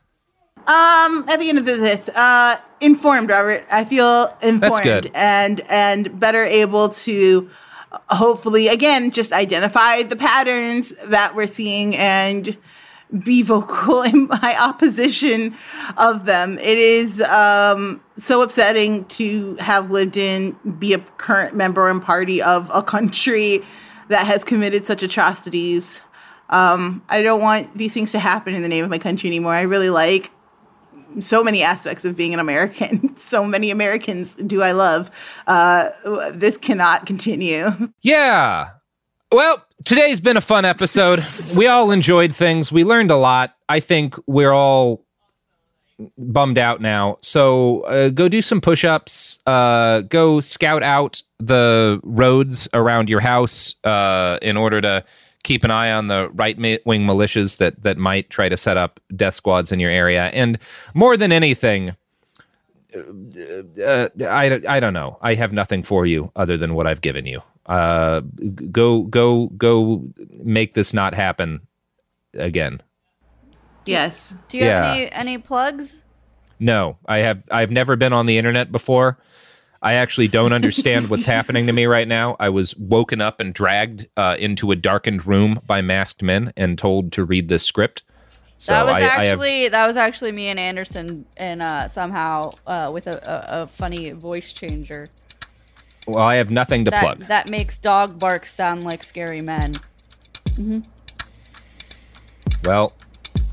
Um, 0.67 1.25
at 1.29 1.39
the 1.39 1.49
end 1.49 1.59
of 1.59 1.65
this, 1.65 2.09
uh, 2.11 2.57
informed, 2.81 3.31
Robert. 3.31 3.65
I 3.71 3.85
feel 3.85 4.35
informed 4.43 5.11
and 5.15 5.61
and 5.69 6.19
better 6.19 6.43
able 6.43 6.89
to 6.91 7.51
uh, 7.93 8.17
hopefully 8.17 8.69
again 8.69 9.11
just 9.11 9.33
identify 9.33 10.03
the 10.03 10.17
patterns 10.17 10.93
that 11.07 11.35
we're 11.35 11.47
seeing 11.47 11.97
and 11.97 12.57
be 13.25 13.43
vocal 13.43 14.03
in 14.05 14.29
my 14.29 14.57
opposition 14.59 15.55
of 15.97 16.27
them. 16.27 16.59
It 16.59 16.79
is 16.79 17.21
um, 17.23 18.01
so 18.17 18.43
upsetting 18.43 19.05
to 19.07 19.57
have 19.57 19.91
lived 19.91 20.17
in, 20.17 20.57
be 20.79 20.95
a 20.95 20.99
current 20.99 21.55
member 21.55 21.89
and 21.89 22.03
party 22.03 22.41
of 22.41 22.71
a 22.73 22.83
country 22.83 23.65
that 24.09 24.27
has 24.27 24.45
committed 24.45 24.87
such 24.87 25.03
atrocities. 25.03 26.01
Um, 26.49 27.03
I 27.09 27.23
don't 27.23 27.41
want 27.41 27.77
these 27.77 27.95
things 27.95 28.13
to 28.13 28.19
happen 28.19 28.55
in 28.55 28.63
the 28.63 28.69
name 28.69 28.85
of 28.85 28.91
my 28.91 28.99
country 28.99 29.29
anymore. 29.29 29.55
I 29.55 29.63
really 29.63 29.91
like 29.91 30.31
so 31.19 31.43
many 31.43 31.63
aspects 31.63 32.05
of 32.05 32.17
being 32.17 32.33
an 32.35 32.41
American. 32.41 33.17
so 33.17 33.45
many 33.45 33.71
Americans 33.71 34.37
do 34.37 34.63
I 34.63 34.73
love. 34.73 35.11
Uh, 35.47 35.91
this 36.33 36.57
cannot 36.57 37.07
continue. 37.07 37.71
Yeah. 38.03 38.71
Well, 39.33 39.65
today's 39.85 40.21
been 40.21 40.37
a 40.37 40.41
fun 40.41 40.65
episode. 40.65 41.21
we 41.57 41.67
all 41.67 41.91
enjoyed 41.91 42.35
things. 42.35 42.73
We 42.73 42.85
learned 42.85 43.11
a 43.11 43.17
lot. 43.17 43.55
I 43.69 43.81
think 43.81 44.17
we're 44.27 44.53
all 44.53 45.05
bummed 46.19 46.59
out 46.59 46.81
now. 46.81 47.19
So 47.21 47.83
uh, 47.83 48.09
go 48.09 48.29
do 48.29 48.43
some 48.43 48.61
push 48.61 48.85
ups. 48.85 49.39
Uh, 49.47 50.03
go 50.03 50.41
scout 50.41 50.83
out 50.83 51.23
the 51.39 52.01
roads 52.03 52.69
around 52.75 53.09
your 53.09 53.21
house 53.21 53.75
uh, 53.85 54.39
in 54.43 54.57
order 54.57 54.81
to 54.81 55.05
keep 55.43 55.65
an 55.65 55.71
eye 55.71 55.91
on 55.91 56.09
the 56.09 56.29
right 56.35 56.59
wing 56.59 57.07
militias 57.07 57.59
that, 57.59 57.83
that 57.83 57.97
might 57.97 58.31
try 58.31 58.49
to 58.49 58.57
set 58.57 58.77
up 58.77 59.01
death 59.17 59.35
squads 59.35 59.73
in 59.73 59.81
your 59.81 59.91
area. 59.91 60.27
And 60.33 60.59
more 60.95 61.17
than 61.17 61.33
anything, 61.33 61.97
uh, 62.95 64.09
I, 64.27 64.61
I 64.69 64.81
don't 64.81 64.93
know. 64.93 65.19
I 65.23 65.35
have 65.35 65.53
nothing 65.53 65.83
for 65.83 66.07
you 66.07 66.31
other 66.37 66.57
than 66.57 66.75
what 66.75 66.87
I've 66.87 67.01
given 67.01 67.27
you. 67.27 67.43
Uh, 67.67 68.23
go 68.73 69.03
go 69.03 69.47
go 69.57 70.03
make 70.43 70.75
this 70.75 70.93
not 70.93 71.15
happen 71.15 71.61
again. 72.35 72.83
Yes. 73.87 74.35
Do 74.49 74.59
you 74.59 74.65
have 74.65 74.97
any 74.97 75.13
any 75.13 75.39
plugs? 75.39 76.03
No, 76.59 76.99
I 77.07 77.19
have 77.19 77.43
I've 77.51 77.71
never 77.71 77.97
been 77.97 78.13
on 78.13 78.27
the 78.27 78.39
internet 78.39 78.73
before. 78.73 79.19
I 79.83 79.95
actually 79.95 80.29
don't 80.29 80.53
understand 80.53 81.09
what's 81.09 81.27
happening 81.37 81.67
to 81.67 81.73
me 81.73 81.87
right 81.87 82.07
now. 82.07 82.37
I 82.39 82.51
was 82.51 82.77
woken 82.77 83.21
up 83.21 83.41
and 83.41 83.55
dragged 83.55 84.09
uh, 84.17 84.37
into 84.39 84.71
a 84.73 84.77
darkened 84.77 85.27
room 85.27 85.61
by 85.67 85.81
masked 85.81 86.23
men 86.23 86.53
and 86.57 86.79
told 86.79 87.13
to 87.13 87.25
read 87.25 87.49
this 87.49 87.65
script. 87.65 88.03
So 88.59 88.73
that 88.75 88.85
was 88.85 88.95
I, 88.95 88.99
I 88.99 89.01
have 89.01 89.39
actually 89.39 89.69
that 89.69 89.87
was 89.87 89.97
actually 89.97 90.33
me 90.33 90.49
and 90.49 90.61
Anderson, 90.61 91.25
and 91.39 91.63
uh, 91.63 91.89
somehow 91.89 92.51
uh, 92.67 92.91
with 92.93 93.07
a, 93.07 93.17
a, 93.27 93.63
a 93.63 93.67
funny 93.69 94.11
voice 94.11 94.53
changer. 94.53 95.09
well, 96.07 96.19
I 96.19 96.35
have 96.35 96.51
nothing 96.51 96.85
to 96.85 96.91
that, 96.91 97.01
plug. 97.03 97.21
That 97.29 97.49
makes 97.49 97.79
dog 97.79 98.19
barks 98.19 98.53
sound 98.53 98.85
like 98.85 99.03
scary 99.03 99.41
men. 99.41 99.73
hmm 100.57 100.81
Well, 102.65 102.93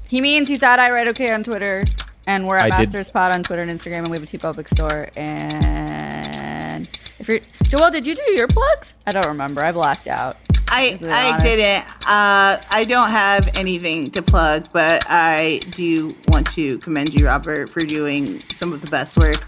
He 0.10 0.20
means 0.20 0.49
he's 0.49 0.62
at 0.62 0.78
I 0.78 0.91
Write 0.91 1.08
Okay 1.08 1.32
on 1.32 1.45
Twitter, 1.45 1.86
and 2.28 2.45
we're 2.48 2.58
at 2.58 2.66
I 2.66 2.70
did- 2.78 2.86
Bastards 2.86 3.10
Pod 3.10 3.32
on 3.34 3.41
Twitter 3.44 3.64
and 3.64 3.72
Instagram, 3.72 3.99
and 3.99 4.10
we 4.10 4.18
have 4.20 4.24
a 4.24 4.28
TeePublic 4.38 4.70
store. 4.70 5.08
And 5.16 6.88
if 7.20 7.28
you're 7.28 7.40
Joel, 7.64 7.90
did 7.91 8.06
you 8.06 8.16
do 8.16 8.32
your 8.34 8.48
plugs? 8.48 8.94
I 9.08 9.12
don't 9.12 9.26
remember. 9.28 9.64
I 9.64 9.72
blacked 9.72 10.08
out. 10.08 10.38
I 10.70 10.99
I 11.02 11.30
honest. 11.32 11.45
didn't. 11.45 11.86
Uh, 12.06 12.62
I 12.70 12.86
don't 12.88 13.10
have 13.10 13.49
anything 13.58 14.12
to 14.12 14.22
plug, 14.22 14.68
but 14.74 15.04
I 15.10 15.62
do 15.72 16.16
want 16.28 16.52
to 16.52 16.78
commend 16.80 17.14
you, 17.14 17.26
Robert, 17.28 17.70
for 17.70 17.80
doing 17.82 18.40
some 18.54 18.74
of 18.74 18.82
the 18.82 18.88
best 18.91 19.18
work 19.18 19.48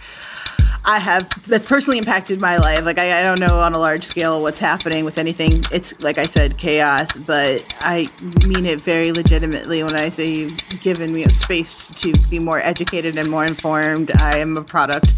I 0.92 0.98
have 0.98 1.30
that's 1.48 1.68
personally 1.68 2.00
impacted 2.00 2.42
my 2.42 2.58
life. 2.58 2.84
Like 2.84 2.98
I, 2.98 3.20
I 3.20 3.22
don't 3.22 3.40
know 3.40 3.60
on 3.60 3.74
a 3.76 3.78
large 3.78 4.04
scale 4.04 4.42
what's 4.42 4.58
happening 4.58 5.06
with 5.06 5.20
anything. 5.20 5.52
It's 5.72 5.94
like 6.02 6.18
I 6.18 6.24
said, 6.26 6.58
chaos, 6.58 7.16
but 7.16 7.64
I 7.82 8.10
mean 8.48 8.66
it 8.66 8.82
very 8.82 9.12
legitimately 9.12 9.84
when 9.84 9.96
I 9.96 10.10
say 10.10 10.28
you've 10.32 10.58
given 10.82 11.14
me 11.14 11.24
a 11.26 11.30
space 11.30 11.90
to 12.02 12.12
be 12.32 12.40
more 12.40 12.58
educated 12.58 13.20
and 13.20 13.30
more 13.30 13.46
informed. 13.46 14.10
I 14.20 14.38
am 14.40 14.58
a 14.58 14.64
product 14.64 15.14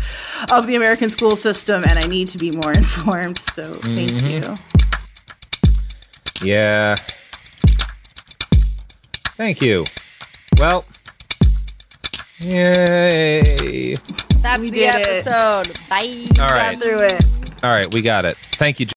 of 0.51 0.67
the 0.67 0.75
American 0.75 1.09
school 1.09 1.37
system, 1.37 1.83
and 1.87 1.97
I 1.97 2.05
need 2.05 2.27
to 2.29 2.37
be 2.37 2.51
more 2.51 2.73
informed. 2.83 3.39
So 3.39 3.75
thank 3.75 4.11
Mhm. 4.11 4.57
you. 6.41 6.45
yeah. 6.45 6.95
Thank 9.37 9.61
you. 9.61 9.85
Well, 10.59 10.83
yay. 12.39 13.95
That's 14.41 14.59
We 14.61 14.69
the 14.69 14.77
did 14.77 14.95
it. 14.95 15.27
episode. 15.27 15.77
Bye. 15.89 16.25
All 16.41 16.49
right. 16.49 16.79
Got 16.79 16.81
through 16.83 16.99
it. 17.01 17.25
All 17.63 17.69
right, 17.71 17.91
we 17.93 18.01
got 18.01 18.25
it. 18.25 18.37
Thank 18.37 18.79
you. 18.79 18.87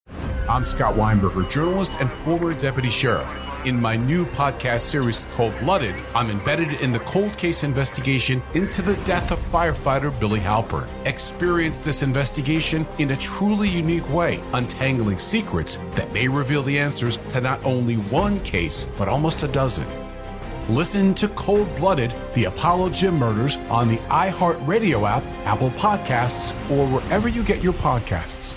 I'm 0.48 0.66
Scott 0.66 0.94
Weinberger, 0.94 1.50
journalist 1.50 1.96
and 2.00 2.10
former 2.10 2.52
deputy 2.54 2.90
sheriff. 2.90 3.34
In 3.66 3.80
my 3.80 3.96
new 3.96 4.26
podcast 4.26 4.82
series, 4.82 5.20
Cold 5.32 5.58
Blooded, 5.60 5.94
I'm 6.14 6.30
embedded 6.30 6.74
in 6.82 6.92
the 6.92 6.98
cold 7.00 7.36
case 7.38 7.64
investigation 7.64 8.42
into 8.52 8.82
the 8.82 8.94
death 9.04 9.30
of 9.32 9.38
firefighter 9.50 10.18
Billy 10.20 10.40
Halpern. 10.40 10.86
Experience 11.06 11.80
this 11.80 12.02
investigation 12.02 12.86
in 12.98 13.10
a 13.10 13.16
truly 13.16 13.68
unique 13.70 14.08
way, 14.12 14.38
untangling 14.52 15.16
secrets 15.18 15.76
that 15.92 16.12
may 16.12 16.28
reveal 16.28 16.62
the 16.62 16.78
answers 16.78 17.16
to 17.30 17.40
not 17.40 17.64
only 17.64 17.94
one 17.96 18.38
case, 18.40 18.86
but 18.98 19.08
almost 19.08 19.42
a 19.44 19.48
dozen. 19.48 19.86
Listen 20.70 21.12
to 21.16 21.28
Cold 21.28 21.68
Blooded, 21.76 22.14
the 22.32 22.44
Apollo 22.44 22.88
Gym 22.90 23.18
Murders 23.18 23.56
on 23.68 23.86
the 23.86 23.98
iHeartRadio 24.08 25.06
app, 25.06 25.22
Apple 25.44 25.68
Podcasts, 25.72 26.52
or 26.70 26.86
wherever 26.86 27.28
you 27.28 27.44
get 27.44 27.62
your 27.62 27.74
podcasts. 27.74 28.56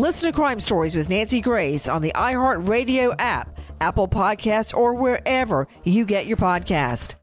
Listen 0.00 0.28
to 0.28 0.32
Crime 0.32 0.60
Stories 0.60 0.94
with 0.94 1.10
Nancy 1.10 1.40
Grace 1.40 1.88
on 1.88 2.02
the 2.02 2.12
iHeartRadio 2.14 3.16
app, 3.18 3.58
Apple 3.80 4.06
Podcasts, 4.06 4.72
or 4.72 4.94
wherever 4.94 5.66
you 5.82 6.04
get 6.04 6.26
your 6.26 6.36
podcast. 6.36 7.16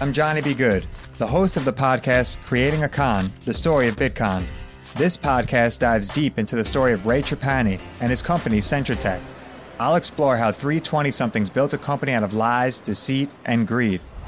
I'm 0.00 0.10
Johnny 0.10 0.40
B. 0.40 0.54
Good, 0.54 0.86
the 1.18 1.26
host 1.26 1.58
of 1.58 1.66
the 1.66 1.72
podcast 1.74 2.40
Creating 2.40 2.82
a 2.82 2.88
Con, 2.88 3.30
the 3.44 3.52
story 3.52 3.88
of 3.88 3.96
Bitcon. 3.96 4.46
This 4.94 5.18
podcast 5.18 5.80
dives 5.80 6.08
deep 6.08 6.38
into 6.38 6.56
the 6.56 6.64
story 6.64 6.94
of 6.94 7.04
Ray 7.04 7.20
Trapani 7.20 7.78
and 8.00 8.08
his 8.08 8.22
company 8.22 8.56
Centra 8.56 8.98
Tech. 8.98 9.20
I'll 9.78 9.96
explore 9.96 10.38
how 10.38 10.50
320 10.50 11.10
somethings 11.10 11.50
built 11.50 11.74
a 11.74 11.78
company 11.78 12.12
out 12.12 12.22
of 12.22 12.32
lies, 12.32 12.78
deceit, 12.78 13.28
and 13.44 13.68
greed. 13.68 14.00